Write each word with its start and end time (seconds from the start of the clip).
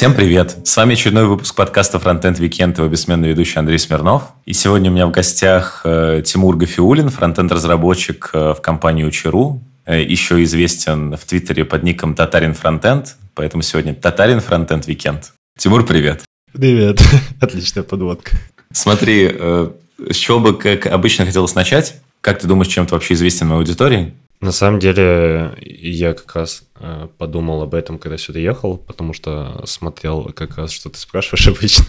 Всем 0.00 0.14
привет! 0.14 0.66
С 0.66 0.78
вами 0.78 0.94
очередной 0.94 1.26
выпуск 1.26 1.54
подкаста 1.54 1.98
Frontend 1.98 2.38
Weekend, 2.38 2.78
его 2.78 2.88
бессменный 2.88 3.28
ведущий 3.28 3.58
Андрей 3.58 3.78
Смирнов. 3.78 4.32
И 4.46 4.54
сегодня 4.54 4.90
у 4.90 4.94
меня 4.94 5.06
в 5.06 5.10
гостях 5.10 5.82
э, 5.84 6.22
Тимур 6.24 6.56
Гафиулин, 6.56 7.10
фронтенд-разработчик 7.10 8.30
э, 8.32 8.54
в 8.56 8.62
компании 8.62 9.04
Учеру, 9.04 9.62
э, 9.84 10.02
еще 10.02 10.42
известен 10.44 11.16
в 11.18 11.24
Твиттере 11.26 11.66
под 11.66 11.82
ником 11.82 12.14
Татарин 12.14 12.54
Фронтенд, 12.54 13.16
поэтому 13.40 13.62
сегодня 13.62 13.94
Татарин 13.94 14.40
Фронтенд 14.40 14.86
Weekend. 14.86 15.22
Тимур, 15.56 15.86
привет! 15.86 16.24
Привет! 16.52 17.00
Отличная 17.40 17.82
подводка. 17.82 18.32
Смотри, 18.70 19.28
с 19.28 20.14
чего 20.14 20.40
бы, 20.40 20.58
как 20.58 20.84
обычно, 20.84 21.24
хотелось 21.24 21.54
начать? 21.54 21.96
Как 22.20 22.38
ты 22.38 22.46
думаешь, 22.46 22.68
чем 22.70 22.84
ты 22.84 22.92
вообще 22.92 23.14
известен 23.14 23.48
в 23.48 23.54
аудитории? 23.54 24.12
На 24.40 24.52
самом 24.52 24.80
деле, 24.80 25.54
я 25.60 26.14
как 26.14 26.34
раз 26.34 26.62
э, 26.76 27.08
подумал 27.18 27.60
об 27.60 27.74
этом, 27.74 27.98
когда 27.98 28.16
сюда 28.16 28.38
ехал, 28.38 28.78
потому 28.78 29.12
что 29.12 29.60
смотрел 29.66 30.32
как 30.34 30.56
раз, 30.56 30.70
что 30.72 30.88
ты 30.88 30.98
спрашиваешь 30.98 31.46
обычно. 31.58 31.84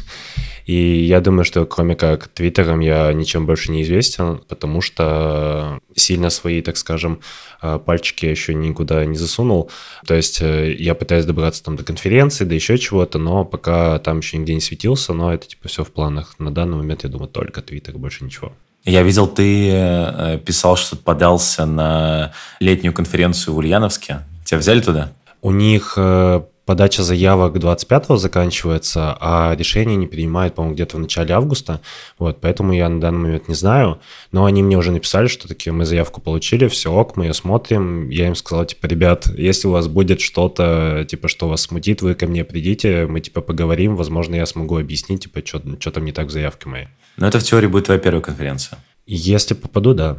И 0.66 0.76
я 0.76 1.22
думаю, 1.22 1.46
что 1.46 1.66
кроме 1.66 1.96
как 1.96 2.28
Твиттером 2.28 2.82
я 2.82 3.14
ничем 3.14 3.46
больше 3.46 3.72
не 3.72 3.84
известен, 3.84 4.42
потому 4.50 4.82
что 4.82 5.80
сильно 5.96 6.30
свои, 6.30 6.62
так 6.62 6.76
скажем, 6.76 7.22
э, 7.62 7.80
пальчики 7.80 8.26
еще 8.26 8.54
никуда 8.54 9.06
не 9.06 9.16
засунул. 9.16 9.72
То 10.06 10.16
есть 10.16 10.42
э, 10.42 10.74
я 10.74 10.94
пытаюсь 10.94 11.26
добраться 11.26 11.64
там 11.64 11.78
до 11.78 11.86
конференции, 11.86 12.44
до 12.44 12.54
еще 12.54 12.78
чего-то, 12.78 13.18
но 13.18 13.46
пока 13.46 13.98
там 14.00 14.20
еще 14.20 14.38
нигде 14.38 14.56
не 14.56 14.62
светился, 14.62 15.14
но 15.14 15.34
это 15.34 15.48
типа 15.48 15.70
все 15.70 15.86
в 15.86 15.92
планах. 15.92 16.38
На 16.38 16.52
данный 16.52 16.76
момент, 16.76 17.06
я 17.06 17.10
думаю, 17.10 17.30
только 17.30 17.62
Твиттер, 17.62 17.98
больше 17.98 18.26
ничего. 18.26 18.52
Я 18.84 19.04
видел, 19.04 19.28
ты 19.28 19.70
э, 19.72 20.40
писал, 20.44 20.76
что 20.76 20.96
подался 20.96 21.66
на 21.66 22.34
летнюю 22.60 22.94
конференцию 22.94 23.54
в 23.54 23.58
Ульяновске. 23.58 24.22
Тебя 24.44 24.58
взяли 24.58 24.82
туда? 24.82 25.12
У 25.44 25.52
них 25.52 25.94
э, 25.98 26.42
подача 26.66 27.04
заявок 27.04 27.56
25-го 27.58 28.18
заканчивается, 28.18 29.16
а 29.20 29.56
решение 29.56 29.96
не 29.98 30.08
принимают, 30.08 30.56
по-моему, 30.56 30.74
где-то 30.74 30.98
в 30.98 31.00
начале 31.00 31.34
августа. 31.36 31.80
Вот, 32.18 32.42
поэтому 32.42 32.74
я 32.74 32.90
на 32.90 33.00
данный 33.00 33.20
момент 33.20 33.48
не 33.48 33.56
знаю. 33.56 34.00
Но 34.32 34.46
они 34.46 34.64
мне 34.64 34.78
уже 34.78 34.92
написали, 34.92 35.28
что 35.28 35.48
такие 35.48 35.74
мы 35.74 35.86
заявку 35.86 36.20
получили, 36.20 36.68
все 36.68 36.92
ок, 36.92 37.18
мы 37.18 37.26
ее 37.26 37.34
смотрим. 37.34 38.10
Я 38.10 38.28
им 38.28 38.36
сказал, 38.36 38.66
типа, 38.66 38.88
ребят, 38.88 39.28
если 39.36 39.68
у 39.68 39.72
вас 39.72 39.88
будет 39.88 40.22
что-то, 40.22 41.06
типа, 41.08 41.28
что 41.28 41.48
вас 41.48 41.62
смутит, 41.62 42.02
вы 42.02 42.16
ко 42.16 42.26
мне 42.26 42.44
придите, 42.44 43.06
мы, 43.06 43.20
типа, 43.20 43.42
поговорим, 43.42 43.96
возможно, 43.96 44.34
я 44.34 44.48
смогу 44.48 44.78
объяснить, 44.78 45.24
типа, 45.24 45.46
что 45.46 45.92
там 45.92 46.06
не 46.06 46.14
так 46.14 46.28
в 46.28 46.32
заявке 46.32 46.68
моей. 46.68 46.88
Но 47.22 47.28
это 47.28 47.40
в 47.40 47.44
теории 47.44 47.68
будет 47.68 47.86
твоя 47.86 48.00
первая 48.00 48.24
конференция. 48.24 48.80
Если 49.06 49.54
попаду, 49.54 49.94
да. 49.94 50.18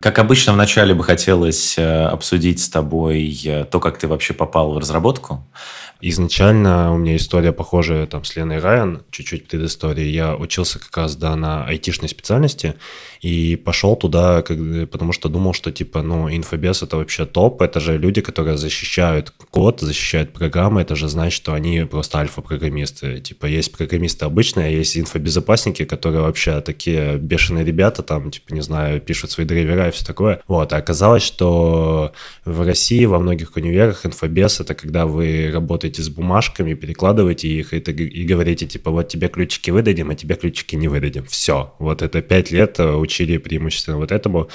Как 0.00 0.18
обычно, 0.18 0.52
вначале 0.52 0.94
бы 0.94 1.04
хотелось 1.04 1.78
э, 1.78 2.04
обсудить 2.06 2.60
с 2.60 2.68
тобой 2.68 3.40
э, 3.44 3.64
то, 3.66 3.78
как 3.78 3.98
ты 3.98 4.08
вообще 4.08 4.34
попал 4.34 4.72
в 4.72 4.78
разработку. 4.78 5.46
Изначально 6.00 6.92
у 6.92 6.96
меня 6.96 7.14
история 7.14 7.52
похожая 7.52 8.06
там 8.08 8.24
с 8.24 8.34
Леной 8.34 8.58
Райан, 8.58 9.02
чуть-чуть 9.12 9.46
предыстории. 9.46 10.06
Я 10.06 10.34
учился 10.34 10.80
как 10.80 10.96
раз, 10.96 11.14
да, 11.14 11.36
на 11.36 11.64
айтишной 11.64 12.08
специальности 12.08 12.74
и 13.20 13.56
пошел 13.56 13.96
туда, 13.96 14.42
как, 14.42 14.58
потому 14.90 15.12
что 15.12 15.28
думал, 15.28 15.52
что 15.52 15.70
типа, 15.72 16.02
ну, 16.02 16.30
инфобес 16.30 16.82
это 16.82 16.96
вообще 16.96 17.26
топ, 17.26 17.62
это 17.62 17.80
же 17.80 17.98
люди, 17.98 18.20
которые 18.20 18.56
защищают 18.56 19.32
код, 19.50 19.80
защищают 19.80 20.32
программы, 20.32 20.82
это 20.82 20.96
же 20.96 21.08
значит, 21.08 21.36
что 21.36 21.52
они 21.52 21.84
просто 21.84 22.18
альфа-программисты. 22.18 23.20
Типа, 23.20 23.46
есть 23.46 23.72
программисты 23.72 24.24
обычные, 24.24 24.66
а 24.66 24.70
есть 24.70 24.96
инфобезопасники, 24.96 25.84
которые 25.84 26.22
вообще 26.22 26.60
такие 26.60 27.16
бешеные 27.18 27.64
ребята, 27.64 28.02
там, 28.02 28.30
типа, 28.30 28.54
не 28.54 28.60
знаю, 28.60 29.00
пишут 29.00 29.30
свои 29.30 29.46
драйвера 29.46 29.88
и 29.88 29.90
все 29.90 30.04
такое. 30.04 30.40
Вот, 30.46 30.72
а 30.72 30.76
оказалось, 30.76 31.22
что 31.22 32.12
в 32.44 32.66
России 32.66 33.04
во 33.04 33.18
многих 33.18 33.56
универах 33.56 34.06
инфобес 34.06 34.60
это 34.60 34.74
когда 34.74 35.06
вы 35.06 35.50
работаете 35.52 36.02
с 36.02 36.08
бумажками, 36.08 36.74
перекладываете 36.74 37.48
их 37.48 37.74
и, 37.74 37.78
и 37.78 38.24
говорите, 38.24 38.66
типа, 38.66 38.90
вот 38.90 39.08
тебе 39.08 39.28
ключики 39.28 39.70
выдадим, 39.70 40.10
а 40.10 40.14
тебе 40.14 40.36
ключики 40.36 40.76
не 40.76 40.88
выдадим. 40.88 41.24
Все. 41.26 41.74
Вот 41.78 42.02
это 42.02 42.22
пять 42.22 42.50
лет 42.50 42.78
э, 42.78 42.92
учили 43.08 43.38
преимущественно 43.38 43.96
вот 43.96 44.12
этому. 44.12 44.48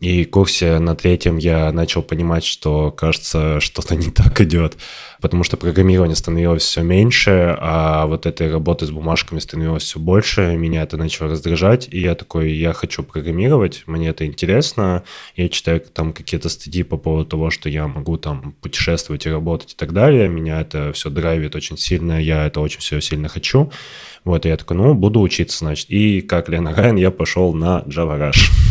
И 0.00 0.24
курсе 0.24 0.78
на 0.78 0.96
третьем 0.96 1.36
я 1.36 1.70
начал 1.72 2.02
понимать, 2.02 2.42
что, 2.42 2.90
кажется, 2.90 3.60
что-то 3.60 3.96
не 3.96 4.10
так 4.10 4.40
идет, 4.40 4.78
потому 5.20 5.44
что 5.44 5.58
программирование 5.58 6.16
становилось 6.16 6.62
все 6.62 6.80
меньше, 6.80 7.54
а 7.60 8.06
вот 8.06 8.24
этой 8.24 8.50
работы 8.50 8.86
с 8.86 8.90
бумажками 8.90 9.40
становилось 9.40 9.82
все 9.82 10.00
больше, 10.00 10.56
меня 10.56 10.84
это 10.84 10.96
начало 10.96 11.30
раздражать, 11.30 11.86
и 11.90 12.00
я 12.00 12.14
такой, 12.14 12.52
я 12.52 12.72
хочу 12.72 13.02
программировать, 13.02 13.82
мне 13.84 14.08
это 14.08 14.24
интересно, 14.24 15.04
я 15.36 15.50
читаю 15.50 15.80
там 15.80 16.14
какие-то 16.14 16.48
статьи 16.48 16.82
по 16.82 16.96
поводу 16.96 17.26
того, 17.26 17.50
что 17.50 17.68
я 17.68 17.86
могу 17.86 18.16
там 18.16 18.54
путешествовать 18.62 19.26
и 19.26 19.30
работать 19.30 19.72
и 19.72 19.76
так 19.76 19.92
далее, 19.92 20.28
меня 20.28 20.62
это 20.62 20.94
все 20.94 21.10
драйвит 21.10 21.54
очень 21.54 21.76
сильно, 21.76 22.18
я 22.18 22.46
это 22.46 22.60
очень 22.60 22.80
все 22.80 23.00
сильно 23.02 23.28
хочу, 23.28 23.70
вот, 24.24 24.46
и 24.46 24.48
я 24.48 24.56
такой, 24.56 24.78
ну, 24.78 24.94
буду 24.94 25.20
учиться, 25.20 25.58
значит, 25.58 25.90
и 25.90 26.22
как 26.22 26.48
Лена 26.48 26.74
Райан 26.74 26.96
я 26.96 27.10
пошел 27.10 27.52
на 27.52 27.82
Java 27.86 28.18
Rush. 28.18 28.69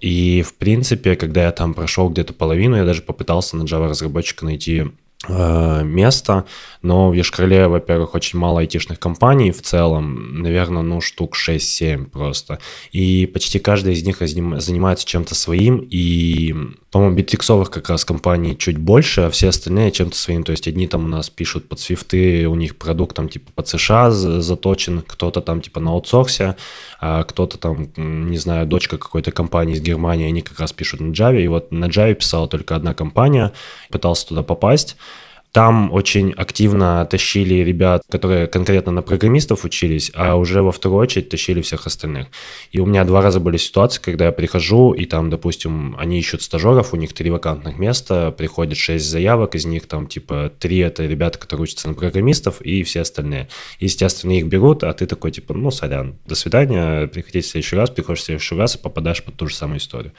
И, 0.00 0.42
в 0.42 0.54
принципе, 0.54 1.16
когда 1.16 1.44
я 1.44 1.52
там 1.52 1.74
прошел 1.74 2.08
где-то 2.08 2.32
половину, 2.32 2.76
я 2.76 2.84
даже 2.84 3.02
попытался 3.02 3.56
на 3.56 3.64
Java 3.64 3.88
разработчика 3.88 4.44
найти 4.44 4.86
э, 5.28 5.84
место, 5.84 6.46
но 6.82 7.10
в 7.10 7.12
Ешкарле, 7.12 7.68
во-первых, 7.68 8.14
очень 8.14 8.38
мало 8.38 8.60
айтишных 8.60 8.98
компаний 8.98 9.50
в 9.50 9.60
целом, 9.60 10.40
наверное, 10.42 10.82
ну, 10.82 11.00
штук 11.00 11.36
6-7 11.36 12.06
просто. 12.06 12.58
И 12.90 13.26
почти 13.26 13.58
каждая 13.58 13.94
из 13.94 14.02
них 14.04 14.18
занимается 14.18 15.06
чем-то 15.06 15.34
своим, 15.34 15.86
и, 15.90 16.54
по-моему, 16.90 17.16
битриксовых 17.16 17.70
как 17.70 17.90
раз 17.90 18.04
компаний 18.04 18.56
чуть 18.56 18.78
больше, 18.78 19.22
а 19.22 19.30
все 19.30 19.48
остальные 19.48 19.92
чем-то 19.92 20.16
своим. 20.16 20.42
То 20.42 20.52
есть 20.52 20.66
одни 20.68 20.86
там 20.86 21.04
у 21.04 21.08
нас 21.08 21.28
пишут 21.28 21.68
под 21.68 21.80
свифты, 21.80 22.48
у 22.48 22.54
них 22.54 22.76
продукт 22.76 23.14
там 23.14 23.28
типа 23.28 23.52
под 23.54 23.68
США 23.68 24.10
заточен, 24.10 25.02
кто-то 25.06 25.42
там 25.42 25.60
типа 25.60 25.80
на 25.80 25.90
аутсорсе, 25.90 26.56
а 26.98 27.24
кто-то 27.24 27.58
там, 27.58 27.88
не 27.96 28.38
знаю, 28.38 28.66
дочка 28.66 28.96
какой-то 28.96 29.32
компании 29.32 29.74
из 29.74 29.82
Германии, 29.82 30.26
они 30.26 30.40
как 30.40 30.58
раз 30.60 30.72
пишут 30.72 31.00
на 31.00 31.12
Java, 31.12 31.40
и 31.42 31.48
вот 31.48 31.72
на 31.72 31.86
Java 31.86 32.14
писала 32.14 32.48
только 32.48 32.74
одна 32.74 32.94
компания, 32.94 33.52
пытался 33.90 34.28
туда 34.28 34.42
попасть, 34.42 34.96
там 35.52 35.92
очень 35.92 36.32
активно 36.32 37.04
тащили 37.06 37.54
ребят, 37.56 38.02
которые 38.08 38.46
конкретно 38.46 38.92
на 38.92 39.02
программистов 39.02 39.64
учились, 39.64 40.10
а 40.14 40.36
уже 40.36 40.62
во 40.62 40.70
вторую 40.70 41.00
очередь 41.00 41.28
тащили 41.28 41.60
всех 41.60 41.86
остальных. 41.86 42.28
И 42.70 42.78
у 42.78 42.86
меня 42.86 43.04
два 43.04 43.20
раза 43.20 43.40
были 43.40 43.56
ситуации, 43.56 44.00
когда 44.00 44.26
я 44.26 44.32
прихожу, 44.32 44.92
и 44.92 45.06
там, 45.06 45.28
допустим, 45.28 45.96
они 45.98 46.18
ищут 46.18 46.42
стажеров, 46.42 46.92
у 46.92 46.96
них 46.96 47.12
три 47.12 47.30
вакантных 47.30 47.78
места, 47.78 48.30
приходит 48.30 48.78
шесть 48.78 49.06
заявок, 49.06 49.54
из 49.54 49.64
них 49.64 49.86
там 49.86 50.06
типа 50.06 50.52
три 50.58 50.78
это 50.78 51.04
ребята, 51.04 51.38
которые 51.38 51.64
учатся 51.64 51.88
на 51.88 51.94
программистов, 51.94 52.60
и 52.60 52.82
все 52.84 53.00
остальные. 53.00 53.48
Естественно, 53.80 54.32
их 54.32 54.46
берут, 54.46 54.84
а 54.84 54.92
ты 54.92 55.06
такой 55.06 55.32
типа, 55.32 55.54
ну, 55.54 55.70
сорян, 55.70 56.16
до 56.26 56.34
свидания, 56.34 57.08
приходи 57.08 57.40
в 57.40 57.46
следующий 57.46 57.76
раз, 57.76 57.90
приходишь 57.90 58.22
в 58.22 58.24
следующий 58.24 58.54
раз 58.54 58.76
и 58.76 58.78
попадаешь 58.78 59.22
под 59.24 59.36
ту 59.36 59.48
же 59.48 59.54
самую 59.54 59.78
историю. 59.78 60.12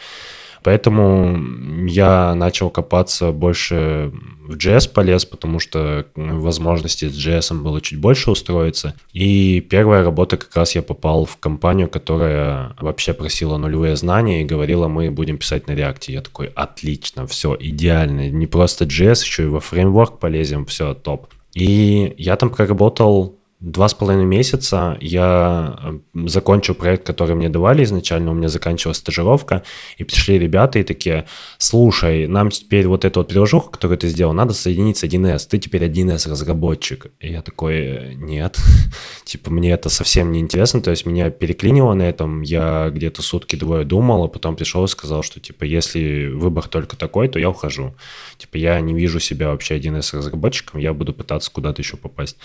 Поэтому 0.63 1.88
я 1.88 2.35
начал 2.35 2.69
копаться 2.69 3.31
больше 3.31 4.11
в 4.41 4.55
JS 4.55 4.91
полез, 4.91 5.25
потому 5.25 5.59
что 5.59 6.05
возможности 6.16 7.09
с 7.09 7.17
JS 7.17 7.61
было 7.61 7.81
чуть 7.81 7.99
больше 7.99 8.31
устроиться. 8.31 8.95
И 9.13 9.61
первая 9.61 10.03
работа 10.03 10.38
как 10.38 10.55
раз 10.55 10.75
я 10.75 10.81
попал 10.81 11.25
в 11.25 11.38
компанию, 11.38 11.89
которая 11.89 12.75
вообще 12.79 13.13
просила 13.13 13.57
нулевые 13.57 13.95
знания 13.95 14.41
и 14.41 14.45
говорила, 14.45 14.88
мы 14.88 15.09
будем 15.09 15.38
писать 15.38 15.67
на 15.67 15.72
React. 15.72 16.03
Я 16.07 16.22
такой, 16.22 16.47
отлично, 16.47 17.25
все, 17.28 17.55
идеально. 17.59 18.29
Не 18.29 18.47
просто 18.47 18.85
JS, 18.85 19.23
еще 19.23 19.43
и 19.43 19.47
во 19.47 19.59
фреймворк 19.59 20.19
полезем, 20.19 20.66
все, 20.66 20.93
топ. 20.93 21.28
И 21.53 22.14
я 22.17 22.35
там 22.35 22.49
проработал 22.49 23.41
два 23.61 23.87
с 23.87 23.93
половиной 23.93 24.25
месяца 24.25 24.97
я 24.99 25.78
э, 25.79 25.99
закончил 26.28 26.73
проект, 26.73 27.05
который 27.05 27.35
мне 27.35 27.47
давали 27.47 27.84
изначально, 27.84 28.31
у 28.31 28.34
меня 28.34 28.49
заканчивалась 28.49 28.97
стажировка, 28.97 29.63
и 29.97 30.03
пришли 30.03 30.40
ребята 30.40 30.79
и 30.79 30.84
такие, 30.84 31.28
слушай, 31.59 32.28
нам 32.28 32.49
теперь 32.49 32.87
вот 32.87 33.05
эту 33.05 33.19
вот 33.19 33.29
приложуху, 33.29 33.69
которую 33.69 33.99
ты 33.99 34.08
сделал, 34.08 34.34
надо 34.34 34.53
соединить 34.53 34.97
с 34.97 35.03
1С, 35.03 35.47
ты 35.47 35.59
теперь 35.59 35.84
1С 35.84 36.28
разработчик. 36.28 37.11
И 37.19 37.31
я 37.31 37.43
такой, 37.43 38.16
нет, 38.16 38.58
типа 39.25 39.52
мне 39.52 39.72
это 39.72 39.90
совсем 39.90 40.31
не 40.31 40.40
интересно, 40.40 40.81
то 40.81 40.90
есть 40.90 41.05
меня 41.05 41.29
переклинило 41.29 41.93
на 41.93 42.03
этом, 42.03 42.41
я 42.41 42.90
где-то 42.90 43.22
сутки 43.22 43.55
двое 43.55 43.85
думал, 43.85 44.23
а 44.23 44.28
потом 44.28 44.55
пришел 44.55 44.84
и 44.85 44.87
сказал, 44.87 45.22
что 45.22 45.40
типа 45.40 45.66
если 45.66 46.28
выбор 46.28 46.67
только 46.67 46.97
такой, 46.97 47.28
то 47.28 47.37
я 47.37 47.49
ухожу. 47.49 47.93
Типа 48.37 48.57
я 48.57 48.81
не 48.81 48.96
вижу 48.96 49.19
себя 49.19 49.49
вообще 49.49 49.78
1С 49.78 50.17
разработчиком, 50.17 50.79
я 50.79 50.93
буду 50.93 51.14
пытаться 51.14 51.52
куда-то 51.52 51.84
еще 51.84 51.96
попасть 51.96 52.37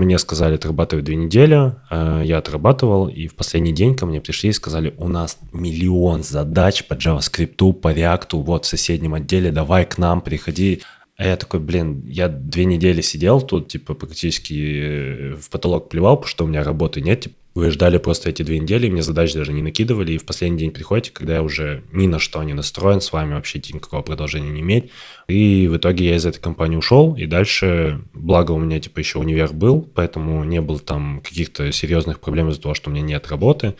мне 0.00 0.18
сказали 0.18 0.54
отрабатывать 0.54 1.04
две 1.04 1.14
недели, 1.14 1.74
э, 1.90 2.22
я 2.24 2.38
отрабатывал, 2.38 3.08
и 3.08 3.26
в 3.26 3.34
последний 3.34 3.72
день 3.72 3.94
ко 3.94 4.06
мне 4.06 4.20
пришли 4.20 4.48
и 4.48 4.52
сказали, 4.52 4.94
у 4.96 5.08
нас 5.08 5.38
миллион 5.52 6.22
задач 6.22 6.86
по 6.86 6.94
JavaScript, 6.94 7.72
по 7.74 7.92
React, 7.92 8.42
вот 8.42 8.64
в 8.64 8.68
соседнем 8.68 9.14
отделе, 9.14 9.52
давай 9.52 9.84
к 9.84 9.98
нам, 9.98 10.22
приходи. 10.22 10.82
А 11.16 11.26
я 11.26 11.36
такой, 11.36 11.60
блин, 11.60 12.02
я 12.06 12.28
две 12.28 12.64
недели 12.64 13.02
сидел 13.02 13.42
тут, 13.42 13.68
типа, 13.68 13.92
практически 13.92 14.54
э, 14.54 15.34
в 15.34 15.50
потолок 15.50 15.90
плевал, 15.90 16.16
потому 16.16 16.28
что 16.28 16.44
у 16.44 16.48
меня 16.48 16.64
работы 16.64 17.02
нет, 17.02 17.20
типа, 17.20 17.34
вы 17.54 17.70
ждали 17.70 17.98
просто 17.98 18.30
эти 18.30 18.42
две 18.42 18.58
недели, 18.58 18.88
мне 18.88 19.02
задач 19.02 19.34
даже 19.34 19.52
не 19.52 19.62
накидывали, 19.62 20.12
и 20.12 20.18
в 20.18 20.24
последний 20.24 20.58
день 20.58 20.70
приходите, 20.70 21.10
когда 21.10 21.34
я 21.34 21.42
уже 21.42 21.82
ни 21.92 22.06
на 22.06 22.18
что 22.18 22.42
не 22.44 22.54
настроен, 22.54 23.00
с 23.00 23.12
вами 23.12 23.34
вообще 23.34 23.58
никакого 23.72 24.02
продолжения 24.02 24.50
не 24.50 24.60
иметь. 24.60 24.90
И 25.26 25.66
в 25.66 25.76
итоге 25.76 26.08
я 26.10 26.16
из 26.16 26.24
этой 26.24 26.40
компании 26.40 26.76
ушел, 26.76 27.16
и 27.16 27.26
дальше, 27.26 28.00
благо 28.14 28.52
у 28.52 28.58
меня 28.58 28.78
типа 28.78 29.00
еще 29.00 29.18
универ 29.18 29.52
был, 29.52 29.82
поэтому 29.94 30.44
не 30.44 30.60
было 30.60 30.78
там 30.78 31.20
каких-то 31.24 31.72
серьезных 31.72 32.20
проблем 32.20 32.50
из-за 32.50 32.62
того, 32.62 32.74
что 32.74 32.90
у 32.90 32.92
меня 32.92 33.02
нет 33.02 33.28
работы. 33.28 33.74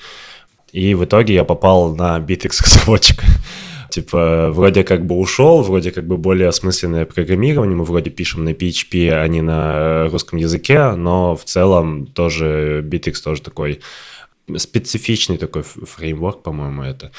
И 0.72 0.94
в 0.94 1.04
итоге 1.04 1.34
я 1.34 1.44
попал 1.44 1.94
на 1.94 2.18
Bittrex 2.18 2.62
разработчика. 2.64 3.24
Типа, 3.90 4.50
вроде 4.50 4.84
как 4.84 5.04
бы 5.06 5.16
ушел, 5.16 5.62
вроде 5.62 5.90
как 5.90 6.06
бы 6.06 6.16
более 6.16 6.48
осмысленное 6.48 7.06
программирование, 7.06 7.76
мы 7.76 7.84
вроде 7.84 8.10
пишем 8.10 8.44
на 8.44 8.50
PHP, 8.50 9.10
а 9.10 9.26
не 9.28 9.42
на 9.42 10.08
русском 10.08 10.38
языке, 10.38 10.92
но 10.92 11.34
в 11.36 11.44
целом 11.44 12.06
тоже 12.06 12.82
Bittrex 12.86 13.22
тоже 13.22 13.42
такой 13.42 13.80
специфичный 14.56 15.36
такой 15.36 15.62
фреймворк, 15.62 16.42
по-моему, 16.42 16.82
это. 16.82 17.12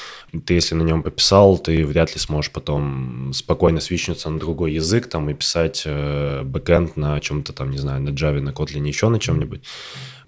Ты, 0.46 0.54
если 0.56 0.76
на 0.76 0.84
нем 0.84 1.04
пописал, 1.04 1.58
ты 1.58 1.86
вряд 1.86 2.14
ли 2.14 2.20
сможешь 2.20 2.52
потом 2.52 3.32
спокойно 3.34 3.80
свичнуться 3.80 4.30
на 4.30 4.40
другой 4.40 4.74
язык 4.74 5.08
там 5.08 5.30
и 5.30 5.34
писать 5.34 5.84
э, 5.86 6.44
бэкэнд 6.44 6.98
на 6.98 7.20
чем-то 7.20 7.54
там, 7.54 7.72
не 7.72 7.78
знаю, 7.78 8.02
на 8.02 8.10
Java, 8.10 8.42
на 8.42 8.50
Kotlin, 8.50 8.88
еще 8.88 9.10
на 9.10 9.20
чем-нибудь 9.20 9.64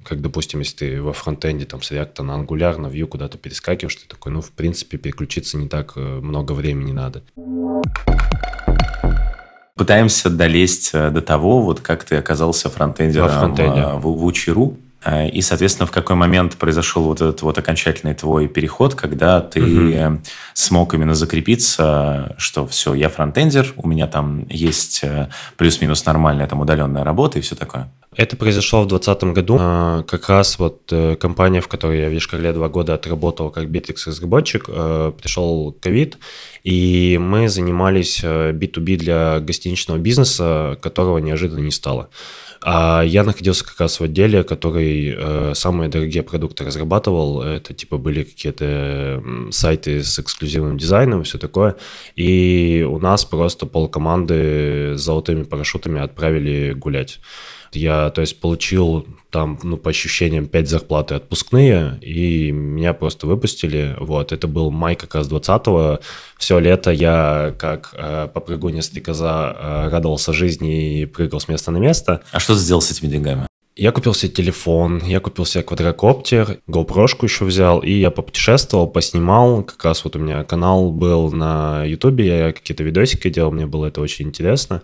как, 0.04 0.22
допустим, 0.22 0.60
если 0.60 0.76
ты 0.76 1.02
во 1.02 1.14
фронтенде 1.14 1.66
там 1.66 1.82
с 1.82 1.92
React 1.92 2.22
на 2.22 2.32
Angular, 2.34 2.78
на 2.78 2.88
Vue 2.88 3.06
куда-то 3.06 3.38
перескакиваешь, 3.38 3.96
ты 3.96 4.08
такой, 4.08 4.32
ну, 4.32 4.42
в 4.42 4.52
принципе, 4.52 4.98
переключиться 4.98 5.58
не 5.58 5.68
так 5.68 5.94
э, 5.96 6.00
много 6.00 6.52
времени 6.52 6.92
надо. 6.92 7.24
Пытаемся 9.76 10.30
долезть 10.30 10.92
э, 10.94 11.10
до 11.10 11.22
того, 11.22 11.62
вот 11.62 11.80
как 11.80 12.04
ты 12.04 12.16
оказался 12.18 12.70
фронтендером 12.70 13.30
фронтенде. 13.30 13.80
Э, 13.80 13.96
в, 13.96 14.02
в 14.02 14.26
Учеру. 14.26 14.78
И, 15.32 15.42
соответственно, 15.42 15.88
в 15.88 15.92
какой 15.92 16.16
момент 16.16 16.56
произошел 16.56 17.04
вот 17.04 17.22
этот 17.22 17.42
вот 17.42 17.58
окончательный 17.58 18.14
твой 18.14 18.48
переход, 18.48 18.96
когда 18.96 19.42
ты 19.42 19.62
угу. 20.10 20.22
смог 20.54 20.94
именно 20.94 21.14
закрепиться, 21.14 22.36
что 22.38 22.66
все, 22.68 22.94
я 22.94 23.10
фронтендер, 23.10 23.74
у 23.76 23.88
меня 23.88 24.08
там 24.08 24.46
есть 24.50 25.02
плюс-минус 25.58 26.06
нормальная 26.06 26.48
там 26.48 26.62
удаленная 26.62 27.04
работа 27.04 27.40
и 27.40 27.42
все 27.42 27.56
такое? 27.56 27.90
Это 28.16 28.38
произошло 28.38 28.84
в 28.84 28.88
2020 28.88 29.36
году. 29.36 29.58
А, 29.60 30.04
как 30.04 30.30
раз 30.30 30.60
вот 30.60 30.82
э, 30.92 31.16
компания, 31.16 31.62
в 31.62 31.68
которой 31.68 32.00
я 32.00 32.10
в 32.10 32.12
Вишкарле 32.12 32.54
два 32.54 32.70
года 32.70 32.94
отработал 32.94 33.50
как 33.50 33.66
Bittrex 33.66 33.96
разработчик, 34.08 34.66
э, 34.68 35.12
пришел 35.20 35.76
ковид, 35.82 36.18
и 36.64 37.18
мы 37.22 37.50
занимались 37.50 38.24
B2B 38.24 38.94
э, 38.94 38.98
для 38.98 39.40
гостиничного 39.40 39.98
бизнеса, 39.98 40.78
которого 40.82 41.18
неожиданно 41.18 41.60
не 41.60 41.72
стало. 41.72 42.10
А 42.66 43.02
я 43.02 43.24
находился 43.24 43.66
как 43.66 43.80
раз 43.82 44.00
в 44.00 44.04
отделе, 44.04 44.44
который 44.44 45.14
э, 45.16 45.54
самые 45.54 45.90
дорогие 45.90 46.24
продукты 46.24 46.64
разрабатывал. 46.64 47.42
Это 47.42 47.74
типа 47.74 47.98
были 47.98 48.24
какие-то 48.24 49.22
сайты 49.52 50.02
с 50.02 50.18
эксклюзивным 50.18 50.78
дизайном 50.78 51.22
и 51.22 51.24
все 51.26 51.38
такое. 51.38 51.76
И 52.16 52.88
у 52.90 53.00
нас 53.00 53.26
просто 53.26 53.66
полкоманды 53.66 54.94
с 54.96 55.02
золотыми 55.02 55.44
парашютами 55.44 56.00
отправили 56.00 56.72
гулять. 56.72 57.20
Я, 57.76 58.10
то 58.10 58.22
есть, 58.22 58.40
получил 58.40 59.06
там, 59.30 59.58
ну, 59.64 59.78
по 59.78 59.90
ощущениям, 59.90 60.48
5 60.48 60.70
зарплаты 60.70 61.16
отпускные, 61.16 61.98
и 62.02 62.52
меня 62.52 62.94
просто 62.94 63.26
выпустили. 63.26 63.96
Вот, 64.00 64.32
это 64.32 64.48
был 64.48 64.70
май 64.70 64.96
как 64.96 65.16
раз 65.16 65.28
20-го. 65.28 66.00
Все 66.38 66.60
лето 66.60 66.92
я, 66.92 67.56
как 67.58 67.94
э, 67.94 68.28
попрыгуня 68.34 68.82
стрекоза, 68.82 69.56
э, 69.58 69.90
радовался 69.90 70.34
жизни 70.34 71.02
и 71.02 71.06
прыгал 71.06 71.40
с 71.40 71.48
места 71.48 71.72
на 71.72 71.78
место. 71.78 72.22
А 72.32 72.40
что 72.40 72.54
ты 72.54 72.60
сделал 72.60 72.82
с 72.82 72.92
этими 72.92 73.10
деньгами? 73.10 73.48
Я 73.76 73.92
купил 73.92 74.14
себе 74.14 74.32
телефон, 74.32 75.02
я 75.04 75.20
купил 75.20 75.46
себе 75.46 75.64
квадрокоптер, 75.64 76.60
GoPro 76.68 77.08
еще 77.24 77.46
взял, 77.46 77.80
и 77.80 77.92
я 77.92 78.12
попутешествовал, 78.12 78.86
поснимал. 78.88 79.64
Как 79.64 79.84
раз 79.84 80.04
вот 80.04 80.16
у 80.16 80.20
меня 80.20 80.44
канал 80.44 80.92
был 80.92 81.32
на 81.32 81.84
Ютубе, 81.84 82.28
я 82.28 82.54
какие-то 82.54 82.84
видосики 82.84 83.32
делал, 83.32 83.52
мне 83.52 83.66
было 83.66 83.88
это 83.88 84.00
очень 84.00 84.28
интересно. 84.28 84.84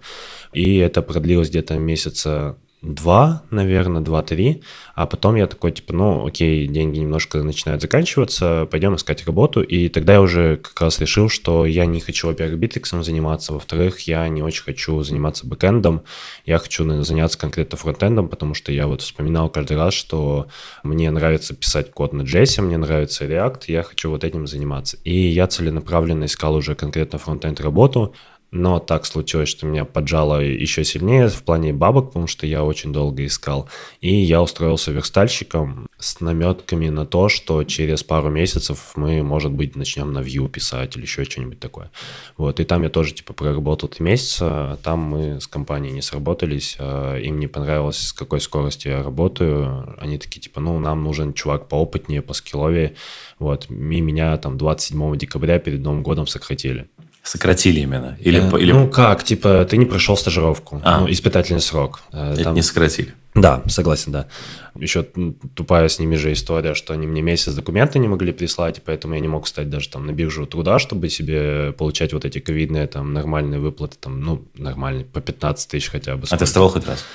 И 0.53 0.77
это 0.77 1.03
продлилось 1.03 1.49
где-то 1.49 1.77
месяца 1.77 2.57
два, 2.81 3.43
наверное, 3.51 4.01
два-три, 4.01 4.63
а 4.95 5.05
потом 5.05 5.35
я 5.35 5.47
такой, 5.47 5.71
типа, 5.71 5.93
ну, 5.93 6.25
окей, 6.25 6.65
деньги 6.67 6.99
немножко 6.99 7.43
начинают 7.43 7.81
заканчиваться, 7.81 8.67
пойдем 8.71 8.95
искать 8.95 9.25
работу, 9.25 9.61
и 9.61 9.89
тогда 9.89 10.13
я 10.13 10.21
уже 10.21 10.57
как 10.57 10.79
раз 10.79 10.99
решил, 10.99 11.27
что 11.27 11.65
я 11.65 11.85
не 11.85 11.99
хочу, 11.99 12.27
во-первых, 12.27 12.57
битриксом 12.57 13.03
заниматься, 13.03 13.53
во-вторых, 13.53 13.99
я 14.01 14.27
не 14.29 14.41
очень 14.41 14.63
хочу 14.63 15.03
заниматься 15.03 15.45
бэкэндом, 15.45 16.03
я 16.45 16.57
хочу 16.57 16.85
наверное, 16.85 17.03
заняться 17.03 17.37
конкретно 17.37 17.77
фронтендом, 17.77 18.29
потому 18.29 18.53
что 18.53 18.71
я 18.71 18.87
вот 18.87 19.01
вспоминал 19.01 19.49
каждый 19.49 19.75
раз, 19.75 19.93
что 19.93 20.47
мне 20.83 21.11
нравится 21.11 21.55
писать 21.55 21.91
код 21.91 22.13
на 22.13 22.21
JS, 22.21 22.61
мне 22.61 22.77
нравится 22.77 23.25
React, 23.25 23.63
я 23.67 23.83
хочу 23.83 24.09
вот 24.09 24.23
этим 24.23 24.47
заниматься. 24.47 24.97
И 25.03 25.13
я 25.13 25.47
целенаправленно 25.47 26.25
искал 26.25 26.55
уже 26.55 26.75
конкретно 26.75 27.19
фронтенд 27.19 27.59
работу, 27.59 28.13
но 28.51 28.79
так 28.79 29.05
случилось, 29.05 29.49
что 29.49 29.65
меня 29.65 29.85
поджало 29.85 30.41
еще 30.41 30.83
сильнее 30.83 31.27
в 31.29 31.43
плане 31.43 31.73
бабок, 31.73 32.07
потому 32.07 32.27
что 32.27 32.47
я 32.47 32.63
очень 32.63 32.91
долго 32.91 33.25
искал. 33.25 33.69
И 34.01 34.13
я 34.13 34.41
устроился 34.41 34.91
верстальщиком 34.91 35.87
с 35.99 36.19
наметками 36.19 36.89
на 36.89 37.05
то, 37.05 37.29
что 37.29 37.63
через 37.63 38.03
пару 38.03 38.29
месяцев 38.29 38.93
мы, 38.95 39.21
может 39.21 39.51
быть, 39.51 39.75
начнем 39.75 40.11
на 40.13 40.19
Vue 40.19 40.49
писать 40.49 40.95
или 40.95 41.03
еще 41.03 41.25
что-нибудь 41.25 41.59
такое. 41.59 41.91
Вот, 42.37 42.59
и 42.59 42.63
там 42.63 42.83
я 42.83 42.89
тоже, 42.89 43.13
типа, 43.13 43.33
проработал 43.33 43.89
три 43.89 44.03
месяца, 44.03 44.79
там 44.83 44.99
мы 44.99 45.41
с 45.41 45.47
компанией 45.47 45.93
не 45.93 46.01
сработались, 46.01 46.75
а 46.79 47.17
им 47.17 47.39
не 47.39 47.47
понравилось, 47.47 47.99
с 47.99 48.13
какой 48.13 48.41
скоростью 48.41 48.91
я 48.93 49.03
работаю. 49.03 49.95
Они 49.99 50.17
такие, 50.17 50.41
типа, 50.41 50.59
ну, 50.59 50.79
нам 50.79 51.03
нужен 51.03 51.33
чувак 51.33 51.67
поопытнее, 51.67 52.21
по 52.21 52.33
скилловее. 52.33 52.95
Вот, 53.37 53.67
и 53.69 53.73
меня 54.01 54.35
там 54.37 54.57
27 54.57 55.17
декабря 55.17 55.59
перед 55.59 55.81
Новым 55.81 56.03
годом 56.03 56.27
сократили. 56.27 56.89
Сократили 57.29 57.81
именно? 57.81 58.17
Или, 58.19 58.41
э, 58.41 58.59
или... 58.59 58.71
Ну 58.71 58.89
как, 58.89 59.23
типа, 59.23 59.63
ты 59.69 59.77
не 59.77 59.85
прошел 59.85 60.17
стажировку, 60.17 60.81
а. 60.83 61.01
ну, 61.01 61.11
испытательный 61.11 61.61
срок. 61.61 62.01
Э, 62.11 62.33
Это 62.33 62.45
Там... 62.45 62.55
не 62.55 62.63
сократили? 62.63 63.13
Да, 63.35 63.61
согласен, 63.67 64.11
да. 64.11 64.25
Еще 64.73 65.05
тупая 65.53 65.87
с 65.89 65.99
ними 65.99 66.15
же 66.15 66.33
история, 66.33 66.73
что 66.73 66.91
они 66.91 67.05
мне 67.05 67.21
месяц 67.21 67.53
документы 67.53 67.99
не 67.99 68.07
могли 68.07 68.31
прислать, 68.31 68.79
и 68.79 68.81
поэтому 68.81 69.13
я 69.13 69.19
не 69.19 69.27
мог 69.27 69.45
стать 69.47 69.69
даже 69.69 69.89
там 69.89 70.07
на 70.07 70.11
биржу 70.11 70.47
труда, 70.47 70.79
чтобы 70.79 71.07
себе 71.09 71.71
получать 71.73 72.13
вот 72.13 72.25
эти 72.25 72.39
ковидные 72.39 72.87
там 72.87 73.13
нормальные 73.13 73.59
выплаты, 73.59 73.95
там, 73.99 74.21
ну, 74.21 74.43
нормальные, 74.57 75.05
по 75.05 75.21
15 75.21 75.69
тысяч 75.69 75.91
хотя 75.91 76.15
бы. 76.15 76.25
А 76.31 76.35
ты 76.35 76.45
вставал 76.45 76.69
хоть 76.69 76.87
раз? 76.87 77.05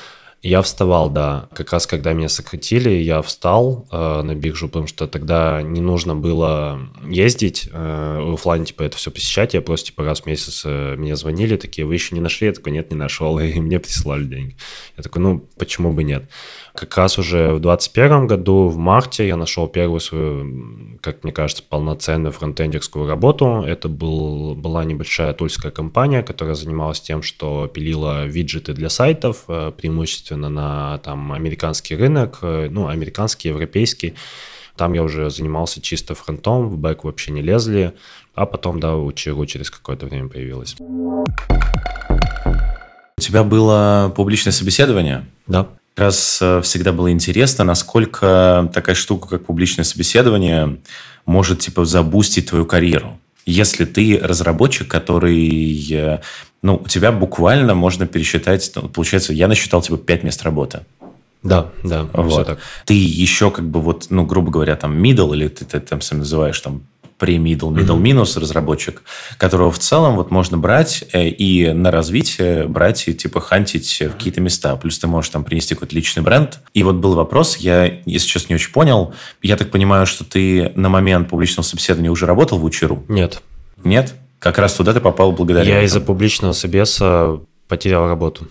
Я 0.45 0.61
вставал, 0.61 1.09
да. 1.09 1.49
Как 1.55 1.73
раз 1.73 1.87
когда 1.87 2.13
меня 2.13 2.29
сократили, 2.29 2.91
я 2.91 3.23
встал 3.23 3.89
э, 3.91 4.21
на 4.21 4.35
биржу, 4.35 4.69
потому 4.69 4.87
что 4.87 5.07
тогда 5.07 5.63
не 5.63 5.81
нужно 5.81 6.15
было 6.15 6.87
ездить 7.03 7.71
э, 7.73 8.21
в 8.21 8.35
офлайн, 8.35 8.67
типа, 8.67 8.83
это 8.83 8.99
все 8.99 9.11
посещать. 9.11 9.55
Я 9.55 9.63
просто, 9.63 9.87
типа, 9.87 10.05
раз 10.05 10.21
в 10.21 10.27
месяц 10.27 10.65
э, 10.67 10.97
мне 10.97 11.17
звонили, 11.17 11.57
такие, 11.57 11.87
вы 11.87 11.95
еще 11.95 12.15
не 12.15 12.21
нашли? 12.21 12.49
Я 12.49 12.53
такой, 12.53 12.73
нет, 12.73 12.91
не 12.91 12.97
нашел. 12.99 13.39
И 13.41 13.59
мне 13.59 13.81
присылали 13.81 14.25
деньги. 14.25 14.59
Я 14.99 15.03
такой, 15.03 15.23
ну, 15.23 15.49
почему 15.57 15.95
бы 15.95 16.05
нет? 16.05 16.29
Как 16.75 16.97
раз 16.97 17.19
уже 17.19 17.53
в 17.53 17.61
2021 17.61 18.27
году, 18.27 18.67
в 18.67 18.77
марте, 18.77 19.29
я 19.29 19.37
нашел 19.37 19.69
первую 19.69 20.01
свою, 20.01 20.99
как 21.01 21.23
мне 21.23 21.33
кажется, 21.33 21.63
полноценную 21.63 22.33
фронтендерскую 22.33 23.07
работу. 23.07 23.63
Это 23.65 23.89
был, 23.89 24.57
была 24.57 24.85
небольшая 24.85 25.33
тульская 25.35 25.71
компания, 25.71 26.25
которая 26.25 26.57
занималась 26.57 27.01
тем, 27.01 27.23
что 27.23 27.69
пилила 27.69 28.27
виджеты 28.27 28.73
для 28.73 28.89
сайтов, 28.89 29.45
э, 29.47 29.71
преимущественно 29.77 30.49
на 30.49 30.99
там, 30.99 31.31
американский 31.31 31.95
рынок, 31.95 32.41
э, 32.43 32.67
ну, 32.69 32.89
американский, 32.89 33.51
европейский. 33.51 34.15
Там 34.75 34.95
я 34.95 35.05
уже 35.05 35.31
занимался 35.31 35.81
чисто 35.81 36.17
фронтом, 36.17 36.69
в 36.69 36.77
бэк 36.77 37.05
вообще 37.05 37.31
не 37.31 37.41
лезли, 37.41 37.95
а 38.35 38.47
потом, 38.47 38.81
да, 38.81 38.97
у 38.97 39.13
Чиру 39.13 39.47
через 39.47 39.71
какое-то 39.71 40.07
время 40.07 40.29
появилось. 40.29 40.75
У 40.81 41.25
тебя 43.21 43.45
было 43.45 44.13
публичное 44.17 44.53
собеседование? 44.53 45.25
Да 45.47 45.69
раз 45.97 46.39
э, 46.41 46.61
всегда 46.63 46.93
было 46.93 47.11
интересно, 47.11 47.65
насколько 47.65 48.71
такая 48.73 48.95
штука, 48.95 49.29
как 49.29 49.47
публичное 49.47 49.85
собеседование, 49.85 50.79
может 51.27 51.61
типа 51.61 51.85
забустить 51.85 52.51
твою 52.51 52.67
карьеру. 52.67 53.19
Если 53.47 53.85
ты 53.85 54.19
разработчик, 54.23 54.89
который, 54.89 55.87
э, 55.91 56.21
ну, 56.63 56.77
у 56.85 56.89
тебя 56.89 57.13
буквально 57.13 57.75
можно 57.75 58.07
пересчитать, 58.07 58.71
ну, 58.75 58.89
получается, 58.89 59.33
я 59.33 59.49
насчитал 59.49 59.83
типа 59.83 59.99
5 59.99 60.23
мест 60.25 60.43
работы. 60.43 60.81
Да, 61.43 61.71
да, 61.83 62.09
вот. 62.15 62.33
все 62.33 62.45
так. 62.45 62.59
Ты 62.87 62.95
еще 62.95 63.51
как 63.51 63.69
бы 63.69 63.81
вот, 63.83 64.07
ну, 64.09 64.25
грубо 64.25 64.51
говоря, 64.51 64.77
там 64.77 64.97
middle, 65.03 65.35
или 65.35 65.49
ты, 65.49 65.67
ты 65.67 65.79
там 65.79 66.01
сам 66.01 66.21
называешь 66.21 66.59
там 66.61 66.85
pre-middle, 67.19 67.73
middle 67.73 67.99
минус 67.99 68.37
разработчик, 68.37 69.03
которого 69.39 69.71
в 69.71 69.79
целом 69.79 70.17
вот 70.17 70.31
можно 70.31 70.59
брать 70.59 71.05
э, 71.13 71.29
и 71.29 71.73
на 71.73 71.91
развитие 71.91 72.67
брать 72.67 73.09
и 73.09 73.15
типа 73.15 73.41
хантить 73.41 74.01
в 74.01 74.13
какие-то 74.13 74.41
места. 74.41 74.77
Плюс 74.77 74.99
ты 74.99 75.07
можешь 75.07 75.31
там 75.31 75.45
принести 75.45 75.75
какой-то 75.75 75.95
личный 75.95 76.23
бренд. 76.23 76.61
И 76.73 76.83
вот 76.83 76.97
был 76.97 77.15
вопрос, 77.15 77.57
я, 77.57 78.01
если 78.07 78.29
честно, 78.29 78.53
не 78.53 78.57
очень 78.57 78.73
понял. 78.73 79.15
Я 79.43 79.57
так 79.57 79.71
понимаю, 79.71 80.07
что 80.07 80.25
ты 80.25 80.73
на 80.75 80.89
момент 80.89 81.29
публичного 81.29 81.65
собеседования 81.65 82.11
уже 82.11 82.27
работал 82.27 82.59
в 82.59 82.65
Учеру? 82.65 83.05
Нет. 83.09 83.43
Нет? 83.83 84.15
Как 84.39 84.59
раз 84.59 84.75
туда 84.75 84.93
ты 84.93 85.01
попал 85.01 85.33
благодаря 85.33 85.77
Я 85.77 85.83
из-за 85.85 86.01
публичного 86.01 86.53
собеса 86.53 87.41
потерял 87.69 88.09
работу. 88.09 88.47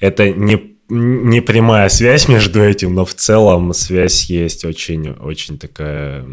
Это 0.00 0.30
не 0.30 0.76
не 0.88 1.40
прямая 1.40 1.88
связь 1.88 2.28
между 2.28 2.62
этим, 2.62 2.94
но 2.94 3.04
в 3.04 3.14
целом 3.14 3.72
связь 3.72 4.26
есть 4.26 4.64
очень, 4.64 5.10
очень 5.10 5.58
такая 5.58 6.24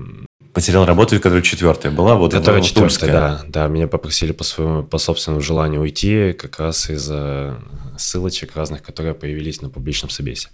Потерял 0.53 0.85
работу, 0.85 1.15
которая 1.15 1.41
четвертая 1.41 1.91
была, 1.91 2.13
вот 2.13 2.31
которая 2.31 2.59
это 2.59 2.67
четвертая, 2.67 3.11
да, 3.11 3.41
да. 3.47 3.67
Меня 3.67 3.87
попросили 3.87 4.33
по 4.33 4.43
своему, 4.43 4.83
по 4.83 4.99
собственному 4.99 5.41
желанию 5.41 5.81
уйти, 5.81 6.33
как 6.33 6.59
раз 6.59 6.91
из-за 6.91 7.59
ссылочек 7.97 8.55
разных, 8.55 8.83
которые 8.83 9.15
появились 9.15 9.63
на 9.63 9.69
публичном 9.69 10.11
собесе. 10.11 10.49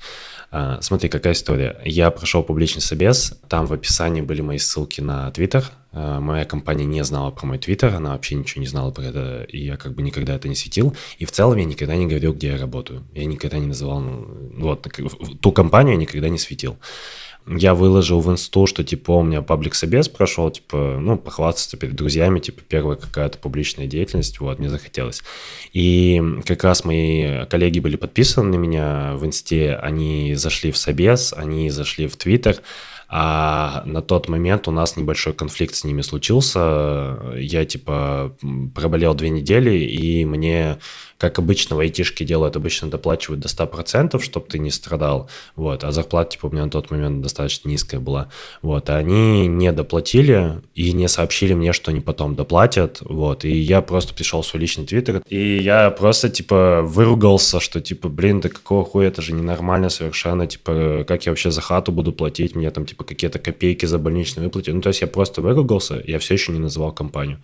А, 0.52 0.80
смотри, 0.82 1.10
какая 1.10 1.34
история. 1.34 1.80
Я 1.84 2.12
прошел 2.12 2.44
публичный 2.44 2.82
собес, 2.82 3.34
там 3.50 3.66
в 3.66 3.74
описании 3.74 4.22
были 4.22 4.40
мои 4.40 4.58
ссылки 4.58 5.02
на 5.02 5.30
Твиттер. 5.32 5.66
А, 5.92 6.22
моя 6.22 6.46
компания 6.46 6.86
не 6.86 7.04
знала 7.04 7.32
про 7.32 7.46
мой 7.46 7.58
Твиттер, 7.58 7.94
она 7.94 8.12
вообще 8.12 8.36
ничего 8.36 8.62
не 8.62 8.68
знала 8.68 8.92
про 8.92 9.04
это, 9.04 9.44
и 9.50 9.66
я 9.66 9.76
как 9.76 9.96
бы 9.96 10.02
никогда 10.02 10.36
это 10.36 10.48
не 10.48 10.56
светил. 10.56 10.96
И 11.18 11.26
в 11.26 11.32
целом 11.32 11.58
я 11.58 11.66
никогда 11.66 11.96
не 11.98 12.08
говорил, 12.08 12.34
где 12.34 12.48
я 12.52 12.58
работаю. 12.58 13.04
Я 13.14 13.26
никогда 13.26 13.60
не 13.60 13.68
называл, 13.68 14.00
ну, 14.00 14.66
вот, 14.66 14.88
ту 15.42 15.52
компанию 15.52 15.96
я 15.96 16.00
никогда 16.00 16.30
не 16.30 16.38
светил 16.38 16.78
я 17.58 17.74
выложил 17.74 18.20
в 18.20 18.32
инсту, 18.32 18.68
что, 18.68 18.84
типа, 18.84 19.12
у 19.12 19.24
меня 19.24 19.42
паблик 19.42 19.76
собес 19.76 20.08
прошел, 20.08 20.52
типа, 20.52 20.98
ну, 21.00 21.18
похвастаться 21.18 21.78
перед 21.78 21.96
друзьями, 21.96 22.40
типа, 22.40 22.62
первая 22.68 22.98
какая-то 22.98 23.38
публичная 23.38 23.88
деятельность, 23.88 24.40
вот, 24.40 24.60
мне 24.60 24.70
захотелось. 24.70 25.24
И 25.74 26.22
как 26.46 26.64
раз 26.64 26.86
мои 26.86 27.46
коллеги 27.46 27.80
были 27.80 27.96
подписаны 27.96 28.52
на 28.52 28.56
меня 28.56 29.14
в 29.16 29.26
инсте, 29.26 29.76
они 29.76 30.36
зашли 30.36 30.72
в 30.72 30.78
собес, 30.78 31.34
они 31.36 31.70
зашли 31.70 32.08
в 32.08 32.18
твиттер, 32.18 32.58
а 33.12 33.82
на 33.86 34.04
тот 34.04 34.30
момент 34.30 34.68
у 34.68 34.72
нас 34.72 34.96
небольшой 34.96 35.34
конфликт 35.34 35.74
с 35.74 35.84
ними 35.84 36.02
случился. 36.02 37.18
Я, 37.36 37.66
типа, 37.66 38.36
проболел 38.76 39.16
две 39.16 39.32
недели, 39.32 39.80
и 39.80 40.26
мне 40.26 40.78
как 41.20 41.38
обычно 41.38 41.76
в 41.76 41.80
айтишке 41.80 42.24
делают, 42.24 42.56
обычно 42.56 42.90
доплачивают 42.90 43.42
до 43.42 43.50
100%, 43.50 44.22
чтобы 44.24 44.48
ты 44.48 44.58
не 44.58 44.72
страдал, 44.72 45.30
вот, 45.58 45.84
а 45.84 45.92
зарплата, 45.92 46.32
типа, 46.32 46.46
у 46.48 46.52
меня 46.52 46.64
на 46.64 46.72
тот 46.72 46.90
момент 46.92 47.22
достаточно 47.22 47.68
низкая 47.68 48.00
была, 48.00 48.30
вот, 48.62 48.90
а 48.90 48.96
они 48.96 49.48
не 49.48 49.72
доплатили 49.74 50.62
и 50.76 50.94
не 50.94 51.10
сообщили 51.10 51.54
мне, 51.54 51.74
что 51.74 51.92
они 51.92 52.00
потом 52.00 52.36
доплатят, 52.36 53.00
вот, 53.02 53.44
и 53.44 53.54
я 53.54 53.82
просто 53.82 54.14
пришел 54.14 54.42
в 54.42 54.48
свой 54.48 54.62
личный 54.62 54.86
твиттер, 54.86 55.22
и 55.28 55.58
я 55.58 55.92
просто, 55.92 56.30
типа, 56.30 56.84
выругался, 56.84 57.60
что, 57.60 57.82
типа, 57.82 58.08
блин, 58.08 58.40
да 58.40 58.48
какого 58.48 58.86
хуя, 58.86 59.10
это 59.10 59.22
же 59.22 59.34
ненормально 59.34 59.90
совершенно, 59.90 60.48
типа, 60.48 61.04
как 61.06 61.26
я 61.26 61.34
вообще 61.34 61.52
за 61.52 61.60
хату 61.60 61.92
буду 61.92 62.14
платить, 62.14 62.56
мне 62.56 62.72
там, 62.72 62.86
типа, 62.86 63.04
какие-то 63.04 63.40
копейки 63.40 63.86
за 63.86 64.00
больничные 64.00 64.46
выплаты, 64.46 64.72
ну, 64.72 64.80
то 64.80 64.88
есть 64.88 65.02
я 65.02 65.08
просто 65.08 65.42
выругался, 65.42 66.02
я 66.08 66.18
все 66.18 66.36
еще 66.36 66.54
не 66.54 66.60
называл 66.60 66.94
компанию. 66.94 67.42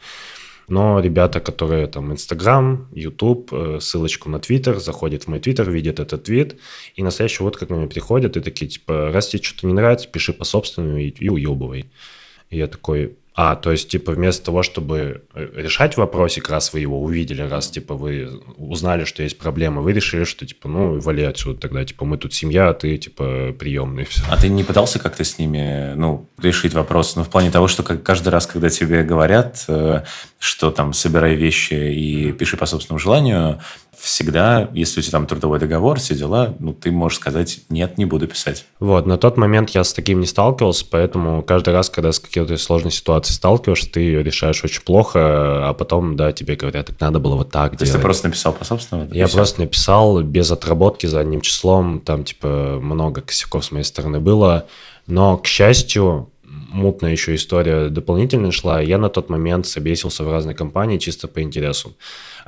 Но 0.67 0.99
ребята, 0.99 1.39
которые 1.39 1.87
там 1.87 2.11
Инстаграм, 2.11 2.87
Ютуб, 2.91 3.53
э, 3.53 3.79
ссылочку 3.79 4.29
на 4.29 4.39
Твиттер, 4.39 4.79
заходят 4.79 5.23
в 5.23 5.27
мой 5.27 5.39
Твиттер, 5.39 5.69
видят 5.69 5.99
этот 5.99 6.23
твит, 6.23 6.59
и 6.95 7.03
на 7.03 7.11
следующий 7.11 7.43
вот 7.43 7.57
как 7.57 7.69
мне 7.69 7.87
приходят 7.87 8.35
и 8.35 8.41
такие, 8.41 8.67
типа, 8.67 9.11
раз 9.11 9.27
тебе 9.27 9.43
что-то 9.43 9.67
не 9.67 9.73
нравится, 9.73 10.07
пиши 10.07 10.33
по 10.33 10.43
собственному 10.43 10.97
и, 10.97 11.09
и 11.09 11.29
уебывай. 11.29 11.85
И 12.49 12.57
я 12.57 12.67
такой, 12.67 13.15
а, 13.37 13.57
то 13.57 13.71
есть, 13.71 13.89
типа, 13.89 14.13
вместо 14.13 14.45
того, 14.45 14.63
чтобы 14.63 15.23
э, 15.33 15.49
решать 15.55 15.97
вопросик, 15.97 16.49
раз 16.49 16.71
вы 16.71 16.79
его 16.79 17.03
увидели, 17.03 17.41
раз, 17.41 17.69
типа, 17.69 17.93
вы 17.93 18.39
узнали, 18.55 19.03
что 19.03 19.23
есть 19.23 19.37
проблема, 19.37 19.81
вы 19.81 19.91
решили, 19.91 20.23
что, 20.23 20.45
типа, 20.45 20.69
ну, 20.69 21.01
вали 21.01 21.23
отсюда 21.23 21.59
тогда, 21.59 21.83
типа, 21.83 22.05
мы 22.05 22.17
тут 22.17 22.33
семья, 22.33 22.69
а 22.69 22.73
ты, 22.73 22.95
типа, 22.97 23.53
приемный, 23.59 24.05
все. 24.05 24.21
А 24.29 24.37
ты 24.37 24.47
не 24.47 24.63
пытался 24.63 24.99
как-то 24.99 25.25
с 25.25 25.37
ними, 25.37 25.95
ну, 25.95 26.29
решить 26.41 26.73
вопрос? 26.73 27.17
Ну, 27.17 27.25
в 27.25 27.29
плане 27.29 27.51
того, 27.51 27.67
что 27.67 27.83
каждый 27.83 28.29
раз, 28.29 28.47
когда 28.47 28.69
тебе 28.69 29.03
говорят, 29.03 29.65
э, 29.67 30.03
что 30.39 30.71
там, 30.71 30.93
собирай 30.93 31.35
вещи 31.35 31.73
и 31.73 32.31
пиши 32.31 32.55
по 32.55 32.65
собственному 32.65 32.99
желанию, 32.99 33.59
всегда, 33.97 34.69
если 34.73 34.99
у 34.99 35.03
тебя 35.03 35.11
там 35.13 35.27
трудовой 35.27 35.59
договор, 35.59 35.99
все 35.99 36.15
дела, 36.15 36.55
ну, 36.59 36.73
ты 36.73 36.91
можешь 36.91 37.19
сказать, 37.19 37.59
нет, 37.69 37.97
не 37.97 38.05
буду 38.05 38.27
писать. 38.27 38.65
Вот, 38.79 39.05
на 39.05 39.17
тот 39.17 39.37
момент 39.37 39.71
я 39.71 39.83
с 39.83 39.93
таким 39.93 40.19
не 40.19 40.25
сталкивался, 40.25 40.85
поэтому 40.89 41.41
каждый 41.41 41.73
раз, 41.73 41.89
когда 41.89 42.11
с 42.11 42.19
какой-то 42.19 42.57
сложной 42.57 42.91
ситуацией 42.91 43.35
сталкиваешься, 43.35 43.91
ты 43.91 43.99
ее 44.01 44.23
решаешь 44.23 44.63
очень 44.63 44.81
плохо, 44.81 45.69
а 45.69 45.73
потом, 45.73 46.15
да, 46.15 46.31
тебе 46.31 46.55
говорят, 46.55 46.87
так 46.87 46.99
надо 46.99 47.19
было 47.19 47.35
вот 47.35 47.51
так 47.51 47.71
То 47.71 47.77
делать. 47.77 47.81
есть 47.81 47.93
ты 47.93 47.99
просто 47.99 48.27
написал 48.27 48.53
по 48.53 48.65
собственному? 48.65 49.13
Я 49.13 49.27
просто 49.27 49.61
написал 49.61 50.21
без 50.21 50.51
отработки 50.51 51.05
за 51.05 51.19
одним 51.19 51.41
числом, 51.41 52.01
там, 52.01 52.23
типа, 52.23 52.79
много 52.81 53.21
косяков 53.21 53.65
с 53.65 53.71
моей 53.71 53.85
стороны 53.85 54.19
было, 54.19 54.65
но, 55.07 55.37
к 55.37 55.45
счастью, 55.45 56.29
мутная 56.75 57.11
еще 57.11 57.33
история 57.35 57.89
дополнительно 57.89 58.51
шла, 58.51 58.81
я 58.81 58.97
на 58.97 59.09
тот 59.09 59.29
момент 59.29 59.65
собесился 59.65 60.23
в 60.23 60.31
разные 60.31 60.55
компании 60.55 60.97
чисто 60.97 61.27
по 61.27 61.41
интересу. 61.41 61.95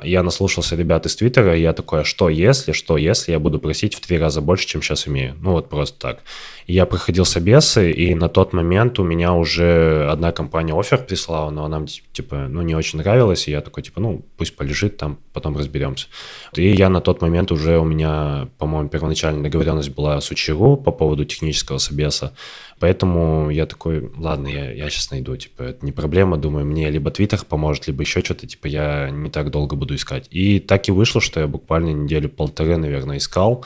Я 0.04 0.22
наслушался 0.22 0.76
ребят 0.76 1.06
из 1.08 1.16
Твиттера, 1.16 1.58
и 1.58 1.62
я 1.62 1.74
такой, 1.74 2.02
а 2.02 2.04
что 2.04 2.30
если, 2.30 2.72
что 2.72 2.98
если 2.98 3.32
я 3.32 3.40
буду 3.40 3.58
просить 3.58 3.96
в 3.96 4.00
три 4.00 4.20
раза 4.20 4.42
больше, 4.42 4.68
чем 4.68 4.84
сейчас 4.84 5.08
имею? 5.08 5.36
Ну 5.42 5.54
вот 5.54 5.70
просто 5.70 5.98
так. 6.00 6.20
Я 6.68 6.86
проходил 6.86 7.26
собесы, 7.26 7.92
и 7.92 8.14
на 8.14 8.30
тот 8.30 8.54
момент 8.54 9.00
у 9.00 9.04
меня 9.04 9.34
уже 9.34 10.08
одна 10.12 10.32
компания 10.32 10.78
офер 10.78 11.00
прислала, 11.04 11.50
но 11.50 11.66
она 11.66 11.84
типа, 12.12 12.48
ну, 12.50 12.62
не 12.62 12.76
очень 12.76 13.00
нравилась, 13.00 13.48
и 13.48 13.52
я 13.52 13.62
такой, 13.62 13.84
типа, 13.84 14.02
ну, 14.02 14.26
пусть 14.38 14.56
полежит 14.56 14.98
там, 14.98 15.18
потом 15.34 15.58
разберемся. 15.58 16.08
И 16.54 16.70
я 16.70 16.90
на 16.90 17.02
тот 17.02 17.22
момент 17.22 17.52
уже, 17.52 17.80
у 17.80 17.86
меня, 17.86 18.50
по-моему, 18.58 18.90
первоначальная 18.90 19.44
договоренность 19.44 19.96
была 19.96 20.20
с 20.20 20.30
Учеру 20.30 20.78
по 20.78 20.92
поводу 20.92 21.26
технического 21.26 21.78
собеса, 21.78 22.34
Поэтому 22.80 23.50
я 23.50 23.66
такой, 23.66 24.12
ладно, 24.18 24.48
я, 24.48 24.72
я 24.72 24.90
сейчас 24.90 25.12
найду, 25.12 25.36
типа, 25.36 25.64
это 25.64 25.86
не 25.86 25.92
проблема, 25.92 26.38
думаю, 26.38 26.66
мне 26.66 26.90
либо 26.90 27.10
Твиттер 27.10 27.44
поможет, 27.44 27.88
либо 27.88 28.04
еще 28.04 28.22
что-то, 28.22 28.46
типа, 28.46 28.68
я 28.68 29.10
не 29.10 29.30
так 29.30 29.50
долго 29.50 29.76
буду 29.76 29.96
искать. 29.96 30.28
И 30.30 30.60
так 30.60 30.88
и 30.88 30.92
вышло, 30.92 31.20
что 31.20 31.40
я 31.40 31.48
буквально 31.48 31.90
неделю 31.90 32.30
полторы, 32.30 32.78
наверное, 32.78 33.18
искал, 33.18 33.66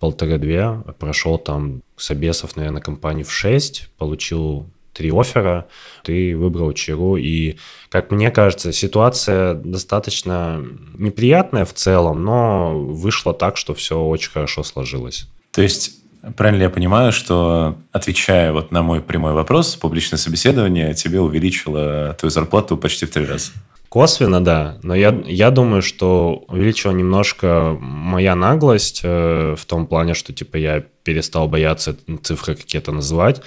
полторы-две, 0.00 0.82
прошел 0.98 1.38
там 1.38 1.82
собесов, 1.96 2.56
наверное, 2.56 2.82
компании 2.82 3.22
в 3.22 3.32
шесть, 3.32 3.88
получил 3.98 4.66
три 4.92 5.10
оффера, 5.12 5.68
ты 6.02 6.36
выбрал 6.36 6.72
Чиру, 6.72 7.16
и, 7.16 7.56
как 7.88 8.10
мне 8.10 8.30
кажется, 8.30 8.72
ситуация 8.72 9.54
достаточно 9.54 10.64
неприятная 10.98 11.64
в 11.64 11.72
целом, 11.72 12.24
но 12.24 12.76
вышло 12.76 13.32
так, 13.32 13.56
что 13.56 13.74
все 13.74 14.00
очень 14.00 14.30
хорошо 14.30 14.62
сложилось. 14.62 15.28
То 15.52 15.62
есть 15.62 15.99
Правильно 16.36 16.58
ли 16.58 16.64
я 16.64 16.70
понимаю, 16.70 17.12
что, 17.12 17.78
отвечая 17.92 18.52
вот 18.52 18.72
на 18.72 18.82
мой 18.82 19.00
прямой 19.00 19.32
вопрос, 19.32 19.76
публичное 19.76 20.18
собеседование 20.18 20.94
тебе 20.94 21.20
увеличило 21.20 22.14
твою 22.18 22.30
зарплату 22.30 22.76
почти 22.76 23.06
в 23.06 23.10
три 23.10 23.24
раза? 23.24 23.52
Косвенно, 23.88 24.44
да. 24.44 24.78
Но 24.82 24.94
я, 24.94 25.18
я 25.26 25.50
думаю, 25.50 25.82
что 25.82 26.44
увеличила 26.48 26.92
немножко 26.92 27.76
моя 27.80 28.36
наглость 28.36 29.00
э, 29.02 29.56
в 29.58 29.64
том 29.64 29.86
плане, 29.86 30.14
что 30.14 30.32
типа 30.32 30.56
я 30.56 30.84
перестал 31.02 31.48
бояться 31.48 31.96
цифры 32.22 32.54
какие-то 32.54 32.92
называть. 32.92 33.42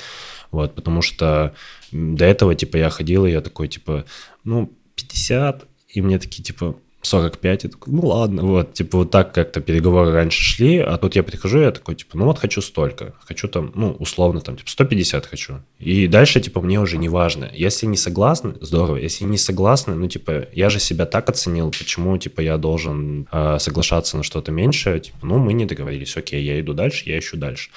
Вот, 0.52 0.76
потому 0.76 1.02
что 1.02 1.54
до 1.92 2.26
этого, 2.26 2.54
типа, 2.54 2.78
я 2.78 2.90
ходил, 2.90 3.26
и 3.26 3.32
я 3.32 3.42
такой, 3.42 3.68
типа, 3.68 4.06
ну, 4.44 4.72
50, 4.96 5.66
и 5.90 6.02
мне 6.02 6.20
такие, 6.20 6.44
типа, 6.44 6.76
45, 7.04 7.64
я 7.64 7.70
такой, 7.70 7.94
ну 7.94 8.08
ладно, 8.08 8.44
вот, 8.44 8.74
типа 8.74 9.00
вот 9.00 9.12
так 9.12 9.34
как-то 9.34 9.62
переговоры 9.62 10.12
раньше 10.12 10.42
шли, 10.42 10.80
а 10.80 10.98
тут 10.98 11.16
я 11.16 11.24
прихожу, 11.24 11.60
я 11.60 11.72
такой, 11.72 11.96
типа, 11.96 12.18
ну 12.18 12.26
вот 12.26 12.40
хочу 12.40 12.62
столько, 12.62 13.14
хочу 13.26 13.48
там, 13.48 13.72
ну, 13.76 13.92
условно 14.00 14.40
там, 14.42 14.56
типа, 14.56 14.70
150 14.70 15.26
хочу. 15.26 15.60
И 15.80 16.08
дальше, 16.08 16.40
типа, 16.40 16.62
мне 16.62 16.80
уже 16.80 16.98
не 16.98 17.10
важно. 17.10 17.50
Если 17.54 17.86
не 17.86 17.98
согласны, 17.98 18.54
здорово, 18.62 18.98
если 18.98 19.26
не 19.26 19.38
согласны, 19.38 19.96
ну, 19.96 20.08
типа, 20.08 20.48
я 20.54 20.70
же 20.70 20.80
себя 20.80 21.06
так 21.06 21.30
оценил, 21.30 21.72
почему, 21.72 22.18
типа, 22.18 22.42
я 22.42 22.58
должен 22.58 23.28
э, 23.32 23.58
соглашаться 23.60 24.18
на 24.18 24.24
что-то 24.24 24.52
меньшее, 24.52 25.00
типа, 25.00 25.20
ну, 25.24 25.38
мы 25.40 25.54
не 25.54 25.66
договорились, 25.66 26.16
окей, 26.16 26.44
я 26.44 26.60
иду 26.60 26.74
дальше, 26.74 27.04
я 27.10 27.20
ищу 27.20 27.38
дальше. 27.38 27.70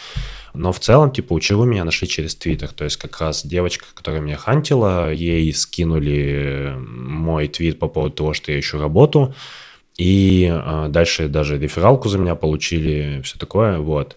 Но 0.57 0.73
в 0.73 0.81
целом, 0.81 1.11
типа, 1.11 1.33
училу 1.33 1.65
меня 1.65 1.85
нашли 1.85 2.09
через 2.09 2.35
Твиттер. 2.35 2.71
То 2.73 2.85
есть 2.85 2.97
как 2.97 3.21
раз 3.21 3.45
девочка, 3.45 3.87
которая 3.95 4.21
меня 4.21 4.37
хантила, 4.37 5.13
ей 5.13 5.53
скинули 5.53 6.75
мой 6.79 7.49
твит 7.49 7.79
по 7.79 7.89
поводу 7.89 8.15
того, 8.15 8.35
что 8.35 8.53
я 8.53 8.59
ищу 8.59 8.79
работу. 8.79 9.35
И 9.99 10.51
э, 10.53 10.87
дальше 10.89 11.29
даже 11.29 11.59
рефералку 11.59 12.09
за 12.09 12.19
меня 12.19 12.35
получили, 12.35 13.23
все 13.25 13.39
такое, 13.39 13.79
вот. 13.79 14.17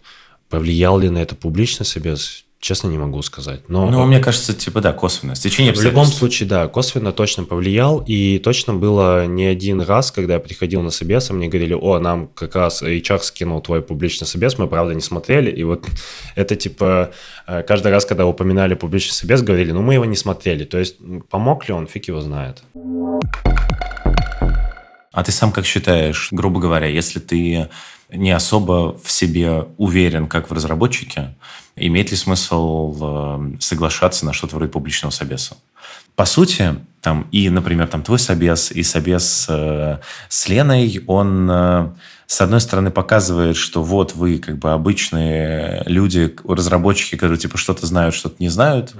Повлиял 0.49 0.99
ли 0.99 1.09
на 1.09 1.19
это 1.19 1.35
публично 1.35 1.85
себе? 1.85 2.15
Честно, 2.59 2.89
не 2.89 2.97
могу 2.97 3.21
сказать. 3.21 3.69
Но, 3.69 3.89
ну, 3.89 4.05
мне 4.05 4.19
кажется, 4.19 4.53
типа, 4.53 4.81
да, 4.81 4.91
косвенно. 4.91 5.33
Стечение 5.33 5.71
В 5.73 5.81
любом 5.81 6.05
случае, 6.05 6.49
да, 6.49 6.67
косвенно 6.67 7.13
точно 7.13 7.45
повлиял. 7.45 8.03
И 8.05 8.37
точно 8.39 8.73
было 8.73 9.25
не 9.27 9.45
один 9.45 9.79
раз, 9.79 10.11
когда 10.11 10.33
я 10.33 10.39
приходил 10.41 10.81
на 10.81 10.89
собес, 10.89 11.29
и 11.29 11.33
мне 11.33 11.47
говорили, 11.47 11.73
о, 11.73 11.99
нам 11.99 12.27
как 12.27 12.55
раз 12.55 12.83
HR 12.83 13.19
скинул 13.19 13.61
твой 13.61 13.81
публичный 13.81 14.27
собес, 14.27 14.57
мы, 14.57 14.67
правда, 14.67 14.93
не 14.93 14.99
смотрели. 14.99 15.49
И 15.49 15.63
вот 15.63 15.85
это, 16.35 16.57
типа, 16.57 17.11
э, 17.47 17.63
каждый 17.63 17.93
раз, 17.93 18.05
когда 18.05 18.25
упоминали 18.25 18.73
публичный 18.73 19.13
собес, 19.13 19.41
говорили, 19.41 19.71
ну, 19.71 19.81
мы 19.81 19.93
его 19.93 20.03
не 20.03 20.17
смотрели. 20.17 20.65
То 20.65 20.79
есть, 20.79 20.97
помог 21.29 21.65
ли 21.69 21.73
он, 21.73 21.87
фиг 21.87 22.09
его 22.09 22.19
знает. 22.19 22.61
А 25.13 25.23
ты 25.23 25.31
сам 25.31 25.53
как 25.53 25.65
считаешь, 25.65 26.27
грубо 26.31 26.59
говоря, 26.59 26.87
если 26.87 27.19
ты 27.19 27.69
не 28.11 28.31
особо 28.31 28.97
в 29.03 29.11
себе 29.11 29.67
уверен, 29.77 30.27
как 30.27 30.49
в 30.49 30.53
разработчике, 30.53 31.35
имеет 31.75 32.11
ли 32.11 32.17
смысл 32.17 32.95
э, 32.99 33.51
соглашаться 33.59 34.25
на 34.25 34.33
что-то 34.33 34.55
вроде 34.55 34.71
публичного 34.71 35.11
собеса? 35.11 35.57
По 36.15 36.25
сути, 36.25 36.75
там 37.01 37.27
и, 37.31 37.49
например, 37.49 37.87
там 37.87 38.03
твой 38.03 38.19
собес, 38.19 38.71
и 38.71 38.83
собес 38.83 39.45
э, 39.49 39.99
с 40.27 40.49
Леной, 40.49 41.03
он 41.07 41.49
э, 41.49 41.89
с 42.29 42.41
одной 42.41 42.61
стороны 42.61 42.91
показывает, 42.91 43.57
что 43.57 43.81
вот 43.81 44.13
вы 44.13 44.37
как 44.37 44.59
бы 44.59 44.71
обычные 44.71 45.81
люди, 45.87 46.35
разработчики, 46.47 47.15
которые 47.15 47.39
типа 47.39 47.57
что-то 47.57 47.87
знают, 47.87 48.13
что-то 48.13 48.35
не 48.37 48.49
знают, 48.49 48.93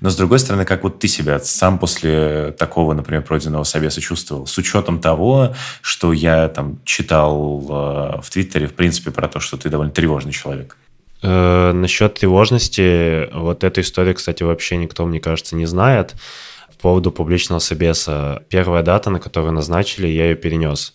но 0.00 0.10
с 0.10 0.16
другой 0.16 0.40
стороны, 0.40 0.64
как 0.64 0.82
вот 0.82 0.98
ты 0.98 1.06
себя 1.06 1.38
сам 1.38 1.78
после 1.78 2.52
такого, 2.58 2.92
например, 2.92 3.22
пройденного 3.22 3.62
собеса 3.62 4.00
чувствовал, 4.00 4.48
с 4.48 4.58
учетом 4.58 5.00
того, 5.00 5.54
что 5.82 6.12
я 6.12 6.48
там 6.48 6.80
читал 6.84 7.60
э, 7.62 8.20
в 8.20 8.28
Твиттере, 8.28 8.66
в 8.66 8.74
принципе, 8.74 9.12
про 9.12 9.28
то, 9.28 9.38
что 9.38 9.56
ты 9.56 9.68
довольно 9.68 9.92
тревожный 9.92 10.32
человек. 10.32 10.76
Э, 11.22 11.70
насчет 11.72 12.14
тревожности, 12.14 13.32
вот 13.32 13.62
эту 13.62 13.82
историю, 13.82 14.16
кстати, 14.16 14.42
вообще 14.42 14.78
никто, 14.78 15.06
мне 15.06 15.20
кажется, 15.20 15.54
не 15.54 15.66
знает. 15.66 16.16
По 16.66 16.88
поводу 16.88 17.12
публичного 17.12 17.60
собеса. 17.60 18.42
Первая 18.48 18.82
дата, 18.82 19.10
на 19.10 19.20
которую 19.20 19.52
назначили, 19.52 20.08
я 20.08 20.24
ее 20.30 20.34
перенес 20.34 20.92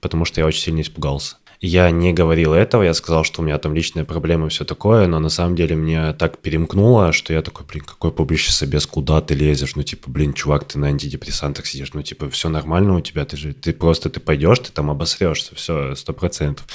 потому 0.00 0.24
что 0.24 0.40
я 0.40 0.46
очень 0.46 0.62
сильно 0.62 0.80
испугался. 0.80 1.36
Я 1.62 1.90
не 1.90 2.14
говорил 2.14 2.54
этого, 2.54 2.82
я 2.82 2.94
сказал, 2.94 3.22
что 3.22 3.42
у 3.42 3.44
меня 3.44 3.58
там 3.58 3.74
личные 3.74 4.06
проблемы 4.06 4.46
и 4.46 4.50
все 4.50 4.64
такое, 4.64 5.06
но 5.06 5.18
на 5.18 5.28
самом 5.28 5.56
деле 5.56 5.76
мне 5.76 6.14
так 6.14 6.38
перемкнуло, 6.38 7.12
что 7.12 7.34
я 7.34 7.42
такой, 7.42 7.66
блин, 7.66 7.84
какой 7.84 8.12
публичный 8.12 8.54
собес, 8.54 8.86
куда 8.86 9.20
ты 9.20 9.34
лезешь? 9.34 9.76
Ну, 9.76 9.82
типа, 9.82 10.08
блин, 10.08 10.32
чувак, 10.32 10.64
ты 10.64 10.78
на 10.78 10.86
антидепрессантах 10.86 11.66
сидишь, 11.66 11.92
ну, 11.92 12.02
типа, 12.02 12.30
все 12.30 12.48
нормально 12.48 12.96
у 12.96 13.00
тебя, 13.02 13.26
ты 13.26 13.36
же, 13.36 13.52
ты 13.52 13.74
просто, 13.74 14.08
ты 14.08 14.20
пойдешь, 14.20 14.60
ты 14.60 14.72
там 14.72 14.90
обосрешься, 14.90 15.54
все, 15.54 15.94
сто 15.96 16.14
процентов. 16.14 16.66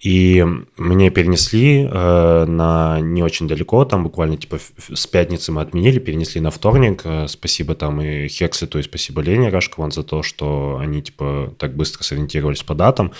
И 0.00 0.44
мне 0.76 1.10
перенесли 1.10 1.88
э, 1.90 2.44
на 2.46 3.00
не 3.00 3.22
очень 3.22 3.48
далеко, 3.48 3.84
там 3.84 4.04
буквально 4.04 4.36
типа 4.36 4.58
с 4.92 5.06
пятницы 5.06 5.52
мы 5.52 5.62
отменили, 5.62 5.98
перенесли 5.98 6.40
на 6.40 6.50
вторник. 6.50 7.02
Э, 7.04 7.26
спасибо 7.28 7.74
там 7.74 8.00
и 8.00 8.28
Хексли, 8.28 8.66
то 8.66 8.78
есть 8.78 8.90
спасибо 8.90 9.22
Лене 9.22 9.48
Рашкован 9.48 9.90
за 9.90 10.02
то, 10.02 10.22
что 10.22 10.78
они 10.80 11.02
типа 11.02 11.54
так 11.58 11.74
быстро 11.74 12.02
сориентировались 12.02 12.62
по 12.62 12.74
датам. 12.74 13.12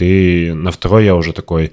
И 0.00 0.52
на 0.54 0.70
второй 0.70 1.04
я 1.04 1.14
уже 1.14 1.32
такой, 1.32 1.72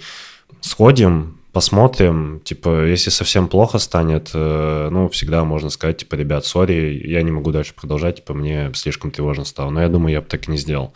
сходим, 0.62 1.38
посмотрим, 1.56 2.42
типа, 2.44 2.86
если 2.86 3.10
совсем 3.10 3.48
плохо 3.48 3.80
станет, 3.80 4.32
э, 4.34 4.90
ну, 4.92 5.08
всегда 5.08 5.46
можно 5.46 5.70
сказать, 5.70 6.00
типа, 6.00 6.16
ребят, 6.16 6.46
сори, 6.46 7.02
я 7.06 7.22
не 7.22 7.32
могу 7.32 7.52
дальше 7.52 7.74
продолжать, 7.74 8.18
типа, 8.18 8.34
мне 8.34 8.72
слишком 8.74 9.10
тревожно 9.10 9.46
стало. 9.46 9.70
Но 9.70 9.82
я 9.82 9.88
думаю, 9.88 10.12
я 10.12 10.22
бы 10.22 10.28
так 10.28 10.48
и 10.48 10.52
не 10.52 10.58
сделал. 10.58 10.94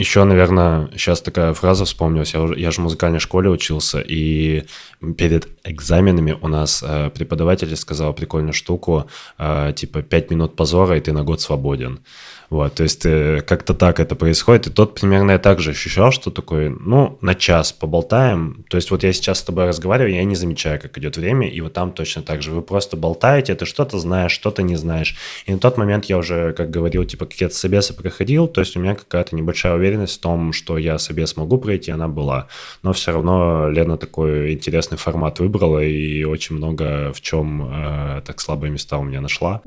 Еще, 0.00 0.24
наверное, 0.24 0.88
сейчас 0.92 1.20
такая 1.20 1.52
фраза 1.52 1.84
вспомнилась. 1.84 2.32
Я, 2.32 2.40
уже, 2.40 2.58
я 2.58 2.70
же 2.70 2.80
в 2.80 2.84
музыкальной 2.84 3.18
школе 3.18 3.50
учился, 3.50 4.00
и 4.00 4.64
перед 5.18 5.48
экзаменами 5.62 6.38
у 6.40 6.48
нас 6.48 6.82
э, 6.82 7.10
преподаватель 7.10 7.76
сказал 7.76 8.14
прикольную 8.14 8.54
штуку, 8.54 9.10
э, 9.36 9.74
типа 9.76 10.00
«пять 10.00 10.30
минут 10.30 10.56
позора, 10.56 10.96
и 10.96 11.00
ты 11.00 11.12
на 11.12 11.22
год 11.22 11.42
свободен». 11.42 12.00
Вот, 12.50 12.74
то 12.74 12.82
есть 12.82 13.06
э, 13.06 13.42
как-то 13.46 13.74
так 13.74 14.00
это 14.00 14.16
происходит. 14.16 14.66
И 14.66 14.70
тот 14.70 14.94
примерно 15.00 15.32
я 15.32 15.38
также 15.38 15.70
ощущал, 15.70 16.10
что 16.10 16.32
такой, 16.32 16.68
ну, 16.68 17.16
на 17.20 17.36
час 17.36 17.72
поболтаем. 17.72 18.64
То 18.68 18.76
есть 18.76 18.90
вот 18.90 19.04
я 19.04 19.12
сейчас 19.12 19.38
с 19.38 19.42
тобой 19.42 19.66
разговариваю, 19.66 20.16
я 20.16 20.24
не 20.24 20.34
замечаю, 20.34 20.80
как 20.80 20.98
идет 20.98 21.16
время, 21.16 21.48
и 21.48 21.60
вот 21.60 21.74
там 21.74 21.92
точно 21.92 22.22
так 22.22 22.42
же. 22.42 22.50
Вы 22.50 22.62
просто 22.62 22.96
болтаете, 22.96 23.54
ты 23.54 23.66
что-то 23.66 24.00
знаешь, 24.00 24.32
что-то 24.32 24.62
не 24.62 24.74
знаешь. 24.74 25.16
И 25.46 25.52
на 25.52 25.60
тот 25.60 25.78
момент 25.78 26.06
я 26.06 26.18
уже, 26.18 26.52
как 26.52 26.70
говорил, 26.70 27.04
типа 27.04 27.26
какие-то 27.26 27.54
собесы 27.54 27.94
проходил, 27.94 28.48
то 28.48 28.60
есть 28.60 28.76
у 28.76 28.80
меня 28.80 28.96
какая-то 28.96 29.36
небольшая 29.36 29.74
уверенность 29.74 30.18
в 30.18 30.20
том, 30.20 30.52
что 30.52 30.76
я 30.76 30.98
собес 30.98 31.36
могу 31.36 31.56
пройти, 31.56 31.92
она 31.92 32.08
была. 32.08 32.48
Но 32.82 32.92
все 32.92 33.12
равно 33.12 33.68
Лена 33.68 33.96
такой 33.96 34.54
интересный 34.54 34.98
формат 34.98 35.38
выбрала 35.38 35.78
и 35.78 36.24
очень 36.24 36.56
много 36.56 37.12
в 37.12 37.20
чем 37.20 37.70
э, 37.72 38.22
так 38.26 38.40
слабые 38.40 38.72
места 38.72 38.98
у 38.98 39.04
меня 39.04 39.20
нашла. 39.20 39.62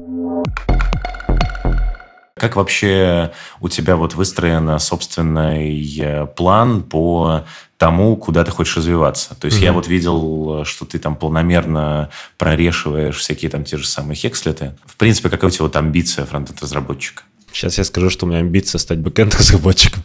Как 2.35 2.55
вообще 2.55 3.31
у 3.61 3.69
тебя 3.69 3.95
вот 3.95 4.15
выстроен 4.15 4.79
собственный 4.79 5.99
э, 5.99 6.25
план 6.25 6.81
по 6.81 7.45
тому, 7.77 8.15
куда 8.15 8.43
ты 8.43 8.51
хочешь 8.51 8.77
развиваться. 8.77 9.35
То 9.35 9.45
есть 9.45 9.59
mm-hmm. 9.59 9.65
я 9.65 9.73
вот 9.73 9.87
видел, 9.87 10.63
что 10.65 10.85
ты 10.85 10.99
там 10.99 11.15
полномерно 11.15 12.09
прорешиваешь 12.37 13.17
всякие 13.17 13.51
там 13.51 13.65
те 13.65 13.77
же 13.77 13.85
самые 13.85 14.15
хекслеты. 14.15 14.75
В 14.85 14.95
принципе, 14.95 15.29
какая 15.29 15.47
у 15.47 15.49
тебя 15.51 15.65
вот 15.65 15.75
амбиция 15.75 16.25
фронтенд-разработчика? 16.25 17.23
Сейчас 17.51 17.77
я 17.77 17.83
скажу, 17.83 18.09
что 18.09 18.25
у 18.25 18.29
меня 18.29 18.39
амбиция 18.39 18.79
стать 18.79 18.99
бэкенд-разработчиком. 18.99 20.01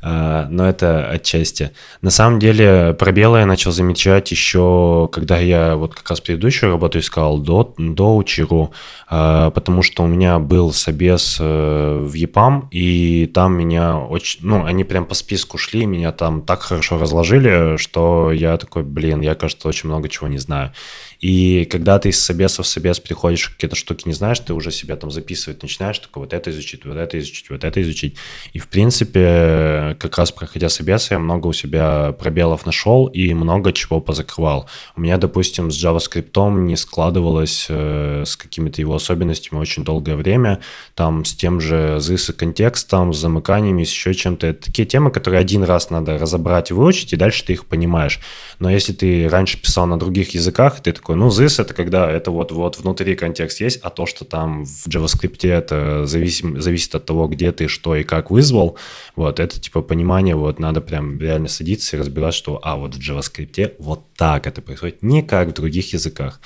А, 0.00 0.46
но 0.48 0.68
это 0.68 1.08
отчасти. 1.08 1.72
На 2.02 2.10
самом 2.10 2.38
деле 2.38 2.94
пробелы 2.98 3.40
я 3.40 3.46
начал 3.46 3.72
замечать 3.72 4.30
еще, 4.30 5.08
когда 5.12 5.38
я 5.38 5.76
вот 5.76 5.94
как 5.94 6.08
раз 6.10 6.20
предыдущую 6.20 6.72
работу 6.72 6.98
искал 6.98 7.38
до, 7.38 7.74
до 7.78 8.16
Учеру, 8.16 8.72
а, 9.08 9.50
потому 9.50 9.82
что 9.82 10.04
у 10.04 10.06
меня 10.06 10.38
был 10.38 10.72
собес 10.72 11.38
э, 11.40 11.98
в 12.00 12.12
ЕПАМ, 12.12 12.68
и 12.70 13.26
там 13.32 13.54
меня 13.54 13.98
очень, 13.98 14.40
ну, 14.42 14.64
они 14.64 14.84
прям 14.84 15.04
по 15.04 15.14
списку 15.14 15.58
шли, 15.58 15.86
меня 15.86 16.12
там 16.12 16.42
так 16.42 16.62
хорошо 16.62 16.98
разложили, 16.98 17.76
что 17.76 18.30
я 18.32 18.56
такой, 18.56 18.84
блин, 18.84 19.20
я, 19.20 19.34
кажется, 19.34 19.68
очень 19.68 19.88
много 19.88 20.08
чего 20.08 20.28
не 20.28 20.38
знаю. 20.38 20.72
И 21.20 21.64
когда 21.70 21.98
ты 21.98 22.10
из 22.10 22.20
собеса 22.20 22.62
в 22.62 22.66
собес 22.66 23.00
приходишь, 23.00 23.48
какие-то 23.48 23.74
штуки 23.76 24.06
не 24.06 24.14
знаешь, 24.14 24.38
ты 24.38 24.54
уже 24.54 24.70
себя 24.70 24.96
там 24.96 25.10
записывать 25.10 25.62
начинаешь, 25.62 25.98
такой 25.98 26.22
вот 26.22 26.32
это 26.32 26.50
изучить, 26.50 26.84
вот 26.84 26.96
это 26.96 27.18
изучить, 27.18 27.50
вот 27.50 27.64
это 27.64 27.82
изучить. 27.82 28.16
И, 28.52 28.58
в 28.58 28.68
принципе, 28.68 29.96
как 29.98 30.16
раз 30.16 30.30
проходя 30.30 30.68
собес, 30.68 31.10
я 31.10 31.18
много 31.18 31.48
у 31.48 31.52
себя 31.52 32.12
пробелов 32.12 32.66
нашел 32.66 33.06
и 33.06 33.34
много 33.34 33.72
чего 33.72 34.00
позакрывал. 34.00 34.68
У 34.96 35.00
меня, 35.00 35.18
допустим, 35.18 35.70
с 35.70 35.84
JavaScript 35.84 36.28
не 36.60 36.76
складывалось 36.76 37.66
э, 37.68 38.22
с 38.24 38.36
какими-то 38.36 38.80
его 38.80 38.94
особенностями 38.94 39.58
очень 39.58 39.84
долгое 39.84 40.14
время, 40.14 40.60
там 40.94 41.24
с 41.24 41.34
тем 41.34 41.60
же 41.60 41.96
ZIS 41.98 42.32
и 42.32 42.36
контекстом, 42.36 43.12
с 43.12 43.18
замыканиями, 43.18 43.82
с 43.84 43.90
еще 43.90 44.14
чем-то. 44.14 44.46
Это 44.46 44.66
такие 44.66 44.86
темы, 44.86 45.10
которые 45.10 45.40
один 45.40 45.64
раз 45.64 45.90
надо 45.90 46.16
разобрать 46.18 46.70
и 46.70 46.74
выучить, 46.74 47.12
и 47.12 47.16
дальше 47.16 47.44
ты 47.44 47.54
их 47.54 47.66
понимаешь. 47.66 48.20
Но 48.58 48.70
если 48.70 48.92
ты 48.92 49.28
раньше 49.28 49.60
писал 49.60 49.86
на 49.86 49.98
других 49.98 50.34
языках, 50.34 50.80
ты 50.80 50.92
такой 50.92 51.07
такой, 51.08 51.16
ну, 51.16 51.28
this 51.28 51.60
это 51.60 51.72
когда 51.72 52.10
это 52.10 52.30
вот, 52.30 52.52
вот 52.52 52.78
внутри 52.78 53.16
контекст 53.16 53.60
есть, 53.60 53.80
а 53.82 53.88
то, 53.88 54.04
что 54.04 54.24
там 54.26 54.66
в 54.66 54.86
JavaScript 54.86 55.48
это 55.48 56.06
зависим, 56.06 56.60
зависит 56.60 56.94
от 56.94 57.06
того, 57.06 57.28
где 57.28 57.50
ты 57.50 57.66
что 57.68 57.96
и 57.96 58.04
как 58.04 58.30
вызвал, 58.30 58.76
вот, 59.16 59.40
это 59.40 59.58
типа 59.58 59.80
понимание, 59.80 60.36
вот, 60.36 60.58
надо 60.58 60.82
прям 60.82 61.18
реально 61.18 61.48
садиться 61.48 61.96
и 61.96 62.00
разбирать, 62.00 62.34
что, 62.34 62.60
а, 62.62 62.76
вот 62.76 62.94
в 62.94 62.98
JavaScript 62.98 63.74
вот 63.78 64.02
так 64.16 64.46
это 64.46 64.60
происходит, 64.60 65.02
не 65.02 65.22
как 65.22 65.48
в 65.48 65.52
других 65.54 65.94
языках. 65.94 66.40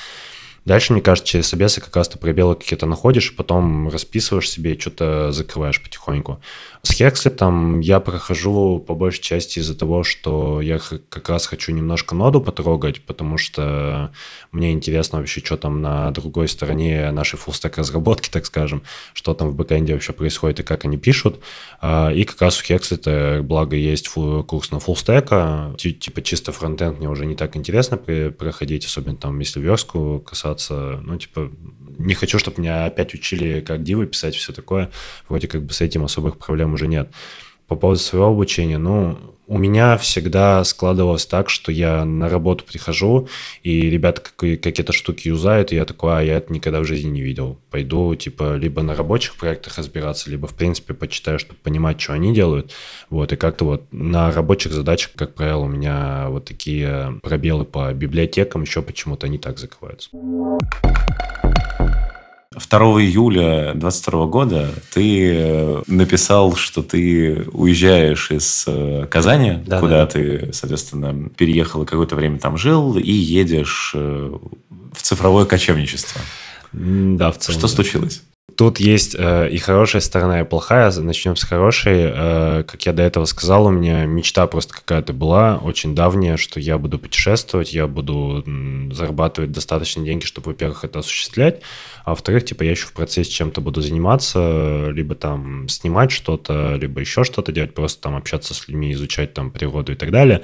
Дальше, 0.64 0.92
мне 0.92 1.02
кажется, 1.02 1.28
через 1.28 1.48
собесы 1.48 1.80
как 1.80 1.96
раз 1.96 2.08
ты 2.08 2.18
пробелы 2.18 2.54
какие-то 2.54 2.86
находишь, 2.86 3.34
потом 3.34 3.88
расписываешь 3.88 4.48
себе 4.48 4.74
и 4.74 4.78
что-то 4.78 5.32
закрываешь 5.32 5.82
потихоньку. 5.82 6.40
С 6.84 6.94
Хекслетом 6.94 7.78
я 7.78 8.00
прохожу 8.00 8.80
по 8.80 8.96
большей 8.96 9.22
части 9.22 9.60
из-за 9.60 9.78
того, 9.78 10.02
что 10.02 10.60
я 10.60 10.80
как 11.08 11.28
раз 11.28 11.46
хочу 11.46 11.70
немножко 11.70 12.16
ноду 12.16 12.40
потрогать, 12.40 13.02
потому 13.02 13.38
что 13.38 14.10
мне 14.50 14.72
интересно 14.72 15.18
вообще, 15.20 15.40
что 15.44 15.56
там 15.56 15.80
на 15.80 16.10
другой 16.10 16.48
стороне 16.48 17.12
нашей 17.12 17.36
фуллстек 17.38 17.78
разработки, 17.78 18.28
так 18.30 18.46
скажем, 18.46 18.82
что 19.14 19.32
там 19.32 19.50
в 19.50 19.54
бэкэнде 19.54 19.92
вообще 19.92 20.12
происходит 20.12 20.58
и 20.58 20.62
как 20.64 20.84
они 20.84 20.96
пишут. 20.96 21.38
А, 21.80 22.10
и 22.10 22.24
как 22.24 22.42
раз 22.42 22.60
у 22.60 22.64
Хекслета, 22.64 23.42
благо, 23.44 23.76
есть 23.76 24.08
курс 24.08 24.72
на 24.72 24.80
фуллстека, 24.80 25.76
типа 25.78 26.20
чисто 26.22 26.50
фронтенд 26.50 26.98
мне 26.98 27.08
уже 27.08 27.26
не 27.26 27.36
так 27.36 27.56
интересно 27.56 27.96
проходить, 27.96 28.86
особенно 28.86 29.16
там, 29.16 29.38
если 29.38 29.60
верстку 29.60 30.18
касаться, 30.18 31.00
ну, 31.04 31.16
типа, 31.16 31.48
не 31.98 32.14
хочу, 32.14 32.38
чтобы 32.40 32.60
меня 32.60 32.86
опять 32.86 33.14
учили, 33.14 33.60
как 33.60 33.84
дивы 33.84 34.06
писать, 34.06 34.34
все 34.34 34.52
такое. 34.52 34.90
Вроде 35.28 35.46
как 35.46 35.62
бы 35.62 35.72
с 35.72 35.80
этим 35.80 36.04
особых 36.04 36.38
проблем 36.38 36.71
уже 36.74 36.88
нет. 36.88 37.10
По 37.68 37.72
по 37.74 37.76
поводу 37.76 38.00
своего 38.00 38.28
обучения, 38.28 38.76
ну, 38.76 39.16
у 39.46 39.58
меня 39.58 39.96
всегда 39.96 40.62
складывалось 40.64 41.26
так, 41.26 41.48
что 41.48 41.72
я 41.72 42.04
на 42.04 42.28
работу 42.28 42.64
прихожу, 42.64 43.28
и 43.62 43.88
ребята 43.88 44.22
какие-то 44.36 44.92
штуки 44.92 45.28
юзают, 45.28 45.72
и 45.72 45.76
я 45.76 45.84
такой, 45.84 46.18
а 46.18 46.22
я 46.22 46.36
это 46.36 46.52
никогда 46.52 46.80
в 46.80 46.84
жизни 46.84 47.08
не 47.08 47.22
видел. 47.22 47.58
Пойду, 47.70 48.14
типа, 48.14 48.56
либо 48.56 48.82
на 48.82 48.94
рабочих 48.94 49.36
проектах 49.36 49.78
разбираться, 49.78 50.30
либо, 50.30 50.46
в 50.46 50.54
принципе, 50.54 50.94
почитаю, 50.94 51.38
чтобы 51.38 51.58
понимать, 51.62 52.00
что 52.00 52.12
они 52.12 52.34
делают. 52.34 52.72
Вот, 53.10 53.32
и 53.32 53.36
как-то 53.36 53.64
вот 53.64 53.84
на 53.90 54.30
рабочих 54.30 54.72
задачах, 54.72 55.12
как 55.16 55.34
правило, 55.34 55.64
у 55.64 55.68
меня 55.68 56.26
вот 56.28 56.44
такие 56.44 57.20
пробелы 57.22 57.64
по 57.64 57.92
библиотекам 57.94 58.62
еще 58.62 58.82
почему-то 58.82 59.28
не 59.28 59.38
так 59.38 59.58
закрываются. 59.58 60.10
2 62.54 63.02
июля 63.02 63.72
2022 63.74 64.26
года 64.26 64.70
ты 64.92 65.32
э, 65.34 65.82
написал, 65.86 66.54
что 66.56 66.82
ты 66.82 67.46
уезжаешь 67.52 68.30
из 68.30 68.64
э, 68.66 69.06
Казани, 69.10 69.58
да, 69.66 69.80
куда 69.80 70.04
да. 70.04 70.06
ты, 70.06 70.50
соответственно, 70.52 71.28
переехал 71.30 71.82
и 71.82 71.86
какое-то 71.86 72.16
время 72.16 72.38
там 72.38 72.56
жил, 72.56 72.96
и 72.96 73.12
едешь 73.12 73.92
э, 73.94 74.32
в 74.92 75.02
цифровое 75.02 75.44
кочевничество. 75.44 76.20
Да, 76.72 77.32
в 77.32 77.38
целом. 77.38 77.58
Что 77.58 77.68
случилось? 77.68 78.22
Тут 78.56 78.80
есть 78.80 79.16
э, 79.18 79.48
и 79.50 79.58
хорошая 79.58 80.02
сторона, 80.02 80.40
и 80.40 80.44
плохая. 80.44 80.92
Начнем 80.92 81.36
с 81.36 81.44
хорошей. 81.44 82.12
Э, 82.12 82.64
как 82.64 82.84
я 82.84 82.92
до 82.92 83.02
этого 83.02 83.24
сказал, 83.24 83.66
у 83.66 83.70
меня 83.70 84.04
мечта 84.04 84.46
просто 84.46 84.74
какая-то 84.74 85.12
была, 85.12 85.58
очень 85.58 85.94
давняя, 85.94 86.36
что 86.36 86.60
я 86.60 86.76
буду 86.78 86.98
путешествовать, 86.98 87.72
я 87.72 87.86
буду 87.86 88.44
зарабатывать 88.92 89.52
достаточно 89.52 90.04
деньги, 90.04 90.24
чтобы, 90.24 90.50
во-первых, 90.50 90.84
это 90.84 90.98
осуществлять, 90.98 91.62
а 92.04 92.10
во-вторых, 92.10 92.44
типа, 92.44 92.62
я 92.62 92.72
еще 92.72 92.86
в 92.86 92.92
процессе 92.92 93.30
чем-то 93.30 93.60
буду 93.60 93.80
заниматься, 93.80 94.88
либо 94.90 95.14
там 95.14 95.68
снимать 95.68 96.12
что-то, 96.12 96.76
либо 96.76 97.00
еще 97.00 97.24
что-то 97.24 97.52
делать, 97.52 97.74
просто 97.74 98.02
там 98.02 98.16
общаться 98.16 98.54
с 98.54 98.68
людьми, 98.68 98.92
изучать 98.92 99.34
там 99.34 99.50
природу 99.50 99.92
и 99.92 99.96
так 99.96 100.10
далее 100.10 100.42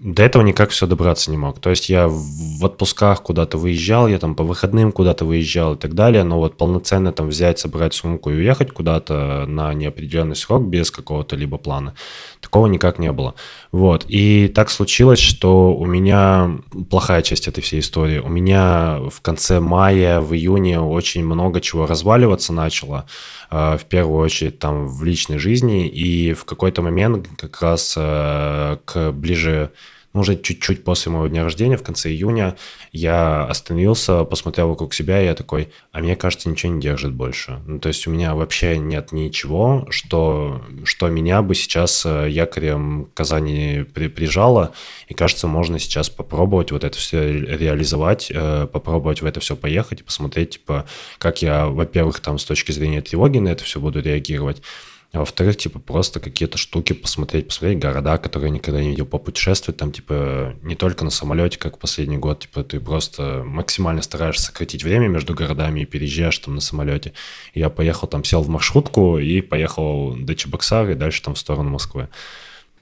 до 0.00 0.22
этого 0.22 0.42
никак 0.42 0.70
все 0.70 0.86
добраться 0.86 1.30
не 1.30 1.36
мог. 1.36 1.60
То 1.60 1.70
есть 1.70 1.88
я 1.88 2.08
в 2.08 2.64
отпусках 2.64 3.22
куда-то 3.22 3.58
выезжал, 3.58 4.06
я 4.06 4.18
там 4.18 4.34
по 4.34 4.44
выходным 4.44 4.92
куда-то 4.92 5.24
выезжал 5.24 5.74
и 5.74 5.78
так 5.78 5.94
далее, 5.94 6.22
но 6.22 6.38
вот 6.38 6.56
полноценно 6.56 7.12
там 7.12 7.28
взять, 7.28 7.58
собрать 7.58 7.94
сумку 7.94 8.30
и 8.30 8.34
уехать 8.34 8.70
куда-то 8.70 9.44
на 9.46 9.74
неопределенный 9.74 10.36
срок 10.36 10.64
без 10.64 10.90
какого-то 10.90 11.34
либо 11.34 11.58
плана, 11.58 11.94
такого 12.40 12.68
никак 12.68 12.98
не 12.98 13.10
было. 13.10 13.34
Вот. 13.70 14.06
И 14.08 14.48
так 14.48 14.70
случилось, 14.70 15.18
что 15.18 15.74
у 15.74 15.84
меня 15.84 16.58
плохая 16.88 17.22
часть 17.22 17.48
этой 17.48 17.60
всей 17.62 17.80
истории. 17.80 18.18
У 18.18 18.28
меня 18.28 19.00
в 19.10 19.20
конце 19.20 19.60
мая, 19.60 20.20
в 20.20 20.34
июне 20.34 20.80
очень 20.80 21.24
много 21.24 21.60
чего 21.60 21.86
разваливаться 21.86 22.52
начало. 22.52 23.06
Э, 23.50 23.76
в 23.78 23.84
первую 23.84 24.20
очередь 24.20 24.58
там 24.58 24.88
в 24.88 25.04
личной 25.04 25.38
жизни, 25.38 25.86
и 25.86 26.32
в 26.32 26.44
какой-то 26.44 26.80
момент 26.80 27.28
как 27.36 27.60
раз 27.60 27.94
э, 27.96 28.78
к 28.84 29.12
ближе 29.12 29.70
ну, 30.14 30.20
уже 30.20 30.36
чуть-чуть 30.36 30.84
после 30.84 31.12
моего 31.12 31.28
дня 31.28 31.44
рождения, 31.44 31.76
в 31.76 31.82
конце 31.82 32.08
июня, 32.10 32.56
я 32.92 33.44
остановился, 33.44 34.24
посмотрел 34.24 34.68
вокруг 34.68 34.94
себя, 34.94 35.20
и 35.20 35.26
я 35.26 35.34
такой, 35.34 35.68
а 35.92 36.00
мне 36.00 36.16
кажется, 36.16 36.48
ничего 36.48 36.72
не 36.72 36.80
держит 36.80 37.12
больше. 37.12 37.60
Ну, 37.66 37.78
то 37.78 37.88
есть 37.88 38.06
у 38.06 38.10
меня 38.10 38.34
вообще 38.34 38.78
нет 38.78 39.12
ничего, 39.12 39.86
что, 39.90 40.62
что 40.84 41.08
меня 41.08 41.42
бы 41.42 41.54
сейчас 41.54 42.06
э, 42.06 42.28
якорем 42.30 43.06
к 43.06 43.14
Казани 43.14 43.84
при, 43.92 44.08
прижало, 44.08 44.72
и 45.08 45.14
кажется, 45.14 45.46
можно 45.46 45.78
сейчас 45.78 46.08
попробовать 46.08 46.72
вот 46.72 46.84
это 46.84 46.96
все 46.96 47.30
реализовать, 47.30 48.30
э, 48.30 48.66
попробовать 48.72 49.20
в 49.20 49.26
это 49.26 49.40
все 49.40 49.56
поехать 49.56 50.00
и 50.00 50.04
посмотреть, 50.04 50.50
типа, 50.50 50.86
как 51.18 51.42
я, 51.42 51.66
во-первых, 51.66 52.20
там 52.20 52.38
с 52.38 52.44
точки 52.44 52.72
зрения 52.72 53.02
тревоги 53.02 53.38
на 53.38 53.48
это 53.48 53.64
все 53.64 53.78
буду 53.78 54.00
реагировать, 54.00 54.62
а 55.10 55.20
во-вторых, 55.20 55.56
типа, 55.56 55.78
просто 55.78 56.20
какие-то 56.20 56.58
штуки 56.58 56.92
посмотреть, 56.92 57.48
посмотреть 57.48 57.78
города, 57.78 58.18
которые 58.18 58.48
я 58.48 58.54
никогда 58.54 58.82
не 58.82 58.90
видел, 58.90 59.06
попутешествовать 59.06 59.78
там, 59.78 59.90
типа, 59.90 60.54
не 60.62 60.74
только 60.74 61.02
на 61.02 61.10
самолете, 61.10 61.58
как 61.58 61.78
последний 61.78 62.18
год, 62.18 62.40
типа, 62.40 62.62
ты 62.62 62.78
просто 62.78 63.42
максимально 63.44 64.02
стараешься 64.02 64.44
сократить 64.44 64.84
время 64.84 65.08
между 65.08 65.32
городами 65.32 65.80
и 65.80 65.86
переезжаешь 65.86 66.38
там 66.38 66.56
на 66.56 66.60
самолете. 66.60 67.14
И 67.54 67.60
я 67.60 67.70
поехал 67.70 68.06
там, 68.06 68.22
сел 68.22 68.42
в 68.42 68.50
маршрутку 68.50 69.18
и 69.18 69.40
поехал 69.40 70.14
до 70.14 70.34
Чебоксара 70.34 70.92
и 70.92 70.94
дальше 70.94 71.22
там 71.22 71.34
в 71.34 71.38
сторону 71.38 71.70
Москвы. 71.70 72.08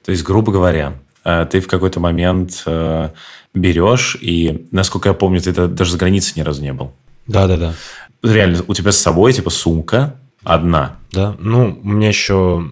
То 0.03 0.11
есть, 0.11 0.23
грубо 0.23 0.51
говоря, 0.51 0.99
э, 1.23 1.47
ты 1.49 1.61
в 1.61 1.67
какой-то 1.67 2.01
момент 2.01 2.63
э, 2.65 3.09
берешь, 3.53 4.17
и, 4.19 4.67
насколько 4.71 5.07
я 5.07 5.13
помню, 5.13 5.39
ты 5.39 5.53
даже 5.53 5.93
за 5.93 5.97
границей 5.97 6.33
ни 6.35 6.41
разу 6.41 6.61
не 6.61 6.73
был. 6.73 6.91
Да-да-да. 7.25 7.73
Реально, 8.21 8.65
у 8.67 8.73
тебя 8.73 8.91
с 8.91 8.97
собой, 8.97 9.31
типа, 9.31 9.49
сумка, 9.49 10.19
Одна. 10.47 10.95
Да. 11.11 11.35
Ну, 11.39 11.77
у 11.83 11.89
меня 11.89 12.07
еще 12.07 12.71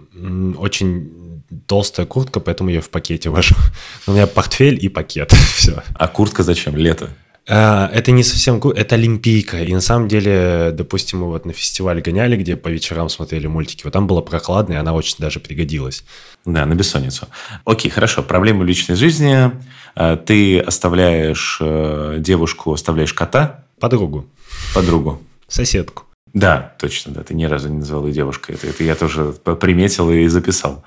очень 0.57 1.43
толстая 1.67 2.05
куртка, 2.05 2.39
поэтому 2.39 2.69
я 2.69 2.79
в 2.79 2.89
пакете 2.89 3.29
вожу. 3.29 3.53
У 4.07 4.13
меня 4.13 4.27
портфель 4.27 4.79
и 4.81 4.87
пакет. 4.87 5.33
Все. 5.55 5.83
А 5.93 6.07
куртка 6.07 6.43
зачем? 6.43 6.77
Лето? 6.77 7.09
А, 7.49 7.89
это 7.93 8.11
не 8.11 8.23
совсем 8.23 8.61
это 8.61 8.95
олимпийка. 8.95 9.61
И 9.61 9.73
на 9.73 9.81
самом 9.81 10.07
деле, 10.07 10.71
допустим, 10.71 11.19
мы 11.19 11.25
вот 11.25 11.45
на 11.45 11.51
фестиваль 11.51 11.99
гоняли, 11.99 12.37
где 12.37 12.55
по 12.55 12.69
вечерам 12.69 13.09
смотрели 13.09 13.47
мультики. 13.47 13.81
Вот 13.83 13.91
там 13.91 14.07
было 14.07 14.21
прохладно, 14.21 14.71
и 14.71 14.77
она 14.77 14.93
очень 14.93 15.17
даже 15.19 15.41
пригодилась. 15.41 16.05
Да, 16.45 16.65
на 16.65 16.75
бессонницу. 16.75 17.27
Окей, 17.65 17.91
хорошо. 17.91 18.23
Проблемы 18.23 18.63
личной 18.63 18.95
жизни. 18.95 19.51
А, 19.95 20.15
ты 20.15 20.59
оставляешь 20.59 21.57
э, 21.59 22.19
девушку, 22.19 22.71
оставляешь 22.71 23.13
кота. 23.13 23.65
Подругу. 23.81 24.27
Подругу. 24.73 25.21
Соседку. 25.49 26.04
Да, 26.35 26.73
точно, 26.79 27.13
да. 27.13 27.23
Ты 27.23 27.33
ни 27.33 27.45
разу 27.45 27.69
не 27.69 27.77
назвал 27.77 28.05
ее 28.05 28.13
девушкой. 28.13 28.55
Это, 28.55 28.67
это 28.67 28.83
я 28.83 28.95
тоже 28.95 29.33
приметил 29.61 30.11
и 30.11 30.27
записал. 30.27 30.83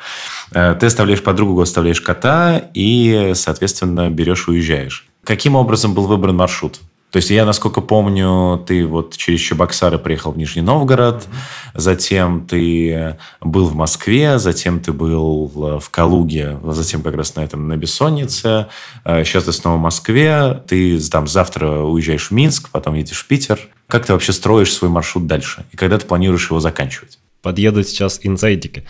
Э, 0.53 0.77
ты 0.79 0.87
оставляешь 0.87 1.23
подругу, 1.23 1.63
оставляешь 1.63 2.03
кота 2.03 2.63
и, 2.75 3.33
соответственно, 3.35 4.11
берешь 4.11 4.47
и 4.47 4.51
уезжаешь. 4.51 5.09
Каким 5.25 5.57
образом 5.57 5.95
был 5.95 6.07
выбран 6.07 6.37
маршрут? 6.37 6.79
То 7.11 7.17
есть 7.17 7.31
я, 7.31 7.47
насколько 7.47 7.81
помню, 7.81 8.63
ты 8.67 8.85
вот 8.85 9.17
через 9.17 9.41
Чебоксары 9.41 9.99
приехал 9.99 10.33
в 10.33 10.37
Нижний 10.37 10.61
Новгород, 10.61 11.23
mm-hmm. 11.23 11.71
затем 11.75 12.47
ты 12.47 13.17
был 13.41 13.65
в 13.65 13.75
Москве, 13.75 14.39
затем 14.39 14.81
ты 14.81 14.93
был 14.93 15.51
в 15.81 15.89
Калуге, 15.89 16.59
затем 16.63 17.01
как 17.01 17.15
раз 17.15 17.35
на 17.37 17.41
этом 17.41 17.67
на 17.67 17.79
Бессоннице. 17.79 18.67
Сейчас 19.03 19.45
э, 19.45 19.47
ты 19.47 19.53
снова 19.53 19.79
в 19.79 19.81
Москве, 19.81 20.63
ты 20.69 21.01
там 21.01 21.27
завтра 21.27 21.79
уезжаешь 21.79 22.29
в 22.29 22.33
Минск, 22.33 22.69
потом 22.71 22.93
едешь 22.93 23.23
в 23.23 23.27
Питер. 23.27 23.59
Как 23.88 24.05
ты 24.05 24.12
вообще 24.12 24.35
строишь 24.35 24.72
свой 24.74 24.90
маршрут 24.90 25.27
дальше? 25.27 25.64
И 25.72 25.77
когда 25.77 25.98
ты 25.98 26.07
планируешь 26.07 26.51
его 26.51 26.61
заканчивать? 26.61 27.18
Подъедут 27.40 27.88
сейчас 27.88 28.20
инсайдики. 28.22 28.85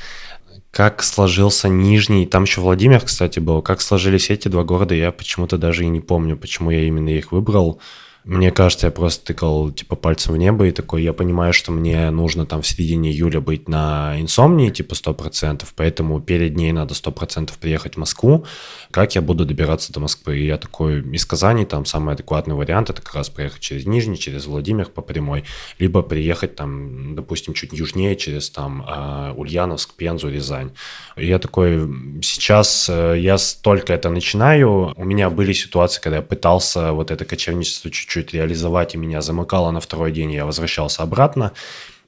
Как 0.72 1.04
сложился 1.04 1.68
Нижний, 1.68 2.26
там 2.26 2.42
еще 2.42 2.60
Владимир, 2.60 3.00
кстати, 3.00 3.38
был. 3.38 3.62
Как 3.62 3.80
сложились 3.80 4.28
эти 4.28 4.48
два 4.48 4.64
города, 4.64 4.96
я 4.96 5.12
почему-то 5.12 5.56
даже 5.56 5.84
и 5.84 5.88
не 5.88 6.00
помню, 6.00 6.36
почему 6.36 6.72
я 6.72 6.82
именно 6.82 7.10
их 7.10 7.30
выбрал. 7.30 7.80
Мне 8.28 8.50
кажется, 8.50 8.88
я 8.88 8.90
просто 8.90 9.24
тыкал 9.24 9.70
типа 9.70 9.96
пальцем 9.96 10.34
в 10.34 10.36
небо 10.36 10.66
и 10.66 10.70
такой, 10.70 11.02
я 11.02 11.14
понимаю, 11.14 11.54
что 11.54 11.72
мне 11.72 12.10
нужно 12.10 12.44
там 12.44 12.60
в 12.60 12.66
середине 12.66 13.10
июля 13.10 13.40
быть 13.40 13.70
на 13.70 14.20
инсомнии, 14.20 14.68
типа 14.68 14.92
100%, 14.92 15.64
поэтому 15.74 16.20
перед 16.20 16.54
ней 16.54 16.72
надо 16.72 16.92
100% 16.92 17.52
приехать 17.58 17.94
в 17.94 17.96
Москву. 17.96 18.44
Как 18.90 19.14
я 19.14 19.22
буду 19.22 19.46
добираться 19.46 19.94
до 19.94 20.00
Москвы? 20.00 20.40
И 20.40 20.46
я 20.46 20.58
такой, 20.58 21.00
из 21.10 21.24
Казани 21.24 21.64
там 21.64 21.86
самый 21.86 22.12
адекватный 22.12 22.54
вариант, 22.54 22.90
это 22.90 23.00
как 23.00 23.14
раз 23.14 23.30
проехать 23.30 23.62
через 23.62 23.86
Нижний, 23.86 24.18
через 24.18 24.44
Владимир 24.44 24.90
по 24.90 25.00
прямой, 25.00 25.44
либо 25.78 26.02
приехать 26.02 26.54
там, 26.54 27.14
допустим, 27.14 27.54
чуть 27.54 27.72
южнее, 27.72 28.14
через 28.14 28.50
там 28.50 28.84
а, 28.86 29.32
Ульяновск, 29.38 29.94
Пензу, 29.94 30.28
Рязань. 30.28 30.72
И 31.16 31.26
я 31.26 31.38
такой, 31.38 31.78
сейчас 32.20 32.90
э, 32.90 33.14
я 33.18 33.38
только 33.62 33.94
это 33.94 34.10
начинаю, 34.10 34.92
у 34.94 35.04
меня 35.04 35.30
были 35.30 35.54
ситуации, 35.54 36.02
когда 36.02 36.16
я 36.16 36.22
пытался 36.22 36.92
вот 36.92 37.10
это 37.10 37.24
кочевничество 37.24 37.90
чуть-чуть 37.90 38.17
чуть 38.18 38.34
реализовать, 38.34 38.94
и 38.94 38.98
меня 38.98 39.22
замыкало 39.22 39.70
на 39.70 39.80
второй 39.80 40.12
день, 40.12 40.32
я 40.32 40.44
возвращался 40.44 41.02
обратно. 41.02 41.52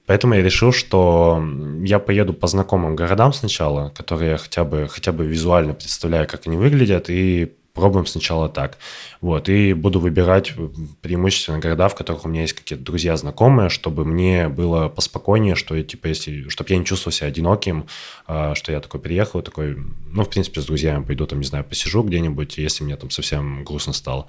Поэтому 0.06 0.34
я 0.34 0.42
решил, 0.42 0.72
что 0.72 1.42
я 1.84 2.00
поеду 2.00 2.32
по 2.32 2.48
знакомым 2.48 2.96
городам 2.96 3.32
сначала, 3.32 3.90
которые 3.90 4.32
я 4.32 4.38
хотя 4.38 4.64
бы, 4.64 4.88
хотя 4.88 5.12
бы 5.12 5.24
визуально 5.24 5.74
представляю, 5.74 6.26
как 6.26 6.46
они 6.46 6.56
выглядят, 6.56 7.10
и 7.10 7.52
пробуем 7.74 8.06
сначала 8.06 8.48
так. 8.48 8.78
Вот, 9.20 9.48
и 9.48 9.72
буду 9.72 10.00
выбирать 10.00 10.52
преимущественно 11.00 11.60
города, 11.60 11.88
в 11.88 11.94
которых 11.94 12.24
у 12.24 12.28
меня 12.28 12.42
есть 12.42 12.54
какие-то 12.54 12.84
друзья, 12.84 13.16
знакомые, 13.16 13.68
чтобы 13.68 14.04
мне 14.04 14.48
было 14.48 14.88
поспокойнее, 14.88 15.54
что 15.54 15.76
я, 15.76 15.84
типа, 15.84 16.08
если, 16.08 16.48
чтобы 16.48 16.70
я 16.70 16.78
не 16.78 16.84
чувствовал 16.84 17.12
себя 17.12 17.28
одиноким, 17.28 17.86
а, 18.26 18.56
что 18.56 18.72
я 18.72 18.80
такой 18.80 18.98
приехал, 18.98 19.42
такой, 19.42 19.76
ну, 20.10 20.24
в 20.24 20.28
принципе, 20.28 20.60
с 20.60 20.66
друзьями 20.66 21.04
пойду, 21.04 21.26
там, 21.26 21.38
не 21.38 21.46
знаю, 21.46 21.64
посижу 21.64 22.02
где-нибудь, 22.02 22.58
если 22.58 22.82
мне 22.82 22.96
там 22.96 23.10
совсем 23.10 23.62
грустно 23.62 23.92
стало. 23.92 24.26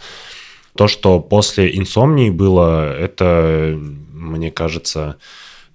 То, 0.76 0.88
что 0.88 1.20
после 1.20 1.78
инсомнии 1.78 2.30
было, 2.30 2.94
это, 2.94 3.78
мне 4.14 4.52
кажется, 4.52 5.18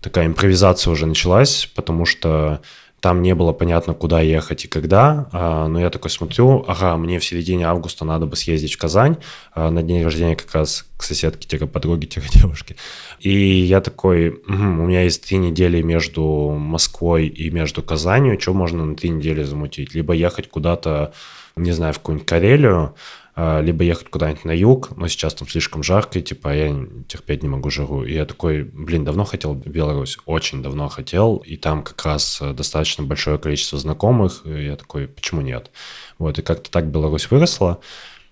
такая 0.01 0.27
импровизация 0.27 0.91
уже 0.91 1.07
началась, 1.07 1.71
потому 1.75 2.05
что 2.05 2.61
там 3.01 3.23
не 3.23 3.35
было 3.35 3.53
понятно, 3.53 3.95
куда 3.95 4.21
ехать 4.21 4.65
и 4.65 4.69
когда, 4.69 5.29
а, 5.31 5.69
но 5.69 5.79
я 5.79 5.91
такой 5.91 6.11
смотрю, 6.11 6.65
ага, 6.67 6.97
мне 6.97 7.19
в 7.19 7.25
середине 7.25 7.67
августа 7.67 8.05
надо 8.05 8.27
бы 8.27 8.37
съездить 8.37 8.75
в 8.75 8.79
Казань 8.79 9.19
а, 9.55 9.71
на 9.71 9.83
день 9.83 10.03
рождения 10.03 10.35
как 10.35 10.53
раз 10.55 10.87
к 10.97 11.03
соседке-подруге-девушке. 11.03 12.75
И 13.21 13.31
я 13.31 13.81
такой, 13.81 14.31
угу, 14.31 14.41
у 14.49 14.87
меня 14.87 15.03
есть 15.03 15.25
три 15.27 15.39
недели 15.39 15.83
между 15.83 16.57
Москвой 16.59 17.27
и 17.29 17.51
между 17.51 17.83
Казанью, 17.83 18.41
что 18.41 18.55
можно 18.55 18.85
на 18.85 18.97
три 18.97 19.11
недели 19.11 19.43
замутить? 19.43 19.95
Либо 19.95 20.13
ехать 20.15 20.49
куда-то, 20.49 21.13
не 21.55 21.73
знаю, 21.73 21.93
в 21.93 21.99
какую-нибудь 21.99 22.27
Карелию, 22.27 22.95
либо 23.37 23.85
ехать 23.85 24.09
куда-нибудь 24.09 24.46
на 24.46 24.53
юг, 24.53 24.96
но 24.96 25.09
сейчас 25.09 25.35
там 25.35 25.46
слишком 25.46 25.83
жарко, 25.83 26.18
и 26.18 26.22
типа 26.22 26.55
я 26.55 26.75
терпеть 27.07 27.42
не 27.42 27.49
могу 27.51 27.68
жару. 27.68 28.03
И 28.03 28.14
я 28.14 28.25
такой, 28.25 28.62
блин, 28.62 29.05
давно 29.05 29.25
хотел 29.25 29.55
Беларусь, 29.55 30.18
очень 30.25 30.62
давно 30.62 30.88
хотел, 30.88 31.37
и 31.37 31.57
там 31.57 31.83
как 31.83 32.03
раз 32.07 32.38
э, 32.40 32.55
достаточно 32.55 33.05
большое 33.05 33.38
количество 33.38 33.79
знакомых, 33.79 34.42
и 34.46 34.64
я 34.64 34.77
такой, 34.77 35.07
почему 35.07 35.42
нет? 35.42 35.70
Вот, 36.18 36.38
и 36.38 36.42
как-то 36.42 36.70
так 36.70 36.87
Беларусь 36.87 37.31
выросла. 37.31 37.81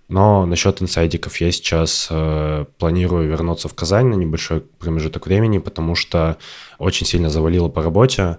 Но 0.09 0.47
насчет 0.47 0.81
инсайдиков 0.81 1.37
я 1.39 1.51
сейчас 1.53 2.09
э, 2.11 2.65
планирую 2.79 3.29
вернуться 3.29 3.69
в 3.69 3.75
Казань 3.75 4.07
на 4.07 4.15
небольшой 4.15 4.61
промежуток 4.61 5.27
времени, 5.27 5.59
потому 5.59 5.95
что 5.95 6.39
очень 6.79 7.07
сильно 7.07 7.29
завалило 7.29 7.69
по 7.69 7.83
работе 7.83 8.39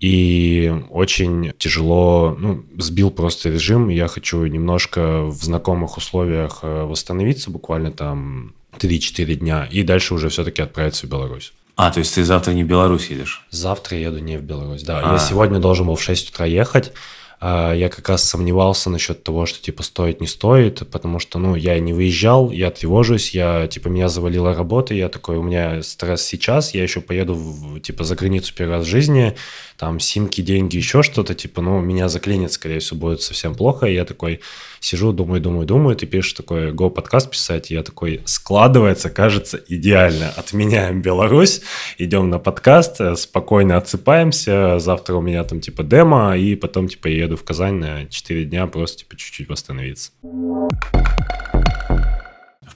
и 0.00 0.74
очень 0.90 1.52
тяжело, 1.58 2.36
ну, 2.38 2.64
сбил 2.78 3.10
просто 3.10 3.48
режим, 3.48 3.88
я 3.88 4.08
хочу 4.08 4.44
немножко 4.44 5.24
в 5.24 5.42
знакомых 5.42 5.96
условиях 5.96 6.60
э, 6.62 6.84
восстановиться, 6.84 7.50
буквально 7.50 7.92
там 7.92 8.54
3-4 8.78 9.34
дня, 9.36 9.68
и 9.70 9.82
дальше 9.82 10.14
уже 10.14 10.28
все-таки 10.28 10.60
отправиться 10.60 11.06
в 11.06 11.10
Беларусь. 11.10 11.52
А, 11.76 11.90
то 11.90 11.98
есть 11.98 12.14
ты 12.14 12.24
завтра 12.24 12.52
не 12.52 12.64
в 12.64 12.66
Беларусь 12.66 13.08
едешь? 13.08 13.46
Завтра 13.50 13.98
еду 13.98 14.18
не 14.18 14.38
в 14.38 14.42
Беларусь, 14.42 14.82
да. 14.82 15.00
А. 15.02 15.12
Я 15.12 15.18
сегодня 15.18 15.60
должен 15.60 15.86
был 15.86 15.96
в 15.96 16.02
6 16.02 16.30
утра 16.30 16.46
ехать, 16.46 16.92
я 17.40 17.90
как 17.90 18.08
раз 18.08 18.24
сомневался 18.24 18.88
насчет 18.88 19.22
того, 19.22 19.44
что, 19.44 19.62
типа, 19.62 19.82
стоит, 19.82 20.20
не 20.20 20.26
стоит, 20.26 20.88
потому 20.90 21.18
что, 21.18 21.38
ну, 21.38 21.54
я 21.54 21.78
не 21.78 21.92
выезжал, 21.92 22.50
я 22.50 22.70
тревожусь, 22.70 23.30
я, 23.30 23.66
типа, 23.66 23.88
меня 23.88 24.08
завалила 24.08 24.54
работа, 24.54 24.94
я 24.94 25.08
такой, 25.08 25.36
у 25.36 25.42
меня 25.42 25.82
стресс 25.82 26.22
сейчас, 26.22 26.72
я 26.74 26.82
еще 26.82 27.00
поеду, 27.00 27.34
в, 27.34 27.80
типа, 27.80 28.04
за 28.04 28.16
границу 28.16 28.54
первый 28.56 28.76
раз 28.78 28.86
в 28.86 28.90
жизни, 28.90 29.36
там, 29.76 30.00
симки, 30.00 30.40
деньги, 30.40 30.76
еще 30.76 31.02
что-то, 31.02 31.34
типа, 31.34 31.60
ну, 31.60 31.80
меня 31.80 32.08
заклинит, 32.08 32.52
скорее 32.52 32.78
всего, 32.80 32.98
будет 33.00 33.20
совсем 33.20 33.54
плохо, 33.54 33.86
и 33.86 33.94
я 33.94 34.06
такой 34.06 34.40
сижу, 34.86 35.12
думаю, 35.12 35.40
думаю, 35.40 35.66
думаю, 35.66 35.96
ты 35.96 36.06
пишешь 36.06 36.34
такой, 36.34 36.72
го 36.72 36.90
подкаст 36.90 37.30
писать, 37.30 37.70
и 37.70 37.74
я 37.74 37.82
такой, 37.82 38.22
складывается, 38.24 39.10
кажется, 39.10 39.60
идеально, 39.68 40.30
отменяем 40.36 41.02
Беларусь, 41.02 41.62
идем 41.98 42.30
на 42.30 42.38
подкаст, 42.38 43.00
спокойно 43.18 43.76
отсыпаемся, 43.76 44.78
завтра 44.78 45.16
у 45.16 45.20
меня 45.20 45.42
там, 45.44 45.60
типа, 45.60 45.82
демо, 45.82 46.36
и 46.36 46.54
потом, 46.54 46.88
типа, 46.88 47.08
еду 47.08 47.36
в 47.36 47.44
Казань 47.44 47.74
на 47.74 48.06
4 48.06 48.44
дня, 48.44 48.66
просто, 48.66 48.98
типа, 48.98 49.16
чуть-чуть 49.16 49.48
восстановиться. 49.48 50.12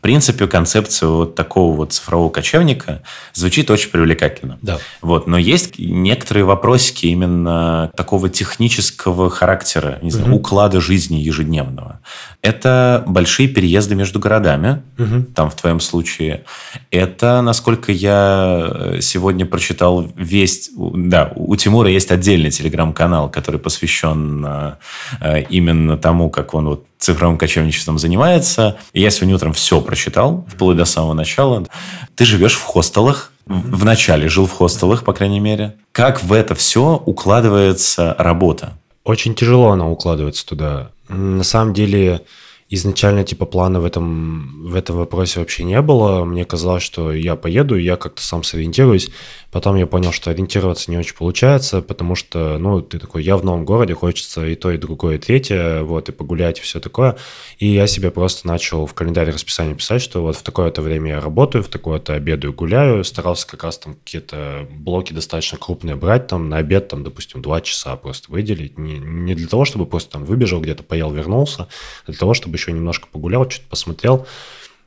В 0.00 0.02
принципе, 0.02 0.46
концепция 0.46 1.10
вот 1.10 1.34
такого 1.34 1.76
вот 1.76 1.92
цифрового 1.92 2.30
кочевника 2.30 3.02
звучит 3.34 3.70
очень 3.70 3.90
привлекательно. 3.90 4.58
Да. 4.62 4.78
Вот, 5.02 5.26
но 5.26 5.36
есть 5.36 5.78
некоторые 5.78 6.44
вопросики 6.44 7.04
именно 7.04 7.90
такого 7.94 8.30
технического 8.30 9.28
характера, 9.28 9.98
не 10.00 10.10
знаю, 10.10 10.30
угу. 10.30 10.36
уклада 10.36 10.80
жизни 10.80 11.16
ежедневного. 11.16 12.00
Это 12.40 13.04
большие 13.06 13.46
переезды 13.46 13.94
между 13.94 14.20
городами, 14.20 14.82
угу. 14.98 15.24
там 15.34 15.50
в 15.50 15.54
твоем 15.54 15.80
случае. 15.80 16.44
Это, 16.90 17.42
насколько 17.42 17.92
я 17.92 18.68
э, 18.70 18.98
сегодня 19.02 19.44
прочитал 19.44 20.10
весть, 20.16 20.70
да, 20.78 21.30
у 21.36 21.54
Тимура 21.56 21.90
есть 21.90 22.10
отдельный 22.10 22.50
телеграм-канал, 22.50 23.28
который 23.28 23.60
посвящен 23.60 24.46
э, 24.46 24.72
э, 25.20 25.42
именно 25.50 25.98
тому, 25.98 26.30
как 26.30 26.54
он 26.54 26.68
вот 26.68 26.86
цифровым 27.00 27.38
кочевничеством 27.38 27.98
занимается. 27.98 28.78
И 28.92 29.00
я 29.00 29.10
сегодня 29.10 29.34
утром 29.34 29.52
все 29.52 29.80
прочитал, 29.80 30.46
вплоть 30.48 30.76
до 30.76 30.84
самого 30.84 31.14
начала. 31.14 31.66
Ты 32.14 32.24
живешь 32.24 32.54
в 32.54 32.62
хостелах, 32.62 33.32
в 33.46 33.84
начале 33.84 34.28
жил 34.28 34.46
в 34.46 34.52
хостелах, 34.52 35.02
по 35.02 35.12
крайней 35.12 35.40
мере. 35.40 35.76
Как 35.92 36.22
в 36.22 36.32
это 36.32 36.54
все 36.54 37.02
укладывается 37.04 38.14
работа? 38.18 38.74
Очень 39.02 39.34
тяжело 39.34 39.70
она 39.70 39.88
укладывается 39.88 40.46
туда. 40.46 40.90
На 41.08 41.42
самом 41.42 41.74
деле, 41.74 42.20
изначально 42.70 43.24
типа 43.24 43.46
плана 43.46 43.80
в 43.80 43.84
этом, 43.84 44.64
в 44.64 44.76
этом 44.76 44.96
вопросе 44.96 45.40
вообще 45.40 45.64
не 45.64 45.82
было. 45.82 46.24
Мне 46.24 46.44
казалось, 46.44 46.84
что 46.84 47.12
я 47.12 47.34
поеду, 47.34 47.74
я 47.74 47.96
как-то 47.96 48.22
сам 48.22 48.44
сориентируюсь. 48.44 49.10
Потом 49.50 49.74
я 49.74 49.88
понял, 49.88 50.12
что 50.12 50.30
ориентироваться 50.30 50.92
не 50.92 50.96
очень 50.96 51.16
получается, 51.16 51.82
потому 51.82 52.14
что, 52.14 52.56
ну, 52.58 52.80
ты 52.80 53.00
такой, 53.00 53.24
я 53.24 53.36
в 53.36 53.44
новом 53.44 53.64
городе, 53.64 53.94
хочется 53.94 54.46
и 54.46 54.54
то, 54.54 54.70
и 54.70 54.78
другое, 54.78 55.16
и 55.16 55.18
третье, 55.18 55.82
вот, 55.82 56.08
и 56.08 56.12
погулять, 56.12 56.60
и 56.60 56.62
все 56.62 56.78
такое. 56.78 57.16
И 57.58 57.66
я 57.66 57.88
себе 57.88 58.12
просто 58.12 58.46
начал 58.46 58.86
в 58.86 58.94
календаре 58.94 59.32
расписания 59.32 59.74
писать, 59.74 60.02
что 60.02 60.22
вот 60.22 60.36
в 60.36 60.42
такое-то 60.42 60.82
время 60.82 61.10
я 61.10 61.20
работаю, 61.20 61.64
в 61.64 61.68
такое-то 61.68 62.14
обедаю, 62.14 62.52
гуляю. 62.52 63.02
Старался 63.02 63.48
как 63.48 63.64
раз 63.64 63.78
там 63.78 63.94
какие-то 63.94 64.68
блоки 64.70 65.12
достаточно 65.12 65.58
крупные 65.58 65.96
брать, 65.96 66.28
там, 66.28 66.48
на 66.48 66.58
обед, 66.58 66.86
там, 66.86 67.02
допустим, 67.02 67.42
два 67.42 67.60
часа 67.60 67.96
просто 67.96 68.30
выделить. 68.30 68.78
Не, 68.78 68.98
не 68.98 69.34
для 69.34 69.48
того, 69.48 69.64
чтобы 69.64 69.86
просто 69.86 70.12
там 70.12 70.24
выбежал 70.24 70.60
где-то, 70.60 70.84
поел, 70.84 71.10
вернулся, 71.10 71.66
а 72.06 72.10
для 72.12 72.18
того, 72.18 72.34
чтобы 72.34 72.59
еще 72.60 72.72
немножко 72.72 73.08
погулял, 73.10 73.48
что-то 73.48 73.68
посмотрел. 73.68 74.26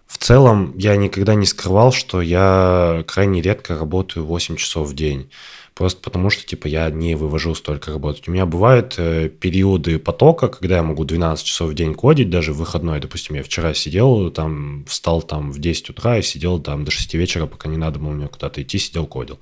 В 0.07 0.19
целом, 0.19 0.73
я 0.77 0.95
никогда 0.95 1.33
не 1.33 1.45
скрывал, 1.45 1.91
что 1.91 2.21
я 2.21 3.03
крайне 3.07 3.41
редко 3.41 3.77
работаю 3.77 4.25
8 4.25 4.57
часов 4.57 4.89
в 4.89 4.93
день. 4.93 5.29
Просто 5.73 6.01
потому 6.01 6.29
что, 6.29 6.45
типа, 6.45 6.67
я 6.67 6.87
не 6.91 7.15
вывожу 7.15 7.55
столько 7.55 7.91
работать. 7.91 8.27
У 8.27 8.31
меня 8.31 8.45
бывают 8.45 8.93
э, 8.97 9.27
периоды 9.29 9.97
потока, 9.97 10.47
когда 10.49 10.75
я 10.75 10.83
могу 10.83 11.03
12 11.03 11.43
часов 11.43 11.71
в 11.71 11.73
день 11.73 11.95
кодить, 11.95 12.29
даже 12.29 12.53
в 12.53 12.57
выходной. 12.57 12.99
Допустим, 12.99 13.35
я 13.35 13.41
вчера 13.41 13.73
сидел, 13.73 14.29
там, 14.29 14.85
встал 14.87 15.23
там 15.23 15.51
в 15.51 15.57
10 15.57 15.89
утра 15.89 16.19
и 16.19 16.21
сидел 16.21 16.59
там 16.59 16.85
до 16.85 16.91
6 16.91 17.15
вечера, 17.15 17.47
пока 17.47 17.69
не 17.69 17.77
надо 17.77 17.97
было 17.97 18.11
мне 18.11 18.27
куда-то 18.27 18.61
идти, 18.61 18.77
сидел, 18.77 19.07
кодил. 19.07 19.39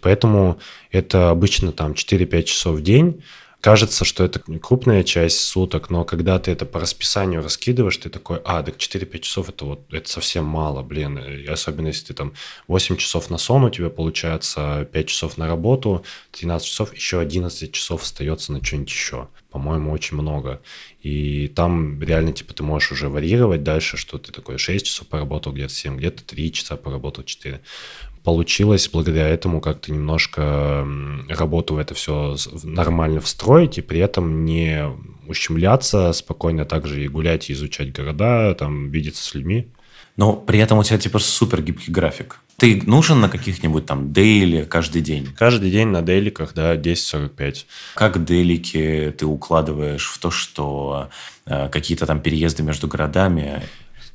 Поэтому 0.00 0.60
это 0.92 1.30
обычно 1.30 1.72
там 1.72 1.92
4-5 1.92 2.42
часов 2.44 2.76
в 2.76 2.82
день 2.82 3.24
кажется, 3.64 4.04
что 4.04 4.22
это 4.22 4.40
крупная 4.40 5.02
часть 5.04 5.40
суток, 5.40 5.88
но 5.88 6.04
когда 6.04 6.38
ты 6.38 6.50
это 6.50 6.66
по 6.66 6.78
расписанию 6.78 7.42
раскидываешь, 7.42 7.96
ты 7.96 8.10
такой, 8.10 8.38
а, 8.44 8.62
так 8.62 8.76
4-5 8.76 9.20
часов 9.20 9.48
это 9.48 9.64
вот, 9.64 9.80
это 9.90 10.06
совсем 10.06 10.44
мало, 10.44 10.82
блин. 10.82 11.16
И 11.16 11.46
особенно 11.46 11.86
если 11.86 12.08
ты 12.08 12.12
там 12.12 12.34
8 12.68 12.98
часов 12.98 13.30
на 13.30 13.38
сон 13.38 13.64
у 13.64 13.70
тебя 13.70 13.88
получается, 13.88 14.86
5 14.92 15.08
часов 15.08 15.38
на 15.38 15.46
работу, 15.46 16.04
13 16.32 16.68
часов, 16.68 16.94
еще 16.94 17.20
11 17.20 17.72
часов 17.72 18.02
остается 18.02 18.52
на 18.52 18.62
что-нибудь 18.62 18.90
еще. 18.90 19.28
По-моему, 19.50 19.92
очень 19.92 20.18
много. 20.18 20.60
И 21.00 21.48
там 21.48 22.02
реально, 22.02 22.34
типа, 22.34 22.52
ты 22.52 22.62
можешь 22.62 22.92
уже 22.92 23.08
варьировать 23.08 23.62
дальше, 23.62 23.96
что 23.96 24.18
ты 24.18 24.30
такой 24.30 24.58
6 24.58 24.84
часов 24.84 25.06
поработал, 25.06 25.54
где-то 25.54 25.72
7, 25.72 25.96
где-то 25.96 26.22
3 26.22 26.52
часа 26.52 26.76
поработал, 26.76 27.24
4 27.24 27.62
получилось 28.24 28.88
благодаря 28.90 29.28
этому 29.28 29.60
как-то 29.60 29.92
немножко 29.92 30.86
работу 31.28 31.74
в 31.74 31.78
это 31.78 31.94
все 31.94 32.36
нормально 32.64 33.20
встроить 33.20 33.78
и 33.78 33.82
при 33.82 34.00
этом 34.00 34.44
не 34.44 34.84
ущемляться, 35.28 36.12
спокойно 36.12 36.64
также 36.64 37.04
и 37.04 37.08
гулять, 37.08 37.50
и 37.50 37.52
изучать 37.52 37.92
города, 37.92 38.54
там, 38.54 38.90
видеться 38.90 39.22
с 39.22 39.34
людьми. 39.34 39.68
Но 40.16 40.32
при 40.32 40.58
этом 40.58 40.78
у 40.78 40.84
тебя 40.84 40.98
типа 40.98 41.18
супер 41.18 41.60
гибкий 41.60 41.90
график. 41.90 42.40
Ты 42.56 42.80
нужен 42.86 43.20
на 43.20 43.28
каких-нибудь 43.28 43.84
там 43.84 44.12
дейли 44.12 44.64
каждый 44.64 45.02
день? 45.02 45.28
Каждый 45.36 45.70
день 45.72 45.88
на 45.88 46.02
дейликах, 46.02 46.54
да, 46.54 46.76
10-45. 46.76 47.64
Как 47.94 48.24
дейлики 48.24 49.12
ты 49.18 49.26
укладываешь 49.26 50.06
в 50.06 50.18
то, 50.18 50.30
что 50.30 51.10
э, 51.46 51.68
какие-то 51.68 52.06
там 52.06 52.20
переезды 52.20 52.62
между 52.62 52.86
городами? 52.86 53.62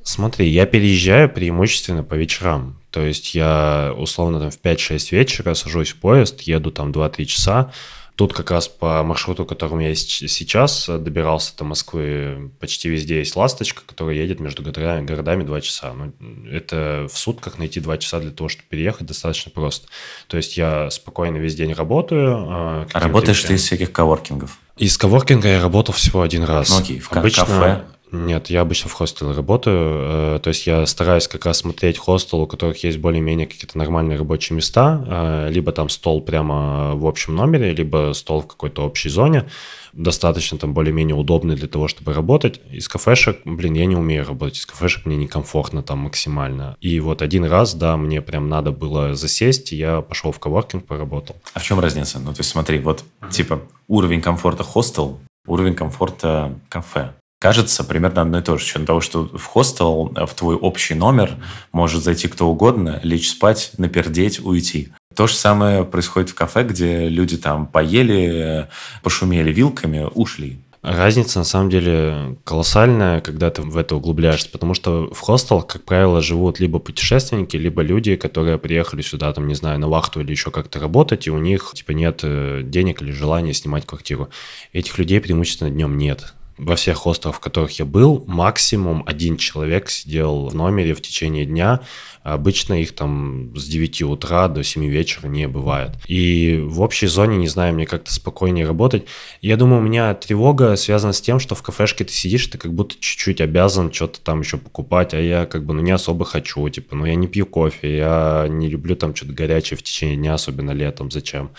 Смотри, 0.02 0.48
я 0.48 0.66
переезжаю 0.66 1.28
преимущественно 1.28 2.02
по 2.02 2.14
вечерам. 2.14 2.76
То 2.90 3.02
есть 3.02 3.34
я 3.34 3.94
условно 3.96 4.40
там 4.40 4.50
в 4.50 4.60
5-6 4.60 5.14
вечера 5.14 5.54
сажусь 5.54 5.90
в 5.90 5.96
поезд, 5.96 6.40
еду 6.42 6.70
там 6.70 6.90
2-3 6.90 7.24
часа. 7.26 7.72
Тут 8.16 8.34
как 8.34 8.50
раз 8.50 8.68
по 8.68 9.02
маршруту, 9.02 9.46
которым 9.46 9.78
я 9.78 9.94
сейчас 9.94 10.86
добирался 10.88 11.56
до 11.56 11.64
Москвы, 11.64 12.50
почти 12.60 12.90
везде 12.90 13.20
есть 13.20 13.34
ласточка, 13.34 13.82
которая 13.86 14.14
едет 14.14 14.40
между 14.40 14.62
городами, 14.62 15.06
городами 15.06 15.42
2 15.42 15.60
часа. 15.62 15.94
Ну, 15.94 16.12
это 16.50 17.06
в 17.10 17.16
сутках 17.16 17.58
найти 17.58 17.80
2 17.80 17.96
часа 17.96 18.20
для 18.20 18.30
того, 18.30 18.48
чтобы 18.48 18.68
переехать, 18.68 19.06
достаточно 19.06 19.50
просто. 19.50 19.88
То 20.26 20.36
есть 20.36 20.58
я 20.58 20.90
спокойно 20.90 21.38
весь 21.38 21.54
день 21.54 21.72
работаю. 21.72 22.46
А, 22.50 22.86
а 22.92 23.00
работаешь 23.00 23.42
ты 23.42 23.54
из 23.54 23.62
всяких 23.62 23.90
коворкингов? 23.90 24.58
Из 24.76 24.98
коворкинга 24.98 25.48
я 25.48 25.62
работал 25.62 25.94
всего 25.94 26.20
один 26.20 26.44
раз. 26.44 26.68
Ну 26.68 26.78
окей, 26.78 26.98
в 27.00 27.10
Обычно... 27.12 27.46
кафе? 27.46 27.84
Нет, 28.12 28.50
я 28.50 28.62
обычно 28.62 28.90
в 28.90 28.92
хостеле 28.92 29.32
работаю, 29.32 30.36
э, 30.36 30.40
то 30.42 30.48
есть 30.48 30.66
я 30.66 30.84
стараюсь 30.86 31.28
как 31.28 31.46
раз 31.46 31.58
смотреть 31.58 31.98
хостел, 31.98 32.40
у 32.40 32.46
которых 32.46 32.82
есть 32.82 32.98
более-менее 32.98 33.46
какие-то 33.46 33.78
нормальные 33.78 34.18
рабочие 34.18 34.56
места, 34.56 35.04
э, 35.06 35.50
либо 35.50 35.70
там 35.70 35.88
стол 35.88 36.20
прямо 36.20 36.96
в 36.96 37.06
общем 37.06 37.36
номере, 37.36 37.72
либо 37.72 38.12
стол 38.14 38.42
в 38.42 38.48
какой-то 38.48 38.82
общей 38.82 39.10
зоне, 39.10 39.48
достаточно 39.92 40.58
там 40.58 40.74
более-менее 40.74 41.14
удобный 41.14 41.54
для 41.54 41.68
того, 41.68 41.86
чтобы 41.86 42.12
работать. 42.12 42.60
Из 42.70 42.88
кафешек, 42.88 43.38
блин, 43.44 43.74
я 43.74 43.86
не 43.86 43.96
умею 43.96 44.26
работать 44.26 44.58
из 44.58 44.66
кафешек, 44.66 45.06
мне 45.06 45.16
некомфортно 45.16 45.82
там 45.82 46.00
максимально. 46.00 46.76
И 46.80 46.98
вот 46.98 47.22
один 47.22 47.44
раз, 47.44 47.74
да, 47.74 47.96
мне 47.96 48.20
прям 48.22 48.48
надо 48.48 48.72
было 48.72 49.14
засесть, 49.14 49.70
я 49.70 50.00
пошел 50.00 50.32
в 50.32 50.38
коворкинг, 50.40 50.84
поработал. 50.84 51.36
А 51.54 51.60
в 51.60 51.62
чем 51.62 51.78
разница? 51.78 52.18
Ну, 52.18 52.32
то 52.32 52.40
есть 52.40 52.50
смотри, 52.50 52.80
вот 52.80 53.04
типа 53.30 53.60
уровень 53.86 54.20
комфорта 54.20 54.64
хостел, 54.64 55.20
уровень 55.46 55.74
комфорта 55.74 56.58
кафе 56.68 57.12
кажется 57.40 57.82
примерно 57.82 58.22
одно 58.22 58.38
и 58.38 58.42
то 58.42 58.56
же. 58.58 58.64
С 58.64 58.84
того, 58.84 59.00
что 59.00 59.28
в 59.36 59.44
хостел, 59.44 60.12
э, 60.14 60.26
в 60.26 60.34
твой 60.34 60.54
общий 60.54 60.94
номер 60.94 61.36
может 61.72 62.04
зайти 62.04 62.28
кто 62.28 62.46
угодно, 62.48 63.00
лечь 63.02 63.30
спать, 63.30 63.72
напердеть, 63.78 64.38
уйти. 64.38 64.92
То 65.16 65.26
же 65.26 65.34
самое 65.34 65.84
происходит 65.84 66.30
в 66.30 66.34
кафе, 66.34 66.62
где 66.62 67.08
люди 67.08 67.36
там 67.36 67.66
поели, 67.66 68.68
пошумели 69.02 69.52
вилками, 69.52 70.08
ушли. 70.14 70.60
Разница 70.82 71.40
на 71.40 71.44
самом 71.44 71.68
деле 71.68 72.38
колоссальная, 72.44 73.20
когда 73.20 73.50
ты 73.50 73.60
в 73.60 73.76
это 73.76 73.96
углубляешься, 73.96 74.48
потому 74.48 74.72
что 74.72 75.12
в 75.12 75.20
хостел, 75.20 75.60
как 75.60 75.84
правило, 75.84 76.22
живут 76.22 76.58
либо 76.58 76.78
путешественники, 76.78 77.56
либо 77.56 77.82
люди, 77.82 78.16
которые 78.16 78.56
приехали 78.56 79.02
сюда, 79.02 79.30
там, 79.34 79.46
не 79.46 79.54
знаю, 79.54 79.78
на 79.78 79.88
вахту 79.88 80.20
или 80.20 80.30
еще 80.30 80.50
как-то 80.50 80.78
работать, 80.78 81.26
и 81.26 81.30
у 81.30 81.38
них, 81.38 81.72
типа, 81.74 81.90
нет 81.90 82.20
э, 82.22 82.62
денег 82.64 83.02
или 83.02 83.12
желания 83.12 83.52
снимать 83.52 83.84
квартиру. 83.84 84.30
Этих 84.72 84.96
людей 84.96 85.20
преимущественно 85.20 85.70
днем 85.70 85.98
нет 85.98 86.34
во 86.60 86.76
всех 86.76 86.98
хостелах, 86.98 87.36
в 87.36 87.40
которых 87.40 87.78
я 87.78 87.84
был, 87.84 88.22
максимум 88.26 89.02
один 89.06 89.36
человек 89.38 89.88
сидел 89.88 90.46
в 90.46 90.54
номере 90.54 90.94
в 90.94 91.00
течение 91.00 91.46
дня. 91.46 91.80
Обычно 92.22 92.74
их 92.74 92.94
там 92.94 93.56
с 93.56 93.64
9 93.64 94.02
утра 94.02 94.46
до 94.48 94.62
7 94.62 94.84
вечера 94.86 95.26
не 95.26 95.48
бывает. 95.48 95.92
И 96.06 96.62
в 96.62 96.82
общей 96.82 97.06
зоне, 97.06 97.38
не 97.38 97.48
знаю, 97.48 97.74
мне 97.74 97.86
как-то 97.86 98.12
спокойнее 98.12 98.66
работать. 98.66 99.04
Я 99.40 99.56
думаю, 99.56 99.80
у 99.80 99.84
меня 99.84 100.12
тревога 100.14 100.76
связана 100.76 101.14
с 101.14 101.20
тем, 101.22 101.40
что 101.40 101.54
в 101.54 101.62
кафешке 101.62 102.04
ты 102.04 102.12
сидишь, 102.12 102.46
ты 102.48 102.58
как 102.58 102.74
будто 102.74 102.94
чуть-чуть 103.00 103.40
обязан 103.40 103.90
что-то 103.90 104.20
там 104.20 104.40
еще 104.40 104.58
покупать, 104.58 105.14
а 105.14 105.20
я 105.20 105.46
как 105.46 105.64
бы 105.64 105.72
ну 105.72 105.80
не 105.80 105.92
особо 105.92 106.26
хочу, 106.26 106.68
типа, 106.68 106.94
ну 106.94 107.06
я 107.06 107.14
не 107.14 107.26
пью 107.26 107.46
кофе, 107.46 107.96
я 107.96 108.46
не 108.50 108.68
люблю 108.68 108.96
там 108.96 109.16
что-то 109.16 109.32
горячее 109.32 109.78
в 109.78 109.82
течение 109.82 110.16
дня, 110.16 110.34
особенно 110.34 110.72
летом, 110.72 111.10
зачем? 111.10 111.50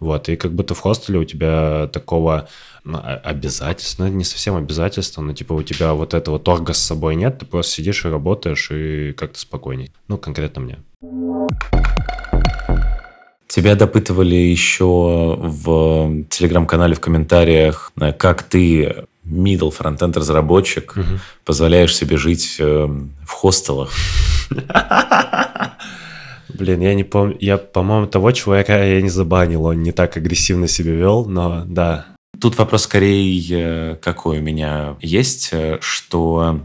Вот, 0.00 0.28
и 0.28 0.36
как 0.36 0.52
будто 0.52 0.74
в 0.74 0.80
хостеле 0.80 1.18
у 1.18 1.24
тебя 1.24 1.88
такого 1.92 2.48
ну, 2.84 3.00
обязательств, 3.02 3.98
ну, 3.98 4.06
не 4.08 4.24
совсем 4.24 4.54
обязательство, 4.56 5.22
но 5.22 5.32
типа 5.32 5.54
у 5.54 5.62
тебя 5.62 5.94
вот 5.94 6.14
этого 6.14 6.38
торга 6.38 6.72
с 6.72 6.78
собой 6.78 7.16
нет, 7.16 7.38
ты 7.38 7.46
просто 7.46 7.72
сидишь 7.72 8.04
и 8.04 8.08
работаешь, 8.08 8.70
и 8.70 9.12
как-то 9.12 9.38
спокойней. 9.38 9.90
Ну, 10.08 10.18
конкретно 10.18 10.62
мне. 10.62 10.78
Тебя 13.48 13.74
допытывали 13.74 14.34
еще 14.34 15.36
в 15.38 16.24
телеграм-канале 16.28 16.94
в 16.94 17.00
комментариях, 17.00 17.92
э, 18.00 18.12
как 18.12 18.42
ты 18.42 19.06
middle 19.24 19.70
фронтенд 19.70 20.16
разработчик, 20.16 20.94
угу. 20.96 21.18
позволяешь 21.44 21.96
себе 21.96 22.16
жить 22.16 22.56
э, 22.58 22.86
в 22.86 23.30
хостелах. 23.30 23.92
Блин, 26.58 26.80
я 26.80 26.94
не 26.94 27.04
помню, 27.04 27.36
я, 27.40 27.58
по-моему, 27.58 28.06
того 28.06 28.32
чувака 28.32 28.82
я 28.82 29.00
не 29.02 29.10
забанил, 29.10 29.64
он 29.64 29.82
не 29.82 29.92
так 29.92 30.16
агрессивно 30.16 30.68
себя 30.68 30.92
вел, 30.92 31.26
но 31.26 31.64
да, 31.66 32.06
Тут 32.38 32.58
вопрос 32.58 32.82
скорее 32.82 33.96
какой 33.96 34.40
у 34.40 34.42
меня 34.42 34.96
есть, 35.00 35.50
э, 35.52 35.78
что 35.80 36.60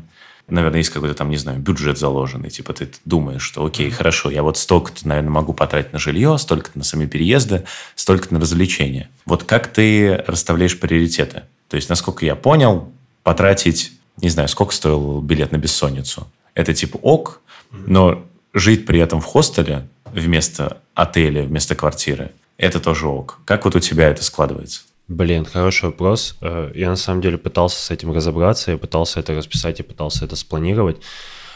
наверное, 0.52 0.80
есть 0.80 0.90
какой-то 0.90 1.16
там, 1.16 1.30
не 1.30 1.38
знаю, 1.38 1.60
бюджет 1.60 1.98
заложенный. 1.98 2.50
Типа 2.50 2.74
ты 2.74 2.90
думаешь, 3.06 3.42
что 3.42 3.66
окей, 3.66 3.90
хорошо, 3.90 4.30
я 4.30 4.44
вот 4.44 4.58
столько-то, 4.58 5.08
наверное, 5.08 5.32
могу 5.32 5.54
потратить 5.54 5.94
на 5.94 6.00
жилье, 6.00 6.38
столько-то 6.38 6.78
на 6.78 6.84
сами 6.84 7.06
переезды, 7.06 7.64
столько-то 7.96 8.34
на 8.34 8.40
развлечения. 8.40 9.10
Вот 9.26 9.46
как 9.46 9.68
ты 9.68 10.24
расставляешь 10.28 10.78
приоритеты? 10.80 11.44
То 11.70 11.78
есть, 11.78 11.90
насколько 11.90 12.26
я 12.26 12.36
понял, 12.36 12.92
потратить, 13.24 13.94
не 14.22 14.30
знаю, 14.30 14.50
сколько 14.50 14.74
стоил 14.74 15.22
билет 15.22 15.54
на 15.54 15.58
бессонницу. 15.58 16.28
Это 16.54 16.74
типа 16.74 16.98
ок, 16.98 17.42
но 17.72 18.26
жить 18.54 18.86
при 18.86 19.00
этом 19.00 19.22
в 19.22 19.26
хостеле 19.26 19.88
вместо 20.06 20.82
отеля, 20.94 21.44
вместо 21.44 21.76
квартиры, 21.76 22.32
это 22.58 22.80
тоже 22.80 23.08
ок. 23.08 23.40
Как 23.46 23.66
вот 23.66 23.76
у 23.76 23.80
тебя 23.80 24.10
это 24.10 24.24
складывается? 24.24 24.82
Блин, 25.08 25.46
хороший 25.46 25.86
вопрос. 25.86 26.38
Э, 26.42 26.72
я 26.74 26.90
на 26.90 26.96
самом 26.96 27.22
деле 27.22 27.38
пытался 27.38 27.80
с 27.80 27.92
этим 27.92 28.14
разобраться, 28.14 28.72
я 28.72 28.78
пытался 28.78 29.20
это 29.20 29.34
расписать, 29.36 29.80
и 29.80 29.84
пытался 29.84 30.26
это 30.26 30.36
спланировать. 30.36 31.02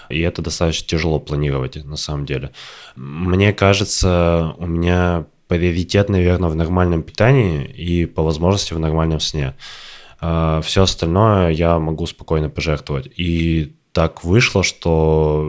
И 0.09 0.19
это 0.19 0.41
достаточно 0.41 0.87
тяжело 0.87 1.19
планировать, 1.19 1.83
на 1.83 1.95
самом 1.95 2.25
деле. 2.25 2.51
Мне 2.95 3.53
кажется, 3.53 4.53
у 4.57 4.65
меня 4.65 5.25
приоритет, 5.47 6.09
наверное, 6.09 6.49
в 6.49 6.55
нормальном 6.55 7.01
питании 7.01 7.65
и 7.65 8.05
по 8.05 8.23
возможности 8.23 8.73
в 8.73 8.79
нормальном 8.79 9.19
сне. 9.19 9.53
Э, 10.21 10.61
Все 10.63 10.83
остальное 10.83 11.51
я 11.51 11.79
могу 11.79 12.05
спокойно 12.07 12.49
пожертвовать. 12.49 13.07
И 13.15 13.74
так 13.95 14.25
вышло, 14.25 14.61
что 14.61 15.39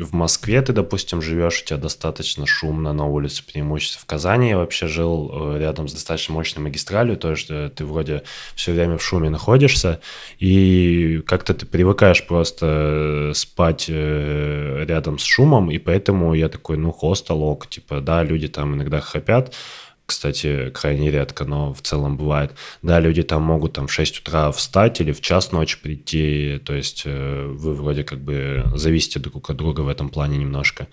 в 0.00 0.14
Москве 0.14 0.62
ты, 0.62 0.72
допустим, 0.72 1.20
живешь, 1.20 1.60
у 1.60 1.66
тебя 1.66 1.76
достаточно 1.76 2.46
шумно 2.46 2.94
на 2.94 3.04
улице, 3.04 3.44
преимущество. 3.44 4.00
В 4.00 4.06
Казани 4.06 4.48
я 4.48 4.56
вообще 4.56 4.86
жил 4.86 5.30
э, 5.30 5.58
рядом 5.58 5.86
с 5.86 5.92
достаточно 5.92 6.32
мощной 6.32 6.64
магистралью, 6.64 7.18
то 7.18 7.32
есть 7.32 7.48
э, 7.50 7.70
ты 7.76 7.84
вроде 7.84 8.22
все 8.54 8.72
время 8.72 8.96
в 8.96 9.02
шуме 9.02 9.28
находишься, 9.28 10.00
и 10.38 11.22
как-то 11.26 11.52
ты 11.52 11.66
привыкаешь 11.66 12.26
просто 12.26 12.66
э, 12.66 13.32
спать 13.34 13.90
рядом 13.90 15.18
с 15.18 15.22
шумом, 15.22 15.70
и 15.70 15.76
поэтому 15.76 16.32
я 16.32 16.48
такой, 16.48 16.78
ну, 16.78 16.90
хостел, 16.90 17.42
ок, 17.42 17.68
типа, 17.68 18.00
да, 18.00 18.22
люди 18.22 18.48
там 18.48 18.76
иногда 18.76 19.02
храпят, 19.02 19.54
кстати, 20.06 20.70
крайне 20.70 21.10
редко, 21.10 21.44
но 21.44 21.72
в 21.72 21.80
целом 21.82 22.16
бывает. 22.16 22.52
Да, 22.82 23.00
люди 23.00 23.22
там 23.22 23.42
могут 23.42 23.72
там 23.72 23.86
в 23.86 23.92
6 23.92 24.20
утра 24.20 24.52
встать 24.52 25.00
или 25.00 25.12
в 25.12 25.20
час 25.20 25.52
ночи 25.52 25.78
прийти, 25.80 26.60
то 26.64 26.74
есть 26.74 27.02
э, 27.06 27.46
вы 27.46 27.74
вроде 27.74 28.04
как 28.04 28.20
бы 28.20 28.64
зависите 28.74 29.18
друг 29.18 29.48
от 29.50 29.56
друга 29.56 29.80
в 29.80 29.88
этом 29.88 30.08
плане 30.10 30.38
немножко. 30.38 30.88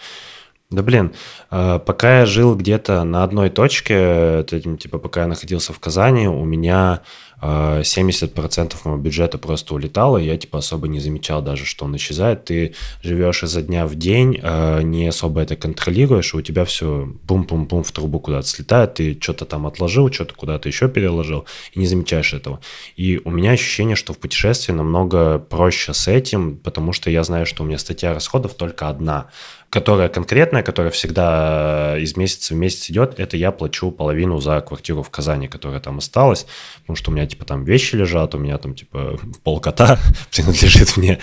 Да 0.70 0.84
блин, 0.84 1.14
э, 1.52 1.80
пока 1.86 2.20
я 2.20 2.26
жил 2.26 2.56
где-то 2.56 3.04
на 3.04 3.24
одной 3.24 3.50
точке, 3.50 4.40
этим, 4.40 4.78
типа 4.78 5.00
пока 5.00 5.22
я 5.22 5.28
находился 5.28 5.74
в 5.74 5.80
Казани, 5.80 6.30
у 6.30 6.46
меня 6.46 7.02
70% 7.42 8.76
моего 8.84 9.02
бюджета 9.02 9.38
просто 9.38 9.74
улетало, 9.74 10.18
я 10.18 10.38
типа 10.38 10.60
особо 10.60 10.88
не 10.88 11.00
замечал 11.00 11.42
даже, 11.42 11.66
что 11.66 11.86
он 11.86 11.96
исчезает. 11.96 12.46
Ты 12.46 12.76
живешь 13.02 13.44
изо 13.44 13.62
дня 13.62 13.88
в 13.88 13.96
день, 13.96 14.40
э, 14.42 14.82
не 14.84 15.08
особо 15.08 15.42
это 15.42 15.56
контролируешь, 15.56 16.36
у 16.36 16.42
тебя 16.42 16.66
все 16.66 17.12
бум-бум-бум 17.24 17.84
в 17.84 17.92
трубу 17.92 18.20
куда-то 18.20 18.48
слетает, 18.48 18.96
ты 18.96 19.18
что-то 19.20 19.46
там 19.46 19.66
отложил, 19.66 20.12
что-то 20.12 20.36
куда-то 20.36 20.70
еще 20.70 20.88
переложил, 20.88 21.46
и 21.74 21.80
не 21.80 21.88
замечаешь 21.88 22.34
этого. 22.34 22.60
И 22.96 23.20
у 23.24 23.32
меня 23.32 23.52
ощущение, 23.52 23.96
что 23.96 24.14
в 24.14 24.20
путешествии 24.20 24.74
намного 24.74 25.40
проще 25.40 25.94
с 25.94 26.08
этим, 26.08 26.58
потому 26.58 26.94
что 26.94 27.10
я 27.10 27.24
знаю, 27.24 27.46
что 27.46 27.64
у 27.64 27.66
меня 27.66 27.78
статья 27.78 28.14
расходов 28.14 28.54
только 28.54 28.88
одна 28.88 29.30
которая 29.72 30.10
конкретная, 30.10 30.64
которая 30.64 30.92
всегда 30.92 31.96
из 31.98 32.18
месяца 32.18 32.54
в 32.54 32.58
месяц 32.58 32.90
идет, 32.90 33.18
это 33.18 33.38
я 33.38 33.54
плачу 33.54 33.90
половину 33.90 34.42
за 34.42 34.60
квартиру 34.60 35.02
в 35.02 35.10
Казани, 35.10 35.48
которая 35.48 35.80
там 35.80 36.00
осталась, 36.00 36.46
потому 36.82 36.98
что 36.98 37.10
у 37.10 37.14
меня, 37.14 37.26
типа, 37.26 37.46
там 37.46 37.64
вещи 37.64 37.96
лежат, 37.96 38.36
у 38.36 38.38
меня 38.38 38.58
там, 38.58 38.76
типа, 38.76 39.18
полкота 39.44 39.98
принадлежит 40.32 40.98
мне, 40.98 41.20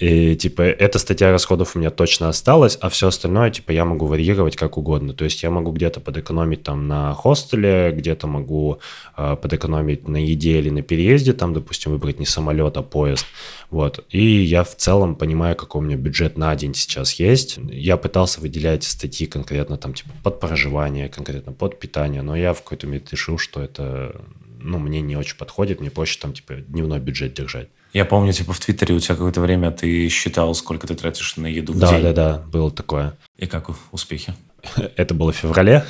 и, 0.00 0.34
типа, 0.34 0.62
эта 0.62 0.98
статья 0.98 1.30
расходов 1.30 1.76
у 1.76 1.78
меня 1.78 1.90
точно 1.90 2.28
осталась, 2.28 2.76
а 2.80 2.88
все 2.88 3.06
остальное, 3.06 3.50
типа, 3.50 3.70
я 3.70 3.84
могу 3.84 4.06
варьировать 4.06 4.56
как 4.56 4.78
угодно, 4.78 5.14
то 5.14 5.22
есть 5.22 5.44
я 5.44 5.50
могу 5.50 5.70
где-то 5.70 6.00
подэкономить 6.00 6.64
там 6.64 6.88
на 6.88 7.14
хостеле, 7.14 7.92
где-то 7.92 8.26
могу 8.26 8.80
э, 9.16 9.36
подэкономить 9.40 10.08
на 10.08 10.16
еде 10.16 10.58
или 10.58 10.70
на 10.70 10.82
переезде, 10.82 11.34
там, 11.34 11.54
допустим, 11.54 11.92
выбрать 11.92 12.18
не 12.18 12.26
самолет, 12.26 12.76
а 12.76 12.82
поезд, 12.82 13.26
вот, 13.70 14.04
и 14.10 14.42
я 14.42 14.64
в 14.64 14.74
целом 14.74 15.14
понимаю, 15.14 15.54
какой 15.54 15.80
у 15.82 15.84
меня 15.84 15.96
бюджет 15.96 16.36
на 16.36 16.54
день 16.56 16.74
сейчас 16.74 17.14
есть, 17.14 17.60
я 17.70 17.91
я 17.92 17.96
пытался 17.98 18.40
выделять 18.40 18.84
статьи 18.84 19.26
конкретно 19.26 19.76
там 19.76 19.92
типа 19.92 20.10
под 20.22 20.40
проживание, 20.40 21.08
конкретно 21.08 21.52
под 21.52 21.78
питание, 21.78 22.22
но 22.22 22.34
я 22.34 22.54
в 22.54 22.62
какой-то 22.62 22.86
момент 22.86 23.10
решил, 23.12 23.36
что 23.38 23.62
это 23.62 24.20
ну, 24.58 24.78
мне 24.78 25.00
не 25.00 25.16
очень 25.16 25.36
подходит, 25.36 25.80
мне 25.80 25.90
проще 25.90 26.18
там 26.20 26.32
типа 26.32 26.54
дневной 26.54 27.00
бюджет 27.00 27.34
держать. 27.34 27.68
Я 27.92 28.06
помню, 28.06 28.32
типа 28.32 28.54
в 28.54 28.60
Твиттере 28.60 28.94
у 28.94 29.00
тебя 29.00 29.14
какое-то 29.14 29.40
время 29.42 29.70
ты 29.70 30.08
считал, 30.08 30.54
сколько 30.54 30.86
ты 30.86 30.94
тратишь 30.94 31.36
на 31.36 31.46
еду 31.46 31.74
в 31.74 31.78
да, 31.78 31.90
день. 31.90 32.02
Да, 32.02 32.12
да, 32.12 32.32
да, 32.32 32.38
было 32.38 32.70
такое. 32.70 33.14
И 33.36 33.46
как 33.46 33.70
успехи? 33.90 34.34
Это 34.96 35.12
было 35.12 35.32
в 35.32 35.36
феврале. 35.36 35.84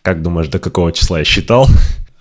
Как 0.00 0.22
думаешь, 0.22 0.48
до 0.48 0.58
какого 0.58 0.92
числа 0.92 1.18
я 1.18 1.24
считал? 1.24 1.68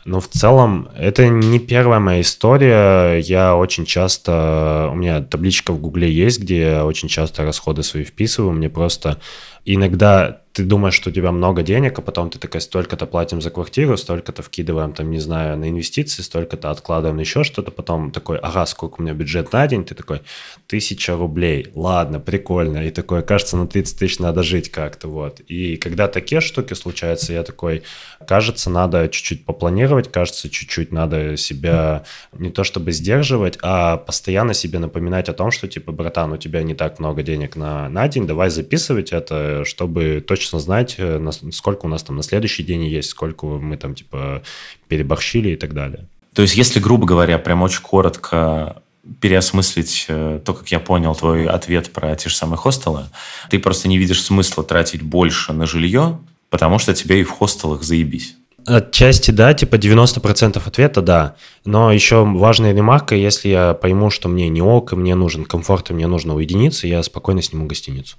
Но 0.03 0.19
в 0.19 0.27
целом 0.27 0.89
это 0.97 1.27
не 1.27 1.59
первая 1.59 1.99
моя 1.99 2.21
история. 2.21 3.19
Я 3.19 3.55
очень 3.55 3.85
часто... 3.85 4.89
У 4.91 4.95
меня 4.95 5.21
табличка 5.21 5.73
в 5.73 5.79
Гугле 5.79 6.11
есть, 6.11 6.39
где 6.41 6.61
я 6.61 6.85
очень 6.85 7.07
часто 7.07 7.43
расходы 7.43 7.83
свои 7.83 8.03
вписываю. 8.03 8.53
Мне 8.53 8.69
просто 8.69 9.19
иногда 9.65 10.41
ты 10.53 10.63
думаешь, 10.63 10.95
что 10.95 11.09
у 11.09 11.13
тебя 11.13 11.31
много 11.31 11.63
денег, 11.63 11.97
а 11.97 12.01
потом 12.01 12.29
ты 12.29 12.37
такая, 12.37 12.61
столько-то 12.61 13.05
платим 13.05 13.41
за 13.41 13.49
квартиру, 13.51 13.95
столько-то 13.95 14.41
вкидываем, 14.41 14.93
там, 14.93 15.09
не 15.09 15.19
знаю, 15.19 15.57
на 15.57 15.69
инвестиции, 15.69 16.21
столько-то 16.21 16.71
откладываем 16.71 17.17
на 17.17 17.21
еще 17.21 17.43
что-то, 17.43 17.71
потом 17.71 18.11
такой, 18.11 18.37
ага, 18.37 18.65
сколько 18.65 18.99
у 18.99 19.03
меня 19.03 19.13
бюджет 19.13 19.53
на 19.53 19.65
день, 19.67 19.85
ты 19.85 19.95
такой, 19.95 20.21
тысяча 20.67 21.15
рублей, 21.15 21.71
ладно, 21.73 22.19
прикольно, 22.19 22.85
и 22.85 22.91
такое, 22.91 23.21
кажется, 23.21 23.55
на 23.55 23.65
30 23.65 23.99
тысяч 23.99 24.19
надо 24.19 24.43
жить 24.43 24.69
как-то, 24.69 25.07
вот. 25.07 25.39
И 25.41 25.77
когда 25.77 26.07
такие 26.07 26.41
штуки 26.41 26.73
случаются, 26.73 27.31
я 27.31 27.43
такой, 27.43 27.83
кажется, 28.27 28.69
надо 28.69 29.07
чуть-чуть 29.07 29.45
попланировать, 29.45 30.11
кажется, 30.11 30.49
чуть-чуть 30.49 30.91
надо 30.91 31.37
себя 31.37 32.03
не 32.33 32.49
то 32.49 32.65
чтобы 32.65 32.91
сдерживать, 32.91 33.57
а 33.61 33.95
постоянно 33.97 34.53
себе 34.53 34.79
напоминать 34.79 35.29
о 35.29 35.33
том, 35.33 35.51
что, 35.51 35.69
типа, 35.69 35.93
братан, 35.93 36.33
у 36.33 36.37
тебя 36.37 36.61
не 36.63 36.73
так 36.73 36.99
много 36.99 37.23
денег 37.23 37.55
на, 37.55 37.87
на 37.87 38.07
день, 38.09 38.27
давай 38.27 38.49
записывать 38.49 39.13
это, 39.13 39.50
чтобы 39.65 40.23
точно 40.25 40.41
точно 40.41 40.59
знать, 40.59 40.95
э, 40.97 41.31
сколько 41.51 41.85
у 41.85 41.89
нас 41.89 42.03
там 42.03 42.15
на 42.17 42.23
следующий 42.23 42.63
день 42.63 42.83
есть, 42.83 43.09
сколько 43.09 43.45
мы 43.45 43.77
там 43.77 43.95
типа 43.95 44.41
переборщили 44.87 45.49
и 45.49 45.55
так 45.55 45.73
далее. 45.73 46.07
То 46.33 46.41
есть, 46.41 46.55
если, 46.55 46.79
грубо 46.79 47.05
говоря, 47.05 47.37
прям 47.37 47.61
очень 47.61 47.81
коротко 47.81 48.81
переосмыслить 49.19 50.05
э, 50.07 50.39
то, 50.43 50.53
как 50.53 50.67
я 50.69 50.79
понял 50.79 51.15
твой 51.15 51.45
ответ 51.45 51.91
про 51.91 52.15
те 52.15 52.29
же 52.29 52.35
самые 52.35 52.57
хостелы, 52.57 53.05
ты 53.49 53.59
просто 53.59 53.87
не 53.87 53.97
видишь 53.97 54.23
смысла 54.23 54.63
тратить 54.63 55.01
больше 55.01 55.53
на 55.53 55.65
жилье, 55.65 56.19
потому 56.49 56.79
что 56.79 56.93
тебе 56.93 57.21
и 57.21 57.23
в 57.23 57.31
хостелах 57.31 57.83
заебись. 57.83 58.35
Отчасти 58.65 59.31
да, 59.31 59.53
типа 59.53 59.75
90% 59.75 60.61
ответа 60.65 61.01
да. 61.01 61.35
Но 61.65 61.91
еще 61.91 62.23
важная 62.25 62.73
ремарка, 62.73 63.15
если 63.15 63.49
я 63.49 63.73
пойму, 63.73 64.09
что 64.09 64.29
мне 64.29 64.49
не 64.49 64.61
ок, 64.61 64.93
и 64.93 64.95
мне 64.95 65.15
нужен 65.15 65.45
комфорт, 65.45 65.89
и 65.89 65.93
мне 65.93 66.07
нужно 66.07 66.35
уединиться, 66.35 66.87
я 66.87 67.01
спокойно 67.03 67.41
сниму 67.41 67.65
гостиницу. 67.65 68.17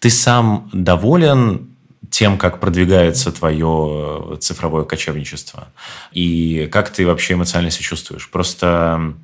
Ты 0.00 0.10
сам 0.10 0.68
доволен 0.72 1.74
тем, 2.10 2.38
как 2.38 2.60
продвигается 2.60 3.32
твое 3.32 4.36
цифровое 4.40 4.84
кочевничество? 4.84 5.68
И 6.12 6.68
как 6.70 6.90
ты 6.90 7.06
вообще 7.06 7.34
эмоционально 7.34 7.70
себя 7.70 7.84
чувствуешь? 7.84 8.30
Просто 8.30 9.14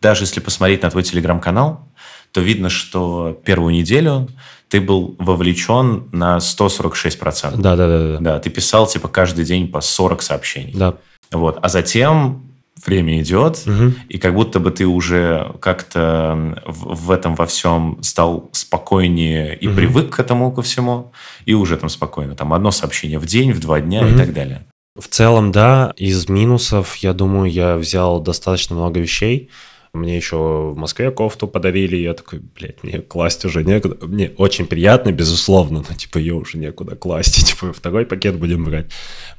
даже 0.00 0.22
если 0.22 0.40
посмотреть 0.40 0.82
на 0.82 0.90
твой 0.90 1.02
телеграм-канал, 1.02 1.88
то 2.32 2.40
видно, 2.40 2.68
что 2.68 3.40
первую 3.44 3.74
неделю 3.74 4.28
ты 4.68 4.80
был 4.80 5.16
вовлечен 5.18 6.08
на 6.12 6.38
146%. 6.38 7.56
Да, 7.56 7.76
да, 7.76 7.88
да, 7.88 7.98
да. 7.98 8.18
Да, 8.20 8.38
ты 8.38 8.50
писал 8.50 8.86
типа 8.86 9.08
каждый 9.08 9.44
день 9.44 9.68
по 9.68 9.80
40 9.80 10.22
сообщений. 10.22 10.74
Да. 10.74 10.94
Вот. 11.30 11.58
А 11.62 11.68
затем 11.68 12.48
время 12.86 13.20
идет, 13.20 13.62
угу. 13.66 13.92
и 14.08 14.18
как 14.18 14.34
будто 14.34 14.60
бы 14.60 14.70
ты 14.70 14.86
уже 14.86 15.52
как-то 15.60 16.62
в, 16.64 17.06
в 17.06 17.10
этом 17.10 17.34
во 17.34 17.46
всем 17.46 17.98
стал 18.02 18.50
спокойнее 18.52 19.56
и 19.56 19.68
угу. 19.68 19.76
привык 19.76 20.16
к 20.16 20.20
этому 20.20 20.52
ко 20.52 20.62
всему, 20.62 21.12
и 21.44 21.54
уже 21.54 21.76
там 21.76 21.88
спокойно. 21.88 22.34
Там 22.34 22.52
одно 22.52 22.70
сообщение 22.70 23.18
в 23.18 23.26
день, 23.26 23.52
в 23.52 23.60
два 23.60 23.80
дня 23.80 24.02
угу. 24.02 24.14
и 24.14 24.16
так 24.16 24.32
далее. 24.32 24.66
В 24.98 25.06
целом, 25.06 25.52
да, 25.52 25.92
из 25.96 26.28
минусов, 26.28 26.96
я 26.96 27.12
думаю, 27.12 27.50
я 27.50 27.76
взял 27.76 28.20
достаточно 28.20 28.74
много 28.74 29.00
вещей. 29.00 29.48
Мне 29.92 30.16
еще 30.16 30.36
в 30.36 30.76
Москве 30.76 31.10
кофту 31.10 31.48
подарили, 31.48 31.96
я 31.96 32.14
такой, 32.14 32.40
блядь, 32.40 32.82
мне 32.82 33.00
класть 33.00 33.44
уже 33.44 33.64
некуда. 33.64 34.06
Мне 34.06 34.32
очень 34.36 34.66
приятно, 34.66 35.12
безусловно, 35.12 35.84
но 35.88 35.94
типа 35.94 36.18
ее 36.18 36.34
уже 36.34 36.58
некуда 36.58 36.94
класть, 36.96 37.38
и, 37.38 37.44
типа 37.44 37.72
второй 37.72 38.06
пакет 38.06 38.36
будем 38.36 38.64
брать. 38.64 38.86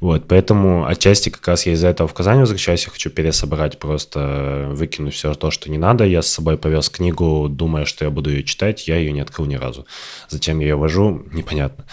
Вот, 0.00 0.26
поэтому 0.28 0.86
отчасти 0.86 1.28
как 1.28 1.46
раз 1.46 1.66
я 1.66 1.72
из-за 1.72 1.88
этого 1.88 2.08
в 2.08 2.14
Казань 2.14 2.40
возвращаюсь, 2.40 2.84
я 2.84 2.90
хочу 2.90 3.10
пересобрать, 3.10 3.78
просто 3.78 4.68
выкинуть 4.72 5.14
все 5.14 5.34
то, 5.34 5.50
что 5.50 5.70
не 5.70 5.78
надо. 5.78 6.04
Я 6.04 6.22
с 6.22 6.28
собой 6.28 6.58
повез 6.58 6.88
книгу, 6.88 7.48
думая, 7.48 7.84
что 7.84 8.04
я 8.04 8.10
буду 8.10 8.30
ее 8.30 8.42
читать, 8.42 8.88
я 8.88 8.96
ее 8.96 9.12
не 9.12 9.20
открыл 9.20 9.46
ни 9.46 9.56
разу. 9.56 9.86
Зачем 10.28 10.58
я 10.60 10.68
ее 10.68 10.76
вожу, 10.76 11.24
непонятно. 11.32 11.84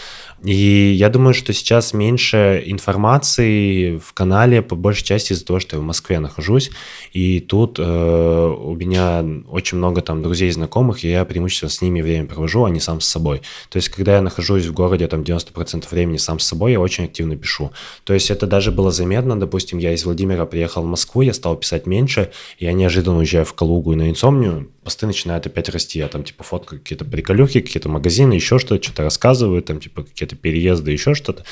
И 0.44 0.94
я 0.96 1.10
думаю, 1.10 1.34
что 1.34 1.52
сейчас 1.52 1.94
меньше 1.94 2.64
информации 2.66 3.98
в 3.98 4.14
канале, 4.14 4.62
по 4.62 4.76
большей 4.76 5.04
части 5.04 5.34
из-за 5.34 5.46
того, 5.46 5.60
что 5.60 5.78
я 5.78 5.82
в 5.82 5.86
Москве 5.86 6.20
нахожусь, 6.20 6.70
и 7.12 7.40
тут 7.40 7.78
э, 7.80 8.47
у 8.56 8.76
меня 8.76 9.26
очень 9.50 9.78
много 9.78 10.02
там 10.02 10.22
друзей 10.22 10.50
и 10.50 10.52
знакомых, 10.52 11.04
и 11.04 11.10
я 11.10 11.26
преимущественно 11.26 11.70
с 11.70 11.82
ними 11.82 12.02
время 12.02 12.28
провожу, 12.28 12.64
а 12.64 12.70
не 12.70 12.80
сам 12.80 13.02
с 13.02 13.08
собой. 13.08 13.42
То 13.70 13.78
есть, 13.78 13.90
когда 13.90 14.16
я 14.16 14.22
нахожусь 14.22 14.66
в 14.66 14.74
городе 14.74 15.08
там 15.08 15.22
90% 15.22 15.86
времени 15.92 16.18
сам 16.18 16.40
с 16.40 16.46
собой, 16.46 16.74
я 16.74 16.80
очень 16.80 17.06
активно 17.06 17.36
пишу. 17.36 17.72
То 18.04 18.14
есть, 18.14 18.32
это 18.32 18.48
даже 18.48 18.72
было 18.72 18.92
заметно, 18.92 19.40
допустим, 19.40 19.78
я 19.78 19.94
из 19.94 20.06
Владимира 20.06 20.46
приехал 20.46 20.84
в 20.84 20.88
Москву, 20.88 21.22
я 21.22 21.34
стал 21.34 21.56
писать 21.56 21.86
меньше, 21.86 22.32
я 22.60 22.74
неожиданно 22.74 23.18
уезжаю 23.18 23.46
в 23.46 23.54
Калугу 23.54 23.94
и 23.94 23.96
на 23.96 24.10
инсомнию, 24.10 24.70
посты 24.88 25.06
начинают 25.06 25.46
опять 25.46 25.68
расти. 25.68 26.00
Я 26.00 26.08
там 26.08 26.24
типа 26.24 26.46
фоткаю 26.46 26.80
какие-то 26.80 27.04
приколюхи, 27.04 27.60
какие-то 27.60 27.90
магазины, 27.90 28.32
еще 28.32 28.58
что-то, 28.58 28.82
что-то 28.82 29.04
рассказываю, 29.04 29.62
там 29.62 29.82
типа 29.82 30.04
какие-то 30.04 30.38
переезды, 30.38 30.94
еще 30.94 31.14
что-то. 31.14 31.44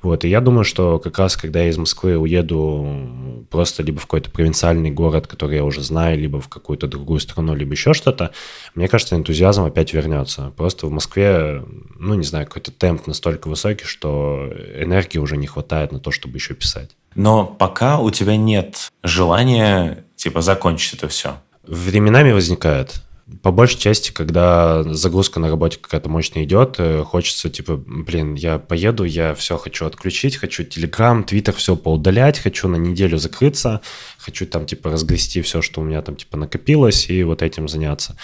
Вот, 0.00 0.24
и 0.24 0.28
я 0.28 0.40
думаю, 0.40 0.62
что 0.62 1.00
как 1.00 1.18
раз 1.18 1.36
когда 1.36 1.60
я 1.60 1.70
из 1.70 1.76
Москвы 1.76 2.16
уеду 2.16 3.46
просто 3.50 3.82
либо 3.82 3.98
в 3.98 4.02
какой-то 4.02 4.30
провинциальный 4.30 4.92
город, 4.92 5.26
который 5.26 5.56
я 5.56 5.64
уже 5.64 5.82
знаю, 5.82 6.20
либо 6.20 6.40
в 6.40 6.46
какую-то 6.46 6.86
другую 6.86 7.18
страну, 7.18 7.56
либо 7.56 7.72
еще 7.72 7.94
что-то, 7.94 8.30
мне 8.76 8.86
кажется, 8.86 9.16
энтузиазм 9.16 9.64
опять 9.64 9.92
вернется. 9.92 10.52
Просто 10.56 10.86
в 10.86 10.92
Москве, 10.92 11.64
ну, 11.98 12.14
не 12.14 12.24
знаю, 12.24 12.46
какой-то 12.46 12.70
темп 12.70 13.08
настолько 13.08 13.48
высокий, 13.48 13.86
что 13.86 14.52
энергии 14.78 15.18
уже 15.18 15.36
не 15.36 15.48
хватает 15.48 15.90
на 15.90 15.98
то, 15.98 16.12
чтобы 16.12 16.36
еще 16.36 16.54
писать. 16.54 16.90
Но 17.16 17.44
пока 17.44 17.98
у 17.98 18.12
тебя 18.12 18.36
нет 18.36 18.88
желания, 19.02 20.04
типа, 20.14 20.42
закончить 20.42 20.94
это 20.94 21.08
все. 21.08 21.38
Временами 21.66 22.32
возникает. 22.32 23.00
По 23.42 23.50
большей 23.50 23.78
части, 23.78 24.12
когда 24.12 24.82
загрузка 24.82 25.40
на 25.40 25.48
работе 25.48 25.78
какая-то 25.80 26.10
мощная 26.10 26.44
идет, 26.44 26.74
э, 26.76 27.02
хочется, 27.04 27.48
типа, 27.48 27.76
блин, 27.76 28.34
я 28.34 28.58
поеду, 28.58 29.04
я 29.04 29.34
все 29.34 29.56
хочу 29.56 29.86
отключить, 29.86 30.36
хочу 30.36 30.62
Телеграм, 30.62 31.24
Твиттер 31.24 31.54
все 31.54 31.74
поудалять, 31.74 32.38
хочу 32.38 32.68
на 32.68 32.76
неделю 32.76 33.16
закрыться, 33.16 33.80
хочу 34.18 34.46
там, 34.46 34.66
типа, 34.66 34.90
разгрести 34.90 35.40
все, 35.40 35.62
что 35.62 35.80
у 35.80 35.84
меня 35.84 36.02
там, 36.02 36.16
типа, 36.16 36.36
накопилось, 36.36 37.08
и 37.08 37.24
вот 37.24 37.40
этим 37.40 37.66
заняться. 37.66 38.14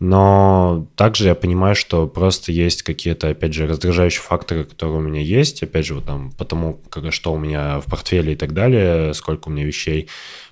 Но 0.00 0.88
также 0.96 1.26
я 1.26 1.34
понимаю, 1.34 1.74
что 1.74 2.06
просто 2.06 2.52
есть 2.52 2.82
какие-то, 2.82 3.28
опять 3.28 3.52
же, 3.52 3.66
раздражающие 3.66 4.22
факторы, 4.22 4.64
которые 4.64 4.96
у 4.96 5.02
меня 5.02 5.20
есть, 5.20 5.62
опять 5.62 5.84
же, 5.84 5.94
вот 5.94 6.06
там, 6.06 6.32
потому 6.38 6.80
что 7.10 7.34
у 7.34 7.38
меня 7.38 7.80
в 7.80 7.84
портфеле 7.84 8.32
и 8.32 8.36
так 8.36 8.54
далее, 8.54 9.12
сколько 9.12 9.48
у 9.48 9.50
меня 9.52 9.66
вещей, 9.66 10.08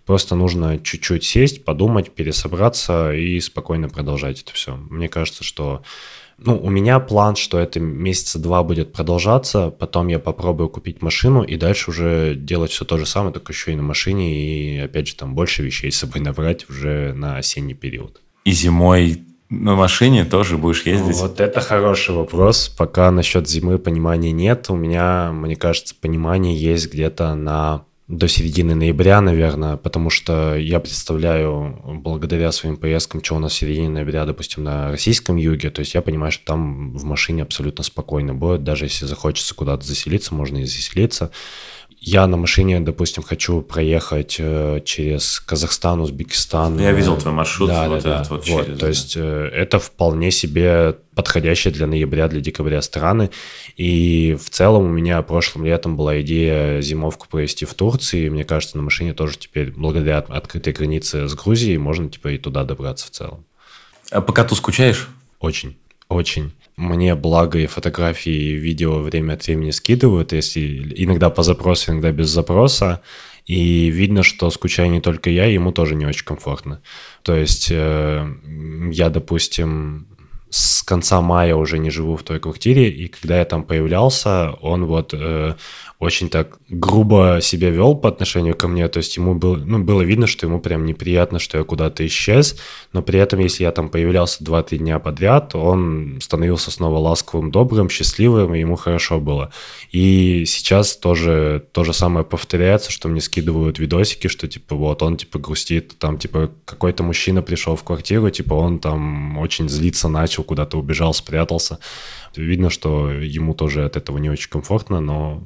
Просто 0.08 0.36
нужно 0.36 0.78
чуть-чуть 0.78 1.22
сесть, 1.22 1.66
подумать, 1.66 2.12
пересобраться 2.12 3.12
и 3.12 3.38
спокойно 3.40 3.90
продолжать 3.90 4.40
это 4.40 4.54
все. 4.54 4.74
Мне 4.74 5.06
кажется, 5.06 5.44
что 5.44 5.82
ну, 6.38 6.58
у 6.58 6.70
меня 6.70 6.98
план, 6.98 7.36
что 7.36 7.58
это 7.58 7.78
месяца 7.78 8.38
два 8.38 8.62
будет 8.62 8.90
продолжаться, 8.90 9.68
потом 9.68 10.08
я 10.08 10.18
попробую 10.18 10.70
купить 10.70 11.02
машину 11.02 11.42
и 11.42 11.56
дальше 11.56 11.90
уже 11.90 12.34
делать 12.34 12.70
все 12.70 12.86
то 12.86 12.96
же 12.96 13.04
самое, 13.04 13.34
только 13.34 13.52
еще 13.52 13.72
и 13.72 13.76
на 13.76 13.82
машине, 13.82 14.32
и 14.32 14.78
опять 14.78 15.08
же 15.08 15.14
там 15.14 15.34
больше 15.34 15.62
вещей 15.62 15.92
с 15.92 15.98
собой 15.98 16.20
набрать 16.22 16.70
уже 16.70 17.12
на 17.12 17.36
осенний 17.36 17.74
период. 17.74 18.22
И 18.46 18.52
зимой 18.52 19.24
на 19.50 19.74
машине 19.74 20.24
тоже 20.24 20.56
будешь 20.56 20.84
ездить? 20.84 21.16
Вот 21.16 21.38
это 21.38 21.60
хороший 21.60 22.14
вопрос. 22.14 22.70
Пока 22.70 23.10
насчет 23.10 23.46
зимы 23.46 23.78
понимания 23.78 24.32
нет. 24.32 24.70
У 24.70 24.74
меня, 24.74 25.32
мне 25.32 25.54
кажется, 25.54 25.94
понимание 25.94 26.56
есть 26.56 26.90
где-то 26.90 27.34
на 27.34 27.84
до 28.08 28.26
середины 28.26 28.74
ноября, 28.74 29.20
наверное, 29.20 29.76
потому 29.76 30.08
что 30.08 30.56
я 30.56 30.80
представляю, 30.80 31.78
благодаря 31.84 32.50
своим 32.52 32.78
поездкам, 32.78 33.22
что 33.22 33.36
у 33.36 33.38
нас 33.38 33.52
в 33.52 33.56
середине 33.56 33.90
ноября, 33.90 34.24
допустим, 34.24 34.64
на 34.64 34.90
российском 34.90 35.36
юге, 35.36 35.68
то 35.68 35.80
есть 35.80 35.92
я 35.94 36.00
понимаю, 36.00 36.32
что 36.32 36.46
там 36.46 36.96
в 36.96 37.04
машине 37.04 37.42
абсолютно 37.42 37.84
спокойно 37.84 38.34
будет, 38.34 38.64
даже 38.64 38.86
если 38.86 39.04
захочется 39.04 39.54
куда-то 39.54 39.86
заселиться, 39.86 40.34
можно 40.34 40.56
и 40.56 40.64
заселиться 40.64 41.30
я 42.00 42.26
на 42.26 42.36
машине, 42.36 42.80
допустим, 42.80 43.22
хочу 43.22 43.60
проехать 43.60 44.36
э, 44.38 44.80
через 44.84 45.40
Казахстан, 45.40 46.00
Узбекистан. 46.00 46.78
Я 46.78 46.92
видел 46.92 47.16
твой 47.16 47.34
маршрут. 47.34 47.70
Да, 47.70 47.88
вот 47.88 48.02
да, 48.02 48.22
да. 48.22 48.26
Вот 48.30 48.46
вот, 48.48 48.64
через, 48.64 48.78
то 48.78 48.80
да. 48.80 48.88
есть 48.88 49.16
э, 49.16 49.50
это 49.52 49.78
вполне 49.78 50.30
себе 50.30 50.96
подходящие 51.14 51.72
для 51.72 51.86
ноября, 51.86 52.28
для 52.28 52.40
декабря 52.40 52.80
страны. 52.82 53.30
И 53.76 54.36
в 54.40 54.48
целом 54.50 54.84
у 54.84 54.88
меня 54.88 55.20
прошлым 55.22 55.64
летом 55.64 55.96
была 55.96 56.20
идея 56.20 56.80
зимовку 56.80 57.26
провести 57.28 57.64
в 57.64 57.74
Турции. 57.74 58.26
И 58.26 58.30
мне 58.30 58.44
кажется, 58.44 58.76
на 58.76 58.84
машине 58.84 59.12
тоже 59.12 59.36
теперь, 59.36 59.72
благодаря 59.72 60.18
открытой 60.18 60.72
границе 60.72 61.26
с 61.26 61.34
Грузией, 61.34 61.78
можно 61.78 62.08
типа 62.08 62.28
и 62.28 62.38
туда 62.38 62.62
добраться 62.64 63.06
в 63.06 63.10
целом. 63.10 63.44
А 64.10 64.20
по 64.20 64.32
коту 64.32 64.54
скучаешь? 64.54 65.08
Очень. 65.40 65.76
Очень. 66.08 66.52
Мне 66.78 67.16
благо 67.16 67.58
и 67.58 67.66
фотографии, 67.66 68.52
и 68.52 68.54
видео 68.54 69.00
время 69.00 69.32
от 69.32 69.44
времени 69.44 69.72
скидывают, 69.72 70.32
если 70.32 70.92
иногда 70.94 71.28
по 71.28 71.42
запросу, 71.42 71.90
иногда 71.90 72.12
без 72.12 72.28
запроса. 72.28 73.02
И 73.46 73.90
видно, 73.90 74.22
что 74.22 74.48
скучаю 74.50 74.88
не 74.88 75.00
только 75.00 75.28
я, 75.28 75.46
ему 75.46 75.72
тоже 75.72 75.96
не 75.96 76.06
очень 76.06 76.24
комфортно. 76.24 76.80
То 77.24 77.34
есть 77.34 77.66
э, 77.72 78.32
я, 78.92 79.10
допустим, 79.10 80.06
с 80.50 80.82
конца 80.82 81.20
мая 81.20 81.54
уже 81.54 81.78
не 81.78 81.90
живу 81.90 82.16
в 82.16 82.22
той 82.22 82.40
квартире, 82.40 82.88
и 82.88 83.08
когда 83.08 83.38
я 83.38 83.44
там 83.44 83.64
появлялся, 83.64 84.52
он 84.60 84.86
вот 84.86 85.12
э, 85.12 85.54
очень 85.98 86.28
так 86.28 86.58
грубо 86.68 87.40
себя 87.42 87.70
вел 87.70 87.96
по 87.96 88.08
отношению 88.08 88.54
ко 88.54 88.68
мне, 88.68 88.86
то 88.88 88.98
есть 88.98 89.16
ему 89.16 89.34
было, 89.34 89.56
ну, 89.56 89.82
было 89.82 90.02
видно, 90.02 90.28
что 90.28 90.46
ему 90.46 90.60
прям 90.60 90.86
неприятно, 90.86 91.40
что 91.40 91.58
я 91.58 91.64
куда-то 91.64 92.06
исчез, 92.06 92.56
но 92.92 93.02
при 93.02 93.18
этом, 93.18 93.40
если 93.40 93.64
я 93.64 93.72
там 93.72 93.88
появлялся 93.88 94.44
2-3 94.44 94.78
дня 94.78 95.00
подряд, 95.00 95.56
он 95.56 96.18
становился 96.22 96.70
снова 96.70 96.98
ласковым, 96.98 97.50
добрым, 97.50 97.90
счастливым, 97.90 98.54
и 98.54 98.60
ему 98.60 98.76
хорошо 98.76 99.18
было. 99.18 99.50
И 99.90 100.44
сейчас 100.46 100.96
тоже 100.96 101.66
то 101.72 101.82
же 101.82 101.92
самое 101.92 102.24
повторяется, 102.24 102.92
что 102.92 103.08
мне 103.08 103.20
скидывают 103.20 103.80
видосики, 103.80 104.28
что 104.28 104.46
типа 104.46 104.76
вот 104.76 105.02
он 105.02 105.16
типа 105.16 105.40
грустит, 105.40 105.98
там 105.98 106.18
типа 106.18 106.52
какой-то 106.64 107.02
мужчина 107.02 107.42
пришел 107.42 107.74
в 107.74 107.82
квартиру, 107.82 108.30
типа 108.30 108.54
он 108.54 108.78
там 108.78 109.36
очень 109.38 109.68
злиться 109.68 110.08
начал, 110.08 110.37
куда-то 110.42 110.78
убежал, 110.78 111.14
спрятался. 111.14 111.78
Видно, 112.36 112.70
что 112.70 113.10
ему 113.10 113.54
тоже 113.54 113.84
от 113.84 113.96
этого 113.96 114.18
не 114.18 114.30
очень 114.30 114.50
комфортно, 114.50 115.00
но 115.00 115.42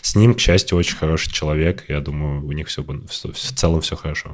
с 0.00 0.16
ним, 0.16 0.34
к 0.34 0.40
счастью, 0.40 0.78
очень 0.78 0.96
хороший 0.96 1.32
человек. 1.32 1.84
Я 1.88 2.00
думаю, 2.00 2.44
у 2.44 2.52
них 2.52 2.68
все, 2.68 2.82
в 2.82 3.34
целом 3.34 3.80
все 3.80 3.96
хорошо. 3.96 4.32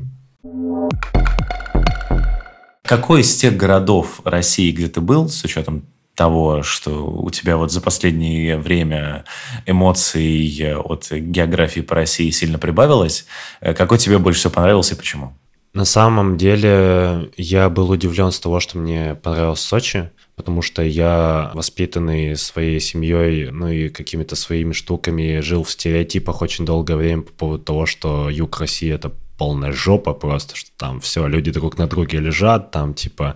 Какой 2.83 3.21
из 3.21 3.37
тех 3.37 3.57
городов 3.57 4.21
России, 4.25 4.73
где 4.73 4.89
ты 4.89 5.01
был, 5.01 5.29
с 5.29 5.45
учетом 5.45 5.87
того, 6.15 6.63
что 6.63 7.07
у 7.07 7.31
тебя 7.31 7.57
вот 7.57 7.73
за 7.73 7.81
последнее 7.81 8.59
время 8.59 9.25
эмоций 9.65 10.75
от 10.77 11.11
географии 11.11 11.81
по 11.81 11.95
России 11.95 12.31
сильно 12.31 12.59
прибавилось, 12.59 13.27
какой 13.61 13.97
тебе 13.99 14.19
больше 14.19 14.41
всего 14.41 14.53
понравился 14.53 14.95
и 14.95 14.99
почему? 14.99 15.33
На 15.75 15.85
самом 15.85 16.37
деле 16.37 17.31
я 17.37 17.71
был 17.71 17.91
удивлен 17.91 18.31
с 18.31 18.41
того, 18.41 18.61
что 18.61 18.79
мне 18.79 19.15
понравилось 19.15 19.61
Сочи 19.61 20.11
потому 20.37 20.63
что 20.63 20.83
я, 20.83 21.51
воспитанный 21.55 22.37
своей 22.37 22.81
семьей, 22.81 23.51
ну 23.51 23.69
и 23.69 23.89
какими-то 23.89 24.35
своими 24.35 24.73
штуками, 24.73 25.41
жил 25.41 25.63
в 25.63 25.71
стереотипах 25.71 26.43
очень 26.43 26.65
долгое 26.65 26.97
время 26.97 27.23
по 27.23 27.33
поводу 27.33 27.65
того, 27.65 27.87
что 27.87 28.31
юг 28.31 28.59
России— 28.59 28.91
это 28.93 29.13
полная 29.39 29.73
жопа 29.73 30.15
просто, 30.15 30.57
что 30.57 30.71
там 30.77 31.01
все, 31.01 31.27
люди 31.27 31.51
друг 31.51 31.79
на 31.79 31.87
друге 31.87 32.19
лежат, 32.19 32.71
там 32.71 32.95
типа 32.95 33.35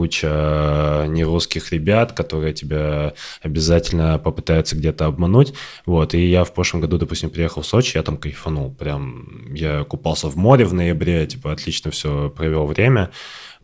куча 0.00 1.04
нерусских 1.08 1.72
ребят, 1.72 2.12
которые 2.12 2.54
тебя 2.54 3.12
обязательно 3.42 4.18
попытаются 4.18 4.74
где-то 4.74 5.04
обмануть. 5.04 5.52
Вот, 5.84 6.14
и 6.14 6.26
я 6.26 6.44
в 6.44 6.54
прошлом 6.54 6.80
году, 6.80 6.96
допустим, 6.96 7.28
приехал 7.28 7.60
в 7.60 7.66
Сочи, 7.66 7.98
я 7.98 8.02
там 8.02 8.16
кайфанул. 8.16 8.72
Прям 8.72 9.52
я 9.52 9.84
купался 9.84 10.28
в 10.28 10.36
море 10.36 10.64
в 10.64 10.72
ноябре, 10.72 11.26
типа 11.26 11.52
отлично 11.52 11.90
все 11.90 12.30
провел 12.30 12.64
время. 12.64 13.10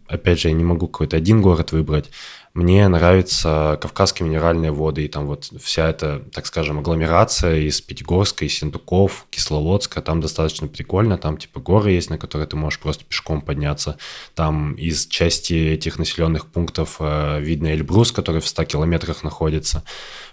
Опять 0.09 0.41
же, 0.41 0.49
я 0.49 0.55
не 0.55 0.63
могу 0.63 0.89
какой-то 0.89 1.17
один 1.17 1.41
город 1.41 1.73
выбрать. 1.73 2.11
Мне 2.57 2.89
нравятся 2.89 3.79
кавказские 3.83 4.27
минеральные 4.27 4.73
воды, 4.73 5.05
и 5.05 5.09
там 5.09 5.27
вот 5.27 5.51
вся 5.63 5.91
эта, 5.91 6.23
так 6.33 6.47
скажем, 6.47 6.79
агломерация 6.79 7.57
из 7.57 7.83
Пятигорска, 7.83 8.47
из 8.47 8.55
Синдуков, 8.55 9.27
Кисловодска, 9.29 10.01
там 10.01 10.23
достаточно 10.23 10.67
прикольно, 10.67 11.19
там 11.19 11.37
типа 11.37 11.61
горы 11.61 11.91
есть, 11.91 12.09
на 12.09 12.17
которые 12.17 12.49
ты 12.49 12.57
можешь 12.57 12.81
просто 12.81 13.05
пешком 13.05 13.43
подняться. 13.43 13.99
Там 14.35 14.73
из 14.73 15.07
части 15.07 15.53
этих 15.53 15.99
населенных 15.99 16.47
пунктов 16.47 16.97
э, 16.99 17.41
видно 17.43 17.75
Эльбрус, 17.75 18.11
который 18.11 18.41
в 18.41 18.49
100 18.49 18.65
километрах 18.65 19.23
находится. 19.23 19.85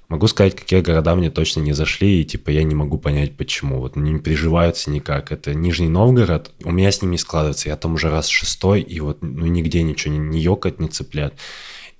Могу 0.08 0.28
сказать, 0.28 0.56
какие 0.56 0.80
города 0.80 1.16
мне 1.16 1.30
точно 1.30 1.60
не 1.60 1.74
зашли, 1.74 2.22
и 2.22 2.24
типа 2.24 2.52
я 2.52 2.64
не 2.64 2.74
могу 2.74 2.98
понять, 3.00 3.36
почему. 3.36 3.82
Вот 3.82 3.98
не 3.98 4.18
приживаются 4.18 4.92
никак. 4.92 5.34
Это 5.34 5.54
Нижний 5.54 5.90
Новгород, 5.90 6.52
у 6.64 6.72
меня 6.72 6.90
с 6.90 7.02
ним 7.02 7.12
не 7.12 7.18
складывается. 7.18 7.68
Я 7.68 7.76
там 7.76 7.96
уже 7.96 8.10
раз 8.10 8.30
шестой, 8.30 8.80
и 8.80 9.02
вот 9.02 9.18
ну, 9.22 9.46
нигде 9.46 9.84
ничего 9.84 10.14
не, 10.14 10.20
не 10.20 10.40
ёкает, 10.40 10.80
не 10.80 10.88
цеплят 10.88 11.34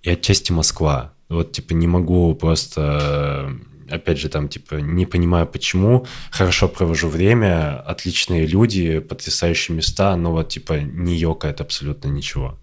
и 0.04 0.12
отчасти 0.12 0.52
Москва. 0.52 1.14
Вот, 1.30 1.52
типа, 1.54 1.74
не 1.74 1.88
могу 1.88 2.36
просто 2.36 3.50
опять 3.90 4.18
же, 4.18 4.30
там, 4.30 4.48
типа, 4.48 4.76
не 4.76 5.06
понимаю, 5.06 5.48
почему, 5.48 6.06
хорошо 6.32 6.68
провожу 6.68 7.10
время, 7.10 7.80
отличные 7.80 8.46
люди, 8.46 9.00
потрясающие 9.00 9.76
места, 9.76 10.16
но 10.16 10.32
вот, 10.32 10.50
типа, 10.50 10.74
не 10.82 11.16
ёкает 11.16 11.62
абсолютно 11.62 12.10
ничего. 12.10 12.58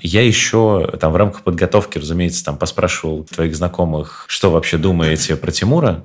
Я 0.00 0.26
еще 0.26 0.90
там 0.98 1.12
в 1.12 1.16
рамках 1.16 1.42
подготовки, 1.42 1.98
разумеется, 1.98 2.44
там 2.44 2.56
поспрашивал 2.56 3.24
твоих 3.24 3.54
знакомых, 3.54 4.24
что 4.26 4.50
вообще 4.50 4.76
думаете 4.76 5.36
про 5.36 5.52
Тимура, 5.52 6.04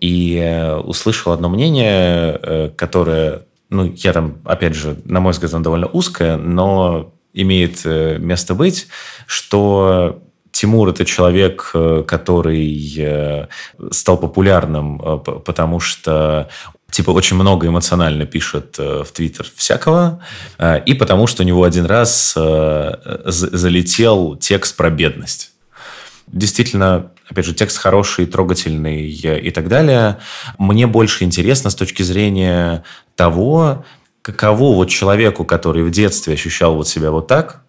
и 0.00 0.36
э, 0.36 0.76
услышал 0.76 1.32
одно 1.32 1.50
мнение, 1.50 2.38
э, 2.42 2.70
которое, 2.74 3.42
ну, 3.68 3.84
я 3.84 4.14
там, 4.14 4.38
опять 4.44 4.74
же, 4.74 4.96
на 5.04 5.20
мой 5.20 5.32
взгляд, 5.32 5.52
оно 5.52 5.62
довольно 5.62 5.88
узкое, 5.88 6.38
но 6.38 7.13
имеет 7.34 7.80
э, 7.84 8.16
место 8.18 8.54
быть, 8.54 8.86
что 9.26 10.22
Тимур 10.52 10.88
это 10.88 11.04
человек, 11.04 11.70
э, 11.74 12.04
который 12.06 12.94
э, 12.96 13.48
стал 13.90 14.16
популярным, 14.16 14.98
потому 15.44 15.80
что 15.80 16.48
типа 16.90 17.10
очень 17.10 17.36
много 17.36 17.66
эмоционально 17.66 18.24
пишет 18.24 18.78
в 18.78 19.06
Твиттер 19.12 19.46
всякого, 19.56 20.22
и 20.86 20.94
потому 20.94 21.26
что 21.26 21.42
у 21.42 21.46
него 21.46 21.64
один 21.64 21.86
раз 21.86 22.34
залетел 22.36 24.36
текст 24.36 24.76
про 24.76 24.90
бедность. 24.90 25.50
Действительно, 26.28 27.10
опять 27.28 27.46
же, 27.46 27.52
текст 27.52 27.78
хороший, 27.78 28.26
трогательный 28.26 29.10
и 29.10 29.50
так 29.50 29.66
далее. 29.66 30.18
Мне 30.56 30.86
больше 30.86 31.24
интересно 31.24 31.70
с 31.70 31.74
точки 31.74 32.04
зрения 32.04 32.84
того, 33.16 33.84
каково 34.24 34.74
вот 34.74 34.88
человеку, 34.88 35.44
который 35.44 35.82
в 35.82 35.90
детстве 35.90 36.32
ощущал 36.32 36.76
вот 36.76 36.88
себя 36.88 37.10
вот 37.10 37.26
так, 37.26 37.62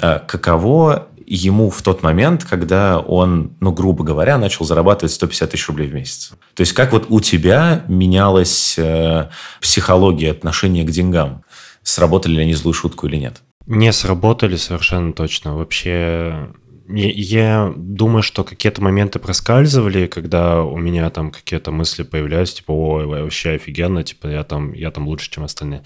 э, 0.00 0.20
каково 0.20 1.08
ему 1.26 1.70
в 1.70 1.82
тот 1.82 2.04
момент, 2.04 2.44
когда 2.44 3.00
он, 3.00 3.56
ну, 3.58 3.72
грубо 3.72 4.04
говоря, 4.04 4.38
начал 4.38 4.64
зарабатывать 4.64 5.12
150 5.12 5.50
тысяч 5.50 5.66
рублей 5.66 5.88
в 5.88 5.94
месяц. 5.94 6.30
То 6.54 6.60
есть 6.60 6.72
как 6.72 6.92
вот 6.92 7.06
у 7.08 7.20
тебя 7.20 7.84
менялась 7.88 8.78
э, 8.78 9.28
психология 9.60 10.30
отношения 10.30 10.84
к 10.84 10.90
деньгам? 10.90 11.42
Сработали 11.82 12.36
ли 12.36 12.42
они 12.42 12.54
злую 12.54 12.74
шутку 12.74 13.08
или 13.08 13.16
нет? 13.16 13.42
Не 13.66 13.92
сработали 13.92 14.54
совершенно 14.54 15.12
точно. 15.12 15.56
Вообще 15.56 16.48
я 16.88 17.72
думаю, 17.76 18.22
что 18.22 18.44
какие-то 18.44 18.82
моменты 18.82 19.18
проскальзывали, 19.18 20.06
когда 20.06 20.62
у 20.62 20.78
меня 20.78 21.10
там 21.10 21.30
какие-то 21.30 21.70
мысли 21.70 22.02
появлялись, 22.02 22.54
типа, 22.54 22.72
ой, 22.72 23.06
вообще 23.06 23.50
офигенно, 23.50 24.02
типа, 24.02 24.28
я 24.28 24.42
там, 24.42 24.72
я 24.72 24.90
там 24.90 25.06
лучше, 25.06 25.30
чем 25.30 25.44
остальные. 25.44 25.82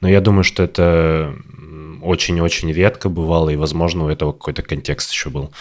Но 0.00 0.08
я 0.08 0.20
думаю, 0.20 0.44
что 0.44 0.62
это 0.62 1.34
очень-очень 2.02 2.72
редко 2.72 3.08
бывало, 3.08 3.50
и, 3.50 3.56
возможно, 3.56 4.04
у 4.06 4.08
этого 4.08 4.32
какой-то 4.32 4.62
контекст 4.62 5.12
еще 5.12 5.28
был. 5.28 5.52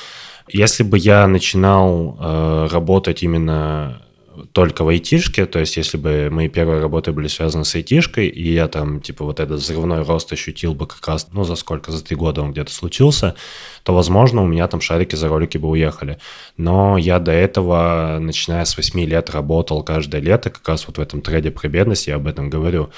Если 0.48 0.84
бы 0.84 0.98
я 0.98 1.28
начинал 1.28 2.18
э, 2.20 2.68
работать 2.72 3.24
именно 3.24 4.05
только 4.52 4.84
в 4.84 4.88
айтишке, 4.90 5.46
то 5.46 5.60
есть 5.60 5.78
если 5.78 5.98
бы 5.98 6.30
мои 6.32 6.48
первые 6.48 6.82
работы 6.82 7.12
были 7.12 7.28
связаны 7.28 7.66
с 7.66 7.76
айтишкой, 7.76 8.28
и 8.28 8.54
я 8.54 8.68
там, 8.68 9.02
типа, 9.02 9.26
вот 9.26 9.40
этот 9.40 9.60
взрывной 9.60 10.04
рост 10.04 10.32
ощутил 10.34 10.74
бы 10.74 10.88
как 10.88 11.08
раз, 11.08 11.28
ну, 11.32 11.44
за 11.44 11.56
сколько, 11.56 11.92
за 11.92 12.04
три 12.04 12.16
года 12.16 12.42
он 12.42 12.52
где-то 12.52 12.72
случился, 12.72 13.36
то, 13.84 13.94
возможно, 13.94 14.42
у 14.42 14.48
меня 14.48 14.68
там 14.68 14.82
шарики 14.82 15.16
за 15.16 15.28
ролики 15.28 15.58
бы 15.58 15.70
уехали. 15.70 16.18
Но 16.58 16.98
я 16.98 17.20
до 17.20 17.32
этого, 17.32 18.18
начиная 18.20 18.66
с 18.66 18.78
8 18.78 19.00
лет, 19.06 19.30
работал 19.30 19.84
каждое 19.84 20.22
лето, 20.22 20.50
как 20.50 20.68
раз 20.68 20.88
вот 20.88 20.98
в 20.98 21.02
этом 21.02 21.22
трейде 21.22 21.52
про 21.52 21.68
бедность, 21.68 22.08
я 22.08 22.16
об 22.16 22.28
этом 22.28 22.50
говорю. 22.50 22.90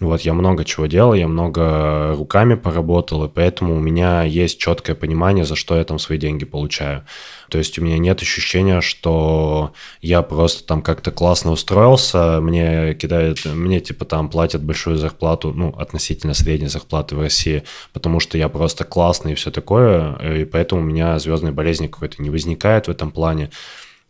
Вот 0.00 0.22
я 0.22 0.34
много 0.34 0.64
чего 0.64 0.86
делал, 0.86 1.14
я 1.14 1.28
много 1.28 2.14
руками 2.16 2.54
поработал, 2.54 3.24
и 3.24 3.28
поэтому 3.28 3.76
у 3.76 3.80
меня 3.80 4.24
есть 4.24 4.58
четкое 4.58 4.96
понимание, 4.96 5.44
за 5.44 5.54
что 5.54 5.76
я 5.76 5.84
там 5.84 6.00
свои 6.00 6.18
деньги 6.18 6.44
получаю. 6.44 7.04
То 7.48 7.58
есть 7.58 7.78
у 7.78 7.82
меня 7.82 7.98
нет 7.98 8.20
ощущения, 8.20 8.80
что 8.80 9.72
я 10.00 10.22
просто 10.22 10.66
там 10.66 10.82
как-то 10.82 11.12
классно 11.12 11.52
устроился, 11.52 12.40
мне 12.40 12.94
кидают, 12.94 13.44
мне 13.44 13.78
типа 13.78 14.04
там 14.04 14.28
платят 14.30 14.64
большую 14.64 14.96
зарплату, 14.96 15.52
ну, 15.54 15.68
относительно 15.78 16.34
средней 16.34 16.66
зарплаты 16.66 17.14
в 17.14 17.20
России, 17.20 17.62
потому 17.92 18.18
что 18.18 18.36
я 18.36 18.48
просто 18.48 18.82
классный 18.82 19.32
и 19.32 19.36
все 19.36 19.52
такое, 19.52 20.16
и 20.40 20.44
поэтому 20.44 20.80
у 20.80 20.84
меня 20.84 21.16
звездной 21.20 21.52
болезни 21.52 21.86
какой-то 21.86 22.20
не 22.20 22.30
возникает 22.30 22.88
в 22.88 22.90
этом 22.90 23.12
плане. 23.12 23.50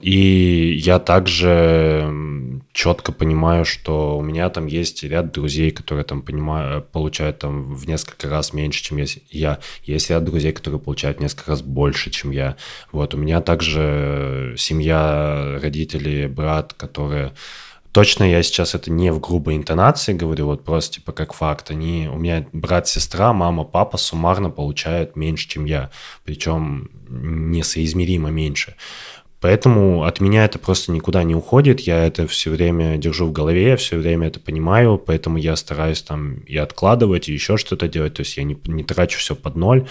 И 0.05 0.75
я 0.85 0.99
также 0.99 2.61
четко 2.75 3.11
понимаю, 3.11 3.65
что 3.65 4.19
у 4.19 4.23
меня 4.23 4.51
там 4.51 4.67
есть 4.67 5.03
ряд 5.03 5.33
друзей, 5.33 5.71
которые 5.71 6.05
там 6.05 6.21
понимают, 6.21 6.91
получают 6.91 7.39
там 7.39 7.73
в 7.73 7.89
несколько 7.89 8.29
раз 8.29 8.53
меньше, 8.53 8.83
чем 8.83 8.99
я. 9.31 9.61
Есть 9.85 10.11
ряд 10.11 10.23
друзей, 10.25 10.53
которые 10.53 10.79
получают 10.79 11.21
несколько 11.21 11.53
раз 11.53 11.63
больше, 11.63 12.11
чем 12.11 12.33
я. 12.33 12.57
Вот 12.93 13.15
у 13.15 13.17
меня 13.17 13.41
также 13.41 14.55
семья, 14.59 15.59
родители, 15.63 16.27
брат, 16.27 16.75
которые 16.75 17.33
Точно 17.95 18.25
я 18.25 18.43
сейчас 18.43 18.75
это 18.75 18.91
не 18.91 19.13
в 19.13 19.21
грубой 19.21 19.55
интонации 19.55 20.15
говорю, 20.15 20.47
вот 20.47 20.65
просто 20.65 20.95
типа 20.95 21.13
как 21.13 21.33
факт. 21.33 21.71
Они, 21.71 22.11
у 22.13 22.17
меня 22.17 22.45
брат, 22.53 22.89
сестра, 22.89 23.33
мама, 23.33 23.63
папа 23.63 23.99
суммарно 23.99 24.51
получают 24.51 25.15
меньше, 25.15 25.49
чем 25.49 25.65
я. 25.65 25.93
Причем 26.25 26.91
несоизмеримо 27.09 28.31
меньше. 28.31 28.75
Поэтому 29.45 30.05
от 30.05 30.21
меня 30.21 30.47
это 30.47 30.59
просто 30.59 30.91
никуда 30.91 31.23
не 31.23 31.35
уходит, 31.35 31.81
я 31.81 32.07
это 32.07 32.27
все 32.27 32.49
время 32.49 32.97
держу 32.97 33.27
в 33.27 33.33
голове, 33.33 33.69
я 33.69 33.77
все 33.77 33.99
время 33.99 34.29
это 34.29 34.41
понимаю, 34.41 34.97
поэтому 34.97 35.37
я 35.37 35.55
стараюсь 35.55 36.01
там 36.01 36.37
и 36.47 36.57
откладывать, 36.57 37.29
и 37.29 37.35
еще 37.35 37.59
что-то 37.59 37.87
делать, 37.87 38.15
то 38.15 38.21
есть 38.21 38.39
я 38.39 38.43
не, 38.43 38.57
не 38.65 38.85
трачу 38.85 39.19
все 39.19 39.37
под 39.37 39.57
ноль. 39.57 39.87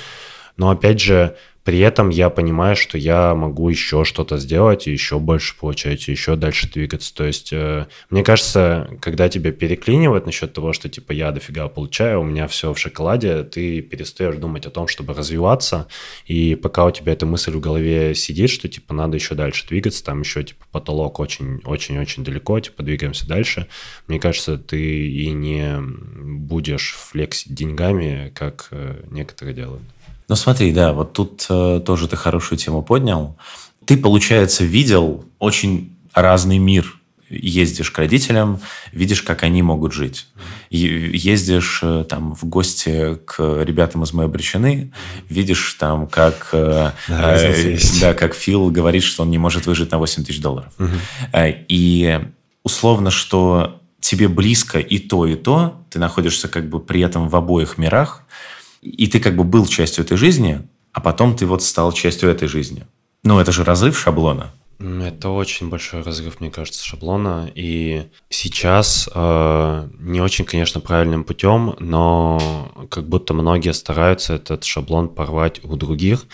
Но 0.57 0.69
опять 0.69 0.99
же, 0.99 1.35
при 1.63 1.79
этом 1.79 2.09
я 2.09 2.29
понимаю, 2.29 2.75
что 2.75 2.97
я 2.97 3.33
могу 3.35 3.69
еще 3.69 4.03
что-то 4.03 4.37
сделать, 4.37 4.85
и 4.85 4.91
еще 4.91 5.17
больше 5.19 5.57
получать, 5.57 6.07
и 6.07 6.11
еще 6.11 6.35
дальше 6.35 6.69
двигаться. 6.69 7.15
То 7.15 7.23
есть, 7.23 7.53
э, 7.53 7.87
мне 8.09 8.23
кажется, 8.23 8.89
когда 9.01 9.29
тебя 9.29 9.53
переклинивает 9.53 10.25
насчет 10.25 10.51
того, 10.51 10.73
что 10.73 10.89
типа 10.89 11.13
я 11.13 11.31
дофига 11.31 11.69
получаю, 11.69 12.19
у 12.19 12.25
меня 12.25 12.47
все 12.47 12.73
в 12.73 12.79
шоколаде, 12.79 13.43
ты 13.43 13.81
перестаешь 13.81 14.35
думать 14.35 14.65
о 14.65 14.71
том, 14.71 14.89
чтобы 14.89 15.13
развиваться, 15.13 15.87
и 16.25 16.55
пока 16.55 16.85
у 16.85 16.91
тебя 16.91 17.13
эта 17.13 17.25
мысль 17.25 17.51
в 17.51 17.61
голове 17.61 18.13
сидит, 18.13 18.49
что 18.49 18.67
типа 18.67 18.93
надо 18.93 19.15
еще 19.15 19.33
дальше 19.33 19.65
двигаться, 19.65 20.03
там 20.03 20.21
еще 20.21 20.43
типа 20.43 20.65
потолок 20.71 21.19
очень-очень-очень 21.21 22.25
далеко, 22.25 22.59
типа 22.59 22.83
двигаемся 22.83 23.25
дальше, 23.25 23.67
мне 24.07 24.19
кажется, 24.19 24.57
ты 24.57 25.07
и 25.07 25.31
не 25.31 25.79
будешь 25.79 26.93
флексить 26.93 27.55
деньгами, 27.55 28.33
как 28.35 28.67
э, 28.71 29.01
некоторые 29.09 29.55
делают. 29.55 29.83
Ну 30.27 30.35
смотри, 30.35 30.71
да, 30.71 30.93
вот 30.93 31.13
тут 31.13 31.45
э, 31.49 31.81
тоже 31.85 32.07
ты 32.07 32.15
хорошую 32.15 32.57
тему 32.57 32.81
поднял. 32.81 33.37
Ты, 33.85 33.97
получается, 33.97 34.63
видел 34.63 35.25
очень 35.39 35.95
разный 36.13 36.57
мир. 36.57 36.99
Ездишь 37.29 37.89
к 37.89 37.97
родителям, 37.97 38.59
видишь, 38.91 39.23
как 39.23 39.41
они 39.41 39.63
могут 39.63 39.91
жить. 39.91 40.27
Ездишь 40.69 41.79
э, 41.81 42.05
там 42.07 42.35
в 42.35 42.45
гости 42.45 43.17
к 43.25 43.63
ребятам 43.63 44.03
из 44.03 44.13
«Мы 44.13 44.25
обречены», 44.25 44.91
видишь 45.29 45.75
там, 45.79 46.07
как, 46.07 46.49
э, 46.51 46.91
да, 47.07 47.35
э, 47.35 47.77
да, 47.99 48.13
как 48.13 48.35
Фил 48.35 48.69
говорит, 48.69 49.03
что 49.03 49.23
он 49.23 49.31
не 49.31 49.39
может 49.39 49.65
выжить 49.65 49.91
на 49.91 49.97
8 49.97 50.23
тысяч 50.23 50.41
долларов. 50.41 50.71
Угу. 50.77 50.89
И 51.69 52.19
условно, 52.63 53.09
что 53.09 53.81
тебе 53.99 54.27
близко 54.27 54.79
и 54.79 54.99
то, 54.99 55.25
и 55.25 55.35
то, 55.35 55.81
ты 55.89 55.97
находишься 55.97 56.47
как 56.47 56.69
бы 56.69 56.79
при 56.79 57.01
этом 57.01 57.29
в 57.29 57.35
обоих 57.35 57.77
мирах, 57.77 58.23
и 58.83 59.07
ты 59.07 59.19
как 59.19 59.35
бы 59.35 59.43
был 59.43 59.65
частью 59.65 60.03
этой 60.03 60.17
жизни, 60.17 60.61
а 60.91 60.99
потом 60.99 61.35
ты 61.35 61.45
вот 61.45 61.63
стал 61.63 61.91
частью 61.91 62.29
этой 62.29 62.47
жизни. 62.47 62.85
Ну, 63.23 63.39
это 63.39 63.51
же 63.51 63.63
разрыв 63.63 63.97
шаблона. 63.97 64.51
Это 64.79 65.29
очень 65.29 65.69
большой 65.69 66.01
разрыв, 66.01 66.41
мне 66.41 66.51
кажется, 66.51 66.83
шаблона. 66.83 67.49
И 67.55 68.07
сейчас 68.29 69.09
э, 69.13 69.89
не 69.99 70.19
очень, 70.19 70.43
конечно, 70.43 70.81
правильным 70.81 71.23
путем, 71.23 71.75
но 71.79 72.69
как 72.89 73.07
будто 73.07 73.33
многие 73.33 73.73
стараются 73.73 74.33
этот 74.33 74.65
шаблон 74.65 75.07
порвать 75.07 75.63
у 75.63 75.75
других. 75.77 76.25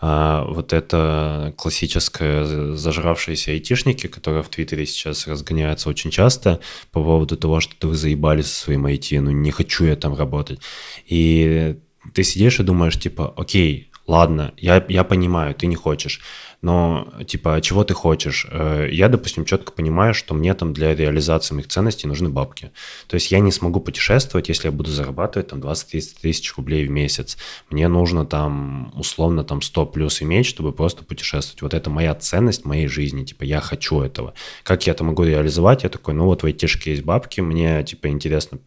А, 0.00 0.44
вот 0.44 0.72
это 0.72 1.54
классическое 1.56 2.74
зажравшиеся 2.74 3.52
айтишники, 3.52 4.06
которые 4.06 4.42
в 4.42 4.48
Твиттере 4.50 4.86
сейчас 4.86 5.26
разгоняются 5.26 5.88
очень 5.88 6.10
часто 6.10 6.60
по 6.92 7.02
поводу 7.02 7.36
того, 7.36 7.60
что 7.60 7.88
вы 7.88 7.96
заебались 7.96 8.46
со 8.46 8.64
своим 8.64 8.86
IT, 8.86 9.18
ну 9.20 9.30
не 9.30 9.50
хочу 9.50 9.84
я 9.84 9.96
там 9.96 10.14
работать. 10.14 10.60
И 11.06 11.76
ты 12.14 12.22
сидишь 12.22 12.60
и 12.60 12.62
думаешь, 12.62 12.98
типа, 12.98 13.32
окей, 13.36 13.90
ладно, 14.06 14.52
я, 14.56 14.84
я 14.88 15.04
понимаю, 15.04 15.54
ты 15.54 15.66
не 15.66 15.76
хочешь, 15.76 16.20
но, 16.62 17.12
типа, 17.26 17.56
а 17.56 17.60
чего 17.60 17.84
ты 17.84 17.94
хочешь? 17.94 18.46
Э, 18.50 18.88
я, 18.90 19.08
допустим, 19.08 19.44
четко 19.44 19.72
понимаю, 19.72 20.14
что 20.14 20.34
мне 20.34 20.54
там 20.54 20.72
для 20.72 20.94
реализации 20.94 21.54
моих 21.54 21.68
ценностей 21.68 22.08
нужны 22.08 22.28
бабки. 22.28 22.72
То 23.08 23.14
есть 23.14 23.30
я 23.30 23.40
не 23.40 23.52
смогу 23.52 23.80
путешествовать, 23.80 24.48
если 24.48 24.68
я 24.68 24.72
буду 24.72 24.90
зарабатывать 24.90 25.48
там 25.48 25.60
20-30 25.60 26.16
тысяч 26.22 26.56
рублей 26.56 26.86
в 26.86 26.90
месяц. 26.90 27.36
Мне 27.70 27.88
нужно 27.88 28.24
там, 28.24 28.92
условно, 28.96 29.44
там 29.44 29.60
100 29.62 29.86
плюс 29.86 30.22
иметь, 30.22 30.46
чтобы 30.46 30.72
просто 30.72 31.04
путешествовать. 31.04 31.62
Вот 31.62 31.74
это 31.74 31.90
моя 31.90 32.14
ценность 32.14 32.64
моей 32.64 32.88
жизни, 32.88 33.24
типа, 33.24 33.44
я 33.44 33.60
хочу 33.60 34.00
этого. 34.00 34.34
Как 34.64 34.86
я 34.86 34.92
это 34.92 35.04
могу 35.04 35.24
реализовать? 35.24 35.82
Я 35.82 35.88
такой, 35.88 36.14
ну 36.14 36.24
вот 36.24 36.42
в 36.42 36.46
айтишке 36.46 36.92
есть 36.92 37.04
бабки, 37.04 37.40
мне, 37.40 37.84
типа, 37.84 38.08
интересно 38.08 38.58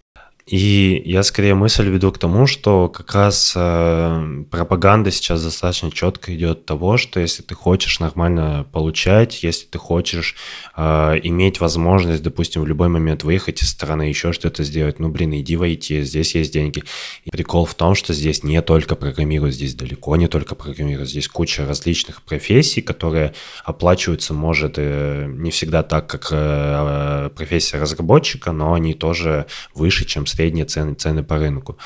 и 0.49 1.03
я 1.05 1.21
скорее 1.21 1.53
мысль 1.53 1.87
веду 1.89 2.11
к 2.11 2.17
тому, 2.17 2.47
что 2.47 2.89
как 2.89 3.13
раз 3.13 3.53
э, 3.55 4.43
пропаганда 4.49 5.11
сейчас 5.11 5.43
достаточно 5.43 5.91
четко 5.91 6.35
идет 6.35 6.65
того, 6.65 6.97
что 6.97 7.19
если 7.19 7.43
ты 7.43 7.53
хочешь 7.53 7.99
нормально 7.99 8.65
получать, 8.71 9.43
если 9.43 9.67
ты 9.67 9.77
хочешь 9.77 10.35
э, 10.75 11.19
иметь 11.21 11.59
возможность, 11.59 12.23
допустим, 12.23 12.63
в 12.63 12.67
любой 12.67 12.87
момент 12.87 13.23
выехать 13.23 13.61
из 13.61 13.69
страны, 13.69 14.03
еще 14.03 14.33
что-то 14.33 14.63
сделать, 14.63 14.97
ну, 14.97 15.09
блин, 15.09 15.35
иди 15.35 15.55
войти, 15.55 16.01
здесь 16.01 16.33
есть 16.33 16.51
деньги. 16.51 16.83
И 17.25 17.29
прикол 17.29 17.65
в 17.65 17.75
том, 17.75 17.93
что 17.93 18.15
здесь 18.15 18.43
не 18.43 18.59
только 18.63 18.95
программируют, 18.95 19.53
здесь 19.53 19.75
далеко 19.75 20.15
не 20.15 20.27
только 20.27 20.55
программируют, 20.55 21.11
здесь 21.11 21.27
куча 21.27 21.67
различных 21.67 22.23
профессий, 22.23 22.81
которые 22.81 23.35
оплачиваются, 23.65 24.33
может, 24.33 24.75
э, 24.77 25.27
не 25.27 25.51
всегда 25.51 25.83
так, 25.83 26.07
как 26.07 26.29
э, 26.31 27.29
профессия 27.35 27.77
разработчика, 27.77 28.51
но 28.51 28.73
они 28.73 28.95
тоже 28.95 29.45
выше, 29.75 30.05
чем 30.05 30.25
средние 30.39 30.65
цены, 30.65 30.93
цены 30.93 31.21
по 31.21 31.37
рынку. 31.37 31.77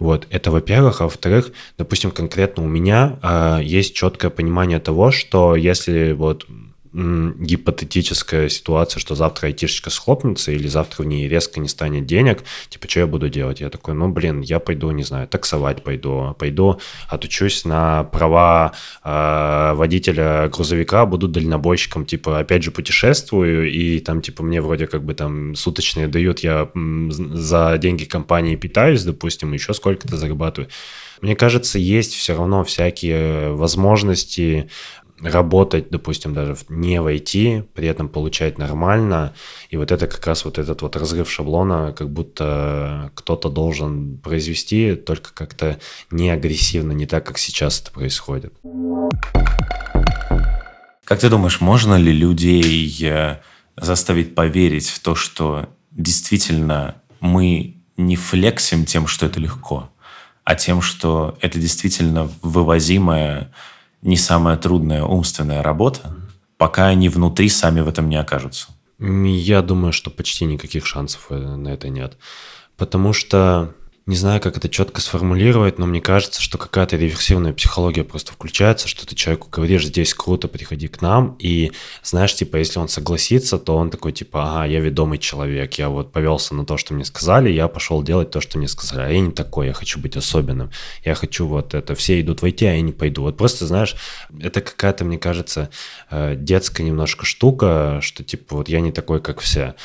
Вот, 0.00 0.26
это 0.30 0.50
во-первых. 0.50 1.00
А 1.00 1.04
во-вторых, 1.04 1.52
допустим, 1.78 2.10
конкретно 2.10 2.64
у 2.64 2.66
меня 2.66 3.18
э, 3.22 3.60
есть 3.62 3.94
четкое 3.94 4.30
понимание 4.30 4.80
того, 4.80 5.12
что 5.12 5.54
если 5.54 6.12
вот 6.12 6.46
гипотетическая 6.92 8.48
ситуация, 8.48 9.00
что 9.00 9.14
завтра 9.14 9.46
айтишечка 9.46 9.90
схлопнется 9.90 10.52
или 10.52 10.66
завтра 10.66 11.02
в 11.02 11.06
ней 11.06 11.28
резко 11.28 11.60
не 11.60 11.68
станет 11.68 12.06
денег, 12.06 12.42
типа, 12.68 12.88
что 12.88 13.00
я 13.00 13.06
буду 13.06 13.28
делать? 13.28 13.60
Я 13.60 13.70
такой, 13.70 13.94
ну, 13.94 14.08
блин, 14.08 14.40
я 14.40 14.58
пойду, 14.58 14.90
не 14.90 15.04
знаю, 15.04 15.28
таксовать 15.28 15.84
пойду, 15.84 16.34
пойду 16.38 16.80
отучусь 17.08 17.64
на 17.64 18.04
права 18.04 18.72
э, 19.04 19.72
водителя 19.74 20.48
грузовика, 20.48 21.06
буду 21.06 21.28
дальнобойщиком, 21.28 22.06
типа, 22.06 22.40
опять 22.40 22.62
же, 22.62 22.70
путешествую, 22.70 23.70
и 23.70 24.00
там, 24.00 24.20
типа, 24.20 24.42
мне 24.42 24.60
вроде 24.60 24.86
как 24.86 25.04
бы 25.04 25.14
там 25.14 25.54
суточные 25.54 26.08
дают, 26.08 26.40
я 26.40 26.70
за 26.74 27.78
деньги 27.78 28.04
компании 28.04 28.56
питаюсь, 28.56 29.04
допустим, 29.04 29.52
еще 29.52 29.74
сколько-то 29.74 30.16
зарабатываю. 30.16 30.68
Мне 31.20 31.36
кажется, 31.36 31.78
есть 31.78 32.14
все 32.14 32.34
равно 32.34 32.64
всякие 32.64 33.52
возможности 33.52 34.70
работать, 35.22 35.90
допустим, 35.90 36.34
даже 36.34 36.56
не 36.68 37.00
войти, 37.00 37.64
при 37.74 37.88
этом 37.88 38.08
получать 38.08 38.58
нормально. 38.58 39.34
И 39.70 39.76
вот 39.76 39.92
это 39.92 40.06
как 40.06 40.26
раз 40.26 40.44
вот 40.44 40.58
этот 40.58 40.82
вот 40.82 40.96
разрыв 40.96 41.30
шаблона, 41.30 41.92
как 41.92 42.10
будто 42.10 43.10
кто-то 43.14 43.48
должен 43.48 44.18
произвести, 44.18 44.94
только 44.94 45.32
как-то 45.34 45.78
не 46.10 46.30
агрессивно, 46.30 46.92
не 46.92 47.06
так, 47.06 47.26
как 47.26 47.38
сейчас 47.38 47.80
это 47.80 47.92
происходит. 47.92 48.54
Как 51.04 51.18
ты 51.18 51.28
думаешь, 51.28 51.60
можно 51.60 51.96
ли 51.96 52.12
людей 52.12 52.96
э, 53.02 53.38
заставить 53.76 54.34
поверить 54.36 54.88
в 54.88 55.00
то, 55.00 55.16
что 55.16 55.68
действительно 55.90 57.02
мы 57.18 57.82
не 57.96 58.16
флексим 58.16 58.84
тем, 58.84 59.06
что 59.08 59.26
это 59.26 59.40
легко, 59.40 59.90
а 60.44 60.54
тем, 60.54 60.80
что 60.80 61.36
это 61.40 61.58
действительно 61.58 62.30
вывозимое 62.42 63.50
не 64.02 64.16
самая 64.16 64.56
трудная 64.56 65.04
умственная 65.04 65.62
работа, 65.62 66.14
пока 66.56 66.86
они 66.86 67.08
внутри 67.08 67.48
сами 67.48 67.80
в 67.80 67.88
этом 67.88 68.08
не 68.08 68.16
окажутся. 68.16 68.68
Я 68.98 69.62
думаю, 69.62 69.92
что 69.92 70.10
почти 70.10 70.44
никаких 70.44 70.86
шансов 70.86 71.26
э, 71.30 71.36
на 71.36 71.68
это 71.68 71.88
нет. 71.88 72.18
Потому 72.76 73.12
что 73.12 73.74
не 74.10 74.16
знаю, 74.16 74.40
как 74.40 74.56
это 74.56 74.68
четко 74.68 75.00
сформулировать, 75.00 75.78
но 75.78 75.86
мне 75.86 76.00
кажется, 76.00 76.42
что 76.42 76.58
какая-то 76.58 76.96
реверсивная 76.96 77.52
психология 77.52 78.02
просто 78.02 78.32
включается, 78.32 78.88
что 78.88 79.06
ты 79.06 79.14
человеку 79.14 79.46
говоришь, 79.48 79.86
здесь 79.86 80.14
круто, 80.14 80.48
приходи 80.48 80.88
к 80.88 81.00
нам, 81.00 81.36
и 81.38 81.70
знаешь, 82.02 82.34
типа, 82.34 82.56
если 82.56 82.80
он 82.80 82.88
согласится, 82.88 83.56
то 83.56 83.76
он 83.76 83.88
такой, 83.88 84.10
типа, 84.10 84.42
ага, 84.42 84.64
я 84.64 84.80
ведомый 84.80 85.18
человек, 85.18 85.74
я 85.74 85.88
вот 85.88 86.10
повелся 86.10 86.56
на 86.56 86.66
то, 86.66 86.76
что 86.76 86.92
мне 86.92 87.04
сказали, 87.04 87.50
я 87.50 87.68
пошел 87.68 88.02
делать 88.02 88.32
то, 88.32 88.40
что 88.40 88.58
мне 88.58 88.66
сказали, 88.66 89.02
а 89.02 89.12
я 89.12 89.20
не 89.20 89.30
такой, 89.30 89.68
я 89.68 89.72
хочу 89.72 90.00
быть 90.00 90.16
особенным, 90.16 90.72
я 91.04 91.14
хочу 91.14 91.46
вот 91.46 91.74
это, 91.74 91.94
все 91.94 92.20
идут 92.20 92.42
войти, 92.42 92.66
а 92.66 92.74
я 92.74 92.80
не 92.80 92.92
пойду. 92.92 93.22
Вот 93.22 93.36
просто, 93.36 93.68
знаешь, 93.68 93.94
это 94.40 94.60
какая-то, 94.60 95.04
мне 95.04 95.18
кажется, 95.18 95.70
э, 96.10 96.34
детская 96.36 96.82
немножко 96.82 97.24
штука, 97.24 98.00
что, 98.02 98.24
типа, 98.24 98.56
вот 98.56 98.68
я 98.68 98.80
не 98.80 98.90
такой, 98.90 99.20
как 99.20 99.38
все. 99.38 99.76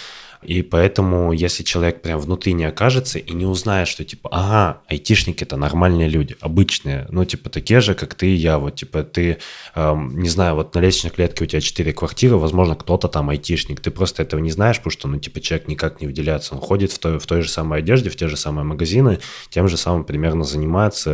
И 0.45 0.61
поэтому, 0.61 1.31
если 1.33 1.63
человек 1.63 2.01
прям 2.01 2.19
внутри 2.19 2.53
не 2.53 2.65
окажется 2.65 3.19
и 3.19 3.33
не 3.33 3.45
узнает, 3.45 3.87
что 3.87 4.03
типа, 4.03 4.29
ага, 4.31 4.81
айтишники 4.87 5.43
это 5.43 5.57
нормальные 5.57 6.07
люди, 6.07 6.35
обычные, 6.39 7.07
ну 7.09 7.25
типа 7.25 7.49
такие 7.49 7.79
же, 7.79 7.95
как 7.95 8.13
ты 8.13 8.27
и 8.27 8.35
я, 8.35 8.59
вот 8.59 8.75
типа 8.75 9.03
ты, 9.03 9.39
эм, 9.75 10.19
не 10.19 10.29
знаю, 10.29 10.55
вот 10.55 10.75
на 10.75 10.79
лестничной 10.79 11.11
клетке 11.11 11.43
у 11.43 11.47
тебя 11.47 11.61
4 11.61 11.93
квартиры, 11.93 12.37
возможно, 12.37 12.75
кто-то 12.75 13.07
там 13.07 13.29
айтишник, 13.29 13.79
ты 13.79 13.91
просто 13.91 14.23
этого 14.23 14.39
не 14.39 14.51
знаешь, 14.51 14.77
потому 14.77 14.91
что, 14.91 15.07
ну 15.07 15.19
типа 15.19 15.41
человек 15.41 15.67
никак 15.67 16.01
не 16.01 16.07
выделяется, 16.07 16.53
он 16.53 16.61
ходит 16.61 16.91
в 16.91 16.99
той, 16.99 17.19
в 17.19 17.25
той 17.25 17.41
же 17.41 17.49
самой 17.49 17.79
одежде, 17.79 18.09
в 18.09 18.15
те 18.15 18.27
же 18.27 18.37
самые 18.37 18.65
магазины, 18.65 19.19
тем 19.49 19.67
же 19.67 19.77
самым 19.77 20.03
примерно 20.03 20.43
занимается, 20.43 21.11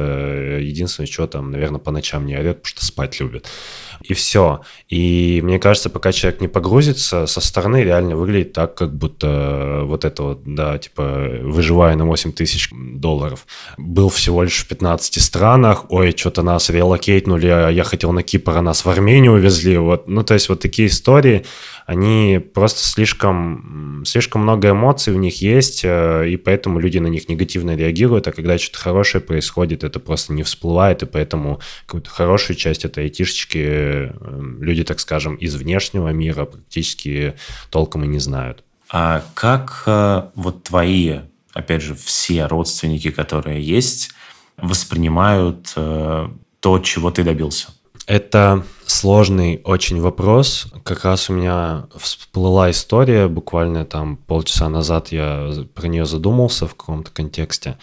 единственное, 0.60 1.08
что 1.08 1.28
там, 1.28 1.52
наверное, 1.52 1.80
по 1.80 1.92
ночам 1.92 2.26
не 2.26 2.36
орет, 2.36 2.58
потому 2.58 2.70
что 2.70 2.86
спать 2.86 3.20
любит. 3.20 3.48
И 4.04 4.14
все. 4.14 4.62
И 4.89 5.41
мне 5.43 5.60
кажется, 5.60 5.89
пока 5.89 6.12
человек 6.12 6.41
не 6.41 6.47
погрузится, 6.47 7.26
со 7.26 7.41
стороны 7.41 7.84
реально 7.84 8.16
выглядит 8.16 8.54
так, 8.54 8.76
как 8.76 8.95
будто 8.95 9.82
вот 9.86 10.06
это 10.06 10.24
вот, 10.24 10.41
да, 10.45 10.78
типа, 10.78 11.04
выживая 11.41 11.95
на 11.95 12.06
8 12.06 12.32
тысяч 12.34 12.70
долларов. 12.72 13.45
Был 13.78 14.10
всего 14.10 14.43
лишь 14.43 14.60
в 14.60 14.68
15 14.68 15.22
странах, 15.22 15.86
ой, 15.89 16.14
что-то 16.16 16.41
нас 16.41 16.70
релокейтнули, 16.70 17.47
а 17.47 17.70
я 17.70 17.84
хотел 17.84 18.12
на 18.12 18.24
Кипр, 18.24 18.58
а 18.58 18.62
нас 18.62 18.86
в 18.86 18.89
Армению 18.89 19.34
увезли, 19.34 19.78
вот. 19.78 20.08
Ну, 20.08 20.24
то 20.24 20.34
есть 20.34 20.49
вот 20.49 20.60
такие 20.60 20.88
истории, 20.88 21.45
они 21.92 22.39
просто 22.39 22.80
слишком, 22.86 24.04
слишком 24.06 24.44
много 24.44 24.70
эмоций 24.70 25.14
у 25.14 25.18
них 25.18 25.42
есть, 25.42 25.82
э, 25.84 26.30
и 26.30 26.38
поэтому 26.38 26.80
люди 26.80 27.00
на 27.00 27.08
них 27.08 27.28
негативно 27.28 27.76
реагируют, 27.76 28.30
а 28.30 28.32
когда 28.32 28.58
что-то 28.58 28.80
хорошее 28.80 29.22
происходит, 29.22 29.84
это 29.84 30.00
просто 30.00 30.32
не 30.32 30.44
всплывает, 30.44 31.04
и 31.04 31.06
поэтому 31.06 31.60
какую-то 31.86 32.10
хорошую 32.10 32.56
часть 32.56 32.86
этой 32.86 33.04
айтишечки 33.04 33.58
э, 33.58 34.14
люди, 34.62 34.86
так 34.86 35.02
скажем, 35.02 35.36
из 35.36 35.54
внешнего 35.56 36.08
мира 36.14 36.46
практически 36.46 37.34
толком 37.70 38.06
и 38.06 38.08
не 38.08 38.20
знают. 38.20 38.64
А 38.89 39.26
как 39.34 39.84
э, 39.86 40.30
вот 40.36 40.64
твои, 40.64 41.20
опять 41.52 41.82
же, 41.82 41.96
все 41.96 42.46
родственники, 42.46 43.12
которые 43.12 43.62
есть, 43.62 44.12
воспринимают 44.56 45.74
то, 45.74 46.80
чего 46.80 47.12
ты 47.12 47.24
добился? 47.24 47.70
Это 48.08 48.64
сложный 48.86 49.62
очень 49.64 50.02
вопрос. 50.02 50.68
Как 50.84 51.06
раз 51.06 51.30
у 51.30 51.34
меня 51.34 51.86
всплыла 51.97 52.70
история, 52.72 53.28
буквально 53.28 53.86
там 53.86 54.18
полчаса 54.18 54.70
назад 54.70 55.10
я 55.10 55.52
про 55.74 55.88
нее 55.88 56.06
задумался 56.06 56.68
в 56.68 56.76
каком-то 56.76 57.12
контексте. 57.12 57.78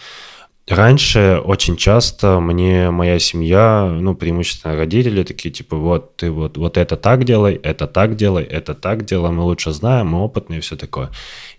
Раньше 0.69 1.41
очень 1.43 1.77
часто 1.77 2.39
мне 2.39 2.91
моя 2.91 3.17
семья, 3.17 3.89
ну, 3.91 4.13
преимущественно 4.13 4.75
родители 4.75 5.23
такие, 5.23 5.49
типа, 5.49 5.75
вот 5.75 6.17
ты 6.17 6.29
вот, 6.29 6.57
вот 6.57 6.77
это 6.77 6.95
так 6.95 7.23
делай, 7.23 7.55
это 7.55 7.87
так 7.87 8.15
делай, 8.15 8.43
это 8.43 8.75
так 8.75 9.03
делай, 9.03 9.31
мы 9.31 9.43
лучше 9.43 9.71
знаем, 9.71 10.09
мы 10.09 10.23
опытные 10.23 10.59
и 10.59 10.61
все 10.61 10.75
такое. 10.75 11.09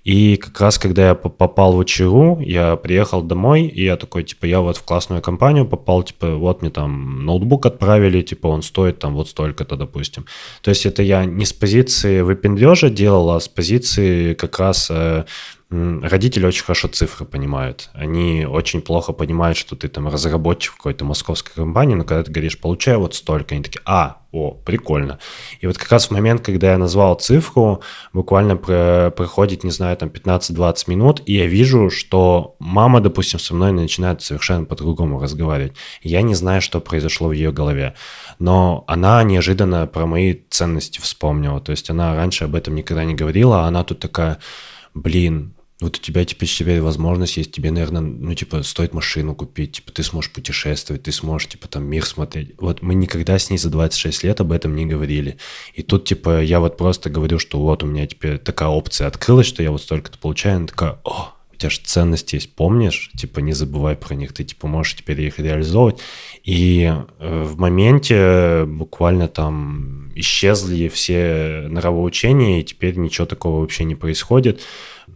И 0.05 0.37
как 0.37 0.59
раз, 0.61 0.79
когда 0.79 1.09
я 1.09 1.15
попал 1.15 1.77
в 1.77 1.85
ЧРУ, 1.85 2.41
я 2.41 2.77
приехал 2.77 3.23
домой, 3.23 3.67
и 3.67 3.85
я 3.85 3.97
такой, 3.97 4.25
типа, 4.25 4.47
я 4.47 4.61
вот 4.61 4.79
в 4.79 4.83
классную 4.83 5.21
компанию 5.21 5.67
попал, 5.67 6.03
типа, 6.03 6.37
вот 6.37 6.63
мне 6.63 6.71
там 6.71 7.27
ноутбук 7.27 7.67
отправили, 7.67 8.23
типа, 8.23 8.47
он 8.47 8.63
стоит 8.63 8.99
там 8.99 9.15
вот 9.15 9.29
столько-то, 9.29 9.77
допустим. 9.77 10.25
То 10.63 10.71
есть 10.71 10.87
это 10.87 11.03
я 11.03 11.27
не 11.27 11.45
с 11.45 11.53
позиции 11.53 12.23
выпендрежа 12.23 12.89
делал, 12.89 13.31
а 13.31 13.41
с 13.41 13.49
позиции 13.49 14.33
как 14.35 14.59
раз 14.59 14.91
э, 14.91 15.25
Родители 15.71 16.47
очень 16.47 16.65
хорошо 16.65 16.89
цифры 16.89 17.25
понимают. 17.25 17.91
Они 17.93 18.45
очень 18.45 18.83
плохо 18.83 19.13
понимают, 19.13 19.57
что 19.57 19.77
ты 19.77 19.87
там 19.87 20.09
разработчик 20.09 20.75
какой-то 20.75 21.05
московской 21.05 21.55
компании, 21.55 21.95
но 21.95 22.03
когда 22.03 22.25
ты 22.25 22.33
говоришь, 22.33 22.59
получаю 22.59 22.99
вот 22.99 23.15
столько, 23.15 23.55
они 23.55 23.63
такие, 23.63 23.81
а, 23.85 24.17
о, 24.33 24.51
прикольно. 24.51 25.21
И 25.61 25.69
вот 25.69 25.79
как 25.79 25.93
раз 25.93 26.07
в 26.07 26.11
момент, 26.11 26.41
когда 26.41 26.73
я 26.73 26.79
назвал 26.79 27.15
цифру, 27.15 27.83
буквально 28.13 28.57
про, 28.57 29.13
проходит, 29.17 29.63
не 29.63 29.71
знаю, 29.71 29.97
там 29.97 30.09
15-20 30.09 30.91
минут, 30.91 31.23
и 31.27 31.35
я 31.35 31.47
вижу, 31.47 31.89
что 31.89 32.57
мама, 32.59 33.01
допустим, 33.01 33.39
со 33.39 33.55
мной 33.55 33.71
начинает 33.71 34.23
совершенно 34.23 34.65
по-другому 34.65 35.21
разговаривать. 35.21 35.75
Я 36.03 36.23
не 36.23 36.35
знаю, 36.35 36.63
что 36.63 36.81
произошло 36.81 37.29
в 37.29 37.33
ее 37.33 37.53
голове, 37.53 37.95
но 38.41 38.83
она 38.89 39.23
неожиданно 39.23 39.87
про 39.87 40.07
мои 40.07 40.35
ценности 40.51 40.99
вспомнила. 40.99 41.61
То 41.61 41.71
есть 41.71 41.91
она 41.91 42.17
раньше 42.17 42.43
об 42.43 42.57
этом 42.57 42.75
никогда 42.75 43.05
не 43.05 43.15
говорила, 43.15 43.63
а 43.63 43.69
она 43.69 43.85
тут 43.85 44.01
такая, 44.01 44.39
блин, 44.95 45.55
вот 45.81 45.97
у 45.97 46.01
тебя 46.01 46.25
теперь, 46.27 46.49
теперь 46.49 46.81
возможность 46.83 47.39
есть, 47.39 47.53
тебе, 47.53 47.71
наверное, 47.71 48.03
ну, 48.03 48.35
типа, 48.35 48.63
стоит 48.63 48.93
машину 48.93 49.35
купить, 49.35 49.73
типа, 49.73 49.93
ты 49.93 50.03
сможешь 50.03 50.31
путешествовать, 50.31 51.05
ты 51.05 51.13
сможешь, 51.13 51.49
типа, 51.49 51.69
там, 51.69 51.85
мир 51.85 52.05
смотреть. 52.05 52.53
Вот 52.59 52.83
мы 52.83 52.95
никогда 52.95 53.39
с 53.39 53.49
ней 53.49 53.57
за 53.57 53.71
26 53.71 54.25
лет 54.25 54.41
об 54.41 54.53
этом 54.53 54.77
не 54.77 54.85
говорили. 54.85 55.39
И 55.75 55.83
тут, 55.83 56.05
типа, 56.05 56.43
я 56.43 56.61
вот 56.61 56.77
просто 56.77 57.09
говорю, 57.09 57.39
что 57.39 57.59
вот 57.59 57.83
у 57.83 57.87
меня 57.87 58.07
теперь 58.07 58.37
такая 58.37 58.69
опция 58.69 59.07
открылась, 59.07 59.47
что 59.47 59.63
я 59.63 59.71
вот 59.71 59.81
столько-то 59.81 60.19
получаю, 60.19 60.59
она 60.59 60.67
такая, 60.67 60.99
о, 61.05 61.33
у 61.51 61.57
тебя 61.57 61.71
же 61.71 61.81
ценности 61.83 62.35
есть, 62.35 62.55
помнишь? 62.55 63.11
Типа, 63.17 63.41
не 63.41 63.55
забывай 63.55 63.97
про 63.97 64.15
них, 64.15 64.35
ты, 64.35 64.45
типа, 64.45 64.67
можешь 64.67 64.97
теперь 64.97 65.23
их 65.23 65.39
реализовывать. 65.39 65.99
И 66.45 66.93
э, 66.93 67.43
в 67.43 67.59
моменте 67.59 68.65
буквально 68.67 69.29
там 69.29 70.13
исчезли 70.15 70.89
все 70.89 71.67
нравоучения, 71.71 72.61
и 72.61 72.65
теперь 72.65 72.97
ничего 72.97 73.27
такого 73.27 73.61
вообще 73.61 73.85
не 73.85 73.95
происходит 73.95 74.61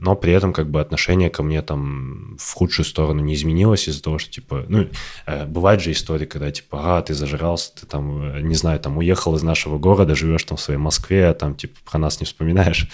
но 0.01 0.17
при 0.17 0.33
этом 0.33 0.53
как 0.53 0.71
бы 0.71 0.81
отношение 0.81 1.31
ко 1.31 1.43
мне 1.43 1.63
там 1.63 2.37
в 2.39 2.55
худшую 2.55 2.87
сторону 2.87 3.21
не 3.21 3.35
изменилось 3.35 3.89
из-за 3.89 4.03
того, 4.03 4.19
что 4.19 4.31
типа, 4.31 4.65
ну, 4.69 4.89
э, 5.27 5.47
бывает 5.47 5.81
же 5.81 5.93
история, 5.93 6.27
когда 6.27 6.51
типа, 6.51 6.99
а, 6.99 7.03
ты 7.03 7.15
зажирался, 7.15 7.75
ты 7.75 7.87
там, 7.87 8.37
э, 8.37 8.41
не 8.41 8.55
знаю, 8.55 8.81
там 8.81 8.99
уехал 8.99 9.35
из 9.37 9.43
нашего 9.43 9.79
города, 9.79 10.15
живешь 10.15 10.45
там 10.45 10.57
в 10.57 10.61
своей 10.61 10.79
Москве, 10.79 11.29
а 11.29 11.35
там 11.35 11.55
типа 11.55 11.79
про 11.91 11.99
нас 11.99 12.21
не 12.21 12.27
вспоминаешь. 12.27 12.89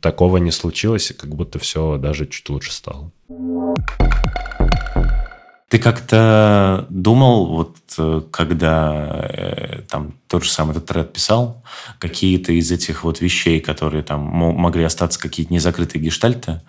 Такого 0.00 0.36
не 0.36 0.50
случилось, 0.50 1.10
и 1.10 1.14
как 1.14 1.34
будто 1.34 1.58
все 1.58 1.96
даже 1.96 2.26
чуть 2.26 2.48
лучше 2.50 2.72
стало. 2.72 3.10
Ты 5.68 5.78
как-то 5.78 6.86
думал, 6.90 7.46
вот 7.46 7.76
э, 7.98 8.22
когда 8.30 9.28
э, 9.28 9.82
там 9.88 10.14
тот 10.28 10.44
же 10.44 10.50
самый 10.50 10.72
этот 10.72 10.86
тред 10.86 11.12
писал, 11.12 11.62
какие-то 11.98 12.52
из 12.52 12.70
этих 12.70 13.02
вот 13.02 13.20
вещей, 13.20 13.60
которые 13.60 14.02
там 14.02 14.20
могли 14.20 14.84
остаться 14.84 15.18
какие-то 15.18 15.52
незакрытые 15.52 16.02
гештальты, 16.02 16.60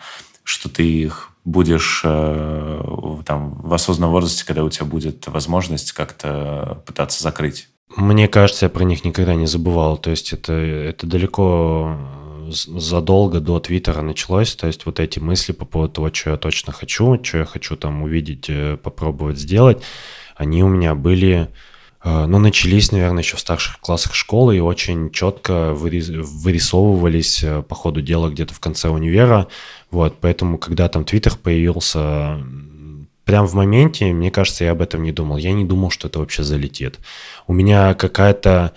что 0.44 0.70
ты 0.70 0.84
их 0.84 1.32
будешь 1.44 2.02
э, 2.04 2.82
там 3.26 3.62
в 3.62 3.74
осознанном 3.74 4.12
возрасте, 4.12 4.46
когда 4.46 4.64
у 4.64 4.70
тебя 4.70 4.86
будет 4.86 5.28
возможность 5.28 5.92
как-то 5.92 6.82
пытаться 6.86 7.22
закрыть? 7.22 7.70
Мне 7.96 8.28
кажется, 8.28 8.66
я 8.66 8.70
про 8.70 8.84
них 8.84 9.06
никогда 9.06 9.36
не 9.36 9.46
забывал. 9.46 9.98
То 9.98 10.10
есть 10.10 10.34
это, 10.34 10.54
это 10.54 11.06
далеко 11.06 11.98
задолго 12.50 13.40
до 13.40 13.60
Твиттера 13.60 14.02
началось, 14.02 14.56
то 14.56 14.68
есть 14.68 14.86
вот 14.86 15.00
эти 15.00 15.20
мысли 15.20 15.52
по 15.52 15.66
поводу 15.66 15.94
того, 15.94 16.14
что 16.14 16.32
я 16.32 16.38
точно 16.38 16.74
хочу, 16.74 17.20
что 17.24 17.40
я 17.40 17.46
хочу 17.46 17.76
там 17.76 18.04
увидеть, 18.04 18.46
э, 18.50 18.78
попробовать 18.78 19.38
сделать, 19.38 19.82
они 20.36 20.64
у 20.64 20.68
меня 20.68 20.96
были, 20.96 21.50
э, 22.04 22.26
ну, 22.26 22.40
начались, 22.40 22.92
наверное, 22.92 23.24
еще 23.24 23.38
в 23.38 23.40
старших 23.40 23.80
классах 23.80 24.14
школы 24.14 24.58
и 24.58 24.60
очень 24.60 25.12
четко 25.12 25.74
вырисовывались 25.74 27.44
э, 27.44 27.62
по 27.62 27.76
ходу 27.76 28.02
дела 28.02 28.30
где-то 28.30 28.54
в 28.54 28.60
конце 28.60 28.90
универа, 28.90 29.48
вот, 29.92 30.18
поэтому, 30.20 30.58
когда 30.58 30.88
там 30.90 31.06
Твиттер 31.06 31.36
появился, 31.36 32.40
прям 33.26 33.48
в 33.48 33.54
моменте, 33.56 34.06
мне 34.14 34.32
кажется, 34.32 34.64
я 34.64 34.72
об 34.72 34.82
этом 34.82 35.04
не 35.04 35.12
думал. 35.12 35.38
Я 35.38 35.52
не 35.52 35.66
думал, 35.66 35.90
что 35.90 36.08
это 36.08 36.20
вообще 36.20 36.44
залетит. 36.44 37.00
У 37.48 37.54
меня 37.54 37.94
какая-то 37.96 38.74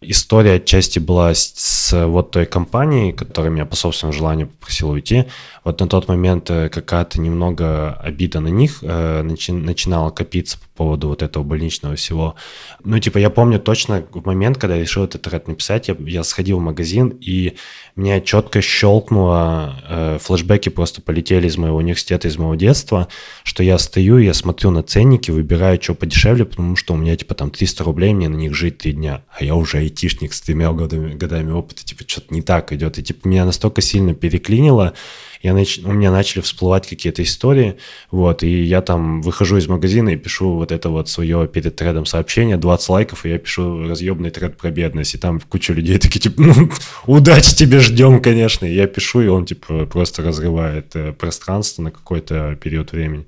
История 0.00 0.54
отчасти 0.54 1.00
была 1.00 1.34
с, 1.34 1.52
с 1.56 2.06
вот 2.06 2.30
той 2.30 2.46
компанией, 2.46 3.12
которая 3.12 3.50
меня 3.50 3.66
по 3.66 3.74
собственному 3.74 4.16
желанию 4.16 4.46
попросила 4.46 4.92
уйти. 4.92 5.24
Вот 5.64 5.80
на 5.80 5.88
тот 5.88 6.06
момент 6.06 6.48
э, 6.50 6.68
какая-то 6.68 7.20
немного 7.20 7.94
обида 7.94 8.38
на 8.38 8.46
них 8.46 8.78
э, 8.82 9.22
начи, 9.22 9.50
начинала 9.50 10.10
копиться 10.10 10.58
по 10.58 10.66
поводу 10.84 11.08
вот 11.08 11.22
этого 11.22 11.42
больничного 11.42 11.96
всего. 11.96 12.36
Ну, 12.84 13.00
типа, 13.00 13.18
я 13.18 13.28
помню 13.28 13.58
точно 13.58 14.04
момент, 14.24 14.56
когда 14.56 14.76
я 14.76 14.82
решил 14.82 15.02
этот 15.02 15.22
тред 15.22 15.48
написать, 15.48 15.88
я, 15.88 15.96
я 15.98 16.22
сходил 16.22 16.58
в 16.58 16.62
магазин, 16.62 17.08
и 17.20 17.56
меня 17.98 18.20
четко 18.20 18.62
щелкнуло, 18.62 19.82
э, 19.88 20.18
флешбеки 20.20 20.68
просто 20.68 21.02
полетели 21.02 21.48
из 21.48 21.56
моего 21.56 21.76
университета, 21.78 22.28
из 22.28 22.38
моего 22.38 22.54
детства, 22.54 23.08
что 23.42 23.62
я 23.62 23.76
стою, 23.78 24.18
я 24.18 24.34
смотрю 24.34 24.70
на 24.70 24.82
ценники, 24.82 25.30
выбираю, 25.30 25.82
что 25.82 25.94
подешевле, 25.94 26.44
потому 26.44 26.76
что 26.76 26.94
у 26.94 26.96
меня, 26.96 27.16
типа, 27.16 27.34
там 27.34 27.50
300 27.50 27.84
рублей, 27.84 28.14
мне 28.14 28.28
на 28.28 28.36
них 28.36 28.54
жить 28.54 28.78
три 28.78 28.92
дня, 28.92 29.22
а 29.30 29.44
я 29.44 29.54
уже 29.54 29.78
айтишник 29.78 30.32
с 30.32 30.40
тремя 30.40 30.72
годами, 30.72 31.14
годами 31.14 31.50
опыта, 31.50 31.84
типа, 31.84 32.04
что-то 32.06 32.32
не 32.32 32.42
так 32.42 32.72
идет, 32.72 32.98
и, 32.98 33.02
типа, 33.02 33.26
меня 33.26 33.44
настолько 33.44 33.80
сильно 33.80 34.14
переклинило, 34.14 34.94
я 35.42 35.54
нач... 35.54 35.78
у 35.84 35.92
меня 35.92 36.10
начали 36.10 36.40
всплывать 36.40 36.86
какие-то 36.86 37.22
истории, 37.22 37.76
вот, 38.10 38.42
и 38.42 38.62
я 38.62 38.80
там 38.80 39.22
выхожу 39.22 39.56
из 39.56 39.68
магазина 39.68 40.10
и 40.10 40.16
пишу 40.16 40.54
вот 40.54 40.72
это 40.72 40.88
вот 40.88 41.08
свое 41.08 41.46
перед 41.46 41.76
тредом 41.76 42.06
сообщение, 42.06 42.56
20 42.56 42.88
лайков, 42.88 43.24
и 43.24 43.30
я 43.30 43.38
пишу 43.38 43.88
разъемный 43.88 44.30
тред 44.30 44.56
про 44.56 44.70
бедность, 44.70 45.14
и 45.14 45.18
там 45.18 45.40
куча 45.40 45.72
людей 45.72 45.98
такие, 45.98 46.20
типа, 46.20 46.42
ну, 46.42 46.70
удачи 47.06 47.54
тебе 47.54 47.80
ждем, 47.80 48.20
конечно, 48.20 48.66
и 48.66 48.74
я 48.74 48.86
пишу, 48.86 49.20
и 49.20 49.28
он, 49.28 49.46
типа, 49.46 49.86
просто 49.86 50.22
разрывает 50.22 50.94
э, 50.96 51.12
пространство 51.12 51.82
на 51.82 51.90
какой-то 51.90 52.56
период 52.60 52.92
времени. 52.92 53.26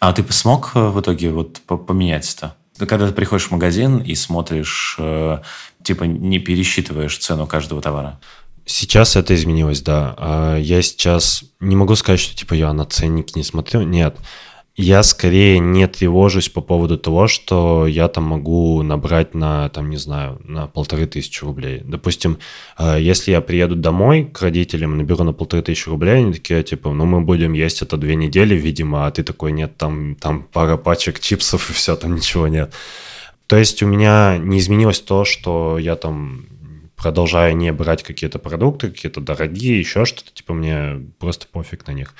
А 0.00 0.12
ты 0.12 0.24
смог 0.32 0.72
э, 0.74 0.88
в 0.88 1.00
итоге 1.00 1.30
вот 1.30 1.60
поменять 1.60 2.34
это? 2.34 2.56
Когда 2.78 3.08
ты 3.08 3.14
приходишь 3.14 3.46
в 3.46 3.52
магазин 3.52 3.98
и 3.98 4.14
смотришь, 4.14 4.96
э, 4.98 5.38
типа 5.82 6.04
не 6.04 6.38
пересчитываешь 6.38 7.16
цену 7.16 7.46
каждого 7.46 7.80
товара? 7.80 8.20
Сейчас 8.68 9.14
это 9.14 9.32
изменилось, 9.36 9.80
да. 9.80 10.14
А 10.18 10.58
я 10.58 10.82
сейчас 10.82 11.44
не 11.60 11.76
могу 11.76 11.94
сказать, 11.94 12.18
что 12.18 12.36
типа 12.36 12.54
я 12.54 12.72
на 12.72 12.84
ценники 12.84 13.38
не 13.38 13.44
смотрю. 13.44 13.82
Нет. 13.82 14.16
Я 14.74 15.02
скорее 15.04 15.58
не 15.58 15.86
тревожусь 15.86 16.50
по 16.50 16.60
поводу 16.60 16.98
того, 16.98 17.28
что 17.28 17.86
я 17.86 18.08
там 18.08 18.24
могу 18.24 18.82
набрать 18.82 19.34
на, 19.34 19.70
там, 19.70 19.88
не 19.88 19.96
знаю, 19.96 20.38
на 20.44 20.66
полторы 20.66 21.06
тысячи 21.06 21.42
рублей. 21.42 21.80
Допустим, 21.82 22.38
а, 22.76 22.98
если 22.98 23.30
я 23.30 23.40
приеду 23.40 23.74
домой 23.76 24.24
к 24.24 24.42
родителям, 24.42 24.98
наберу 24.98 25.24
на 25.24 25.32
полторы 25.32 25.62
тысячи 25.62 25.88
рублей, 25.88 26.16
они 26.16 26.34
такие, 26.34 26.62
типа, 26.62 26.90
ну, 26.92 27.06
мы 27.06 27.22
будем 27.22 27.54
есть 27.54 27.80
это 27.80 27.96
две 27.96 28.16
недели, 28.16 28.54
видимо, 28.54 29.06
а 29.06 29.10
ты 29.12 29.22
такой, 29.22 29.52
нет, 29.52 29.78
там, 29.78 30.14
там 30.16 30.42
пара 30.42 30.76
пачек 30.76 31.20
чипсов 31.20 31.70
и 31.70 31.72
все, 31.72 31.96
там 31.96 32.16
ничего 32.16 32.46
нет 32.46 32.74
То 33.46 33.56
есть 33.56 33.82
у 33.82 33.86
меня 33.86 34.36
не 34.36 34.58
изменилось 34.58 35.00
то, 35.00 35.24
что 35.24 35.78
я 35.78 35.96
там 35.96 36.46
продолжаю 36.96 37.56
не 37.56 37.72
брать 37.72 38.02
какие-то 38.02 38.38
продукты, 38.38 38.90
какие-то 38.90 39.20
дорогие, 39.20 39.78
еще 39.78 40.04
что-то, 40.04 40.32
типа 40.32 40.54
мне 40.54 41.02
просто 41.18 41.46
пофиг 41.46 41.86
на 41.86 41.92
них. 41.92 42.14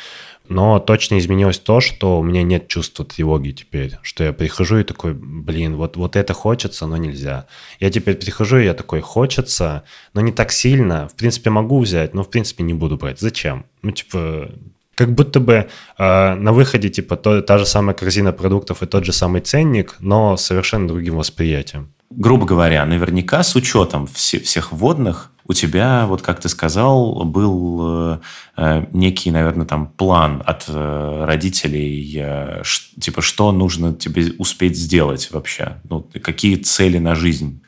Но 0.48 0.78
точно 0.78 1.18
изменилось 1.18 1.58
то, 1.58 1.80
что 1.80 2.18
у 2.20 2.22
меня 2.22 2.42
нет 2.42 2.68
чувства 2.68 3.04
тревоги 3.04 3.50
теперь, 3.50 3.98
что 4.02 4.22
я 4.22 4.32
прихожу 4.32 4.78
и 4.78 4.84
такой, 4.84 5.14
блин, 5.14 5.76
вот, 5.76 5.96
вот 5.96 6.14
это 6.14 6.34
хочется, 6.34 6.86
но 6.86 6.96
нельзя. 6.96 7.46
Я 7.80 7.90
теперь 7.90 8.14
прихожу 8.16 8.58
и 8.58 8.64
я 8.64 8.74
такой, 8.74 9.00
хочется, 9.00 9.84
но 10.14 10.20
не 10.20 10.30
так 10.30 10.52
сильно, 10.52 11.08
в 11.08 11.14
принципе 11.14 11.50
могу 11.50 11.80
взять, 11.80 12.14
но 12.14 12.22
в 12.22 12.30
принципе 12.30 12.62
не 12.62 12.74
буду 12.74 12.96
брать. 12.96 13.18
Зачем? 13.18 13.64
Ну 13.82 13.90
типа, 13.90 14.50
как 14.94 15.12
будто 15.12 15.40
бы 15.40 15.68
э, 15.98 16.34
на 16.34 16.52
выходе 16.52 16.90
типа 16.90 17.16
то, 17.16 17.40
та 17.42 17.58
же 17.58 17.66
самая 17.66 17.94
корзина 17.94 18.32
продуктов 18.32 18.82
и 18.82 18.86
тот 18.86 19.04
же 19.04 19.12
самый 19.12 19.40
ценник, 19.40 19.96
но 20.00 20.36
совершенно 20.36 20.86
другим 20.86 21.16
восприятием. 21.16 21.92
Грубо 22.10 22.46
говоря, 22.46 22.84
наверняка 22.84 23.42
с 23.42 23.56
учетом 23.56 24.06
все, 24.06 24.38
всех 24.38 24.72
вводных 24.72 25.32
у 25.48 25.52
тебя, 25.52 26.06
вот 26.06 26.22
как 26.22 26.40
ты 26.40 26.48
сказал, 26.48 27.24
был 27.24 27.78
э, 27.82 28.18
э 28.56 28.86
некий, 28.92 29.30
наверное, 29.30 29.66
там 29.66 29.88
план 29.88 30.42
от 30.44 30.64
э, 30.68 31.24
родителей, 31.24 32.16
э, 32.16 32.62
ш, 32.64 32.90
типа, 33.00 33.22
что 33.22 33.52
нужно 33.52 33.94
тебе 33.94 34.32
успеть 34.38 34.76
сделать 34.76 35.30
вообще? 35.32 35.80
Ну, 35.88 36.08
какие 36.22 36.56
цели 36.56 36.98
на 36.98 37.14
жизнь? 37.14 37.62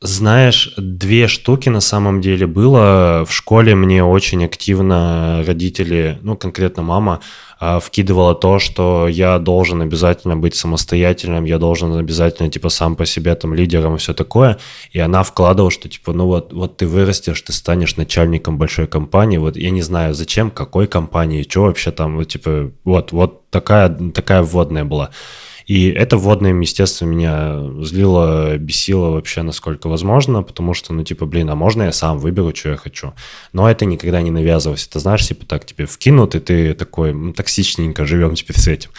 Знаешь, 0.00 0.72
две 0.76 1.26
штуки 1.26 1.68
на 1.70 1.80
самом 1.80 2.20
деле 2.20 2.46
было. 2.46 3.24
В 3.28 3.32
школе 3.32 3.74
мне 3.74 4.04
очень 4.04 4.44
активно 4.44 5.42
родители, 5.44 6.20
ну, 6.22 6.36
конкретно 6.36 6.84
мама, 6.84 7.18
а, 7.58 7.80
вкидывала 7.80 8.36
то, 8.36 8.60
что 8.60 9.08
я 9.08 9.40
должен 9.40 9.82
обязательно 9.82 10.36
быть 10.36 10.54
самостоятельным, 10.54 11.44
я 11.44 11.58
должен 11.58 11.96
обязательно, 11.96 12.48
типа, 12.48 12.68
сам 12.68 12.94
по 12.94 13.06
себе 13.06 13.34
там 13.34 13.54
лидером 13.54 13.96
и 13.96 13.98
все 13.98 14.14
такое. 14.14 14.58
И 14.92 15.00
она 15.00 15.24
вкладывала, 15.24 15.72
что, 15.72 15.88
типа, 15.88 16.12
ну 16.12 16.26
вот, 16.26 16.52
вот 16.52 16.76
ты 16.76 16.86
вырастешь, 16.86 17.42
ты 17.42 17.52
станешь 17.52 17.96
начальником 17.96 18.56
большой 18.56 18.86
компании, 18.86 19.38
вот 19.38 19.56
я 19.56 19.70
не 19.70 19.82
знаю, 19.82 20.14
зачем, 20.14 20.52
какой 20.52 20.86
компании, 20.86 21.42
что 21.42 21.62
вообще 21.62 21.90
там, 21.90 22.18
вот, 22.18 22.28
типа, 22.28 22.70
вот, 22.84 23.10
вот 23.10 23.50
такая, 23.50 23.88
такая 24.14 24.42
вводная 24.44 24.84
была. 24.84 25.10
И 25.68 25.90
это 25.90 26.16
вводное, 26.16 26.54
естественно, 26.54 27.10
меня 27.10 27.84
злило, 27.84 28.56
бесило 28.56 29.10
вообще 29.10 29.42
насколько 29.42 29.88
возможно, 29.88 30.42
потому 30.42 30.72
что, 30.72 30.94
ну, 30.94 31.04
типа, 31.04 31.26
блин, 31.26 31.50
а 31.50 31.54
можно 31.54 31.82
я 31.82 31.92
сам 31.92 32.18
выберу, 32.18 32.54
что 32.56 32.70
я 32.70 32.76
хочу? 32.76 33.12
Но 33.52 33.70
это 33.70 33.84
никогда 33.84 34.22
не 34.22 34.30
навязывалось. 34.30 34.86
Это, 34.86 34.98
знаешь, 34.98 35.28
типа, 35.28 35.44
так 35.44 35.66
тебе 35.66 35.84
вкинут, 35.84 36.34
и 36.34 36.40
ты 36.40 36.72
такой, 36.72 37.12
ну, 37.12 37.34
токсичненько 37.34 38.06
живем 38.06 38.34
теперь 38.34 38.56
с 38.56 38.66
этим. 38.66 38.90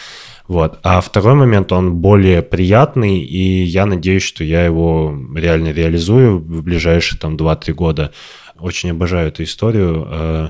Вот. 0.46 0.78
А 0.84 1.00
второй 1.00 1.34
момент, 1.34 1.72
он 1.72 1.94
более 1.94 2.40
приятный, 2.40 3.18
и 3.18 3.64
я 3.64 3.84
надеюсь, 3.84 4.22
что 4.22 4.44
я 4.44 4.64
его 4.64 5.12
реально 5.34 5.72
реализую 5.72 6.38
в 6.38 6.62
ближайшие 6.62 7.18
там 7.18 7.34
2-3 7.34 7.72
года. 7.72 8.12
Очень 8.60 8.92
обожаю 8.92 9.26
эту 9.26 9.42
историю. 9.42 10.06
Э, 10.08 10.48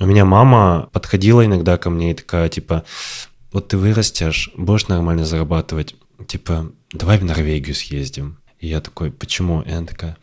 у 0.00 0.06
меня 0.06 0.26
мама 0.26 0.90
подходила 0.92 1.46
иногда 1.46 1.78
ко 1.78 1.88
мне 1.88 2.10
и 2.10 2.14
такая, 2.14 2.50
типа, 2.50 2.84
вот 3.56 3.68
ты 3.68 3.78
вырастешь, 3.78 4.50
будешь 4.54 4.88
нормально 4.88 5.24
зарабатывать, 5.24 5.94
типа, 6.26 6.72
давай 6.92 7.16
в 7.16 7.24
Норвегию 7.24 7.74
съездим. 7.74 8.36
И 8.60 8.66
я 8.68 8.82
такой, 8.82 9.10
почему? 9.10 9.62
И 9.62 9.70
она 9.70 9.86
такая, 9.86 10.18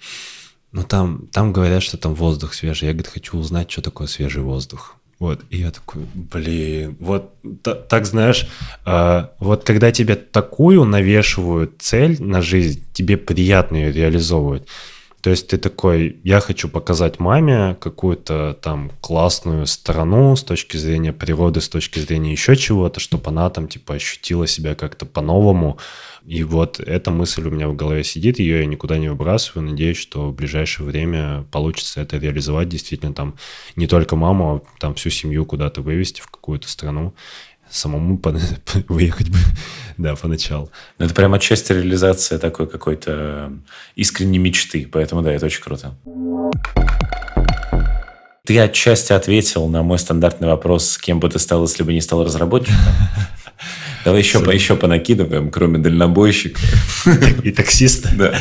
ну 0.72 0.84
там, 0.84 1.26
там 1.32 1.52
говорят, 1.52 1.82
что 1.82 1.98
там 1.98 2.14
воздух 2.14 2.54
свежий. 2.54 2.86
Я, 2.86 2.94
говорит, 2.94 3.12
хочу 3.12 3.36
узнать, 3.36 3.72
что 3.72 3.82
такое 3.82 4.06
свежий 4.06 4.44
воздух. 4.44 4.98
Вот, 5.18 5.42
и 5.50 5.58
я 5.58 5.72
такой, 5.72 6.04
блин, 6.14 6.96
вот 7.00 7.34
так 7.64 8.06
знаешь, 8.06 8.48
э, 8.86 9.28
вот 9.40 9.64
когда 9.64 9.92
тебе 9.92 10.16
такую 10.16 10.84
навешивают 10.84 11.82
цель 11.82 12.22
на 12.22 12.44
жизнь, 12.44 12.84
тебе 12.94 13.18
приятно 13.18 13.78
ее 13.78 13.92
реализовывать. 13.92 14.68
То 15.24 15.30
есть 15.30 15.48
ты 15.48 15.58
такой, 15.58 16.20
я 16.26 16.42
хочу 16.42 16.68
показать 16.68 17.18
маме 17.18 17.78
какую-то 17.80 18.60
там 18.62 18.92
классную 19.00 19.68
страну 19.68 20.36
с 20.36 20.44
точки 20.44 20.76
зрения 20.76 21.14
природы, 21.14 21.62
с 21.62 21.70
точки 21.70 22.00
зрения 22.00 22.34
еще 22.34 22.58
чего-то, 22.58 23.00
чтобы 23.00 23.30
она 23.30 23.50
там 23.50 23.70
типа 23.70 23.94
ощутила 23.94 24.48
себя 24.48 24.76
как-то 24.76 25.06
по-новому. 25.06 25.78
И 26.26 26.44
вот 26.44 26.82
эта 26.82 27.10
мысль 27.10 27.48
у 27.48 27.52
меня 27.52 27.70
в 27.70 27.76
голове 27.76 28.04
сидит, 28.04 28.38
ее 28.38 28.60
я 28.60 28.66
никуда 28.66 28.98
не 28.98 29.08
выбрасываю. 29.08 29.70
Надеюсь, 29.70 29.96
что 29.96 30.28
в 30.28 30.36
ближайшее 30.36 30.88
время 30.88 31.46
получится 31.52 32.02
это 32.02 32.18
реализовать. 32.18 32.68
Действительно, 32.68 33.14
там 33.14 33.36
не 33.78 33.88
только 33.88 34.18
маму, 34.18 34.62
а 34.76 34.80
там 34.82 34.94
всю 34.94 35.10
семью 35.10 35.46
куда-то 35.46 35.82
вывести 35.82 36.20
в 36.20 36.28
какую-то 36.28 36.68
страну 36.68 37.14
самому 37.74 38.22
выехать 38.88 39.30
бы, 39.30 39.38
да, 39.98 40.16
поначалу. 40.16 40.72
Ну, 41.00 41.06
это 41.06 41.14
прям 41.14 41.34
отчасти 41.34 41.74
реализация 41.74 42.40
такой 42.40 42.68
какой-то 42.68 43.52
искренней 43.96 44.38
мечты, 44.38 44.88
поэтому 44.92 45.22
да, 45.22 45.34
это 45.34 45.48
очень 45.48 45.62
круто. 45.62 45.96
Ты 48.46 48.60
отчасти 48.60 49.14
ответил 49.14 49.68
на 49.68 49.84
мой 49.84 49.98
стандартный 49.98 50.50
вопрос, 50.50 50.98
кем 50.98 51.20
бы 51.20 51.30
ты 51.30 51.40
стал, 51.40 51.64
если 51.64 51.84
бы 51.84 51.94
не 51.94 52.02
стал 52.02 52.26
разработчиком. 52.26 52.76
Давай 54.06 54.20
еще, 54.20 54.42
по, 54.42 54.50
еще 54.52 54.76
понакидываем, 54.76 55.50
кроме 55.50 55.80
дальнобойщика. 55.80 56.60
И 57.42 57.52
таксиста. 57.52 58.10
Да. 58.14 58.40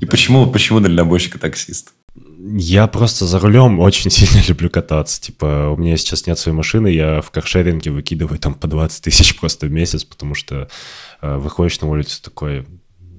И 0.00 0.06
почему, 0.06 0.46
почему 0.46 0.78
дальнобойщик 0.78 1.34
и 1.34 1.38
таксист? 1.38 1.92
Я 2.42 2.86
просто 2.86 3.26
за 3.26 3.38
рулем 3.38 3.80
очень 3.80 4.10
сильно 4.10 4.42
люблю 4.46 4.70
кататься. 4.70 5.20
Типа, 5.20 5.68
у 5.70 5.76
меня 5.76 5.96
сейчас 5.96 6.26
нет 6.26 6.38
своей 6.38 6.56
машины, 6.56 6.88
я 6.88 7.20
в 7.20 7.30
каршеринге 7.30 7.90
выкидываю 7.90 8.38
там 8.38 8.54
по 8.54 8.66
20 8.66 9.04
тысяч 9.04 9.38
просто 9.38 9.66
в 9.66 9.70
месяц, 9.70 10.04
потому 10.04 10.34
что 10.34 10.68
э, 11.20 11.36
выходишь 11.36 11.80
на 11.80 11.88
улицу 11.88 12.22
такой, 12.22 12.66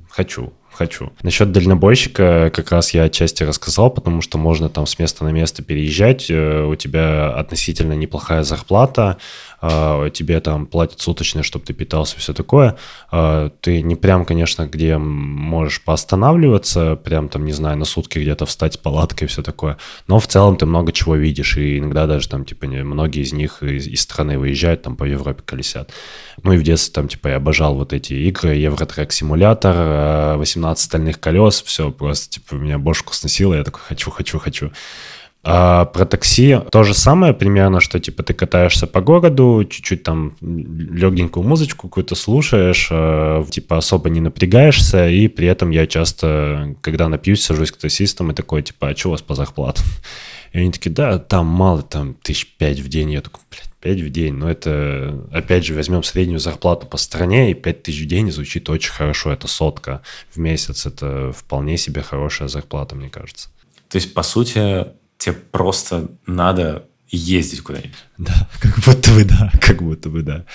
хочу, 0.10 0.54
хочу. 0.72 1.12
Насчет 1.22 1.52
дальнобойщика 1.52 2.52
как 2.54 2.72
раз 2.72 2.94
я 2.94 3.04
отчасти 3.04 3.44
рассказал, 3.44 3.92
потому 3.92 4.22
что 4.22 4.38
можно 4.38 4.70
там 4.70 4.88
с 4.88 4.98
места 4.98 5.24
на 5.24 5.30
место 5.30 5.64
переезжать, 5.64 6.30
э, 6.30 6.64
у 6.64 6.76
тебя 6.76 7.32
относительно 7.32 7.94
неплохая 7.94 8.44
зарплата, 8.44 9.18
тебе 9.62 10.40
там 10.40 10.66
платят 10.66 11.02
суточные, 11.02 11.44
чтобы 11.44 11.66
ты 11.66 11.74
питался, 11.74 12.18
все 12.18 12.34
такое. 12.34 12.78
Э, 13.12 13.50
ты 13.62 13.82
не 13.82 13.96
прям, 13.96 14.26
конечно, 14.26 14.68
где 14.68 14.98
можешь 14.98 15.84
поостанавливаться, 15.84 16.96
прям 16.96 17.30
там, 17.30 17.46
не 17.46 17.52
знаю, 17.52 17.78
на 17.78 17.86
сутки 17.86 18.18
где-то 18.18 18.46
встать 18.46 18.74
с 18.74 18.78
палаткой 18.78 19.28
все 19.28 19.44
такое, 19.44 19.78
но 20.08 20.20
в 20.20 20.28
целом 20.28 20.58
ты 20.58 20.66
много 20.66 20.92
чего 20.92 21.16
видишь, 21.16 21.58
и 21.58 21.78
иногда 21.78 22.08
даже 22.08 22.28
там, 22.28 22.46
типа, 22.46 22.66
многие 22.66 23.22
из 23.22 23.34
них 23.34 23.62
из, 23.62 23.88
из 23.88 24.02
страны 24.02 24.40
выезжают, 24.40 24.82
там 24.82 24.96
по 24.96 25.04
Европе 25.04 25.44
колесят. 25.46 25.92
Ну 26.44 26.54
и 26.54 26.58
в 26.58 26.64
детстве 26.64 26.94
там, 26.94 27.08
типа, 27.08 27.28
я 27.28 27.36
обожал 27.36 27.76
вот 27.76 27.94
эти 27.94 28.14
игры, 28.14 28.56
Евротрек 28.56 29.12
симулятор, 29.12 30.38
18 30.38 30.84
стальных 30.84 31.20
колес, 31.20 31.62
все, 31.62 31.92
просто, 31.92 32.32
типа, 32.32 32.56
меня 32.56 32.80
бошку 32.80 33.14
сносило, 33.14 33.54
я 33.54 33.64
такой, 33.64 33.82
хочу, 33.82 34.10
хочу, 34.10 34.40
хочу. 34.40 34.72
А 35.44 35.86
про 35.86 36.06
такси 36.06 36.60
то 36.72 36.84
же 36.84 36.94
самое 36.94 37.34
примерно, 37.34 37.80
что 37.80 38.00
типа 38.00 38.22
ты 38.22 38.34
катаешься 38.34 38.86
по 38.86 39.02
городу, 39.02 39.66
чуть-чуть 39.68 40.04
там 40.04 40.36
легенькую 40.42 41.44
музычку 41.44 41.88
какую-то 41.88 42.14
слушаешь, 42.14 42.90
э, 42.92 43.44
типа 43.50 43.78
особо 43.78 44.10
не 44.10 44.22
напрягаешься, 44.22 45.10
и 45.10 45.28
при 45.28 45.48
этом 45.48 45.72
я 45.72 45.88
часто, 45.88 46.76
когда 46.82 47.08
напьюсь, 47.08 47.44
сажусь 47.44 47.72
к 47.72 47.78
таксистам 47.78 48.30
и 48.30 48.36
такой, 48.36 48.62
типа, 48.62 48.90
а 48.90 48.96
что 48.96 49.08
у 49.10 49.12
вас 49.12 49.24
по 49.24 49.34
зарплатам? 49.34 49.86
И 50.52 50.60
они 50.60 50.72
такие, 50.72 50.92
да, 50.92 51.18
там 51.18 51.48
мало, 51.48 51.82
там 51.82 52.14
тысяч 52.14 52.56
пять 52.58 52.80
в 52.80 52.90
день. 52.90 53.12
Я 53.12 53.22
такой, 53.22 53.42
блядь, 53.50 53.72
пять 53.80 54.02
в 54.02 54.10
день. 54.10 54.34
Но 54.34 54.52
это, 54.52 55.26
опять 55.32 55.66
же, 55.66 55.74
возьмем 55.74 56.04
среднюю 56.04 56.40
зарплату 56.40 56.88
по 56.88 56.98
стране, 56.98 57.52
и 57.52 57.54
пять 57.54 57.84
тысяч 57.84 58.02
в 58.02 58.08
день 58.08 58.30
звучит 58.32 58.70
очень 58.70 58.92
хорошо. 58.92 59.32
Это 59.32 59.48
сотка 59.48 60.02
в 60.30 60.38
месяц. 60.38 60.86
Это 60.86 61.32
вполне 61.32 61.78
себе 61.78 62.02
хорошая 62.02 62.50
зарплата, 62.50 62.96
мне 62.96 63.10
кажется. 63.10 63.50
То 63.90 63.98
есть, 63.98 64.14
по 64.14 64.24
сути, 64.24 64.88
тебе 65.22 65.36
просто 65.36 66.10
надо 66.26 66.88
ездить 67.08 67.62
куда-нибудь. 67.62 67.94
Да, 68.22 68.48
как 68.60 68.78
будто 68.86 69.12
бы 69.14 69.24
да, 69.24 69.52
как 69.62 69.82
будто 69.82 70.10
бы 70.10 70.22
да. 70.22 70.46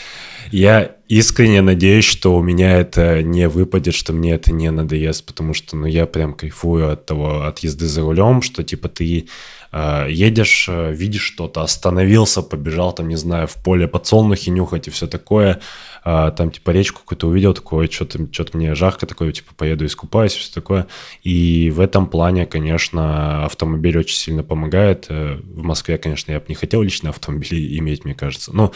Я 0.53 0.95
искренне 1.09 1.63
надеюсь, 1.63 2.05
что 2.05 2.37
у 2.37 2.43
меня 2.43 2.79
это 2.79 3.23
не 3.23 3.49
выпадет, 3.49 3.95
что 3.95 4.13
мне 4.13 4.35
это 4.35 4.53
не 4.53 4.71
надоест, 4.71 5.25
потому 5.27 5.55
что, 5.55 5.77
ну, 5.77 5.87
я 5.87 6.07
прям 6.07 6.35
кайфую 6.35 6.93
от 6.93 7.07
того, 7.07 7.43
от 7.43 7.61
езды 7.61 7.87
за 7.87 8.03
рулем, 8.03 8.43
что, 8.43 8.63
типа, 8.63 8.89
ты 8.89 9.27
э, 9.73 10.07
едешь, 10.11 10.67
э, 10.69 10.93
видишь 10.93 11.23
что-то, 11.23 11.63
остановился, 11.63 12.43
побежал, 12.43 12.93
там, 12.93 13.09
не 13.09 13.17
знаю, 13.17 13.47
в 13.47 13.55
поле 13.55 13.87
подсолнухи 13.87 14.51
нюхать 14.51 14.89
и 14.89 14.91
все 14.91 15.07
такое, 15.07 15.61
э, 16.05 16.33
там, 16.37 16.51
типа, 16.51 16.71
речку 16.71 17.01
какую-то 17.01 17.29
увидел, 17.29 17.55
такое, 17.55 17.89
что-то 17.89 18.27
что 18.33 18.47
мне 18.55 18.75
жарко, 18.75 19.07
такое, 19.07 19.33
типа, 19.33 19.55
поеду 19.57 19.87
искупаюсь, 19.87 20.35
все 20.35 20.53
такое. 20.53 20.87
И 21.23 21.73
в 21.75 21.81
этом 21.81 22.07
плане, 22.07 22.47
конечно, 22.47 23.45
автомобиль 23.45 23.99
очень 23.99 24.17
сильно 24.17 24.43
помогает. 24.43 25.07
Э, 25.09 25.39
в 25.43 25.63
Москве, 25.63 25.99
конечно, 25.99 26.33
я 26.33 26.41
бы 26.41 26.47
не 26.49 26.55
хотел 26.55 26.83
лично 26.83 27.11
автомобиль 27.11 27.56
иметь, 27.79 28.05
мне 28.05 28.15
кажется. 28.15 28.51
Ну, 28.55 28.73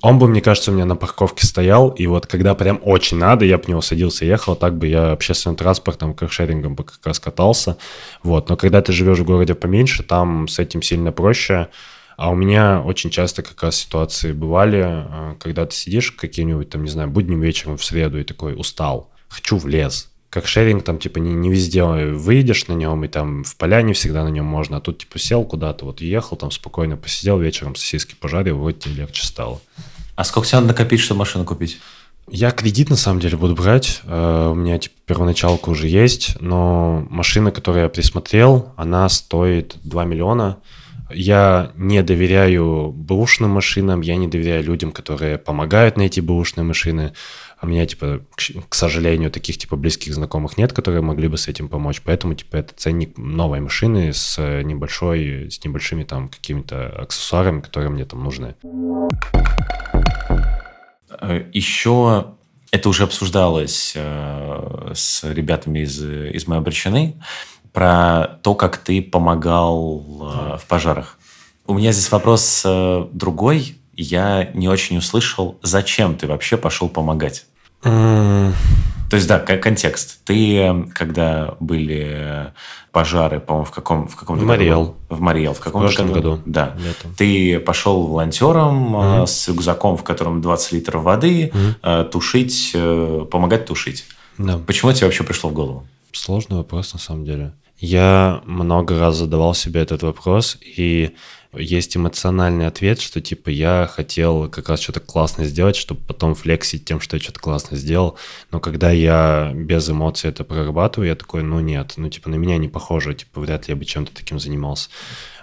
он 0.00 0.18
бы, 0.18 0.28
мне 0.28 0.40
кажется, 0.40 0.70
у 0.70 0.74
меня 0.74 0.86
на 0.86 0.96
парковке 0.96 1.46
стоял, 1.46 1.90
и 1.90 2.06
вот 2.06 2.26
когда 2.26 2.54
прям 2.54 2.80
очень 2.82 3.18
надо, 3.18 3.44
я 3.44 3.58
по 3.58 3.68
него 3.68 3.82
садился 3.82 4.24
и 4.24 4.28
ехал, 4.28 4.56
так 4.56 4.78
бы 4.78 4.86
я 4.86 5.12
общественным 5.12 5.56
транспортом, 5.56 6.14
каршерингом 6.14 6.74
бы 6.74 6.84
как 6.84 7.04
раз 7.04 7.20
катался, 7.20 7.76
вот. 8.22 8.48
Но 8.48 8.56
когда 8.56 8.80
ты 8.80 8.92
живешь 8.92 9.18
в 9.18 9.24
городе 9.24 9.54
поменьше, 9.54 10.02
там 10.02 10.48
с 10.48 10.58
этим 10.58 10.80
сильно 10.80 11.12
проще, 11.12 11.68
а 12.16 12.30
у 12.30 12.34
меня 12.34 12.82
очень 12.82 13.10
часто 13.10 13.42
как 13.42 13.62
раз 13.62 13.76
ситуации 13.76 14.32
бывали, 14.32 14.82
э, 14.84 15.34
когда 15.38 15.66
ты 15.66 15.76
сидишь 15.76 16.12
каким-нибудь 16.12 16.70
там, 16.70 16.82
не 16.82 16.90
знаю, 16.90 17.10
будним 17.10 17.40
вечером 17.40 17.76
в 17.76 17.84
среду 17.84 18.18
и 18.18 18.24
такой 18.24 18.54
устал, 18.58 19.10
хочу 19.28 19.58
в 19.58 19.68
лес. 19.68 20.10
Как 20.30 20.46
шеринг, 20.46 20.84
там, 20.84 20.98
типа, 20.98 21.18
не, 21.18 21.32
не 21.32 21.50
везде 21.50 21.84
выйдешь 21.84 22.66
на 22.66 22.74
нем, 22.74 23.04
и 23.04 23.08
там 23.08 23.44
в 23.44 23.56
поляне 23.56 23.94
всегда 23.94 24.24
на 24.24 24.28
нем 24.28 24.44
можно, 24.44 24.76
а 24.76 24.80
тут, 24.80 24.98
типа, 24.98 25.18
сел 25.18 25.44
куда-то, 25.44 25.86
вот 25.86 26.00
ехал, 26.00 26.36
там 26.36 26.50
спокойно 26.50 26.96
посидел, 26.96 27.38
вечером 27.38 27.74
сосиски 27.74 28.14
пожарил, 28.14 28.58
вот 28.58 28.78
тебе 28.78 28.94
легче 28.94 29.24
стало. 29.24 29.60
А 30.16 30.24
сколько 30.24 30.48
тебе 30.48 30.56
надо 30.56 30.68
накопить, 30.68 31.00
чтобы 31.00 31.20
машину 31.20 31.44
купить? 31.44 31.78
Я 32.30 32.50
кредит 32.50 32.90
на 32.90 32.96
самом 32.96 33.20
деле 33.20 33.36
буду 33.36 33.54
брать. 33.54 34.02
Э, 34.04 34.50
у 34.52 34.54
меня 34.54 34.78
типа 34.78 34.94
первоначалка 35.06 35.70
уже 35.70 35.88
есть, 35.88 36.36
но 36.40 37.06
машина, 37.08 37.50
которую 37.50 37.84
я 37.84 37.88
присмотрел, 37.88 38.72
она 38.76 39.08
стоит 39.08 39.76
2 39.84 40.04
миллиона. 40.04 40.58
Я 41.10 41.72
не 41.74 42.02
доверяю 42.02 42.92
бэушным 42.94 43.50
машинам, 43.50 44.02
я 44.02 44.16
не 44.16 44.28
доверяю 44.28 44.62
людям, 44.62 44.92
которые 44.92 45.38
помогают 45.38 45.96
найти 45.96 46.20
бэушные 46.20 46.64
машины. 46.64 47.14
А 47.60 47.66
меня, 47.66 47.86
типа, 47.86 48.20
к, 48.36 48.68
к 48.68 48.74
сожалению, 48.74 49.32
таких, 49.32 49.58
типа, 49.58 49.74
близких 49.74 50.14
знакомых 50.14 50.56
нет, 50.58 50.72
которые 50.72 51.02
могли 51.02 51.26
бы 51.26 51.36
с 51.36 51.48
этим 51.48 51.68
помочь. 51.68 52.00
Поэтому, 52.04 52.34
типа, 52.34 52.56
это 52.56 52.72
ценник 52.76 53.18
новой 53.18 53.60
машины 53.60 54.12
с 54.12 54.38
небольшой, 54.62 55.50
с 55.50 55.64
небольшими 55.64 56.04
там 56.04 56.28
какими-то 56.28 56.88
аксессуарами, 56.88 57.60
которые 57.60 57.90
мне 57.90 58.04
там 58.04 58.22
нужны. 58.22 58.54
Э, 61.20 61.44
Еще 61.52 62.26
это 62.70 62.88
уже 62.88 63.04
обсуждалось 63.04 63.92
э, 63.96 64.92
с 64.94 65.24
ребятами 65.24 65.80
из, 65.80 66.00
из 66.00 66.46
моей 66.46 66.60
обречены 66.60 67.20
про 67.72 68.38
то, 68.42 68.54
как 68.54 68.76
ты 68.78 69.02
помогал 69.02 70.00
э, 70.00 70.58
в 70.58 70.66
пожарах. 70.68 71.18
У 71.66 71.74
меня 71.74 71.92
здесь 71.92 72.10
вопрос 72.10 72.64
другой. 73.12 73.76
Я 74.00 74.48
не 74.54 74.68
очень 74.68 74.96
услышал, 74.96 75.58
зачем 75.60 76.14
ты 76.14 76.28
вообще 76.28 76.56
пошел 76.56 76.88
помогать? 76.88 77.46
То 77.82 78.54
есть, 79.10 79.26
да, 79.26 79.40
контекст. 79.40 80.20
Ты, 80.24 80.86
когда 80.94 81.56
были 81.58 82.52
пожары, 82.92 83.40
по-моему, 83.40 83.64
в 83.64 83.72
каком 83.72 84.06
в 84.06 84.14
каком 84.14 84.38
в 84.38 84.44
Мариэл. 84.44 84.94
В 85.08 85.20
Мариэл. 85.20 85.52
В 85.52 85.58
каком 85.58 85.80
в 85.80 85.84
прошлом 85.84 86.12
году. 86.12 86.30
году. 86.32 86.42
Да. 86.46 86.76
Летом. 86.78 87.12
Ты 87.16 87.58
пошел 87.58 88.06
волонтером 88.06 88.94
угу. 88.94 89.26
с 89.26 89.48
рюкзаком, 89.48 89.96
в 89.96 90.04
котором 90.04 90.42
20 90.42 90.72
литров 90.72 91.02
воды, 91.02 91.52
угу. 91.52 92.04
тушить, 92.04 92.70
э, 92.74 93.26
помогать 93.28 93.66
тушить. 93.66 94.04
Да. 94.36 94.58
Почему 94.58 94.92
тебе 94.92 95.06
вообще 95.06 95.24
пришло 95.24 95.50
в 95.50 95.54
голову? 95.54 95.84
Сложный 96.12 96.58
вопрос, 96.58 96.92
на 96.92 97.00
самом 97.00 97.24
деле. 97.24 97.52
Я 97.78 98.42
много 98.44 98.98
раз 98.98 99.16
задавал 99.16 99.54
себе 99.54 99.80
этот 99.80 100.02
вопрос, 100.02 100.56
и 100.60 101.14
есть 101.52 101.96
эмоциональный 101.96 102.66
ответ, 102.66 103.00
что 103.00 103.20
типа 103.20 103.48
я 103.48 103.88
хотел 103.90 104.48
как 104.48 104.68
раз 104.68 104.80
что-то 104.80 105.00
классно 105.00 105.44
сделать, 105.44 105.76
чтобы 105.76 106.00
потом 106.06 106.34
флексить 106.34 106.84
тем, 106.84 107.00
что 107.00 107.16
я 107.16 107.22
что-то 107.22 107.40
классно 107.40 107.76
сделал. 107.76 108.18
Но 108.50 108.60
когда 108.60 108.90
я 108.90 109.52
без 109.54 109.88
эмоций 109.88 110.30
это 110.30 110.44
прорабатываю, 110.44 111.08
я 111.08 111.14
такой, 111.14 111.42
ну 111.42 111.60
нет, 111.60 111.94
ну 111.96 112.08
типа 112.10 112.28
на 112.28 112.34
меня 112.34 112.58
не 112.58 112.68
похоже, 112.68 113.14
типа 113.14 113.40
вряд 113.40 113.66
ли 113.66 113.72
я 113.72 113.76
бы 113.76 113.84
чем-то 113.84 114.12
таким 114.14 114.38
занимался. 114.38 114.90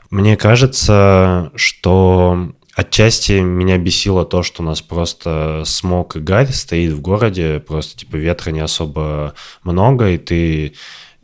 Мне 0.10 0.38
кажется, 0.38 1.51
что 1.56 2.51
Отчасти 2.76 3.39
меня 3.39 3.78
бесило 3.78 4.26
то, 4.26 4.43
что 4.43 4.62
у 4.62 4.66
нас 4.66 4.82
просто 4.82 5.64
смог 5.66 6.18
и 6.18 6.20
гарь 6.20 6.51
стоит 6.51 6.91
в 6.91 6.99
городе, 6.99 7.62
просто 7.66 7.99
типа 7.99 8.18
ветра 8.18 8.51
не 8.51 8.60
особо 8.60 9.34
много, 9.64 10.10
и 10.10 10.18
ты 10.18 10.74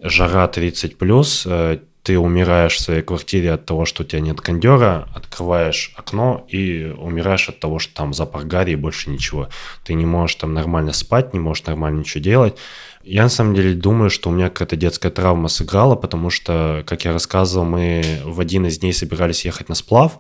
жара 0.02 0.48
30 0.48 0.98
плюс, 0.98 1.44
э, 1.46 1.80
ты 2.04 2.18
умираешь 2.18 2.76
в 2.76 2.80
своей 2.80 3.04
квартире 3.04 3.54
от 3.54 3.66
того, 3.66 3.86
что 3.86 4.02
у 4.02 4.06
тебя 4.06 4.22
нет 4.22 4.42
кондера, 4.42 5.08
открываешь 5.14 5.94
окно 5.96 6.46
и 6.48 6.94
умираешь 6.98 7.48
от 7.50 7.60
того, 7.60 7.78
что 7.78 7.94
там 7.94 8.14
запах 8.14 8.46
гари 8.46 8.72
и 8.72 8.76
больше 8.76 9.12
ничего. 9.12 9.50
Ты 9.84 9.94
не 9.94 10.06
можешь 10.06 10.36
там 10.38 10.54
нормально 10.54 10.94
спать, 10.94 11.34
не 11.34 11.40
можешь 11.40 11.66
нормально 11.66 12.00
ничего 12.00 12.24
делать. 12.24 12.58
Я 13.04 13.24
на 13.24 13.30
самом 13.30 13.54
деле 13.54 13.74
думаю, 13.74 14.10
что 14.10 14.30
у 14.30 14.34
меня 14.34 14.50
какая-то 14.50 14.76
детская 14.76 15.12
травма 15.12 15.48
сыграла, 15.48 15.96
потому 15.96 16.30
что, 16.30 16.84
как 16.88 17.06
я 17.06 17.14
рассказывал, 17.14 17.66
мы 17.66 18.04
в 18.24 18.40
один 18.40 18.66
из 18.66 18.80
дней 18.80 18.94
собирались 18.94 19.46
ехать 19.46 19.70
на 19.70 19.76
сплав, 19.76 20.20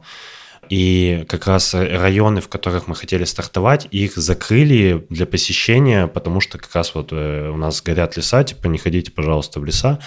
и 0.71 1.25
как 1.27 1.47
раз 1.47 1.73
районы, 1.73 2.39
в 2.39 2.47
которых 2.47 2.87
мы 2.87 2.95
хотели 2.95 3.25
стартовать, 3.25 3.89
их 3.91 4.15
закрыли 4.15 5.05
для 5.09 5.25
посещения, 5.25 6.07
потому 6.07 6.39
что 6.39 6.57
как 6.57 6.73
раз 6.73 6.95
вот 6.95 7.09
э, 7.11 7.49
у 7.53 7.57
нас 7.57 7.81
горят 7.81 8.15
леса, 8.15 8.41
типа 8.45 8.67
не 8.67 8.77
ходите, 8.77 9.11
пожалуйста, 9.11 9.59
в 9.59 9.65
леса. 9.65 9.99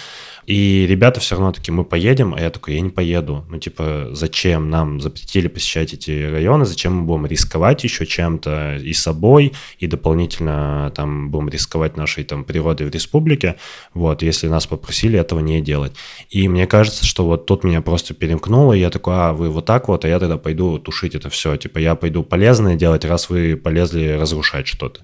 И 0.45 0.85
ребята 0.87 1.19
все 1.19 1.35
равно 1.35 1.51
такие, 1.51 1.73
мы 1.73 1.83
поедем, 1.83 2.35
а 2.35 2.39
я 2.39 2.49
такой, 2.51 2.75
я 2.75 2.81
не 2.81 2.89
поеду. 2.89 3.45
Ну, 3.49 3.57
типа, 3.57 4.09
зачем 4.11 4.69
нам 4.69 5.01
запретили 5.01 5.47
посещать 5.47 5.93
эти 5.93 6.29
районы, 6.31 6.65
зачем 6.65 6.95
мы 6.97 7.03
будем 7.03 7.25
рисковать 7.25 7.83
еще 7.83 8.05
чем-то 8.05 8.77
и 8.77 8.93
собой, 8.93 9.53
и 9.79 9.87
дополнительно 9.87 10.91
там 10.95 11.31
будем 11.31 11.49
рисковать 11.49 11.97
нашей 11.97 12.23
там 12.23 12.43
природой 12.43 12.87
в 12.87 12.91
республике, 12.91 13.55
вот, 13.93 14.21
если 14.21 14.47
нас 14.47 14.67
попросили 14.67 15.19
этого 15.19 15.39
не 15.39 15.61
делать. 15.61 15.93
И 16.29 16.47
мне 16.47 16.67
кажется, 16.67 17.05
что 17.05 17.25
вот 17.25 17.47
тут 17.47 17.63
меня 17.63 17.81
просто 17.81 18.13
перемкнуло, 18.13 18.73
и 18.73 18.79
я 18.79 18.91
такой, 18.91 19.15
а, 19.15 19.33
вы 19.33 19.49
вот 19.49 19.65
так 19.65 19.87
вот, 19.87 20.05
а 20.05 20.07
я 20.07 20.19
тогда 20.19 20.37
пойду 20.37 20.54
тушить 20.79 21.15
это 21.15 21.29
все. 21.29 21.55
Типа, 21.57 21.77
я 21.79 21.95
пойду 21.95 22.23
полезное 22.23 22.75
делать, 22.75 23.05
раз 23.05 23.29
вы 23.29 23.55
полезли 23.55 24.09
разрушать 24.09 24.67
что-то. 24.67 25.01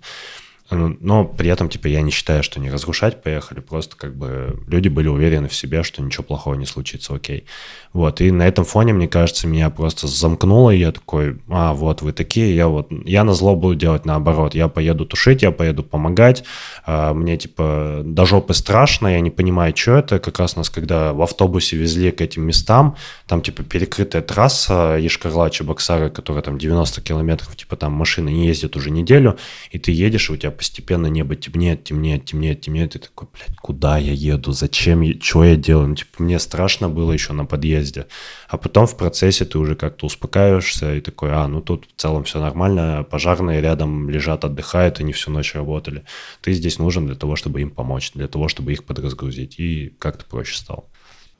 Ну, 0.72 0.96
но 1.00 1.26
при 1.26 1.50
этом, 1.50 1.70
типа, 1.70 1.88
я 1.88 2.02
не 2.02 2.12
считаю, 2.12 2.44
что 2.44 2.60
не 2.60 2.72
разрушать 2.72 3.22
поехали, 3.22 3.60
просто 3.60 3.96
как 3.98 4.16
бы 4.16 4.60
люди 4.68 4.88
были 4.88 5.08
уверены 5.08 5.48
в 5.48 5.56
себе, 5.56 5.84
что 5.84 6.02
ничего 6.02 6.24
плохого 6.24 6.56
не 6.56 6.66
случится, 6.66 7.14
окей. 7.14 7.46
Вот, 7.94 8.22
и 8.22 8.32
на 8.32 8.48
этом 8.48 8.64
фоне, 8.64 8.94
мне 8.94 9.10
кажется, 9.10 9.48
меня 9.48 9.70
просто 9.70 10.08
замкнуло, 10.08 10.72
и 10.72 10.80
я 10.80 10.94
такой, 10.94 11.40
а, 11.50 11.74
вот 11.74 12.02
вы 12.02 12.14
такие, 12.14 12.56
я 12.56 12.70
вот, 12.70 12.90
я 13.06 13.26
на 13.26 13.34
зло 13.34 13.56
буду 13.56 13.76
делать 13.76 14.06
наоборот, 14.06 14.56
я 14.56 14.70
поеду 14.70 15.06
тушить, 15.06 15.42
я 15.42 15.52
поеду 15.52 15.84
помогать, 15.84 16.46
а, 16.86 17.14
мне, 17.14 17.36
типа, 17.38 18.02
до 18.06 18.26
жопы 18.26 18.54
страшно, 18.54 19.10
я 19.10 19.20
не 19.20 19.30
понимаю, 19.30 19.76
что 19.76 19.98
это, 19.98 20.20
как 20.20 20.40
раз 20.40 20.56
нас, 20.56 20.70
когда 20.70 21.12
в 21.12 21.22
автобусе 21.22 21.76
везли 21.76 22.12
к 22.12 22.22
этим 22.22 22.44
местам, 22.44 22.96
там, 23.28 23.42
типа, 23.42 23.64
перекрытая 23.64 24.22
трасса 24.22 24.98
Ешкарла-Чебоксары, 24.98 26.10
которая 26.12 26.44
там 26.44 26.58
90 26.58 27.02
километров, 27.02 27.54
типа, 27.58 27.76
там 27.76 27.92
машины 27.92 28.30
не 28.30 28.48
ездят 28.48 28.78
уже 28.78 28.90
неделю, 28.90 29.38
и 29.70 29.80
ты 29.80 29.92
едешь, 29.92 30.30
и 30.30 30.34
у 30.34 30.38
тебя 30.38 30.52
постепенно 30.62 31.08
небо 31.08 31.36
темнеет, 31.36 31.86
темнеет, 31.86 32.26
темнеет, 32.26 32.62
темнеет, 32.62 32.96
и 32.96 33.00
такой, 33.00 33.28
блядь, 33.34 33.58
куда 33.58 33.98
я 33.98 34.12
еду, 34.12 34.52
зачем, 34.52 35.04
что 35.20 35.44
я 35.44 35.56
делаю, 35.56 35.88
ну, 35.88 35.96
типа, 35.96 36.22
мне 36.22 36.38
страшно 36.38 36.88
было 36.88 37.12
еще 37.12 37.34
на 37.34 37.46
подъезде, 37.46 38.06
а 38.48 38.58
потом 38.58 38.86
в 38.86 38.96
процессе 38.96 39.44
ты 39.44 39.58
уже 39.58 39.74
как-то 39.74 40.06
успокаиваешься 40.06 40.94
и 40.94 41.02
такой, 41.02 41.32
а, 41.34 41.48
ну, 41.48 41.62
тут 41.62 41.88
в 41.88 42.00
целом 42.00 42.26
все 42.26 42.40
нормально, 42.40 43.04
пожарные 43.10 43.60
рядом 43.60 44.08
лежат, 44.08 44.46
отдыхают, 44.46 45.00
они 45.00 45.14
всю 45.14 45.32
ночь 45.32 45.56
работали, 45.56 46.04
ты 46.42 46.54
здесь 46.54 46.78
нужен 46.78 47.08
для 47.08 47.16
того, 47.16 47.36
чтобы 47.36 47.62
им 47.62 47.72
помочь, 47.72 48.12
для 48.14 48.28
того, 48.28 48.48
чтобы 48.48 48.72
их 48.72 48.84
подразгрузить, 48.84 49.56
и 49.58 49.96
как-то 49.98 50.26
проще 50.26 50.58
стало. 50.58 50.84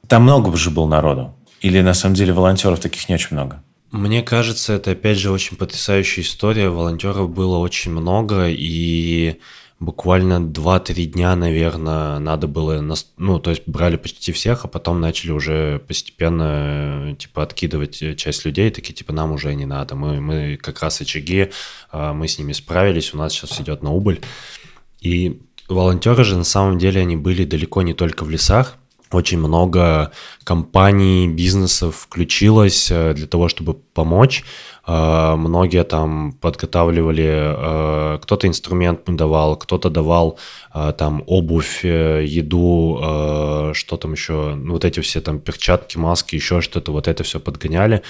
Там 0.08 0.24
много 0.24 0.48
уже 0.48 0.70
было 0.70 0.88
народу? 0.88 1.36
Или 1.60 1.80
на 1.80 1.94
самом 1.94 2.16
деле 2.16 2.32
волонтеров 2.32 2.80
таких 2.80 3.08
не 3.08 3.14
очень 3.14 3.36
много? 3.36 3.62
Мне 3.92 4.22
кажется, 4.22 4.72
это 4.72 4.92
опять 4.92 5.18
же 5.18 5.30
очень 5.30 5.58
потрясающая 5.58 6.24
история. 6.24 6.70
Волонтеров 6.70 7.28
было 7.28 7.58
очень 7.58 7.92
много, 7.92 8.48
и 8.48 9.38
буквально 9.80 10.40
2-3 10.40 11.04
дня, 11.04 11.36
наверное, 11.36 12.18
надо 12.18 12.46
было, 12.46 12.80
ну, 13.18 13.38
то 13.38 13.50
есть 13.50 13.64
брали 13.66 13.96
почти 13.96 14.32
всех, 14.32 14.64
а 14.64 14.68
потом 14.68 15.02
начали 15.02 15.32
уже 15.32 15.78
постепенно, 15.86 17.14
типа, 17.18 17.42
откидывать 17.42 18.16
часть 18.16 18.46
людей, 18.46 18.70
такие, 18.70 18.94
типа, 18.94 19.12
нам 19.12 19.32
уже 19.32 19.54
не 19.54 19.66
надо, 19.66 19.94
мы, 19.94 20.22
мы 20.22 20.56
как 20.56 20.80
раз 20.80 21.02
очаги, 21.02 21.50
а, 21.90 22.14
мы 22.14 22.28
с 22.28 22.38
ними 22.38 22.54
справились, 22.54 23.12
у 23.12 23.18
нас 23.18 23.34
сейчас 23.34 23.60
идет 23.60 23.82
на 23.82 23.92
убыль. 23.92 24.22
И 25.02 25.42
волонтеры 25.68 26.24
же, 26.24 26.38
на 26.38 26.44
самом 26.44 26.78
деле, 26.78 27.02
они 27.02 27.16
были 27.16 27.44
далеко 27.44 27.82
не 27.82 27.92
только 27.92 28.24
в 28.24 28.30
лесах, 28.30 28.78
очень 29.14 29.38
много 29.38 30.12
компаний, 30.44 31.28
бизнесов 31.28 31.96
включилось 31.96 32.90
э, 32.90 33.14
для 33.14 33.26
того, 33.26 33.48
чтобы 33.48 33.74
помочь. 33.74 34.44
Э, 34.86 35.34
многие 35.36 35.84
там 35.84 36.32
подготавливали, 36.32 37.30
э, 38.14 38.18
кто-то 38.22 38.46
инструмент 38.46 39.00
давал, 39.06 39.56
кто-то 39.56 39.90
давал 39.90 40.38
там 40.96 41.22
обувь, 41.26 41.84
еду, 41.84 42.98
что 43.74 43.96
там 43.98 44.12
еще, 44.12 44.54
ну, 44.54 44.72
вот 44.72 44.86
эти 44.86 45.00
все 45.00 45.20
там 45.20 45.38
перчатки, 45.38 45.98
маски, 45.98 46.34
еще 46.34 46.62
что-то, 46.62 46.92
вот 46.92 47.08
это 47.08 47.24
все 47.24 47.40
подгоняли. 47.40 48.02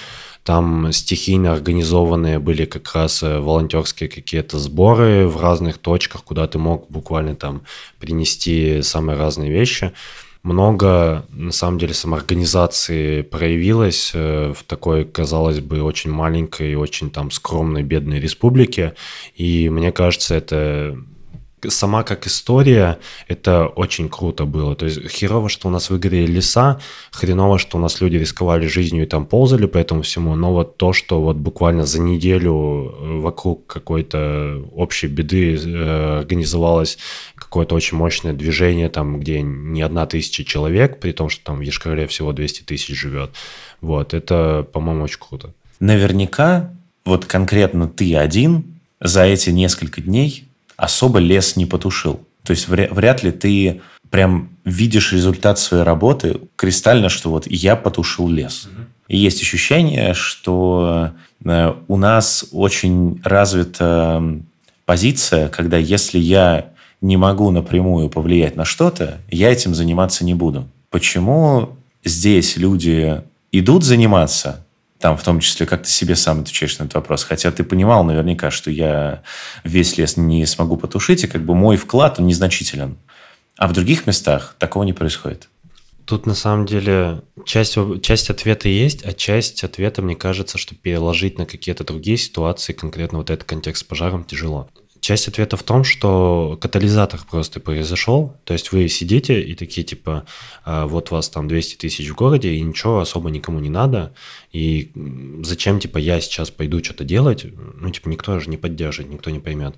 Там 0.45 0.93
стихийно 0.93 1.51
организованные 1.51 2.39
были 2.39 2.63
как 2.63 2.95
раз 2.95 3.21
волонтерские 3.21 4.07
какие-то 4.07 4.59
сборы 4.59 5.27
в 5.27 5.41
разных 5.41 5.77
точках, 5.77 6.23
куда 6.23 6.47
ты 6.47 6.57
мог 6.57 6.89
буквально 6.89 7.35
там 7.35 7.63
принести 7.99 8.81
самые 8.81 9.17
разные 9.17 9.51
вещи 9.51 9.91
много, 10.43 11.25
на 11.29 11.51
самом 11.51 11.79
деле, 11.79 11.93
самоорганизации 11.93 13.21
проявилось 13.21 14.11
э, 14.13 14.53
в 14.53 14.63
такой, 14.63 15.05
казалось 15.05 15.61
бы, 15.61 15.81
очень 15.81 16.11
маленькой, 16.11 16.75
очень 16.75 17.09
там 17.09 17.31
скромной, 17.31 17.83
бедной 17.83 18.19
республике. 18.19 18.93
И 19.35 19.69
мне 19.69 19.93
кажется, 19.93 20.35
это 20.35 20.97
сама 21.69 22.03
как 22.03 22.27
история, 22.27 22.99
это 23.27 23.67
очень 23.67 24.09
круто 24.09 24.45
было. 24.45 24.75
То 24.75 24.85
есть 24.85 25.09
херово, 25.09 25.49
что 25.49 25.67
у 25.67 25.71
нас 25.71 25.89
выгорели 25.89 26.31
леса, 26.31 26.79
хреново, 27.11 27.59
что 27.59 27.77
у 27.77 27.81
нас 27.81 28.01
люди 28.01 28.17
рисковали 28.17 28.67
жизнью 28.67 29.03
и 29.03 29.05
там 29.05 29.25
ползали 29.25 29.65
по 29.65 29.77
этому 29.77 30.01
всему, 30.01 30.35
но 30.35 30.53
вот 30.53 30.77
то, 30.77 30.93
что 30.93 31.21
вот 31.21 31.37
буквально 31.37 31.85
за 31.85 32.01
неделю 32.01 32.53
э, 32.53 33.17
вокруг 33.19 33.67
какой-то 33.67 34.63
общей 34.73 35.07
беды 35.07 35.55
э, 35.55 36.19
организовалось 36.19 36.97
какое-то 37.35 37.75
очень 37.75 37.97
мощное 37.97 38.33
движение, 38.33 38.89
там, 38.89 39.19
где 39.19 39.41
не 39.41 39.81
одна 39.81 40.05
тысяча 40.05 40.43
человек, 40.43 40.99
при 40.99 41.11
том, 41.11 41.29
что 41.29 41.43
там 41.43 41.57
в 41.57 41.61
Ешкарле 41.61 42.07
всего 42.07 42.33
200 42.33 42.63
тысяч 42.63 42.95
живет. 42.95 43.31
Вот, 43.81 44.13
это, 44.13 44.67
по-моему, 44.71 45.03
очень 45.03 45.19
круто. 45.19 45.53
Наверняка 45.79 46.73
вот 47.05 47.25
конкретно 47.25 47.87
ты 47.87 48.15
один 48.15 48.79
за 48.99 49.23
эти 49.23 49.49
несколько 49.49 50.01
дней 50.01 50.47
особо 50.77 51.19
лес 51.19 51.55
не 51.55 51.65
потушил. 51.65 52.19
То 52.43 52.51
есть 52.51 52.67
вряд 52.67 53.23
ли 53.23 53.31
ты 53.31 53.81
прям 54.09 54.49
видишь 54.65 55.13
результат 55.13 55.57
своей 55.57 55.83
работы 55.83 56.41
кристально, 56.55 57.09
что 57.09 57.29
вот 57.29 57.47
я 57.47 57.75
потушил 57.75 58.29
лес. 58.29 58.67
И 59.07 59.17
есть 59.17 59.41
ощущение, 59.41 60.13
что 60.13 61.11
э, 61.43 61.73
у 61.87 61.97
нас 61.97 62.45
очень 62.51 63.21
развита 63.23 64.23
позиция, 64.85 65.49
когда 65.49 65.77
если 65.77 66.19
я 66.19 66.69
не 67.01 67.17
могу 67.17 67.51
напрямую 67.51 68.09
повлиять 68.09 68.55
на 68.55 68.65
что-то, 68.65 69.19
я 69.29 69.51
этим 69.51 69.75
заниматься 69.75 70.23
не 70.23 70.33
буду. 70.33 70.67
Почему 70.89 71.75
здесь 72.03 72.55
люди 72.55 73.21
идут 73.51 73.83
заниматься, 73.83 74.62
там, 75.03 75.17
в 75.17 75.23
том 75.23 75.41
числе, 75.41 75.65
как 75.65 75.83
ты 75.83 75.89
себе 75.89 76.15
сам 76.15 76.39
отвечаешь 76.39 76.79
на 76.79 76.83
этот 76.83 76.93
вопрос. 76.93 77.25
Хотя 77.25 77.51
ты 77.51 77.65
понимал 77.65 78.05
наверняка, 78.05 78.51
что 78.51 78.71
я 78.71 79.21
весь 79.65 79.97
лес 79.97 80.15
не 80.15 80.45
смогу 80.45 80.77
потушить, 80.77 81.25
и 81.25 81.27
как 81.27 81.43
бы 81.43 81.55
мой 81.55 81.75
вклад, 81.75 82.21
он 82.21 82.27
незначителен. 82.27 82.95
А 83.57 83.67
в 83.67 83.73
других 83.73 84.07
местах 84.07 84.55
такого 84.59 84.83
не 84.83 84.93
происходит. 84.93 85.49
Тут 86.05 86.25
на 86.25 86.33
самом 86.33 86.65
деле 86.65 87.21
часть, 87.45 87.77
часть 88.01 88.29
ответа 88.29 88.69
есть, 88.69 89.03
а 89.03 89.11
часть 89.11 89.65
ответа, 89.65 90.01
мне 90.01 90.15
кажется, 90.15 90.57
что 90.57 90.73
переложить 90.73 91.37
на 91.37 91.45
какие-то 91.45 91.83
другие 91.83 92.15
ситуации, 92.15 92.71
конкретно 92.71 93.17
вот 93.17 93.29
этот 93.29 93.45
контекст 93.45 93.81
с 93.81 93.83
пожаром, 93.83 94.23
тяжело. 94.23 94.69
Часть 95.03 95.27
ответа 95.27 95.57
в 95.57 95.63
том, 95.63 95.83
что 95.83 96.57
катализатор 96.61 97.19
просто 97.29 97.59
произошел. 97.59 98.37
То 98.45 98.53
есть 98.53 98.71
вы 98.71 98.87
сидите 98.87 99.41
и 99.41 99.53
такие 99.53 99.83
типа, 99.83 100.25
«А, 100.63 100.87
вот 100.87 101.11
вас 101.11 101.27
там 101.27 101.49
200 101.49 101.75
тысяч 101.75 102.09
в 102.09 102.15
городе, 102.15 102.53
и 102.53 102.61
ничего 102.61 103.01
особо 103.01 103.29
никому 103.29 103.59
не 103.59 103.67
надо. 103.67 104.13
И 104.53 104.93
зачем, 105.43 105.81
типа, 105.81 105.97
я 105.97 106.21
сейчас 106.21 106.51
пойду 106.51 106.81
что-то 106.81 107.03
делать? 107.03 107.45
Ну, 107.75 107.89
типа, 107.89 108.07
никто 108.07 108.39
же 108.39 108.49
не 108.49 108.55
поддержит, 108.55 109.09
никто 109.09 109.29
не 109.29 109.39
поймет. 109.39 109.75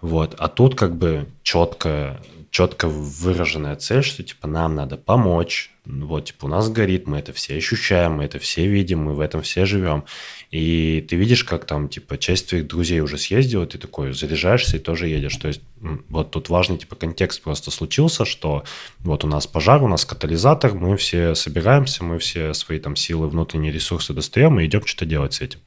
Вот. 0.00 0.36
А 0.38 0.46
тут 0.46 0.76
как 0.76 0.94
бы 0.94 1.26
четко 1.42 2.20
четко 2.50 2.88
выраженная 2.88 3.76
цель, 3.76 4.02
что 4.02 4.22
типа 4.22 4.46
нам 4.48 4.74
надо 4.74 4.96
помочь, 4.96 5.70
вот 5.84 6.26
типа 6.26 6.46
у 6.46 6.48
нас 6.48 6.68
горит, 6.68 7.06
мы 7.06 7.18
это 7.18 7.32
все 7.32 7.56
ощущаем, 7.56 8.14
мы 8.14 8.24
это 8.24 8.38
все 8.38 8.66
видим, 8.66 9.04
мы 9.04 9.14
в 9.14 9.20
этом 9.20 9.42
все 9.42 9.64
живем. 9.64 10.04
И 10.50 11.04
ты 11.06 11.16
видишь, 11.16 11.44
как 11.44 11.66
там 11.66 11.88
типа 11.90 12.16
часть 12.16 12.48
твоих 12.48 12.66
друзей 12.66 13.00
уже 13.00 13.18
съездила, 13.18 13.66
ты 13.66 13.76
такой 13.76 14.14
заряжаешься 14.14 14.76
и 14.76 14.80
тоже 14.80 15.08
едешь. 15.08 15.36
То 15.36 15.48
есть 15.48 15.60
вот 16.08 16.30
тут 16.30 16.48
важный 16.48 16.78
типа 16.78 16.96
контекст 16.96 17.42
просто 17.42 17.70
случился, 17.70 18.24
что 18.24 18.64
вот 19.00 19.24
у 19.24 19.26
нас 19.26 19.46
пожар, 19.46 19.82
у 19.82 19.88
нас 19.88 20.06
катализатор, 20.06 20.74
мы 20.74 20.96
все 20.96 21.34
собираемся, 21.34 22.02
мы 22.02 22.18
все 22.18 22.54
свои 22.54 22.78
там 22.78 22.96
силы, 22.96 23.28
внутренние 23.28 23.72
ресурсы 23.72 24.14
достаем 24.14 24.58
и 24.58 24.64
идем 24.64 24.86
что-то 24.86 25.04
делать 25.04 25.34
с 25.34 25.42
этим. 25.42 25.60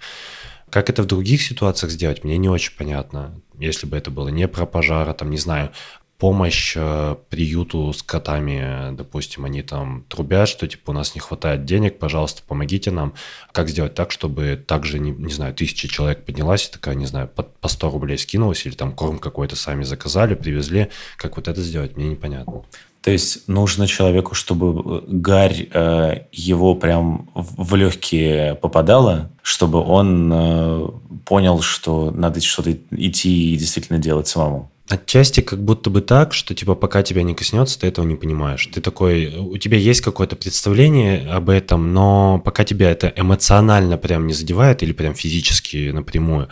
Как 0.71 0.89
это 0.89 1.03
в 1.03 1.05
других 1.05 1.43
ситуациях 1.43 1.91
сделать, 1.91 2.23
мне 2.23 2.37
не 2.37 2.49
очень 2.49 2.73
понятно. 2.75 3.39
Если 3.59 3.85
бы 3.85 3.97
это 3.97 4.09
было 4.09 4.29
не 4.29 4.47
про 4.47 4.65
пожар, 4.65 5.07
а 5.07 5.13
там, 5.13 5.29
не 5.29 5.37
знаю, 5.37 5.71
помощь 6.21 6.73
э, 6.75 7.15
приюту 7.29 7.91
с 7.93 8.03
котами, 8.03 8.95
допустим, 8.95 9.43
они 9.43 9.63
там 9.63 10.05
трубят, 10.07 10.47
что 10.47 10.67
типа 10.67 10.91
у 10.91 10.93
нас 10.93 11.15
не 11.15 11.19
хватает 11.19 11.65
денег, 11.65 11.97
пожалуйста, 11.97 12.43
помогите 12.47 12.91
нам. 12.91 13.15
Как 13.51 13.69
сделать 13.69 13.95
так, 13.95 14.11
чтобы 14.11 14.55
также, 14.55 14.99
не, 14.99 15.09
не 15.09 15.33
знаю, 15.33 15.55
тысяча 15.55 15.87
человек 15.87 16.23
поднялась 16.23 16.67
и 16.67 16.71
такая, 16.71 16.93
не 16.93 17.07
знаю, 17.07 17.27
по, 17.27 17.41
по 17.41 17.67
100 17.67 17.89
рублей 17.89 18.19
скинулась 18.19 18.67
или 18.67 18.75
там 18.75 18.91
корм 18.91 19.17
какой-то 19.17 19.55
сами 19.55 19.83
заказали, 19.83 20.35
привезли. 20.35 20.89
Как 21.17 21.37
вот 21.37 21.47
это 21.47 21.59
сделать, 21.59 21.97
мне 21.97 22.09
непонятно. 22.09 22.65
То 23.01 23.09
есть 23.09 23.47
нужно 23.47 23.87
человеку, 23.87 24.35
чтобы 24.35 25.03
гарь 25.07 25.69
э, 25.73 26.25
его 26.31 26.75
прям 26.75 27.31
в 27.33 27.73
легкие 27.73 28.53
попадала, 28.53 29.31
чтобы 29.41 29.79
он 29.79 30.31
э, 30.31 30.87
понял, 31.25 31.61
что 31.61 32.11
надо 32.11 32.41
что-то 32.41 32.73
идти 32.91 33.55
и 33.55 33.57
действительно 33.57 33.97
делать 33.97 34.27
самому. 34.27 34.69
Отчасти 34.91 35.39
как 35.39 35.63
будто 35.63 35.89
бы 35.89 36.01
так, 36.01 36.33
что 36.33 36.53
типа 36.53 36.75
пока 36.75 37.01
тебя 37.01 37.23
не 37.23 37.33
коснется, 37.33 37.79
ты 37.79 37.87
этого 37.87 38.05
не 38.05 38.15
понимаешь. 38.15 38.67
Ты 38.73 38.81
такой, 38.81 39.33
у 39.37 39.57
тебя 39.57 39.77
есть 39.77 40.01
какое-то 40.01 40.35
представление 40.35 41.29
об 41.31 41.49
этом, 41.49 41.93
но 41.93 42.41
пока 42.43 42.65
тебя 42.65 42.91
это 42.91 43.13
эмоционально 43.15 43.97
прям 43.97 44.27
не 44.27 44.33
задевает 44.33 44.83
или 44.83 44.91
прям 44.91 45.15
физически 45.15 45.91
напрямую, 45.91 46.49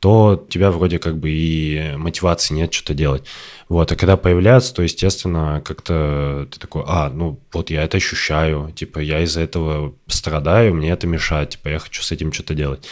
то 0.00 0.46
тебя 0.50 0.70
вроде 0.70 0.98
как 0.98 1.16
бы 1.16 1.30
и 1.30 1.94
мотивации 1.96 2.52
нет 2.52 2.74
что-то 2.74 2.92
делать. 2.92 3.24
Вот, 3.70 3.90
а 3.90 3.96
когда 3.96 4.18
появляется, 4.18 4.74
то, 4.74 4.82
естественно, 4.82 5.62
как-то 5.64 6.46
ты 6.52 6.60
такой, 6.60 6.84
а, 6.86 7.08
ну, 7.08 7.40
вот 7.54 7.70
я 7.70 7.84
это 7.84 7.96
ощущаю, 7.96 8.70
типа, 8.76 8.98
я 8.98 9.22
из-за 9.22 9.40
этого 9.40 9.94
страдаю, 10.08 10.74
мне 10.74 10.90
это 10.90 11.06
мешает, 11.06 11.50
типа, 11.50 11.68
я 11.68 11.78
хочу 11.78 12.02
с 12.02 12.12
этим 12.12 12.34
что-то 12.34 12.52
делать 12.52 12.86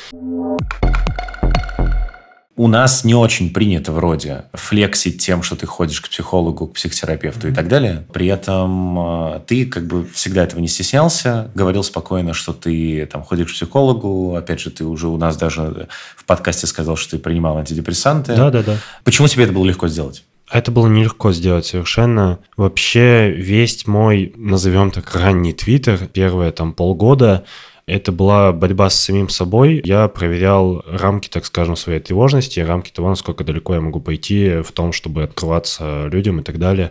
у 2.56 2.68
нас 2.68 3.04
не 3.04 3.14
очень 3.14 3.52
принято 3.52 3.92
вроде 3.92 4.44
флексить 4.54 5.22
тем, 5.22 5.42
что 5.42 5.56
ты 5.56 5.66
ходишь 5.66 6.00
к 6.00 6.08
психологу, 6.08 6.66
к 6.66 6.72
психотерапевту 6.74 7.48
mm-hmm. 7.48 7.52
и 7.52 7.54
так 7.54 7.68
далее. 7.68 8.06
При 8.12 8.26
этом 8.28 8.98
э, 8.98 9.40
ты 9.46 9.66
как 9.66 9.86
бы 9.86 10.06
всегда 10.06 10.44
этого 10.44 10.60
не 10.60 10.68
стеснялся, 10.68 11.50
говорил 11.54 11.82
спокойно, 11.82 12.32
что 12.32 12.54
ты 12.54 13.06
там 13.12 13.22
ходишь 13.22 13.48
к 13.48 13.54
психологу. 13.54 14.34
Опять 14.36 14.60
же, 14.60 14.70
ты 14.70 14.84
уже 14.84 15.08
у 15.08 15.18
нас 15.18 15.36
даже 15.36 15.88
в 16.16 16.24
подкасте 16.24 16.66
сказал, 16.66 16.96
что 16.96 17.12
ты 17.12 17.18
принимал 17.18 17.58
антидепрессанты. 17.58 18.34
Да, 18.34 18.50
да, 18.50 18.62
да. 18.62 18.78
Почему 19.04 19.28
тебе 19.28 19.44
это 19.44 19.52
было 19.52 19.66
легко 19.66 19.86
сделать? 19.88 20.24
Это 20.50 20.70
было 20.70 20.86
нелегко 20.86 21.32
сделать 21.32 21.66
совершенно. 21.66 22.38
Вообще 22.56 23.30
весь 23.32 23.86
мой, 23.86 24.32
назовем 24.36 24.92
так, 24.92 25.14
ранний 25.14 25.52
твиттер, 25.52 26.06
первые 26.06 26.52
там 26.52 26.72
полгода, 26.72 27.44
это 27.86 28.10
была 28.10 28.52
борьба 28.52 28.90
с 28.90 29.00
самим 29.00 29.28
собой. 29.28 29.80
Я 29.84 30.08
проверял 30.08 30.82
рамки, 30.86 31.28
так 31.28 31.44
скажем, 31.46 31.76
своей 31.76 32.00
тревожности, 32.00 32.60
рамки 32.60 32.90
того, 32.90 33.08
насколько 33.08 33.44
далеко 33.44 33.74
я 33.74 33.80
могу 33.80 34.00
пойти 34.00 34.60
в 34.62 34.72
том, 34.72 34.92
чтобы 34.92 35.22
открываться 35.22 36.08
людям 36.08 36.40
и 36.40 36.42
так 36.42 36.58
далее. 36.58 36.90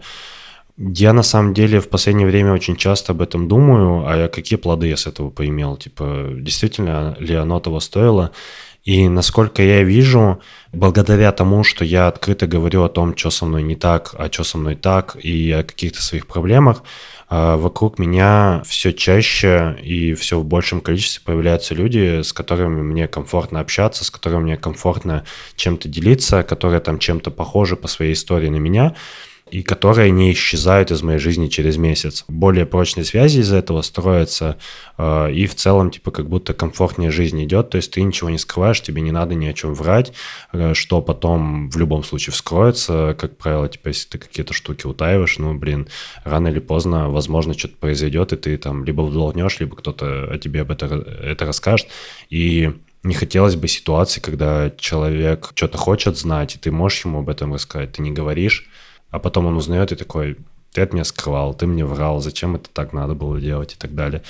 Я 0.78 1.14
на 1.14 1.24
самом 1.24 1.54
деле 1.54 1.80
в 1.80 1.90
последнее 1.90 2.28
время 2.28 2.54
очень 2.54 2.76
часто 2.76 3.12
об 3.12 3.22
этом 3.22 3.48
думаю, 3.48 4.04
а 4.06 4.28
какие 4.28 4.58
плоды 4.58 4.88
я 4.88 4.98
с 4.98 5.08
этого 5.08 5.30
поимел, 5.30 5.78
типа, 5.78 6.30
действительно 6.38 7.16
ли 7.20 7.36
оно 7.36 7.60
того 7.60 7.80
стоило. 7.80 8.32
И 8.84 9.10
насколько 9.10 9.64
я 9.64 9.84
вижу, 9.84 10.42
благодаря 10.72 11.32
тому, 11.32 11.64
что 11.64 11.84
я 11.84 12.08
открыто 12.08 12.46
говорю 12.46 12.84
о 12.84 12.90
том, 12.90 13.18
что 13.18 13.32
со 13.32 13.46
мной 13.46 13.64
не 13.64 13.76
так, 13.76 14.14
а 14.18 14.32
что 14.32 14.44
со 14.44 14.58
мной 14.58 14.76
так, 14.76 15.18
и 15.22 15.52
о 15.52 15.64
каких-то 15.64 16.02
своих 16.02 16.28
проблемах, 16.28 16.84
вокруг 17.30 18.00
меня 18.00 18.62
все 18.66 18.94
чаще 18.94 19.78
и 19.82 20.14
все 20.14 20.40
в 20.40 20.46
большем 20.46 20.82
количестве 20.82 21.24
появляются 21.26 21.74
люди, 21.74 22.22
с 22.22 22.34
которыми 22.34 22.82
мне 22.82 23.08
комфортно 23.08 23.60
общаться, 23.60 24.04
с 24.04 24.12
которыми 24.12 24.44
мне 24.44 24.58
комфортно 24.58 25.24
чем-то 25.56 25.90
делиться, 25.90 26.44
которые 26.44 26.82
там 26.82 27.00
чем-то 27.00 27.32
похожи 27.32 27.76
по 27.76 27.88
своей 27.88 28.14
истории 28.14 28.50
на 28.50 28.58
меня 28.58 28.96
и 29.56 29.64
которые 29.64 30.12
не 30.12 30.34
исчезают 30.34 30.92
из 30.92 31.02
моей 31.02 31.18
жизни 31.18 31.48
через 31.48 31.78
месяц. 31.78 32.26
Более 32.28 32.66
прочные 32.66 33.06
связи 33.06 33.40
из-за 33.40 33.56
этого 33.56 33.82
строятся, 33.84 34.58
э, 34.98 35.32
и 35.32 35.48
в 35.48 35.56
целом, 35.56 35.92
типа, 35.92 36.12
как 36.12 36.28
будто 36.28 36.54
комфортнее 36.54 37.10
жизнь 37.10 37.42
идет, 37.42 37.70
то 37.70 37.78
есть 37.78 37.92
ты 37.92 38.02
ничего 38.02 38.30
не 38.30 38.38
скрываешь, 38.38 38.82
тебе 38.82 39.02
не 39.02 39.12
надо 39.12 39.34
ни 39.34 39.46
о 39.46 39.54
чем 39.54 39.74
врать, 39.74 40.12
э, 40.52 40.74
что 40.74 41.02
потом 41.02 41.70
в 41.70 41.78
любом 41.78 42.04
случае 42.04 42.34
вскроется, 42.34 43.16
как 43.18 43.38
правило, 43.38 43.70
типа, 43.70 43.88
если 43.88 44.10
ты 44.10 44.18
какие-то 44.18 44.54
штуки 44.54 44.88
утаиваешь, 44.88 45.38
ну, 45.38 45.54
блин, 45.54 45.88
рано 46.26 46.50
или 46.50 46.60
поздно, 46.60 47.10
возможно, 47.10 47.58
что-то 47.58 47.78
произойдет, 47.78 48.34
и 48.34 48.36
ты 48.36 48.58
там 48.58 48.84
либо 48.84 49.04
вдолгнешь, 49.04 49.62
либо 49.62 49.78
кто-то 49.78 50.34
о 50.34 50.38
тебе 50.38 50.64
об 50.64 50.72
это, 50.72 50.88
это 51.24 51.46
расскажет, 51.46 51.88
и 52.30 52.74
не 53.04 53.14
хотелось 53.14 53.56
бы 53.56 53.70
ситуации, 53.70 54.20
когда 54.20 54.70
человек 54.78 55.52
что-то 55.56 55.78
хочет 55.78 56.18
знать, 56.18 56.56
и 56.56 56.60
ты 56.60 56.72
можешь 56.72 57.06
ему 57.06 57.20
об 57.20 57.30
этом 57.30 57.54
рассказать, 57.54 57.94
ты 57.94 58.02
не 58.02 58.12
говоришь, 58.12 58.68
а 59.16 59.20
потом 59.20 59.46
он 59.46 59.56
узнает 59.56 59.92
и 59.92 59.96
такой, 59.96 60.38
ты 60.74 60.82
от 60.82 60.92
меня 60.92 61.06
скрывал, 61.06 61.54
ты 61.54 61.68
мне 61.68 61.86
врал, 61.86 62.20
зачем 62.20 62.56
это 62.56 62.70
так 62.70 62.92
надо 62.92 63.16
было 63.16 63.40
делать 63.40 63.74
и 63.74 63.78
так 63.78 63.96
далее. 63.96 64.24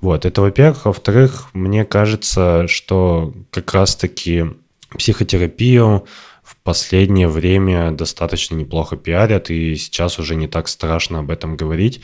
Вот, 0.00 0.24
это 0.24 0.42
во-первых. 0.42 0.84
Во-вторых, 0.84 1.48
мне 1.52 1.84
кажется, 1.84 2.66
что 2.66 3.32
как 3.52 3.72
раз-таки 3.72 4.46
психотерапию 4.90 6.04
в 6.42 6.56
последнее 6.56 7.28
время 7.28 7.92
достаточно 7.92 8.56
неплохо 8.56 8.96
пиарят, 8.96 9.48
и 9.50 9.76
сейчас 9.76 10.18
уже 10.18 10.34
не 10.34 10.48
так 10.48 10.66
страшно 10.66 11.20
об 11.20 11.30
этом 11.30 11.56
говорить. 11.56 12.00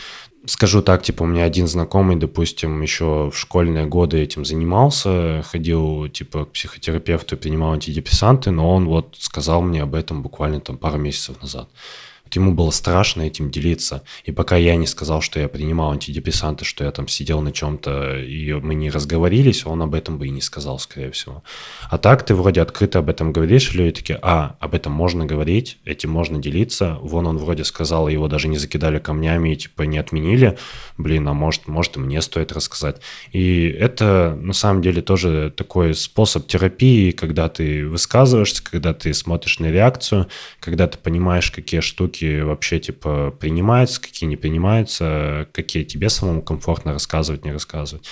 Скажу 0.46 0.80
так, 0.80 1.02
типа, 1.02 1.24
у 1.24 1.26
меня 1.26 1.42
один 1.42 1.66
знакомый, 1.66 2.14
допустим, 2.14 2.80
еще 2.80 3.30
в 3.34 3.36
школьные 3.36 3.86
годы 3.86 4.18
этим 4.18 4.44
занимался, 4.44 5.42
ходил, 5.42 6.08
типа, 6.08 6.44
к 6.44 6.52
психотерапевту 6.52 7.34
и 7.34 7.38
принимал 7.38 7.72
антидепрессанты, 7.72 8.52
но 8.52 8.72
он 8.72 8.86
вот 8.86 9.16
сказал 9.18 9.60
мне 9.60 9.82
об 9.82 9.96
этом 9.96 10.22
буквально 10.22 10.60
там 10.60 10.78
пару 10.78 10.98
месяцев 10.98 11.42
назад. 11.42 11.68
Вот 12.28 12.36
ему 12.36 12.52
было 12.52 12.70
страшно 12.70 13.22
этим 13.22 13.50
делиться. 13.50 14.02
И 14.24 14.32
пока 14.32 14.56
я 14.56 14.76
не 14.76 14.86
сказал, 14.86 15.22
что 15.22 15.40
я 15.40 15.48
принимал 15.48 15.92
антидепрессанты, 15.92 16.66
что 16.66 16.84
я 16.84 16.90
там 16.90 17.08
сидел 17.08 17.40
на 17.40 17.52
чем-то, 17.52 18.18
и 18.18 18.52
мы 18.52 18.74
не 18.74 18.90
разговорились, 18.90 19.64
он 19.64 19.80
об 19.80 19.94
этом 19.94 20.18
бы 20.18 20.26
и 20.26 20.30
не 20.30 20.42
сказал, 20.42 20.78
скорее 20.78 21.10
всего. 21.10 21.42
А 21.88 21.96
так 21.96 22.26
ты 22.26 22.34
вроде 22.34 22.60
открыто 22.60 22.98
об 22.98 23.08
этом 23.08 23.32
говоришь, 23.32 23.72
люди 23.72 23.92
такие, 23.92 24.18
а, 24.20 24.56
об 24.60 24.74
этом 24.74 24.92
можно 24.92 25.24
говорить, 25.24 25.78
этим 25.86 26.10
можно 26.10 26.38
делиться. 26.38 26.98
Вон 27.00 27.26
он 27.26 27.38
вроде 27.38 27.64
сказал, 27.64 28.08
его 28.08 28.28
даже 28.28 28.48
не 28.48 28.58
закидали 28.58 28.98
камнями 28.98 29.54
и 29.54 29.56
типа 29.56 29.84
не 29.84 29.96
отменили. 29.96 30.58
Блин, 30.98 31.26
а 31.28 31.32
может, 31.32 31.66
может 31.66 31.96
и 31.96 32.00
мне 32.00 32.20
стоит 32.20 32.52
рассказать. 32.52 33.00
И 33.32 33.68
это 33.68 34.38
на 34.38 34.52
самом 34.52 34.82
деле 34.82 35.00
тоже 35.00 35.50
такой 35.56 35.94
способ 35.94 36.46
терапии, 36.46 37.10
когда 37.12 37.48
ты 37.48 37.88
высказываешься, 37.88 38.62
когда 38.62 38.92
ты 38.92 39.14
смотришь 39.14 39.60
на 39.60 39.70
реакцию, 39.70 40.26
когда 40.60 40.86
ты 40.88 40.98
понимаешь, 40.98 41.50
какие 41.50 41.80
штуки 41.80 42.17
штуки 42.18 42.40
вообще, 42.40 42.80
типа, 42.80 43.34
принимаются, 43.38 44.00
какие 44.00 44.28
не 44.28 44.36
принимаются, 44.36 45.48
какие 45.52 45.84
тебе 45.84 46.08
самому 46.08 46.42
комфортно 46.42 46.92
рассказывать, 46.92 47.44
не 47.44 47.52
рассказывать. 47.52 48.06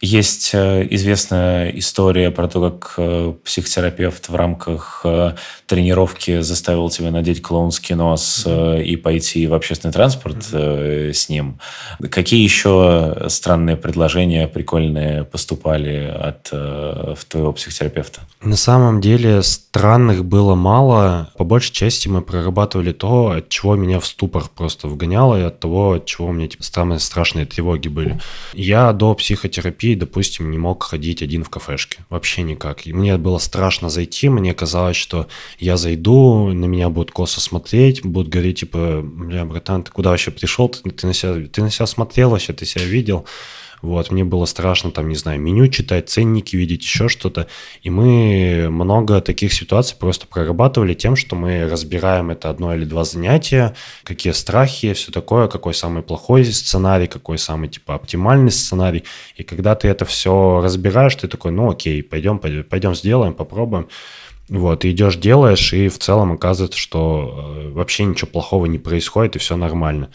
Есть 0.00 0.50
э, 0.52 0.86
известная 0.90 1.70
история 1.70 2.30
про 2.30 2.48
то, 2.48 2.70
как 2.70 2.94
э, 2.98 3.32
психотерапевт 3.44 4.28
в 4.28 4.34
рамках 4.34 5.00
э, 5.04 5.32
тренировки 5.66 6.42
заставил 6.42 6.90
тебя 6.90 7.10
надеть 7.10 7.40
клоунский 7.40 7.94
нос 7.94 8.44
mm-hmm. 8.46 8.84
и 8.84 8.96
пойти 8.96 9.46
в 9.46 9.54
общественный 9.54 9.94
транспорт 9.94 10.36
mm-hmm. 10.36 11.12
с 11.14 11.30
ним. 11.30 11.60
Какие 12.10 12.42
еще 12.42 13.24
странные 13.28 13.78
предложения 13.78 14.48
прикольные 14.48 15.24
поступали 15.24 16.14
от 16.14 16.42
твоего 17.28 17.52
психотерапевта? 17.54 18.20
На 18.42 18.56
самом 18.56 19.00
деле 19.00 19.42
странных 19.42 20.26
было 20.26 20.54
мало. 20.54 21.30
По 21.38 21.44
большей 21.44 21.72
части 21.72 22.06
мы 22.06 22.20
прорабатывали 22.20 22.92
то, 22.92 23.30
от 23.30 23.48
чего 23.48 23.76
меня 23.76 24.00
в 24.00 24.06
ступор 24.06 24.44
просто 24.54 24.88
вгоняло, 24.88 25.40
и 25.40 25.42
от 25.42 25.58
того, 25.58 25.94
от 25.94 26.04
чего 26.04 26.28
у 26.28 26.32
меня 26.32 26.48
типа, 26.48 26.62
самые 26.62 26.98
страшные 26.98 27.46
тревоги 27.46 27.88
были. 27.88 28.20
Я 28.52 28.92
до 28.92 29.14
психотерапии 29.14 29.85
терапии, 29.86 29.94
допустим, 29.94 30.50
не 30.50 30.58
мог 30.58 30.82
ходить 30.82 31.22
один 31.22 31.44
в 31.44 31.50
кафешке. 31.50 31.98
Вообще 32.10 32.42
никак. 32.42 32.86
И 32.86 32.92
мне 32.92 33.16
было 33.16 33.38
страшно 33.38 33.88
зайти, 33.88 34.28
мне 34.28 34.54
казалось, 34.54 34.96
что 34.96 35.26
я 35.58 35.76
зайду, 35.76 36.52
на 36.52 36.66
меня 36.66 36.88
будут 36.88 37.12
косо 37.12 37.40
смотреть, 37.40 38.04
будут 38.04 38.32
говорить, 38.32 38.60
типа, 38.60 39.02
бля, 39.02 39.44
братан, 39.44 39.82
ты 39.82 39.90
куда 39.90 40.10
вообще 40.10 40.30
пришел? 40.30 40.68
Ты, 40.68 40.90
ты, 40.90 41.06
на, 41.06 41.14
себя, 41.14 41.46
ты 41.52 41.62
на 41.62 41.70
себя 41.70 41.86
смотрел 41.86 42.30
вообще, 42.30 42.52
ты 42.52 42.66
себя 42.66 42.84
видел? 42.84 43.24
Вот, 43.82 44.10
мне 44.10 44.24
было 44.24 44.46
страшно 44.46 44.90
там, 44.90 45.08
не 45.08 45.16
знаю, 45.16 45.40
меню 45.40 45.68
читать, 45.68 46.08
ценники 46.08 46.56
видеть, 46.56 46.82
еще 46.82 47.08
что-то. 47.08 47.46
И 47.82 47.90
мы 47.90 48.68
много 48.70 49.20
таких 49.20 49.52
ситуаций 49.52 49.96
просто 49.98 50.26
прорабатывали 50.26 50.94
тем, 50.94 51.16
что 51.16 51.36
мы 51.36 51.68
разбираем 51.68 52.30
это 52.30 52.50
одно 52.50 52.74
или 52.74 52.84
два 52.84 53.04
занятия, 53.04 53.74
какие 54.02 54.32
страхи, 54.32 54.92
все 54.94 55.12
такое, 55.12 55.48
какой 55.48 55.74
самый 55.74 56.02
плохой 56.02 56.44
сценарий, 56.44 57.06
какой 57.06 57.38
самый, 57.38 57.68
типа, 57.68 57.94
оптимальный 57.94 58.50
сценарий. 58.50 59.04
И 59.36 59.42
когда 59.42 59.74
ты 59.74 59.88
это 59.88 60.04
все 60.04 60.60
разбираешь, 60.62 61.14
ты 61.16 61.28
такой, 61.28 61.52
ну 61.52 61.70
окей, 61.70 62.02
пойдем, 62.02 62.38
пойдем, 62.38 62.64
пойдем 62.64 62.94
сделаем, 62.94 63.34
попробуем. 63.34 63.88
Вот, 64.48 64.84
и 64.84 64.92
идешь, 64.92 65.16
делаешь, 65.16 65.72
и 65.72 65.88
в 65.88 65.98
целом 65.98 66.32
оказывается, 66.32 66.78
что 66.78 67.54
э, 67.56 67.70
вообще 67.70 68.04
ничего 68.04 68.30
плохого 68.30 68.66
не 68.66 68.78
происходит, 68.78 69.34
и 69.34 69.38
все 69.40 69.56
нормально. 69.56 70.10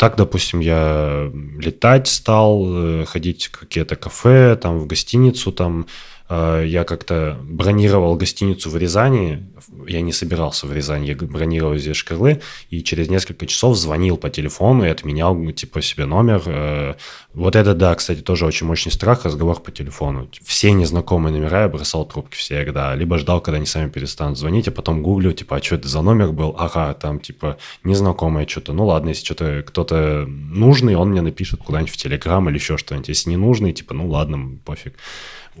Так, 0.00 0.16
допустим, 0.16 0.60
я 0.60 1.30
летать 1.58 2.08
стал, 2.08 2.64
э, 2.66 3.04
ходить 3.04 3.50
в 3.52 3.58
какие-то 3.58 3.96
кафе, 3.96 4.56
там, 4.56 4.78
в 4.78 4.86
гостиницу, 4.86 5.52
там, 5.52 5.84
я 6.30 6.84
как-то 6.84 7.38
бронировал 7.42 8.14
гостиницу 8.14 8.70
в 8.70 8.76
Рязани, 8.76 9.50
я 9.86 10.00
не 10.00 10.12
собирался 10.12 10.66
в 10.66 10.72
Рязань, 10.72 11.04
я 11.04 11.16
бронировал 11.16 11.76
здесь 11.76 11.96
Шкарлы, 11.96 12.40
и 12.70 12.82
через 12.82 13.08
несколько 13.08 13.46
часов 13.46 13.76
звонил 13.76 14.16
по 14.16 14.30
телефону 14.30 14.84
и 14.84 14.88
отменял, 14.88 15.36
типа, 15.52 15.82
себе 15.82 16.06
номер. 16.06 16.42
Э, 16.46 16.94
вот 17.34 17.56
это, 17.56 17.74
да, 17.74 17.94
кстати, 17.94 18.20
тоже 18.20 18.46
очень 18.46 18.66
мощный 18.66 18.92
страх, 18.92 19.24
разговор 19.24 19.60
по 19.60 19.70
телефону. 19.70 20.28
Все 20.42 20.72
незнакомые 20.72 21.32
номера 21.32 21.62
я 21.62 21.68
бросал 21.68 22.04
трубки 22.04 22.36
всегда, 22.36 22.94
либо 22.94 23.18
ждал, 23.18 23.40
когда 23.40 23.56
они 23.56 23.66
сами 23.66 23.90
перестанут 23.90 24.38
звонить, 24.38 24.68
а 24.68 24.72
потом 24.72 25.02
гуглю, 25.02 25.32
типа, 25.32 25.56
а 25.56 25.62
что 25.62 25.76
это 25.76 25.88
за 25.88 26.02
номер 26.02 26.32
был? 26.32 26.54
Ага, 26.58 26.94
там, 26.94 27.20
типа, 27.20 27.58
незнакомое 27.84 28.46
что-то. 28.46 28.72
Ну 28.72 28.86
ладно, 28.86 29.10
если 29.10 29.24
что-то 29.24 29.62
кто-то 29.66 30.26
нужный, 30.26 30.94
он 30.94 31.10
мне 31.10 31.22
напишет 31.22 31.60
куда-нибудь 31.62 31.92
в 31.92 31.96
Телеграм 31.96 32.48
или 32.48 32.56
еще 32.56 32.76
что-нибудь. 32.76 33.08
Если 33.08 33.30
не 33.30 33.36
нужный, 33.36 33.72
типа, 33.72 33.94
ну 33.94 34.08
ладно, 34.08 34.58
пофиг. 34.64 34.94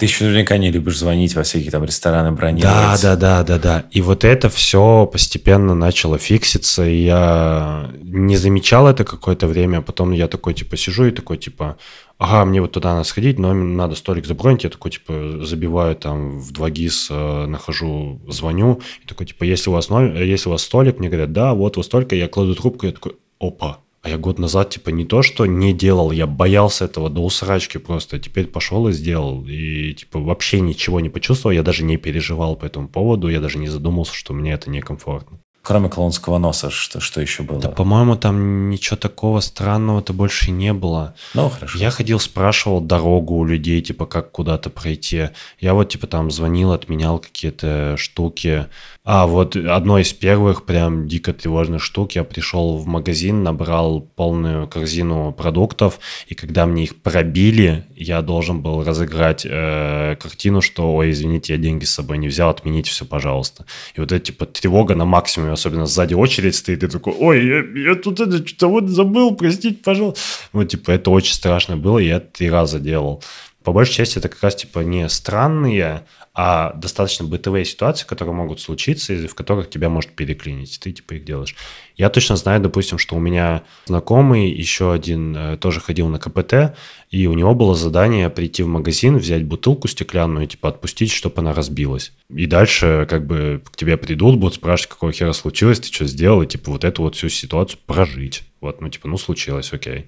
Ты 0.00 0.06
еще 0.06 0.24
наверняка 0.24 0.56
не 0.56 0.70
любишь 0.70 0.98
звонить 0.98 1.34
во 1.34 1.42
всякие 1.42 1.70
там 1.70 1.84
рестораны, 1.84 2.32
бронировать. 2.32 3.02
Да, 3.02 3.16
да, 3.16 3.16
да, 3.16 3.42
да, 3.42 3.58
да. 3.58 3.84
И 3.90 4.00
вот 4.00 4.24
это 4.24 4.48
все 4.48 5.04
постепенно 5.04 5.74
начало 5.74 6.16
фикситься, 6.16 6.88
и 6.88 7.04
я 7.04 7.90
не 8.02 8.38
замечал 8.38 8.88
это 8.88 9.04
какое-то 9.04 9.46
время, 9.46 9.78
а 9.78 9.82
потом 9.82 10.12
я 10.12 10.26
такой, 10.26 10.54
типа, 10.54 10.78
сижу 10.78 11.04
и 11.04 11.10
такой, 11.10 11.36
типа, 11.36 11.76
ага, 12.16 12.46
мне 12.46 12.62
вот 12.62 12.72
туда 12.72 12.94
надо 12.94 13.04
сходить, 13.04 13.38
но 13.38 13.52
надо 13.52 13.94
столик 13.94 14.24
забронить, 14.24 14.64
я 14.64 14.70
такой, 14.70 14.90
типа, 14.90 15.44
забиваю 15.44 15.94
там 15.96 16.40
в 16.40 16.50
2GIS, 16.50 17.08
э, 17.10 17.46
нахожу, 17.46 18.22
звоню, 18.26 18.80
и 19.04 19.06
такой, 19.06 19.26
типа, 19.26 19.44
если 19.44 19.68
у 19.68 19.74
вас, 19.74 19.90
номер, 19.90 20.22
если 20.22 20.48
у 20.48 20.52
вас 20.52 20.62
столик, 20.62 20.98
мне 20.98 21.10
говорят, 21.10 21.32
да, 21.32 21.52
вот 21.52 21.76
у 21.76 21.80
вас 21.80 21.86
столько, 21.86 22.16
я 22.16 22.26
кладу 22.26 22.54
трубку, 22.54 22.86
я 22.86 22.92
такой, 22.92 23.16
опа, 23.38 23.80
а 24.02 24.08
я 24.08 24.16
год 24.16 24.38
назад, 24.38 24.70
типа, 24.70 24.90
не 24.90 25.04
то, 25.04 25.22
что 25.22 25.44
не 25.44 25.74
делал, 25.74 26.10
я 26.10 26.26
боялся 26.26 26.86
этого 26.86 27.10
до 27.10 27.20
усрачки 27.20 27.76
просто. 27.78 28.18
Теперь 28.18 28.46
пошел 28.46 28.88
и 28.88 28.92
сделал. 28.92 29.44
И, 29.46 29.92
типа, 29.92 30.18
вообще 30.18 30.60
ничего 30.60 31.00
не 31.00 31.10
почувствовал, 31.10 31.54
я 31.54 31.62
даже 31.62 31.84
не 31.84 31.98
переживал 31.98 32.56
по 32.56 32.64
этому 32.64 32.88
поводу, 32.88 33.28
я 33.28 33.40
даже 33.40 33.58
не 33.58 33.68
задумался, 33.68 34.14
что 34.14 34.32
мне 34.32 34.52
это 34.52 34.70
некомфортно. 34.70 35.40
Кроме 35.62 35.90
клоунского 35.90 36.38
носа, 36.38 36.70
что, 36.70 37.00
что 37.00 37.20
еще 37.20 37.42
было? 37.42 37.60
Да, 37.60 37.68
по-моему, 37.68 38.16
там 38.16 38.70
ничего 38.70 38.96
такого 38.96 39.40
странного-то 39.40 40.14
больше 40.14 40.50
не 40.50 40.72
было. 40.72 41.14
Ну, 41.34 41.50
хорошо. 41.50 41.78
Я 41.78 41.90
ходил, 41.90 42.18
спрашивал 42.18 42.80
дорогу 42.80 43.34
у 43.34 43.44
людей, 43.44 43.82
типа, 43.82 44.06
как 44.06 44.32
куда-то 44.32 44.70
пройти. 44.70 45.28
Я 45.58 45.74
вот, 45.74 45.90
типа, 45.90 46.06
там 46.06 46.30
звонил, 46.30 46.72
отменял 46.72 47.18
какие-то 47.18 47.96
штуки. 47.98 48.68
А, 49.12 49.26
вот 49.26 49.56
одно 49.56 49.98
из 49.98 50.12
первых 50.12 50.64
прям 50.64 51.08
дико 51.08 51.32
тревожных 51.32 51.82
штук. 51.82 52.12
Я 52.12 52.22
пришел 52.22 52.76
в 52.76 52.86
магазин, 52.86 53.42
набрал 53.42 54.02
полную 54.02 54.68
корзину 54.68 55.32
продуктов, 55.32 55.98
и 56.28 56.36
когда 56.36 56.64
мне 56.64 56.84
их 56.84 56.94
пробили, 57.02 57.86
я 57.96 58.22
должен 58.22 58.62
был 58.62 58.84
разыграть 58.84 59.44
э, 59.44 60.14
картину, 60.14 60.60
что, 60.60 60.94
ой, 60.94 61.10
извините, 61.10 61.54
я 61.54 61.58
деньги 61.58 61.86
с 61.86 61.90
собой 61.90 62.18
не 62.18 62.28
взял, 62.28 62.50
отмените 62.50 62.92
все, 62.92 63.04
пожалуйста. 63.04 63.66
И 63.96 64.00
вот 64.00 64.12
это, 64.12 64.24
типа, 64.24 64.46
тревога 64.46 64.94
на 64.94 65.06
максимуме, 65.06 65.54
особенно 65.54 65.86
сзади 65.86 66.14
очередь 66.14 66.54
стоит, 66.54 66.84
и 66.84 66.86
ты 66.86 66.92
такой, 66.92 67.14
ой, 67.18 67.44
я, 67.44 67.90
я 67.90 67.96
тут 67.96 68.20
это 68.20 68.46
что-то 68.46 68.68
вот 68.68 68.88
забыл, 68.90 69.34
простите, 69.34 69.82
пожалуйста. 69.82 70.20
Вот, 70.52 70.68
типа, 70.68 70.92
это 70.92 71.10
очень 71.10 71.34
страшно 71.34 71.76
было, 71.76 71.98
я 71.98 72.20
три 72.20 72.48
раза 72.48 72.78
делал. 72.78 73.24
По 73.64 73.72
большей 73.72 73.94
части 73.94 74.18
это 74.18 74.28
как 74.28 74.42
раз, 74.42 74.56
типа, 74.56 74.80
не 74.80 75.08
странные, 75.08 76.04
а 76.32 76.72
достаточно 76.74 77.26
бытовые 77.26 77.64
ситуации, 77.64 78.06
которые 78.06 78.34
могут 78.34 78.60
случиться, 78.60 79.12
и 79.12 79.26
в 79.26 79.34
которых 79.34 79.68
тебя 79.68 79.90
может 79.90 80.12
переклинить, 80.12 80.78
ты 80.80 80.92
типа 80.92 81.14
их 81.14 81.24
делаешь. 81.24 81.54
Я 81.96 82.08
точно 82.08 82.36
знаю, 82.36 82.60
допустим, 82.62 82.96
что 82.96 83.16
у 83.16 83.20
меня 83.20 83.64
знакомый, 83.84 84.48
еще 84.50 84.92
один 84.92 85.36
э, 85.36 85.56
тоже 85.58 85.80
ходил 85.80 86.08
на 86.08 86.18
КПТ, 86.18 86.76
и 87.10 87.26
у 87.26 87.34
него 87.34 87.54
было 87.54 87.74
задание 87.74 88.30
прийти 88.30 88.62
в 88.62 88.68
магазин, 88.68 89.18
взять 89.18 89.44
бутылку 89.44 89.88
стеклянную 89.88 90.46
типа 90.46 90.70
отпустить, 90.70 91.10
чтобы 91.10 91.34
она 91.38 91.52
разбилась. 91.52 92.12
И 92.34 92.46
дальше 92.46 93.06
как 93.10 93.26
бы 93.26 93.60
к 93.64 93.76
тебе 93.76 93.96
придут, 93.96 94.38
будут 94.38 94.54
спрашивать, 94.54 94.90
какого 94.90 95.12
хера 95.12 95.32
случилось, 95.32 95.80
ты 95.80 95.92
что 95.92 96.06
сделал, 96.06 96.42
и 96.42 96.46
типа 96.46 96.70
вот 96.70 96.84
эту 96.84 97.02
вот 97.02 97.16
всю 97.16 97.28
ситуацию 97.28 97.80
прожить. 97.84 98.44
Вот, 98.60 98.80
ну 98.80 98.88
типа, 98.88 99.08
ну 99.08 99.18
случилось, 99.18 99.72
окей. 99.72 100.06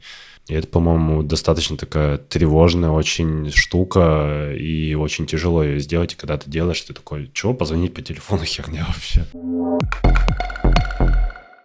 И 0.48 0.54
это, 0.54 0.66
по-моему, 0.66 1.22
достаточно 1.22 1.76
такая 1.76 2.18
тревожная 2.18 2.90
очень 2.90 3.50
штука, 3.52 4.52
и 4.52 4.94
очень 4.94 5.26
тяжело 5.26 5.62
ее 5.62 5.78
сделать, 5.78 6.14
и 6.14 6.16
когда 6.16 6.36
ты 6.36 6.50
делаешь, 6.50 6.80
ты 6.80 6.92
такой, 6.94 7.30
чего 7.32 7.54
позвонить 7.54 7.94
по 7.94 8.02
телефону 8.02 8.44
херня 8.44 8.86
вообще? 8.88 9.24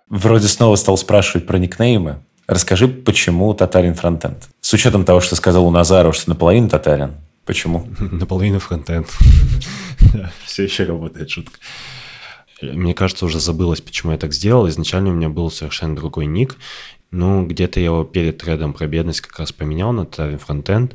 Вроде 0.09 0.47
снова 0.47 0.75
стал 0.75 0.97
спрашивать 0.97 1.47
про 1.47 1.57
никнеймы. 1.57 2.19
Расскажи, 2.47 2.87
почему 2.87 3.53
татарин 3.53 3.93
фронтенд? 3.93 4.47
С 4.61 4.71
учетом 4.73 5.03
того, 5.03 5.19
что 5.19 5.35
сказал 5.35 5.65
у 5.65 5.71
Назару, 5.71 6.13
что 6.13 6.29
наполовину 6.29 6.69
татарин. 6.69 7.15
Почему? 7.45 7.87
Наполовину 7.99 8.59
фронтенд. 8.59 9.07
Все 10.45 10.63
еще 10.63 10.85
работает 10.85 11.29
шутка. 11.29 11.59
Мне 12.61 12.93
кажется, 12.93 13.25
уже 13.25 13.39
забылось, 13.39 13.81
почему 13.81 14.13
я 14.13 14.17
так 14.17 14.33
сделал. 14.33 14.67
Изначально 14.69 15.09
у 15.09 15.13
меня 15.13 15.29
был 15.29 15.51
совершенно 15.51 15.95
другой 15.95 16.25
ник. 16.25 16.57
Ну, 17.11 17.45
где-то 17.45 17.79
я 17.79 17.87
его 17.87 18.03
перед 18.03 18.37
тредом 18.37 18.73
про 18.73 18.87
бедность 18.87 19.21
как 19.21 19.39
раз 19.39 19.51
поменял 19.51 19.93
на 19.93 20.01
Tailwind 20.01 20.41
Frontend. 20.45 20.91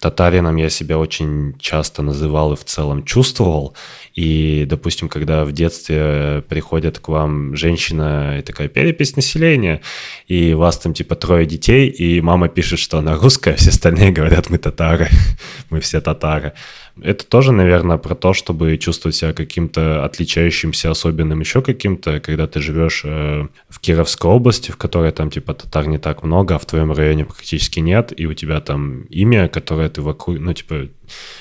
татарином 0.00 0.54
я 0.54 0.68
себя 0.70 0.96
очень 0.98 1.58
часто 1.58 2.02
называл 2.02 2.52
и 2.52 2.56
в 2.56 2.64
целом 2.64 3.04
чувствовал. 3.04 3.74
И, 4.14 4.64
допустим, 4.68 5.08
когда 5.08 5.44
в 5.44 5.50
детстве 5.50 6.44
приходит 6.48 7.00
к 7.00 7.08
вам 7.08 7.56
женщина 7.56 8.38
и 8.38 8.42
такая 8.42 8.68
перепись 8.68 9.16
населения, 9.16 9.80
и 10.28 10.52
у 10.52 10.58
вас 10.58 10.78
там 10.78 10.94
типа 10.94 11.16
трое 11.16 11.46
детей, 11.46 11.88
и 11.88 12.20
мама 12.20 12.48
пишет, 12.48 12.78
что 12.78 12.98
она 12.98 13.16
русская, 13.16 13.56
все 13.56 13.70
остальные 13.70 14.12
говорят, 14.12 14.50
мы 14.50 14.58
татары, 14.58 15.08
мы 15.70 15.80
все 15.80 16.00
татары. 16.00 16.52
Это 17.02 17.26
тоже, 17.26 17.52
наверное, 17.52 17.98
про 17.98 18.14
то, 18.14 18.32
чтобы 18.32 18.76
чувствовать 18.78 19.16
себя 19.16 19.32
каким-то 19.32 20.04
отличающимся, 20.04 20.90
особенным 20.90 21.40
еще 21.40 21.62
каким-то, 21.62 22.20
когда 22.20 22.46
ты 22.46 22.60
живешь 22.60 23.02
э, 23.04 23.46
в 23.68 23.80
Кировской 23.80 24.30
области, 24.30 24.70
в 24.70 24.76
которой 24.76 25.12
там 25.12 25.30
типа 25.30 25.54
татар 25.54 25.86
не 25.86 25.98
так 25.98 26.22
много, 26.22 26.56
а 26.56 26.58
в 26.58 26.66
твоем 26.66 26.92
районе 26.92 27.24
практически 27.24 27.80
нет, 27.80 28.12
и 28.16 28.26
у 28.26 28.34
тебя 28.34 28.60
там 28.60 29.02
имя, 29.04 29.48
которое 29.48 29.88
ты 29.88 30.02
вокруг, 30.02 30.38
ну 30.38 30.52
типа, 30.52 30.88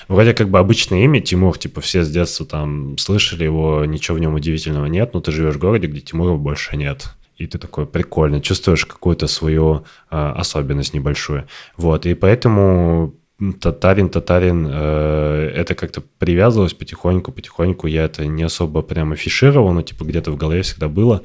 вроде 0.07 0.33
как 0.33 0.49
бы 0.49 0.59
обычное 0.59 1.03
имя 1.03 1.21
Тимур, 1.21 1.57
типа 1.57 1.81
все 1.81 2.03
с 2.03 2.09
детства 2.09 2.45
там 2.45 2.97
слышали 2.97 3.43
его, 3.43 3.85
ничего 3.85 4.17
в 4.17 4.19
нем 4.19 4.35
удивительного 4.35 4.85
нет, 4.85 5.13
но 5.13 5.21
ты 5.21 5.31
живешь 5.31 5.55
в 5.55 5.59
городе, 5.59 5.87
где 5.87 6.01
Тимура 6.01 6.33
больше 6.33 6.77
нет 6.77 7.09
и 7.37 7.45
ты 7.45 7.59
такой 7.59 7.85
прикольно 7.85 8.41
чувствуешь 8.41 8.85
какую-то 8.85 9.27
свою 9.27 9.85
э, 10.09 10.33
особенность 10.35 10.93
небольшую. 10.93 11.47
Вот, 11.75 12.05
и 12.05 12.15
поэтому 12.15 13.13
татарин, 13.59 14.09
татарин, 14.09 14.67
э, 14.69 15.51
это 15.55 15.75
как-то 15.75 16.01
привязывалось 16.19 16.73
потихоньку, 16.73 17.31
потихоньку. 17.31 17.87
Я 17.87 18.05
это 18.05 18.25
не 18.25 18.43
особо 18.43 18.81
прям 18.81 19.11
афишировал, 19.11 19.71
но 19.73 19.81
типа 19.81 20.03
где-то 20.03 20.31
в 20.31 20.37
голове 20.37 20.63
всегда 20.63 20.87
было. 20.87 21.21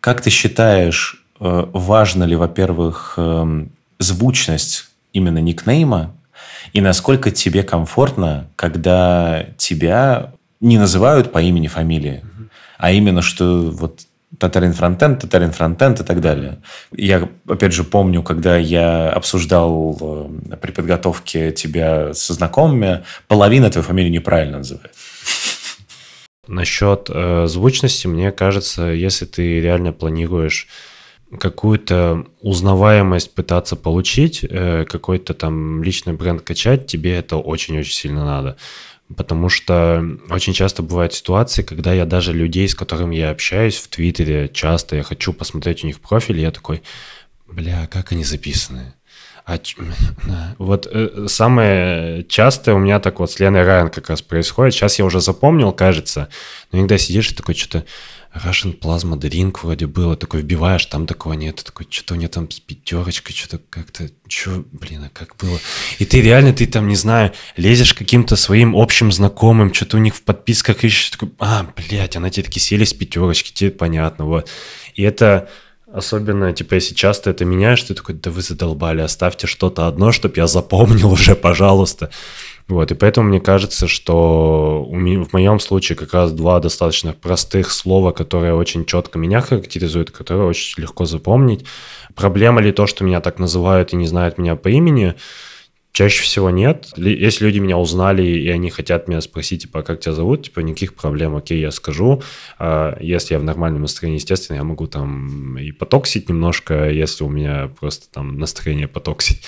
Как 0.00 0.20
ты 0.20 0.30
считаешь, 0.30 1.24
э, 1.40 1.66
важно 1.72 2.24
ли, 2.24 2.36
во-первых, 2.36 3.14
э, 3.16 3.66
звучность 3.98 4.90
именно 5.12 5.38
никнейма, 5.38 6.14
и 6.72 6.80
насколько 6.80 7.30
тебе 7.30 7.62
комфортно, 7.62 8.48
когда 8.56 9.46
тебя 9.56 10.32
не 10.60 10.78
называют 10.78 11.32
по 11.32 11.42
имени, 11.42 11.66
фамилии, 11.66 12.22
mm-hmm. 12.24 12.48
а 12.78 12.92
именно, 12.92 13.22
что 13.22 13.70
вот 13.70 14.06
Татарин 14.38 14.72
фронтенд, 14.72 15.20
Татарин 15.20 15.52
фронтенд 15.52 16.00
и 16.00 16.04
так 16.04 16.20
далее. 16.20 16.62
Я, 16.96 17.28
опять 17.48 17.72
же, 17.72 17.84
помню, 17.84 18.22
когда 18.22 18.56
я 18.56 19.10
обсуждал 19.10 19.96
э, 20.00 20.56
при 20.56 20.70
подготовке 20.70 21.52
тебя 21.52 22.14
со 22.14 22.34
знакомыми, 22.34 23.04
половина 23.28 23.70
твою 23.70 23.84
фамилию 23.84 24.12
неправильно 24.12 24.58
называет. 24.58 24.92
Насчет 26.46 27.08
э, 27.08 27.46
звучности, 27.46 28.06
мне 28.06 28.32
кажется, 28.32 28.84
если 28.84 29.24
ты 29.24 29.60
реально 29.60 29.92
планируешь 29.92 30.68
какую-то 31.38 32.26
узнаваемость 32.40 33.34
пытаться 33.34 33.76
получить, 33.76 34.44
э, 34.48 34.84
какой-то 34.84 35.34
там 35.34 35.82
личный 35.82 36.12
бренд 36.12 36.42
качать, 36.42 36.86
тебе 36.86 37.16
это 37.16 37.36
очень-очень 37.36 37.94
сильно 37.94 38.24
надо 38.24 38.56
потому 39.16 39.48
что 39.48 40.04
очень 40.30 40.52
часто 40.52 40.82
бывают 40.82 41.14
ситуации, 41.14 41.62
когда 41.62 41.92
я 41.92 42.04
даже 42.04 42.32
людей, 42.32 42.68
с 42.68 42.74
которыми 42.74 43.16
я 43.16 43.30
общаюсь 43.30 43.76
в 43.76 43.88
Твиттере, 43.88 44.48
часто 44.52 44.96
я 44.96 45.02
хочу 45.02 45.32
посмотреть 45.32 45.84
у 45.84 45.86
них 45.86 46.00
профиль, 46.00 46.40
я 46.40 46.50
такой, 46.50 46.82
бля, 47.46 47.86
как 47.86 48.12
они 48.12 48.24
записаны? 48.24 48.94
А, 49.46 49.58
вот 50.58 50.88
э, 50.90 51.26
самое 51.28 52.24
частое 52.24 52.74
у 52.74 52.78
меня 52.78 52.98
так 52.98 53.20
вот 53.20 53.30
с 53.30 53.38
Леной 53.38 53.64
Райан 53.64 53.90
как 53.90 54.08
раз 54.08 54.22
происходит. 54.22 54.74
Сейчас 54.74 54.98
я 54.98 55.04
уже 55.04 55.20
запомнил, 55.20 55.72
кажется, 55.72 56.28
но 56.72 56.78
иногда 56.78 56.96
сидишь 56.96 57.30
и 57.30 57.34
такой 57.34 57.54
что-то 57.54 57.84
Russian 58.34 58.78
Plasma 58.78 59.16
Drink 59.16 59.58
вроде 59.62 59.86
было, 59.86 60.16
такой 60.16 60.42
вбиваешь, 60.42 60.84
там 60.86 61.06
такого 61.06 61.34
нет, 61.34 61.62
такой, 61.64 61.86
что-то 61.88 62.14
у 62.14 62.16
меня 62.16 62.28
там 62.28 62.50
с 62.50 62.58
пятерочкой, 62.58 63.34
что-то 63.34 63.60
как-то, 63.70 64.10
что, 64.26 64.64
блин, 64.72 65.04
а 65.04 65.08
как 65.08 65.36
было? 65.36 65.58
И 65.98 66.04
ты 66.04 66.20
реально, 66.20 66.52
ты 66.52 66.66
там, 66.66 66.88
не 66.88 66.96
знаю, 66.96 67.32
лезешь 67.56 67.94
каким-то 67.94 68.34
своим 68.36 68.74
общим 68.74 69.12
знакомым, 69.12 69.72
что-то 69.72 69.98
у 69.98 70.00
них 70.00 70.16
в 70.16 70.22
подписках 70.22 70.82
ищешь, 70.84 71.10
такой, 71.10 71.30
а, 71.38 71.66
блядь, 71.76 72.16
она 72.16 72.30
тебе 72.30 72.44
такие 72.44 72.62
сели 72.62 72.84
с 72.84 72.92
пятерочки, 72.92 73.52
тебе 73.52 73.70
понятно, 73.70 74.24
вот. 74.24 74.50
И 74.94 75.02
это 75.02 75.48
особенно, 75.94 76.52
типа, 76.52 76.74
если 76.74 76.94
часто 76.94 77.30
это 77.30 77.44
меняешь, 77.44 77.82
ты 77.82 77.94
такой, 77.94 78.16
да 78.16 78.30
вы 78.30 78.42
задолбали, 78.42 79.00
оставьте 79.00 79.46
что-то 79.46 79.86
одно, 79.86 80.10
чтобы 80.10 80.34
я 80.36 80.48
запомнил 80.48 81.12
уже, 81.12 81.36
пожалуйста. 81.36 82.10
Вот, 82.66 82.90
и 82.90 82.94
поэтому 82.94 83.28
мне 83.28 83.40
кажется, 83.40 83.86
что 83.86 84.84
в 84.88 85.32
моем 85.32 85.60
случае 85.60 85.96
как 85.96 86.14
раз 86.14 86.32
два 86.32 86.60
достаточно 86.60 87.12
простых 87.12 87.70
слова, 87.70 88.10
которые 88.12 88.54
очень 88.54 88.86
четко 88.86 89.18
меня 89.18 89.42
характеризуют, 89.42 90.10
которые 90.10 90.46
очень 90.46 90.80
легко 90.80 91.04
запомнить. 91.04 91.66
Проблема 92.14 92.62
ли 92.62 92.72
то, 92.72 92.86
что 92.86 93.04
меня 93.04 93.20
так 93.20 93.38
называют 93.38 93.92
и 93.92 93.96
не 93.96 94.06
знают 94.06 94.38
меня 94.38 94.56
по 94.56 94.68
имени? 94.68 95.14
Чаще 95.94 96.24
всего 96.24 96.50
нет. 96.50 96.88
Если 96.96 97.44
люди 97.44 97.60
меня 97.60 97.78
узнали, 97.78 98.24
и 98.24 98.48
они 98.48 98.68
хотят 98.68 99.06
меня 99.06 99.20
спросить, 99.20 99.62
типа, 99.62 99.78
«А 99.78 99.82
как 99.84 100.00
тебя 100.00 100.12
зовут, 100.12 100.42
типа, 100.42 100.58
никаких 100.58 100.94
проблем, 100.94 101.36
окей, 101.36 101.60
я 101.60 101.70
скажу. 101.70 102.20
А 102.58 102.98
если 103.00 103.34
я 103.34 103.38
в 103.38 103.44
нормальном 103.44 103.82
настроении, 103.82 104.18
естественно, 104.18 104.56
я 104.56 104.64
могу 104.64 104.88
там 104.88 105.56
и 105.56 105.70
потоксить 105.70 106.28
немножко, 106.28 106.90
если 106.90 107.22
у 107.22 107.28
меня 107.28 107.70
просто 107.78 108.12
там 108.12 108.40
настроение 108.40 108.88
потоксить. 108.88 109.42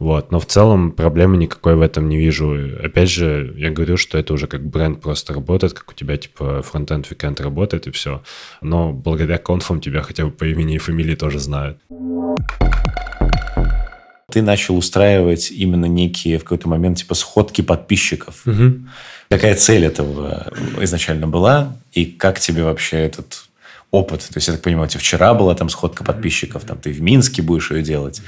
Вот. 0.00 0.32
Но 0.32 0.40
в 0.40 0.46
целом 0.46 0.90
проблемы 0.90 1.36
никакой 1.36 1.76
в 1.76 1.80
этом 1.80 2.08
не 2.08 2.16
вижу. 2.16 2.52
Опять 2.82 3.08
же, 3.08 3.54
я 3.56 3.70
говорю, 3.70 3.96
что 3.96 4.18
это 4.18 4.34
уже 4.34 4.48
как 4.48 4.66
бренд 4.66 5.00
просто 5.00 5.34
работает, 5.34 5.72
как 5.72 5.92
у 5.92 5.94
тебя 5.94 6.16
типа 6.16 6.62
Frontend 6.62 7.08
Weekend 7.08 7.40
работает 7.40 7.86
и 7.86 7.92
все. 7.92 8.24
Но 8.60 8.92
благодаря 8.92 9.38
конфам 9.38 9.80
тебя 9.80 10.02
хотя 10.02 10.24
бы 10.24 10.32
по 10.32 10.46
имени 10.46 10.74
и 10.74 10.78
фамилии 10.78 11.14
тоже 11.14 11.38
знают. 11.38 11.78
Ты 14.32 14.42
начал 14.42 14.76
устраивать 14.76 15.50
именно 15.50 15.86
некие 15.86 16.38
в 16.38 16.44
какой-то 16.44 16.68
момент 16.68 16.98
типа 16.98 17.14
сходки 17.14 17.60
подписчиков. 17.60 18.42
Угу. 18.46 18.80
Какая 19.28 19.54
цель 19.54 19.84
этого 19.84 20.52
изначально 20.80 21.28
была? 21.28 21.76
И 21.92 22.06
как 22.06 22.40
тебе 22.40 22.64
вообще 22.64 22.98
этот 22.98 23.44
опыт. 23.92 24.20
То 24.20 24.38
есть, 24.38 24.48
я 24.48 24.54
так 24.54 24.62
понимаю, 24.62 24.86
у 24.86 24.88
тебя 24.88 25.00
вчера 25.00 25.34
была 25.34 25.54
там 25.54 25.68
сходка 25.68 26.02
подписчиков, 26.02 26.64
там 26.64 26.78
ты 26.78 26.90
в 26.90 27.00
Минске 27.02 27.42
будешь 27.42 27.70
ее 27.70 27.82
делать. 27.82 28.22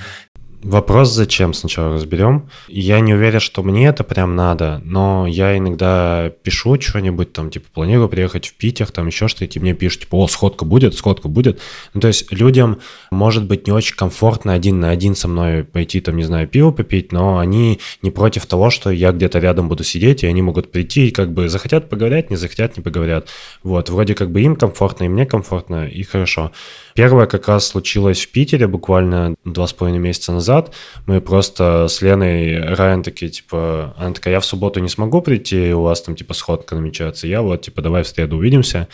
Вопрос 0.65 1.13
зачем 1.13 1.53
сначала 1.53 1.93
разберем. 1.93 2.49
Я 2.69 3.01
не 3.01 3.13
уверен, 3.13 3.39
что 3.39 3.63
мне 3.63 3.87
это 3.87 4.03
прям 4.03 4.35
надо, 4.35 4.81
но 4.83 5.27
я 5.27 5.59
иногда 5.59 6.33
пишу 6.43 6.81
что-нибудь, 6.81 7.35
там, 7.35 7.51
типа, 7.51 7.67
планирую 7.75 8.09
приехать 8.09 8.47
в 8.47 8.55
Питер, 8.55 8.91
там 8.91 9.09
еще 9.09 9.29
что-то, 9.29 9.59
и 9.59 9.61
мне 9.61 9.75
пишут, 9.75 10.03
типа, 10.03 10.17
о, 10.17 10.27
сходка 10.27 10.65
будет, 10.65 10.95
сходка 10.95 11.29
будет. 11.29 11.61
Ну, 11.93 12.01
то 12.01 12.09
есть 12.09 12.33
людям 12.33 12.81
может 13.11 13.45
быть 13.45 13.67
не 13.67 13.75
очень 13.75 13.95
комфортно 13.95 14.55
один 14.55 14.81
на 14.81 14.89
один 14.89 15.15
со 15.15 15.29
мной 15.29 15.65
пойти, 15.65 16.01
там, 16.01 16.17
не 16.17 16.25
знаю, 16.25 16.49
пиво 16.49 16.71
попить, 16.71 17.13
но 17.13 17.37
они 17.37 17.79
не 18.01 18.11
против 18.11 18.47
того, 18.47 18.71
что 18.71 18.91
я 18.91 19.13
где-то 19.13 19.41
рядом 19.41 19.69
буду 19.69 19.85
сидеть, 19.85 20.25
и 20.25 20.27
они 20.27 20.41
могут 20.41 20.73
прийти 20.73 21.09
и 21.09 21.11
как 21.11 21.31
бы 21.35 21.51
захотят 21.51 21.91
поговорить, 21.91 22.31
не 22.31 22.37
захотят, 22.37 22.79
не 22.79 22.83
поговорят. 22.83 23.29
Вот, 23.63 23.91
вроде 23.91 24.15
как 24.15 24.31
бы 24.31 24.41
им 24.41 24.57
комфортно, 24.57 25.05
и 25.05 25.09
мне 25.09 25.27
комфортно, 25.27 25.87
и 25.87 26.03
хорошо. 26.05 26.53
Первое 26.95 27.27
как 27.27 27.49
раз 27.49 27.67
случилось 27.67 28.25
в 28.25 28.31
Питере 28.31 28.69
буквально 28.69 29.35
два 29.45 29.67
с 29.67 29.73
половиной 29.73 29.99
месяца 29.99 30.33
назад. 30.33 30.73
Мы 31.07 31.21
просто 31.21 31.89
с 31.89 32.01
Леной 32.01 32.61
Райан 32.61 33.03
такие, 33.03 33.33
типа, 33.33 33.95
она 33.99 34.13
такая, 34.13 34.35
я 34.35 34.41
в 34.41 34.45
субботу 34.45 34.79
не 34.79 34.89
смогу 34.89 35.21
прийти, 35.21 35.75
у 35.75 35.83
вас 35.83 36.03
там, 36.03 36.15
типа, 36.15 36.35
сходка 36.35 36.77
намечается. 36.77 37.27
Я 37.27 37.43
вот, 37.43 37.63
типа, 37.63 37.83
давай 37.83 38.05
в 38.05 38.09
среду 38.09 38.37
увидимся. 38.37 38.87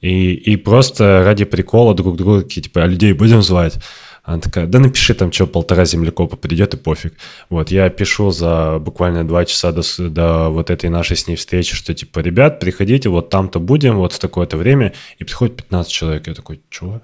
И, 0.00 0.32
и 0.32 0.56
просто 0.56 1.22
ради 1.24 1.44
прикола 1.44 1.94
друг 1.94 2.16
друга 2.16 2.42
такие, 2.42 2.62
типа, 2.62 2.82
а 2.82 2.86
людей 2.86 3.12
будем 3.12 3.42
звать? 3.42 3.78
Она 4.24 4.40
такая, 4.40 4.66
да 4.66 4.80
напиши 4.80 5.14
там, 5.14 5.30
что 5.30 5.46
полтора 5.46 5.84
землекопа 5.84 6.36
придет 6.36 6.74
и 6.74 6.76
пофиг. 6.76 7.14
Вот, 7.50 7.70
я 7.70 7.88
пишу 7.88 8.32
за 8.32 8.80
буквально 8.80 9.26
два 9.26 9.44
часа 9.44 9.70
до, 9.70 9.82
до 10.10 10.48
вот 10.50 10.70
этой 10.70 10.90
нашей 10.90 11.16
с 11.16 11.28
ней 11.28 11.36
встречи, 11.36 11.76
что 11.76 11.94
типа, 11.94 12.18
ребят, 12.18 12.58
приходите, 12.58 13.08
вот 13.08 13.30
там-то 13.30 13.60
будем, 13.60 13.96
вот 13.96 14.12
в 14.12 14.18
такое-то 14.18 14.56
время, 14.56 14.92
и 15.18 15.24
приходит 15.24 15.56
15 15.56 15.92
человек. 15.92 16.26
Я 16.26 16.34
такой, 16.34 16.60
чего? 16.68 17.00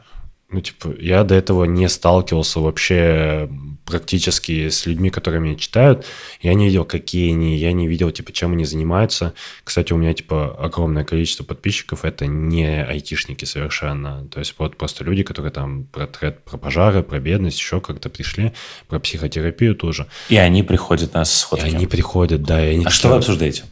Ну, 0.51 0.61
типа, 0.61 0.95
я 1.01 1.25
до 1.25 1.35
этого 1.35 1.65
не 1.65 1.89
сталкивался 1.89 2.61
вообще 2.61 3.49
практически 3.87 4.69
с 4.69 4.87
людьми, 4.87 5.11
которые 5.11 5.41
меня 5.41 5.57
читают. 5.57 6.07
Я 6.41 6.55
не 6.55 6.67
видел, 6.67 6.85
какие 6.85 7.33
они, 7.33 7.57
я 7.57 7.73
не 7.73 7.89
видел, 7.89 8.11
типа, 8.11 8.33
чем 8.33 8.53
они 8.53 8.65
занимаются. 8.65 9.35
Кстати, 9.65 9.93
у 9.93 9.97
меня, 9.97 10.15
типа, 10.15 10.57
огромное 10.59 11.05
количество 11.05 11.45
подписчиков, 11.45 12.05
это 12.05 12.27
не 12.27 12.83
айтишники 12.83 13.45
совершенно. 13.45 14.27
То 14.29 14.39
есть 14.39 14.55
вот 14.59 14.77
просто 14.77 15.03
люди, 15.05 15.23
которые 15.23 15.53
там 15.53 15.85
про 15.85 16.07
тред, 16.07 16.45
про 16.45 16.57
пожары, 16.57 17.03
про 17.03 17.19
бедность, 17.21 17.59
еще 17.59 17.81
как-то 17.81 18.09
пришли, 18.09 18.53
про 18.89 19.01
психотерапию 19.01 19.75
тоже. 19.75 20.07
И 20.29 20.37
они 20.37 20.63
приходят 20.63 21.15
на 21.15 21.25
сходки. 21.25 21.65
И 21.65 21.75
они 21.75 21.87
приходят, 21.87 22.43
да. 22.43 22.65
И 22.65 22.75
они 22.75 22.85
а 22.85 22.91
что 22.91 23.09
вы 23.09 23.17
обсуждаете? 23.17 23.65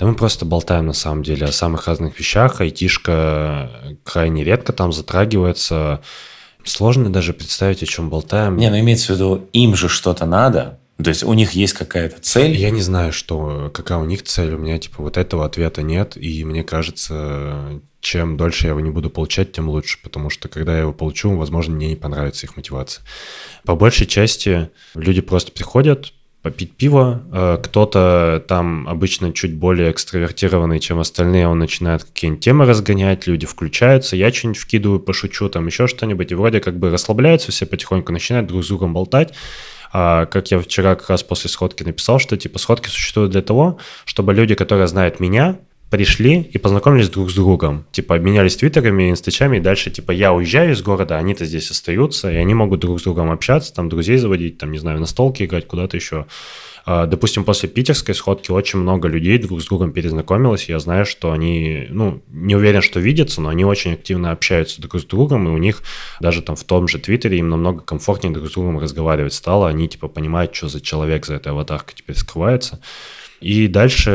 Да 0.00 0.06
мы 0.06 0.14
просто 0.14 0.46
болтаем 0.46 0.86
на 0.86 0.94
самом 0.94 1.22
деле 1.22 1.44
о 1.44 1.52
самых 1.52 1.86
разных 1.86 2.18
вещах. 2.18 2.62
Айтишка 2.62 3.98
крайне 4.02 4.42
редко 4.42 4.72
там 4.72 4.94
затрагивается. 4.94 6.00
Сложно 6.64 7.12
даже 7.12 7.34
представить, 7.34 7.82
о 7.82 7.86
чем 7.86 8.08
болтаем. 8.08 8.56
Не, 8.56 8.70
ну 8.70 8.78
имеется 8.80 9.12
в 9.12 9.16
виду, 9.16 9.48
им 9.52 9.76
же 9.76 9.90
что-то 9.90 10.24
надо. 10.24 10.80
То 11.04 11.10
есть 11.10 11.22
у 11.22 11.34
них 11.34 11.52
есть 11.52 11.74
какая-то 11.74 12.18
цель. 12.22 12.56
Я 12.56 12.70
не 12.70 12.80
знаю, 12.80 13.12
что, 13.12 13.70
какая 13.74 13.98
у 13.98 14.06
них 14.06 14.22
цель. 14.22 14.54
У 14.54 14.58
меня 14.58 14.78
типа 14.78 15.02
вот 15.02 15.18
этого 15.18 15.44
ответа 15.44 15.82
нет. 15.82 16.16
И 16.16 16.44
мне 16.44 16.64
кажется, 16.64 17.82
чем 18.00 18.38
дольше 18.38 18.64
я 18.64 18.70
его 18.70 18.80
не 18.80 18.90
буду 18.90 19.10
получать, 19.10 19.52
тем 19.52 19.68
лучше. 19.68 19.98
Потому 20.02 20.30
что 20.30 20.48
когда 20.48 20.72
я 20.72 20.80
его 20.80 20.94
получу, 20.94 21.36
возможно, 21.36 21.74
мне 21.74 21.88
не 21.88 21.96
понравится 21.96 22.46
их 22.46 22.56
мотивация. 22.56 23.04
По 23.66 23.76
большей 23.76 24.06
части 24.06 24.70
люди 24.94 25.20
просто 25.20 25.52
приходят, 25.52 26.14
попить 26.42 26.72
пиво. 26.76 27.22
Э, 27.32 27.58
кто-то 27.62 28.42
там 28.48 28.88
обычно 28.88 29.32
чуть 29.32 29.54
более 29.54 29.90
экстравертированный, 29.90 30.80
чем 30.80 30.98
остальные, 30.98 31.48
он 31.48 31.58
начинает 31.58 32.04
какие-нибудь 32.04 32.42
темы 32.42 32.64
разгонять, 32.64 33.26
люди 33.26 33.46
включаются, 33.46 34.16
я 34.16 34.32
что-нибудь 34.32 34.58
вкидываю, 34.58 35.00
пошучу, 35.00 35.48
там 35.48 35.66
еще 35.66 35.86
что-нибудь, 35.86 36.32
и 36.32 36.34
вроде 36.34 36.60
как 36.60 36.78
бы 36.78 36.90
расслабляются 36.90 37.52
все 37.52 37.66
потихоньку, 37.66 38.12
начинают 38.12 38.46
друг 38.46 38.64
с 38.64 38.68
другом 38.68 38.94
болтать. 38.94 39.34
А, 39.92 40.26
как 40.26 40.50
я 40.50 40.60
вчера 40.60 40.94
как 40.94 41.10
раз 41.10 41.22
после 41.22 41.50
сходки 41.50 41.82
написал, 41.82 42.18
что 42.18 42.36
типа 42.36 42.58
сходки 42.58 42.88
существуют 42.88 43.32
для 43.32 43.42
того, 43.42 43.78
чтобы 44.04 44.32
люди, 44.34 44.54
которые 44.54 44.86
знают 44.86 45.18
меня, 45.20 45.58
пришли 45.90 46.40
и 46.40 46.58
познакомились 46.58 47.08
друг 47.08 47.30
с 47.30 47.34
другом. 47.34 47.84
Типа 47.92 48.14
обменялись 48.14 48.56
твиттерами, 48.56 49.10
инстачами, 49.10 49.56
и 49.58 49.60
дальше 49.60 49.90
типа 49.90 50.12
я 50.12 50.32
уезжаю 50.32 50.72
из 50.72 50.82
города, 50.82 51.18
они-то 51.18 51.44
здесь 51.44 51.70
остаются, 51.70 52.30
и 52.30 52.36
они 52.36 52.54
могут 52.54 52.80
друг 52.80 53.00
с 53.00 53.02
другом 53.02 53.30
общаться, 53.30 53.74
там 53.74 53.88
друзей 53.88 54.16
заводить, 54.16 54.58
там, 54.58 54.70
не 54.70 54.78
знаю, 54.78 55.00
на 55.00 55.06
столке 55.06 55.44
играть, 55.44 55.66
куда-то 55.66 55.96
еще. 55.96 56.26
А, 56.86 57.06
допустим, 57.06 57.44
после 57.44 57.68
питерской 57.68 58.14
сходки 58.14 58.50
очень 58.50 58.78
много 58.78 59.08
людей 59.08 59.38
друг 59.38 59.60
с 59.60 59.66
другом 59.66 59.92
перезнакомилось. 59.92 60.68
Я 60.68 60.78
знаю, 60.78 61.04
что 61.04 61.32
они, 61.32 61.86
ну, 61.90 62.22
не 62.28 62.56
уверен, 62.56 62.82
что 62.82 63.00
видятся, 63.00 63.40
но 63.40 63.48
они 63.48 63.64
очень 63.64 63.92
активно 63.92 64.30
общаются 64.30 64.80
друг 64.80 65.00
с 65.00 65.04
другом, 65.04 65.48
и 65.48 65.50
у 65.50 65.58
них 65.58 65.82
даже 66.20 66.42
там 66.42 66.56
в 66.56 66.64
том 66.64 66.88
же 66.88 66.98
Твиттере 66.98 67.38
им 67.38 67.48
намного 67.48 67.80
комфортнее 67.80 68.32
друг 68.32 68.48
с 68.48 68.52
другом 68.52 68.78
разговаривать 68.78 69.34
стало. 69.34 69.68
Они 69.68 69.88
типа 69.88 70.08
понимают, 70.08 70.54
что 70.54 70.68
за 70.68 70.80
человек 70.80 71.26
за 71.26 71.34
этой 71.34 71.52
аватаркой 71.52 71.94
теперь 71.96 72.16
скрывается. 72.16 72.80
И 73.40 73.68
дальше 73.68 74.10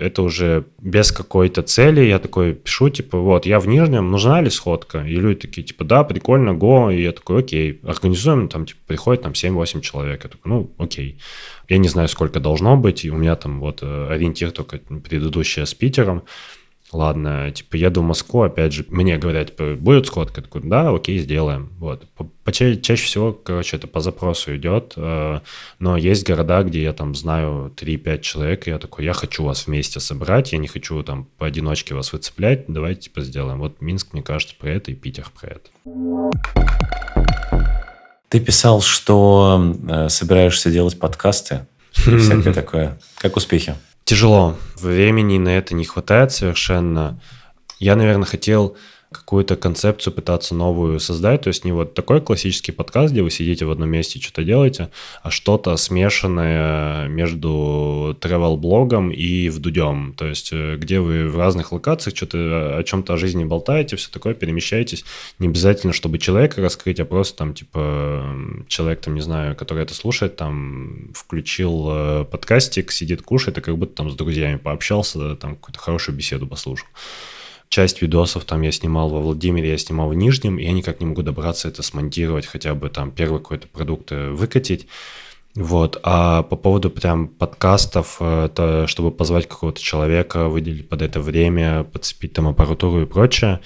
это 0.00 0.22
уже 0.22 0.64
без 0.80 1.10
какой-то 1.10 1.62
цели. 1.62 2.02
Я 2.02 2.18
такой 2.20 2.54
пишу, 2.54 2.90
типа, 2.90 3.18
вот, 3.18 3.44
я 3.44 3.58
в 3.58 3.66
Нижнем, 3.66 4.10
нужна 4.10 4.40
ли 4.40 4.50
сходка? 4.50 5.04
И 5.04 5.16
люди 5.16 5.40
такие, 5.40 5.64
типа, 5.64 5.84
да, 5.84 6.04
прикольно, 6.04 6.54
го. 6.54 6.90
И 6.90 7.02
я 7.02 7.12
такой, 7.12 7.40
окей, 7.40 7.80
организуем, 7.82 8.48
там, 8.48 8.66
типа, 8.66 8.80
приходит 8.86 9.22
там 9.22 9.32
7-8 9.32 9.80
человек. 9.80 10.22
Я 10.24 10.30
такой, 10.30 10.48
ну, 10.48 10.70
окей. 10.78 11.18
Я 11.68 11.78
не 11.78 11.88
знаю, 11.88 12.08
сколько 12.08 12.38
должно 12.38 12.76
быть, 12.76 13.04
и 13.04 13.10
у 13.10 13.16
меня 13.16 13.34
там 13.34 13.58
вот 13.58 13.80
э, 13.82 14.08
ориентир 14.10 14.52
только 14.52 14.78
предыдущая 14.78 15.64
с 15.64 15.74
Питером. 15.74 16.22
Ладно, 16.90 17.50
типа, 17.50 17.76
еду 17.76 18.00
в 18.00 18.04
Москву, 18.04 18.42
опять 18.42 18.72
же, 18.72 18.86
мне 18.88 19.18
говорят, 19.18 19.48
типа, 19.48 19.74
будет 19.74 20.06
сходка? 20.06 20.40
Я 20.40 20.44
такой, 20.44 20.62
да, 20.64 20.88
окей, 20.88 21.18
сделаем. 21.18 21.70
Вот. 21.78 22.04
Поча- 22.46 22.80
чаще 22.80 23.04
всего, 23.04 23.32
короче, 23.32 23.76
это 23.76 23.86
по 23.86 24.00
запросу 24.00 24.56
идет, 24.56 24.94
э, 24.96 25.40
но 25.78 25.96
есть 25.98 26.26
города, 26.26 26.62
где 26.62 26.82
я 26.82 26.94
там 26.94 27.14
знаю 27.14 27.70
3-5 27.76 28.22
человек, 28.22 28.66
и 28.66 28.70
я 28.70 28.78
такой, 28.78 29.04
я 29.04 29.12
хочу 29.12 29.44
вас 29.44 29.66
вместе 29.66 30.00
собрать, 30.00 30.52
я 30.52 30.58
не 30.58 30.66
хочу 30.66 31.02
там 31.02 31.28
поодиночке 31.36 31.94
вас 31.94 32.10
выцеплять, 32.14 32.64
давайте, 32.68 33.02
типа, 33.02 33.20
сделаем. 33.20 33.58
Вот 33.58 33.82
Минск, 33.82 34.14
мне 34.14 34.22
кажется, 34.22 34.54
про 34.58 34.70
это, 34.70 34.90
и 34.90 34.94
Питер 34.94 35.26
про 35.38 35.50
это. 35.50 35.70
Ты 38.30 38.40
писал, 38.40 38.80
что 38.80 39.74
э, 39.88 40.08
собираешься 40.08 40.70
делать 40.70 40.98
подкасты 40.98 41.66
всякое 41.92 42.52
такое. 42.54 42.98
Как 43.18 43.36
успехи? 43.36 43.74
Тяжело. 44.08 44.56
Времени 44.76 45.36
на 45.36 45.50
это 45.50 45.74
не 45.74 45.84
хватает 45.84 46.32
совершенно. 46.32 47.20
Я, 47.78 47.94
наверное, 47.94 48.24
хотел 48.24 48.74
какую-то 49.10 49.56
концепцию 49.56 50.12
пытаться 50.12 50.54
новую 50.54 51.00
создать. 51.00 51.42
То 51.42 51.48
есть 51.48 51.64
не 51.64 51.72
вот 51.72 51.94
такой 51.94 52.20
классический 52.20 52.72
подкаст, 52.72 53.12
где 53.12 53.22
вы 53.22 53.30
сидите 53.30 53.64
в 53.64 53.70
одном 53.70 53.88
месте 53.88 54.18
и 54.18 54.22
что-то 54.22 54.44
делаете, 54.44 54.90
а 55.22 55.30
что-то 55.30 55.76
смешанное 55.76 57.08
между 57.08 58.16
travel-блогом 58.20 59.10
и 59.10 59.48
вдудем. 59.48 60.14
То 60.16 60.26
есть 60.26 60.50
э, 60.52 60.76
где 60.76 61.00
вы 61.00 61.28
в 61.28 61.38
разных 61.38 61.72
локациях 61.72 62.16
что-то 62.16 62.76
о 62.76 62.82
чем-то 62.84 63.14
о 63.14 63.16
жизни 63.16 63.44
болтаете, 63.44 63.96
все 63.96 64.10
такое, 64.10 64.34
перемещаетесь. 64.34 65.04
Не 65.38 65.48
обязательно, 65.48 65.94
чтобы 65.94 66.18
человека 66.18 66.60
раскрыть, 66.60 67.00
а 67.00 67.06
просто 67.06 67.38
там 67.38 67.54
типа 67.54 68.36
человек, 68.68 69.00
там, 69.00 69.14
не 69.14 69.22
знаю, 69.22 69.56
который 69.56 69.84
это 69.84 69.94
слушает, 69.94 70.36
там 70.36 71.12
включил 71.14 71.86
э, 71.88 72.24
подкастик, 72.30 72.92
сидит, 72.92 73.22
кушает, 73.22 73.56
и 73.56 73.62
как 73.62 73.78
будто 73.78 73.94
там 73.94 74.10
с 74.10 74.14
друзьями 74.14 74.56
пообщался, 74.56 75.34
там 75.36 75.56
какую-то 75.56 75.80
хорошую 75.80 76.14
беседу 76.14 76.46
послушал 76.46 76.86
часть 77.68 78.02
видосов 78.02 78.44
там 78.44 78.62
я 78.62 78.72
снимал 78.72 79.08
во 79.10 79.20
Владимире, 79.20 79.70
я 79.70 79.78
снимал 79.78 80.08
в 80.08 80.14
Нижнем, 80.14 80.58
и 80.58 80.64
я 80.64 80.72
никак 80.72 81.00
не 81.00 81.06
могу 81.06 81.22
добраться 81.22 81.68
это 81.68 81.82
смонтировать, 81.82 82.46
хотя 82.46 82.74
бы 82.74 82.88
там 82.88 83.10
первый 83.10 83.40
какой-то 83.40 83.68
продукт 83.68 84.12
э, 84.12 84.30
выкатить. 84.30 84.86
Вот, 85.54 85.98
а 86.02 86.44
по 86.44 86.56
поводу 86.56 86.90
прям 86.90 87.28
подкастов, 87.28 88.18
э, 88.20 88.46
это 88.46 88.86
чтобы 88.86 89.10
позвать 89.10 89.48
какого-то 89.48 89.80
человека, 89.80 90.48
выделить 90.48 90.88
под 90.88 91.02
это 91.02 91.20
время, 91.20 91.84
подцепить 91.84 92.32
там 92.32 92.48
аппаратуру 92.48 93.02
и 93.02 93.06
прочее, 93.06 93.60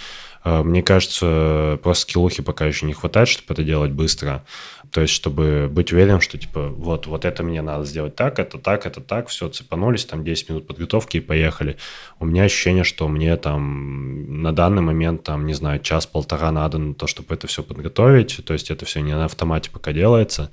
э, 0.45 0.63
мне 0.63 0.83
кажется, 0.83 1.79
просто 1.83 2.03
скиллухи 2.03 2.43
пока 2.43 2.67
еще 2.67 2.87
не 2.87 2.95
хватает, 2.95 3.29
чтобы 3.29 3.53
это 3.53 3.63
делать 3.63 3.93
быстро. 3.93 4.45
То 4.93 5.01
есть, 5.01 5.15
чтобы 5.15 5.69
быть 5.71 5.91
уверенным, 5.91 6.21
что, 6.21 6.37
типа, 6.37 6.69
вот, 6.69 7.07
вот 7.07 7.25
это 7.25 7.43
мне 7.43 7.63
надо 7.63 7.87
сделать 7.87 8.15
так, 8.15 8.39
это 8.39 8.59
так, 8.59 8.85
это 8.85 9.01
так, 9.01 9.29
все, 9.29 9.49
цепанулись, 9.49 10.05
там 10.05 10.23
10 10.23 10.51
минут 10.51 10.67
подготовки 10.67 11.17
и 11.17 11.21
поехали. 11.21 11.79
У 12.21 12.27
меня 12.27 12.45
ощущение, 12.45 12.85
что 12.85 13.09
мне 13.09 13.35
там 13.39 14.43
на 14.43 14.53
данный 14.53 14.83
момент, 14.83 15.23
там, 15.23 15.47
не 15.47 15.55
знаю, 15.55 15.81
час-полтора 15.81 16.53
надо 16.53 16.77
на 16.77 16.93
то, 16.93 17.07
чтобы 17.07 17.35
это 17.35 17.47
все 17.47 17.63
подготовить. 17.63 18.45
То 18.45 18.53
есть, 18.53 18.71
это 18.71 18.85
все 18.85 19.01
не 19.01 19.15
на 19.15 19.25
автомате 19.25 19.71
пока 19.71 19.93
делается. 19.93 20.51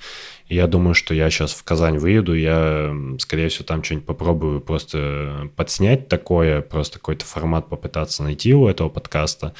И 0.47 0.55
я 0.55 0.67
думаю, 0.67 0.95
что 0.95 1.13
я 1.13 1.29
сейчас 1.29 1.51
в 1.51 1.63
Казань 1.63 1.97
выеду, 1.97 2.33
я, 2.33 2.95
скорее 3.19 3.49
всего, 3.49 3.65
там 3.65 3.83
что-нибудь 3.83 4.07
попробую 4.07 4.61
просто 4.61 5.51
подснять 5.57 6.07
такое, 6.07 6.61
просто 6.61 6.97
какой-то 6.97 7.25
формат 7.25 7.67
попытаться 7.67 8.23
найти 8.23 8.53
у 8.55 8.67
этого 8.67 8.87
подкаста, 8.87 9.53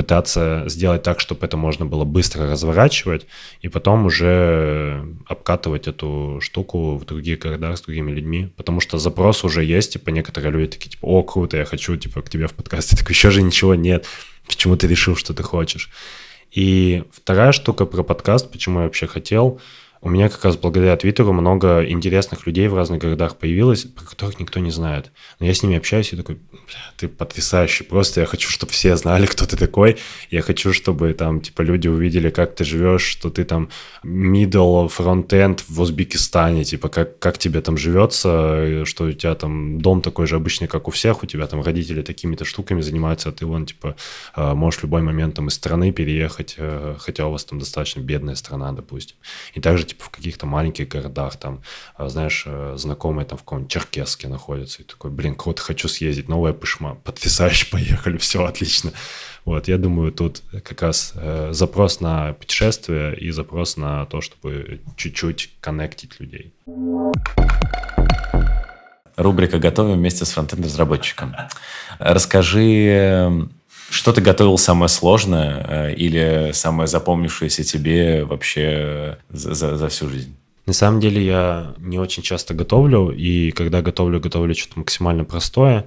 пытаться 0.00 0.64
сделать 0.66 1.02
так, 1.02 1.20
чтобы 1.20 1.44
это 1.44 1.58
можно 1.58 1.84
было 1.84 2.04
быстро 2.04 2.50
разворачивать, 2.50 3.26
и 3.60 3.68
потом 3.68 4.06
уже 4.06 5.04
обкатывать 5.26 5.88
эту 5.88 6.38
штуку 6.40 6.96
в 6.96 7.04
других 7.04 7.40
городах 7.40 7.76
с 7.76 7.82
другими 7.82 8.10
людьми, 8.10 8.48
потому 8.56 8.80
что 8.80 8.96
запрос 8.96 9.44
уже 9.44 9.62
есть, 9.62 9.92
типа 9.92 10.08
некоторые 10.08 10.52
люди 10.52 10.68
такие, 10.68 10.88
типа, 10.92 11.04
о, 11.04 11.22
круто, 11.22 11.58
я 11.58 11.66
хочу, 11.66 11.96
типа, 11.96 12.22
к 12.22 12.30
тебе 12.30 12.46
в 12.46 12.54
подкасте, 12.54 12.96
так 12.98 13.10
еще 13.10 13.30
же 13.30 13.42
ничего 13.42 13.74
нет, 13.74 14.06
почему 14.48 14.74
ты 14.74 14.86
решил, 14.86 15.16
что 15.16 15.34
ты 15.34 15.42
хочешь. 15.42 15.90
И 16.50 17.04
вторая 17.12 17.52
штука 17.52 17.84
про 17.84 18.02
подкаст, 18.02 18.50
почему 18.50 18.78
я 18.78 18.84
вообще 18.86 19.06
хотел– 19.06 19.60
у 20.02 20.08
меня 20.08 20.30
как 20.30 20.44
раз 20.44 20.56
благодаря 20.56 20.96
Твиттеру 20.96 21.32
много 21.32 21.84
интересных 21.84 22.46
людей 22.46 22.68
в 22.68 22.74
разных 22.74 23.00
городах 23.00 23.36
появилось, 23.36 23.84
про 23.84 24.04
которых 24.04 24.40
никто 24.40 24.58
не 24.58 24.70
знает. 24.70 25.12
Но 25.38 25.46
я 25.46 25.52
с 25.52 25.62
ними 25.62 25.76
общаюсь 25.76 26.12
и 26.12 26.16
такой, 26.16 26.38
ты 26.96 27.06
потрясающий, 27.06 27.84
просто 27.84 28.20
я 28.20 28.26
хочу, 28.26 28.48
чтобы 28.48 28.72
все 28.72 28.96
знали, 28.96 29.26
кто 29.26 29.44
ты 29.44 29.58
такой. 29.58 29.98
Я 30.30 30.40
хочу, 30.40 30.72
чтобы 30.72 31.12
там, 31.12 31.42
типа, 31.42 31.60
люди 31.60 31.88
увидели, 31.88 32.30
как 32.30 32.54
ты 32.54 32.64
живешь, 32.64 33.02
что 33.02 33.28
ты 33.28 33.44
там 33.44 33.68
middle, 34.02 34.90
front-end 34.90 35.64
в 35.68 35.80
Узбекистане, 35.80 36.64
типа, 36.64 36.88
как, 36.88 37.18
как 37.18 37.36
тебе 37.36 37.60
там 37.60 37.76
живется, 37.76 38.86
что 38.86 39.04
у 39.04 39.12
тебя 39.12 39.34
там 39.34 39.82
дом 39.82 40.00
такой 40.00 40.26
же 40.26 40.36
обычный, 40.36 40.66
как 40.66 40.88
у 40.88 40.90
всех, 40.90 41.22
у 41.22 41.26
тебя 41.26 41.46
там 41.46 41.62
родители 41.62 42.00
такими-то 42.00 42.46
штуками 42.46 42.80
занимаются, 42.80 43.28
а 43.28 43.32
ты 43.32 43.44
вон, 43.44 43.66
типа, 43.66 43.96
а, 44.34 44.54
можешь 44.54 44.80
в 44.80 44.84
любой 44.84 45.02
момент 45.02 45.34
там 45.34 45.48
из 45.48 45.54
страны 45.54 45.92
переехать, 45.92 46.54
э, 46.56 46.96
хотя 46.98 47.26
у 47.26 47.32
вас 47.32 47.44
там 47.44 47.58
достаточно 47.58 48.00
бедная 48.00 48.34
страна, 48.34 48.72
допустим. 48.72 49.16
И 49.52 49.60
также 49.60 49.89
типа 49.90 50.04
в 50.04 50.10
каких-то 50.10 50.46
маленьких 50.46 50.88
городах, 50.88 51.36
там, 51.36 51.62
а, 51.96 52.08
знаешь, 52.08 52.44
э, 52.46 52.74
знакомые 52.76 53.26
там 53.26 53.38
в 53.38 53.42
каком-нибудь 53.42 53.72
Черкеске 53.72 54.28
находятся, 54.28 54.82
и 54.82 54.84
такой, 54.84 55.10
блин, 55.10 55.34
круто, 55.34 55.62
хочу 55.62 55.88
съездить, 55.88 56.28
новая 56.28 56.52
пышма, 56.52 56.94
потрясающе, 57.04 57.66
поехали, 57.70 58.16
все 58.16 58.44
отлично. 58.44 58.92
Вот, 59.44 59.68
я 59.68 59.78
думаю, 59.78 60.12
тут 60.12 60.42
как 60.64 60.82
раз 60.82 61.12
э, 61.14 61.50
запрос 61.52 62.00
на 62.00 62.34
путешествие 62.34 63.16
и 63.16 63.30
запрос 63.30 63.76
на 63.76 64.06
то, 64.06 64.20
чтобы 64.20 64.80
чуть-чуть 64.96 65.50
коннектить 65.60 66.20
людей. 66.20 66.52
Рубрика 69.16 69.58
«Готовим 69.58 69.94
вместе 69.94 70.24
с 70.24 70.30
фронтенд-разработчиком». 70.30 71.36
Расскажи, 71.98 73.50
что 73.90 74.12
ты 74.12 74.20
готовил 74.20 74.56
самое 74.56 74.88
сложное 74.88 75.66
э, 75.68 75.94
или 75.94 76.52
самое 76.52 76.86
запомнившееся 76.86 77.64
тебе 77.64 78.24
вообще 78.24 79.18
за, 79.28 79.54
за, 79.54 79.76
за 79.76 79.88
всю 79.88 80.08
жизнь? 80.08 80.36
На 80.66 80.72
самом 80.72 81.00
деле 81.00 81.24
я 81.24 81.74
не 81.78 81.98
очень 81.98 82.22
часто 82.22 82.54
готовлю, 82.54 83.10
и 83.10 83.50
когда 83.50 83.82
готовлю, 83.82 84.20
готовлю 84.20 84.54
что-то 84.54 84.78
максимально 84.78 85.24
простое. 85.24 85.86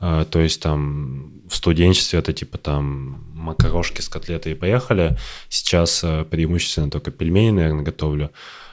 Э, 0.00 0.24
то 0.30 0.38
есть 0.38 0.62
там 0.62 1.42
в 1.48 1.56
студенчестве 1.56 2.20
это 2.20 2.32
типа 2.32 2.56
там 2.56 3.24
макарошки 3.34 4.00
с 4.00 4.08
котлетой 4.08 4.52
и 4.52 4.54
поехали. 4.54 5.18
Сейчас 5.48 6.04
э, 6.04 6.24
преимущественно 6.24 6.90
только 6.90 7.10
пельмени, 7.10 7.50
наверное, 7.50 7.82
готовлю. 7.82 8.30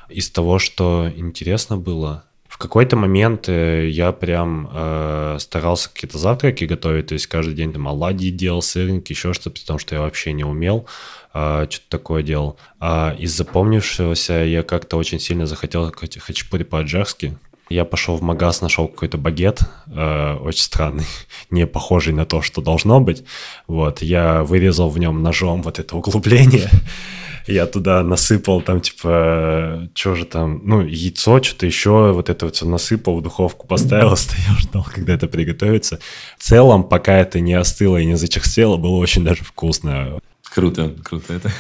Из 0.10 0.30
того, 0.30 0.60
что 0.60 1.12
интересно 1.16 1.78
было, 1.78 2.27
в 2.48 2.58
какой-то 2.58 2.96
момент 2.96 3.50
э, 3.50 3.88
я 3.90 4.12
прям 4.12 4.70
э, 4.74 5.38
старался 5.40 5.90
какие-то 5.90 6.18
завтраки 6.18 6.64
готовить, 6.64 7.08
то 7.08 7.14
есть 7.14 7.28
каждый 7.28 7.54
день 7.54 7.74
там 7.74 7.88
оладьи 7.88 8.30
делал, 8.32 8.62
сырники, 8.62 9.12
еще 9.12 9.34
что-то, 9.34 9.60
потому 9.60 9.80
что 9.80 9.96
я 9.96 10.02
вообще 10.02 10.34
не 10.34 10.44
умел 10.44 10.88
э, 11.34 11.68
что-то 11.70 11.90
такое 11.90 12.24
делал. 12.24 12.58
А 12.80 13.16
из 13.18 13.36
запомнившегося 13.36 14.34
я 14.46 14.64
как-то 14.64 14.98
очень 14.98 15.20
сильно 15.20 15.46
захотел 15.46 15.92
хачапури 15.92 16.64
по-аджарски, 16.64 17.38
Я 17.70 17.84
пошел 17.84 18.16
в 18.16 18.22
магаз, 18.22 18.62
нашел 18.62 18.88
какой-то 18.88 19.18
багет, 19.18 19.62
э, 19.88 20.36
очень 20.36 20.62
странный, 20.62 21.06
не 21.50 21.68
похожий 21.68 22.14
на 22.14 22.26
то, 22.26 22.42
что 22.42 22.62
должно 22.62 23.02
быть. 23.02 23.24
Вот, 23.68 24.02
я 24.02 24.44
вырезал 24.44 24.90
в 24.90 24.98
нем 24.98 25.22
ножом 25.22 25.62
вот 25.62 25.80
это 25.80 25.96
углубление, 25.96 26.70
я 27.48 27.66
туда 27.66 28.04
насыпал 28.04 28.62
там, 28.62 28.82
типа, 28.82 29.90
что 29.94 30.16
же 30.16 30.26
там, 30.26 30.62
ну, 30.64 30.82
яйцо, 30.82 31.42
что-то 31.42 31.66
еще, 31.66 32.12
вот 32.14 32.30
это 32.30 32.46
вот 32.46 32.56
все 32.56 32.66
насыпал, 32.66 33.18
в 33.18 33.24
духовку 33.24 33.68
поставил, 33.68 34.16
стоял, 34.18 34.58
ждал, 34.60 34.88
когда 34.90 35.14
это 35.14 35.28
приготовится. 35.28 36.00
В 36.38 36.44
целом, 36.44 36.84
пока 36.84 37.18
это 37.18 37.40
не 37.40 37.54
остыло 37.54 37.98
и 37.98 38.06
не 38.06 38.16
зачерстело, 38.16 38.78
было 38.78 38.96
очень 38.96 39.24
даже 39.24 39.44
вкусно. 39.44 40.20
Круто, 40.54 40.96
круто. 41.04 41.34
Это 41.34 41.52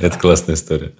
это 0.00 0.18
классная 0.18 0.54
история. 0.54 0.92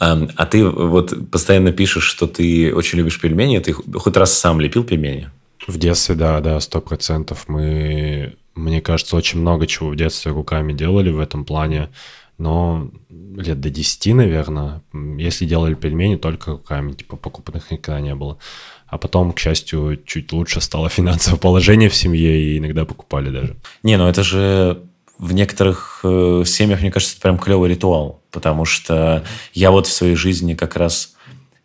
А, 0.00 0.26
а 0.36 0.46
ты 0.46 0.64
вот 0.68 1.30
постоянно 1.30 1.72
пишешь, 1.72 2.04
что 2.04 2.26
ты 2.26 2.74
очень 2.74 2.98
любишь 2.98 3.20
пельмени. 3.20 3.58
Ты 3.58 3.72
хоть 3.72 4.16
раз 4.16 4.32
сам 4.32 4.60
лепил 4.60 4.84
пельмени? 4.84 5.30
В 5.66 5.78
детстве, 5.78 6.14
да, 6.14 6.40
да, 6.40 6.60
сто 6.60 6.80
процентов. 6.80 7.44
Мы, 7.48 8.36
мне 8.54 8.80
кажется, 8.80 9.16
очень 9.16 9.40
много 9.40 9.66
чего 9.66 9.90
в 9.90 9.96
детстве 9.96 10.32
руками 10.32 10.72
делали 10.72 11.10
в 11.10 11.20
этом 11.20 11.44
плане. 11.44 11.90
Но 12.36 12.90
лет 13.10 13.60
до 13.60 13.70
10, 13.70 14.14
наверное, 14.14 14.82
если 14.92 15.46
делали 15.46 15.74
пельмени, 15.74 16.16
только 16.16 16.52
руками, 16.52 16.92
типа 16.92 17.16
покупных 17.16 17.70
никогда 17.70 18.00
не 18.00 18.14
было. 18.14 18.38
А 18.86 18.98
потом, 18.98 19.32
к 19.32 19.38
счастью, 19.38 20.00
чуть 20.04 20.32
лучше 20.32 20.60
стало 20.60 20.88
финансовое 20.88 21.38
положение 21.38 21.88
в 21.88 21.94
семье, 21.94 22.40
и 22.40 22.58
иногда 22.58 22.84
покупали 22.84 23.30
даже. 23.30 23.56
Не, 23.82 23.96
ну 23.96 24.06
это 24.06 24.22
же 24.22 24.82
в 25.18 25.32
некоторых 25.32 26.00
э, 26.02 26.42
семьях, 26.46 26.80
мне 26.80 26.90
кажется, 26.90 27.14
это 27.14 27.22
прям 27.22 27.38
клевый 27.38 27.70
ритуал, 27.70 28.20
потому 28.30 28.64
что 28.64 29.24
я 29.52 29.70
вот 29.70 29.86
в 29.86 29.92
своей 29.92 30.16
жизни 30.16 30.54
как 30.54 30.76
раз 30.76 31.14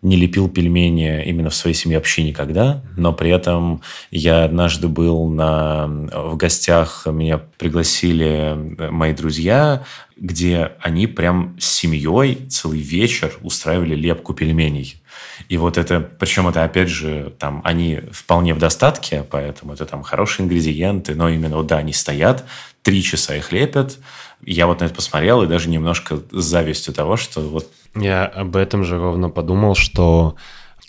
не 0.02 0.16
лепил 0.16 0.48
пельмени 0.48 1.24
именно 1.26 1.50
в 1.50 1.56
своей 1.56 1.76
семье 1.76 1.98
вообще 1.98 2.24
никогда, 2.24 2.82
но 2.96 3.12
при 3.12 3.32
этом 3.32 3.82
я 4.12 4.46
однажды 4.46 4.88
был 4.88 5.28
на, 5.28 5.88
в 5.88 6.38
гостях, 6.38 7.06
меня 7.06 7.38
пригласили 7.38 8.56
мои 8.90 9.14
друзья, 9.14 9.84
где 10.16 10.72
они 10.80 11.08
прям 11.08 11.58
с 11.60 11.66
семьей 11.66 12.48
целый 12.50 12.80
вечер 12.80 13.38
устраивали 13.42 13.96
лепку 13.96 14.34
пельменей. 14.34 15.02
И 15.50 15.58
вот 15.58 15.78
это, 15.78 16.00
причем 16.00 16.48
это, 16.48 16.64
опять 16.64 16.90
же, 16.90 17.34
там, 17.38 17.62
они 17.64 18.00
вполне 18.12 18.54
в 18.54 18.58
достатке, 18.58 19.26
поэтому 19.30 19.74
это 19.74 19.86
там 19.86 20.04
хорошие 20.04 20.46
ингредиенты, 20.46 21.16
но 21.16 21.30
именно, 21.30 21.58
вот, 21.58 21.68
да, 21.68 21.78
они 21.78 21.94
стоят, 21.94 22.46
три 22.84 23.04
часа 23.04 23.36
их 23.36 23.52
лепят. 23.52 23.98
Я 24.42 24.68
вот 24.68 24.80
на 24.80 24.86
это 24.86 24.96
посмотрел 24.96 25.44
и 25.44 25.48
даже 25.48 25.70
немножко 25.70 26.22
с 26.32 26.44
завистью 26.44 26.94
того, 26.94 27.18
что 27.18 27.42
вот... 27.42 27.68
Я 27.96 28.26
об 28.26 28.56
этом 28.56 28.84
же 28.84 28.98
ровно 28.98 29.30
подумал, 29.30 29.76
что 29.76 30.36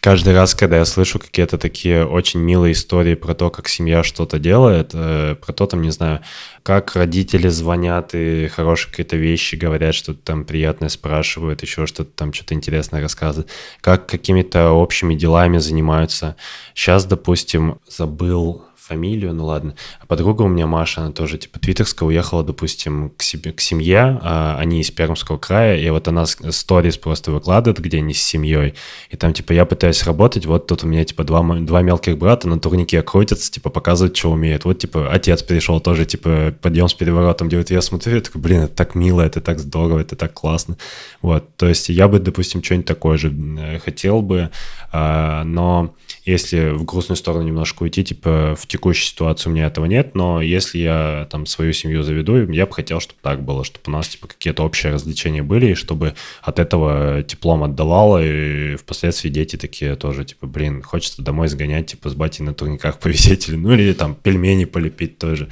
каждый 0.01 0.35
раз, 0.35 0.55
когда 0.55 0.79
я 0.79 0.85
слышу 0.85 1.19
какие-то 1.19 1.59
такие 1.59 2.07
очень 2.07 2.41
милые 2.41 2.73
истории 2.73 3.15
про 3.15 3.35
то, 3.35 3.51
как 3.51 3.69
семья 3.69 4.03
что-то 4.03 4.39
делает, 4.39 4.91
э, 4.95 5.35
про 5.35 5.53
то, 5.53 5.67
там, 5.67 5.83
не 5.83 5.91
знаю, 5.91 6.21
как 6.63 6.97
родители 6.97 7.49
звонят 7.49 8.15
и 8.15 8.49
хорошие 8.49 8.91
какие-то 8.91 9.17
вещи 9.17 9.57
говорят, 9.57 9.95
что-то 9.95 10.21
там 10.21 10.45
приятное 10.45 10.89
спрашивают, 10.89 11.63
еще 11.63 11.87
что-то 11.87 12.11
там, 12.11 12.33
что-то 12.33 12.55
интересное 12.55 13.03
рассказывают, 13.03 13.51
как 13.81 14.07
какими-то 14.07 14.71
общими 14.71 15.15
делами 15.15 15.59
занимаются. 15.59 16.37
Сейчас, 16.75 17.05
допустим, 17.05 17.79
забыл 17.89 18.65
фамилию, 18.91 19.33
ну 19.35 19.47
ладно. 19.47 19.75
А 20.01 20.07
подруга 20.07 20.43
у 20.43 20.49
меня, 20.49 20.67
Маша, 20.67 21.03
она 21.03 21.13
тоже 21.13 21.39
типа 21.39 21.61
твиттерская, 21.61 22.09
уехала, 22.09 22.43
допустим, 22.43 23.13
к 23.17 23.23
себе, 23.23 23.53
к 23.53 23.61
семье, 23.61 24.19
а 24.21 24.57
они 24.59 24.81
из 24.81 24.91
Пермского 24.91 25.39
края, 25.39 25.79
и 25.79 25.89
вот 25.91 26.09
она 26.09 26.27
сторис 26.27 26.97
просто 26.97 27.31
выкладывает, 27.31 27.79
где 27.79 27.99
они 27.99 28.15
с 28.15 28.23
семьей, 28.23 28.75
и 29.09 29.17
там 29.17 29.33
типа 29.33 29.53
я 29.53 29.65
пытаюсь 29.65 30.03
работать, 30.03 30.45
вот 30.47 30.67
тут 30.67 30.83
у 30.83 30.89
меня 30.89 31.05
типа 31.05 31.23
два, 31.23 31.41
два 31.61 31.83
мелких 31.83 32.19
брата 32.19 32.49
на 32.49 32.59
турнике 32.59 33.01
крутятся, 33.03 33.53
типа 33.53 33.71
показывают, 33.71 34.17
что 34.17 34.33
умеют. 34.33 34.65
Вот 34.65 34.79
типа 34.81 35.09
отец 35.13 35.43
пришел 35.45 35.81
тоже, 35.81 36.05
типа 36.05 36.53
подъем 36.61 36.89
с 36.89 36.95
переворотом 36.95 37.49
делает, 37.49 37.71
я 37.71 37.81
смотрю, 37.81 38.17
я 38.17 38.21
такой, 38.21 38.41
блин, 38.41 38.63
это 38.63 38.75
так 38.75 38.97
мило, 38.97 39.21
это 39.21 39.41
так 39.41 39.61
здорово, 39.61 40.01
это 40.01 40.17
так 40.17 40.33
классно. 40.33 40.77
Вот, 41.23 41.57
то 41.57 41.69
есть 41.69 41.89
я 41.91 42.09
бы, 42.09 42.19
допустим, 42.19 42.63
что-нибудь 42.63 42.87
такое 42.87 43.17
же 43.19 43.33
э, 43.33 43.79
хотел 43.79 44.21
бы, 44.21 44.51
но 44.93 45.95
если 46.25 46.71
в 46.71 46.85
грустную 46.85 47.17
сторону 47.17 47.45
немножко 47.45 47.85
уйти, 47.85 48.05
типа 48.05 48.57
в 48.59 48.67
текущей 48.67 49.07
ситуации 49.07 49.49
у 49.49 49.53
меня 49.53 49.67
этого 49.67 49.87
нет, 49.87 50.15
но 50.15 50.43
если 50.43 50.79
я 50.79 51.29
там 51.31 51.47
свою 51.47 51.73
семью 51.73 52.03
заведу, 52.03 52.51
я 52.51 52.67
бы 52.67 52.73
хотел, 52.73 53.01
чтобы 53.01 53.21
так 53.23 53.43
было, 53.43 53.65
чтобы 53.65 53.85
у 53.87 53.91
нас 53.91 54.09
типа 54.09 54.27
какие-то 54.27 54.65
общие 54.65 54.93
развлечения 54.93 55.43
были, 55.43 55.73
и 55.73 55.75
чтобы 55.75 56.15
от 56.43 56.59
этого 56.59 57.23
теплом 57.23 57.63
отдавало, 57.63 58.23
и 58.23 58.77
впоследствии 58.77 59.29
дети 59.29 59.57
такие 59.57 59.97
тоже, 59.97 60.25
типа, 60.25 60.47
блин, 60.47 60.83
хочется 60.83 61.23
домой 61.23 61.49
сгонять, 61.49 61.87
типа, 61.87 62.11
с 62.11 62.15
батей 62.15 62.45
на 62.45 62.55
турниках 62.55 62.99
повисеть, 62.99 63.49
или, 63.49 63.57
ну, 63.57 63.73
или 63.73 63.93
там 63.93 64.15
пельмени 64.15 64.65
полепить 64.65 65.19
тоже. 65.19 65.49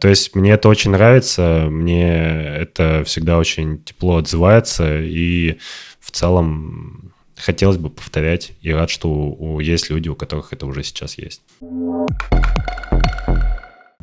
То 0.00 0.08
есть 0.08 0.34
мне 0.34 0.52
это 0.52 0.68
очень 0.68 0.90
нравится, 0.90 1.66
мне 1.70 2.10
это 2.10 3.04
всегда 3.04 3.38
очень 3.38 3.82
тепло 3.84 4.16
отзывается, 4.16 5.00
и 5.00 5.58
в 6.00 6.10
целом 6.10 7.11
хотелось 7.36 7.76
бы 7.76 7.90
повторять, 7.90 8.52
и 8.60 8.72
рад, 8.72 8.90
что 8.90 9.58
есть 9.60 9.90
люди, 9.90 10.08
у 10.08 10.14
которых 10.14 10.52
это 10.52 10.66
уже 10.66 10.82
сейчас 10.82 11.18
есть. 11.18 11.42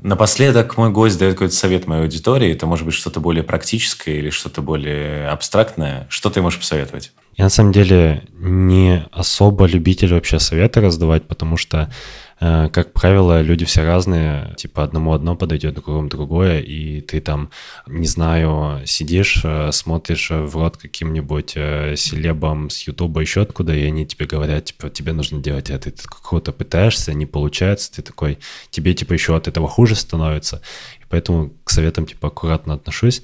Напоследок 0.01 0.77
мой 0.77 0.91
гость 0.91 1.19
дает 1.19 1.33
какой-то 1.33 1.53
совет 1.53 1.85
моей 1.85 2.03
аудитории. 2.03 2.53
Это 2.53 2.65
может 2.65 2.85
быть 2.85 2.95
что-то 2.95 3.19
более 3.19 3.43
практическое 3.43 4.15
или 4.15 4.29
что-то 4.29 4.61
более 4.61 5.27
абстрактное. 5.27 6.07
Что 6.09 6.29
ты 6.29 6.41
можешь 6.41 6.59
посоветовать? 6.59 7.11
Я 7.35 7.45
на 7.45 7.49
самом 7.49 7.73
деле 7.73 8.23
не 8.33 9.05
особо 9.11 9.65
любитель 9.65 10.13
вообще 10.13 10.39
советы 10.39 10.79
раздавать, 10.79 11.27
потому 11.27 11.57
что 11.57 11.91
как 12.39 12.93
правило, 12.93 13.41
люди 13.41 13.65
все 13.65 13.83
разные, 13.83 14.53
типа 14.55 14.83
одному 14.83 15.11
одно 15.11 15.35
подойдет, 15.35 15.73
другому 15.73 16.07
другое, 16.07 16.61
и 16.61 17.01
ты 17.01 17.19
там, 17.19 17.49
не 17.85 18.07
знаю, 18.07 18.81
сидишь, 18.85 19.41
э, 19.43 19.71
смотришь 19.73 20.29
в 20.29 20.55
рот 20.55 20.77
каким-нибудь 20.77 21.53
э, 21.55 21.95
селебом 21.97 22.69
с 22.69 22.87
Ютуба, 22.87 23.19
еще 23.19 23.41
откуда, 23.41 23.75
и 23.75 23.83
они 23.83 24.07
тебе 24.07 24.25
говорят, 24.25 24.65
типа, 24.65 24.89
тебе 24.89 25.11
нужно 25.11 25.41
делать 25.41 25.69
это, 25.69 25.91
ты 25.91 26.01
какого-то 26.01 26.53
пытаешься, 26.53 27.13
не 27.13 27.25
получается, 27.25 27.91
ты 27.93 28.01
такой, 28.03 28.39
тебе, 28.69 28.93
типа, 28.93 29.11
еще 29.11 29.35
от 29.35 29.49
этого 29.49 29.67
хуже 29.67 29.95
становится, 29.95 30.61
и 31.01 31.03
поэтому 31.09 31.51
к 31.65 31.69
советам, 31.71 32.05
типа, 32.05 32.29
аккуратно 32.29 32.75
отношусь. 32.75 33.21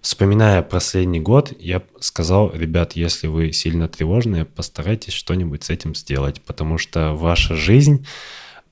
Вспоминая 0.00 0.62
последний 0.62 1.20
год, 1.20 1.52
я 1.58 1.82
сказал, 2.00 2.50
ребят, 2.54 2.92
если 2.92 3.26
вы 3.26 3.52
сильно 3.52 3.88
тревожные, 3.88 4.46
постарайтесь 4.46 5.12
что-нибудь 5.12 5.64
с 5.64 5.70
этим 5.70 5.94
сделать, 5.94 6.40
потому 6.42 6.78
что 6.78 7.12
ваша 7.12 7.56
жизнь 7.56 8.06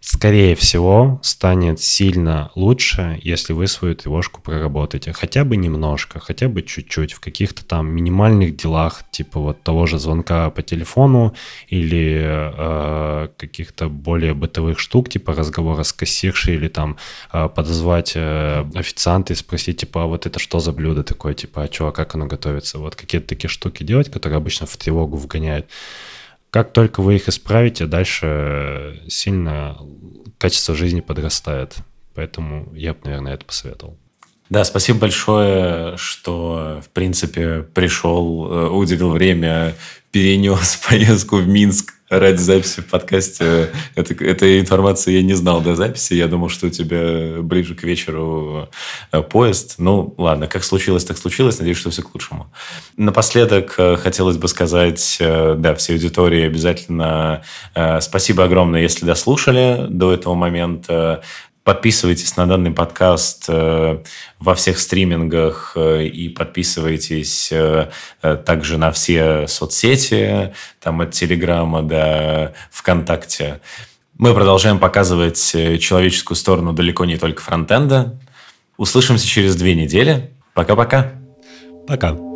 скорее 0.02 0.56
всего, 0.56 1.20
станет 1.22 1.80
сильно 1.80 2.50
лучше, 2.56 3.20
если 3.22 3.52
вы 3.52 3.68
свою 3.68 3.94
тревожку 3.94 4.40
проработаете. 4.40 5.12
Хотя 5.12 5.44
бы 5.44 5.56
немножко, 5.56 6.18
хотя 6.18 6.48
бы 6.48 6.62
чуть-чуть, 6.62 7.12
в 7.12 7.20
каких-то 7.20 7.64
там 7.64 7.88
минимальных 7.88 8.56
делах, 8.56 9.04
типа 9.12 9.38
вот 9.38 9.62
того 9.62 9.86
же 9.86 10.00
звонка 10.00 10.50
по 10.50 10.60
телефону 10.62 11.34
или 11.68 12.20
э, 12.24 13.28
каких-то 13.36 13.88
более 13.88 14.34
бытовых 14.34 14.80
штук, 14.80 15.08
типа 15.08 15.34
разговора 15.34 15.84
с 15.84 15.92
кассиршей 15.92 16.56
или 16.56 16.66
там 16.66 16.96
э, 17.32 17.48
подозвать 17.48 18.14
э, 18.16 18.64
официанта 18.74 19.34
и 19.34 19.36
спросить, 19.36 19.78
типа, 19.78 20.02
а 20.02 20.06
вот 20.06 20.26
это 20.26 20.40
что 20.40 20.58
за 20.58 20.72
блюдо 20.72 21.04
такое, 21.04 21.34
типа, 21.34 21.62
а 21.62 21.72
что, 21.72 21.86
а 21.86 21.92
как 21.92 22.16
оно 22.16 22.26
готовится? 22.26 22.78
Вот 22.78 22.96
какие-то 22.96 23.28
такие 23.28 23.48
штуки 23.48 23.84
делать, 23.84 24.10
которые 24.10 24.38
обычно 24.38 24.66
в 24.66 24.76
тревогу 24.76 25.16
вгоняют. 25.16 25.66
Как 26.52 26.74
только 26.74 27.00
вы 27.00 27.16
их 27.16 27.30
исправите, 27.30 27.86
дальше 27.86 29.02
сильно 29.08 29.78
качество 30.36 30.74
жизни 30.74 31.00
подрастает. 31.00 31.76
Поэтому 32.14 32.70
я 32.74 32.92
бы, 32.92 33.00
наверное, 33.04 33.32
это 33.32 33.46
посоветовал. 33.46 33.96
Да, 34.50 34.62
спасибо 34.64 34.98
большое, 34.98 35.96
что, 35.96 36.82
в 36.84 36.90
принципе, 36.90 37.62
пришел, 37.62 38.52
э, 38.52 38.68
уделил 38.68 39.12
время, 39.12 39.74
перенес 40.10 40.76
поездку 40.88 41.36
в 41.36 41.48
Минск 41.48 41.94
ради 42.18 42.38
записи 42.38 42.80
в 42.80 42.86
подкасте. 42.86 43.70
Это, 43.94 44.14
этой 44.24 44.60
информации 44.60 45.12
я 45.12 45.22
не 45.22 45.34
знал 45.34 45.60
до 45.60 45.74
записи. 45.74 46.14
Я 46.14 46.28
думал, 46.28 46.48
что 46.48 46.66
у 46.66 46.70
тебя 46.70 47.42
ближе 47.42 47.74
к 47.74 47.82
вечеру 47.82 48.68
э, 49.10 49.22
поезд. 49.22 49.76
Ну, 49.78 50.14
ладно, 50.18 50.46
как 50.46 50.64
случилось, 50.64 51.04
так 51.04 51.18
случилось. 51.18 51.58
Надеюсь, 51.58 51.78
что 51.78 51.90
все 51.90 52.02
к 52.02 52.14
лучшему. 52.14 52.52
Напоследок 52.96 53.74
э, 53.78 53.96
хотелось 53.96 54.36
бы 54.36 54.48
сказать, 54.48 55.16
э, 55.20 55.54
да, 55.58 55.74
всей 55.74 55.94
аудитории 55.94 56.46
обязательно 56.46 57.42
спасибо 58.00 58.44
огромное, 58.44 58.82
если 58.82 59.06
дослушали 59.06 59.86
до 59.88 60.12
этого 60.12 60.34
момента. 60.34 61.22
Подписывайтесь 61.64 62.36
на 62.36 62.46
данный 62.46 62.72
подкаст 62.72 63.44
э, 63.48 64.02
во 64.40 64.54
всех 64.56 64.80
стримингах 64.80 65.74
э, 65.76 66.06
и 66.06 66.28
подписывайтесь 66.28 67.52
э, 67.52 67.88
также 68.20 68.78
на 68.78 68.90
все 68.90 69.46
соцсети, 69.46 70.54
там 70.80 71.00
от 71.02 71.12
Телеграма 71.12 71.82
до 71.82 72.52
ВКонтакте. 72.72 73.60
Мы 74.18 74.34
продолжаем 74.34 74.80
показывать 74.80 75.38
человеческую 75.80 76.36
сторону 76.36 76.72
далеко 76.72 77.04
не 77.04 77.16
только 77.16 77.40
фронтенда. 77.40 78.18
Услышимся 78.76 79.26
через 79.26 79.54
две 79.54 79.76
недели. 79.76 80.32
Пока-пока. 80.54 81.12
Пока. 81.86 82.08
-пока. 82.08 82.16
Пока. 82.16 82.31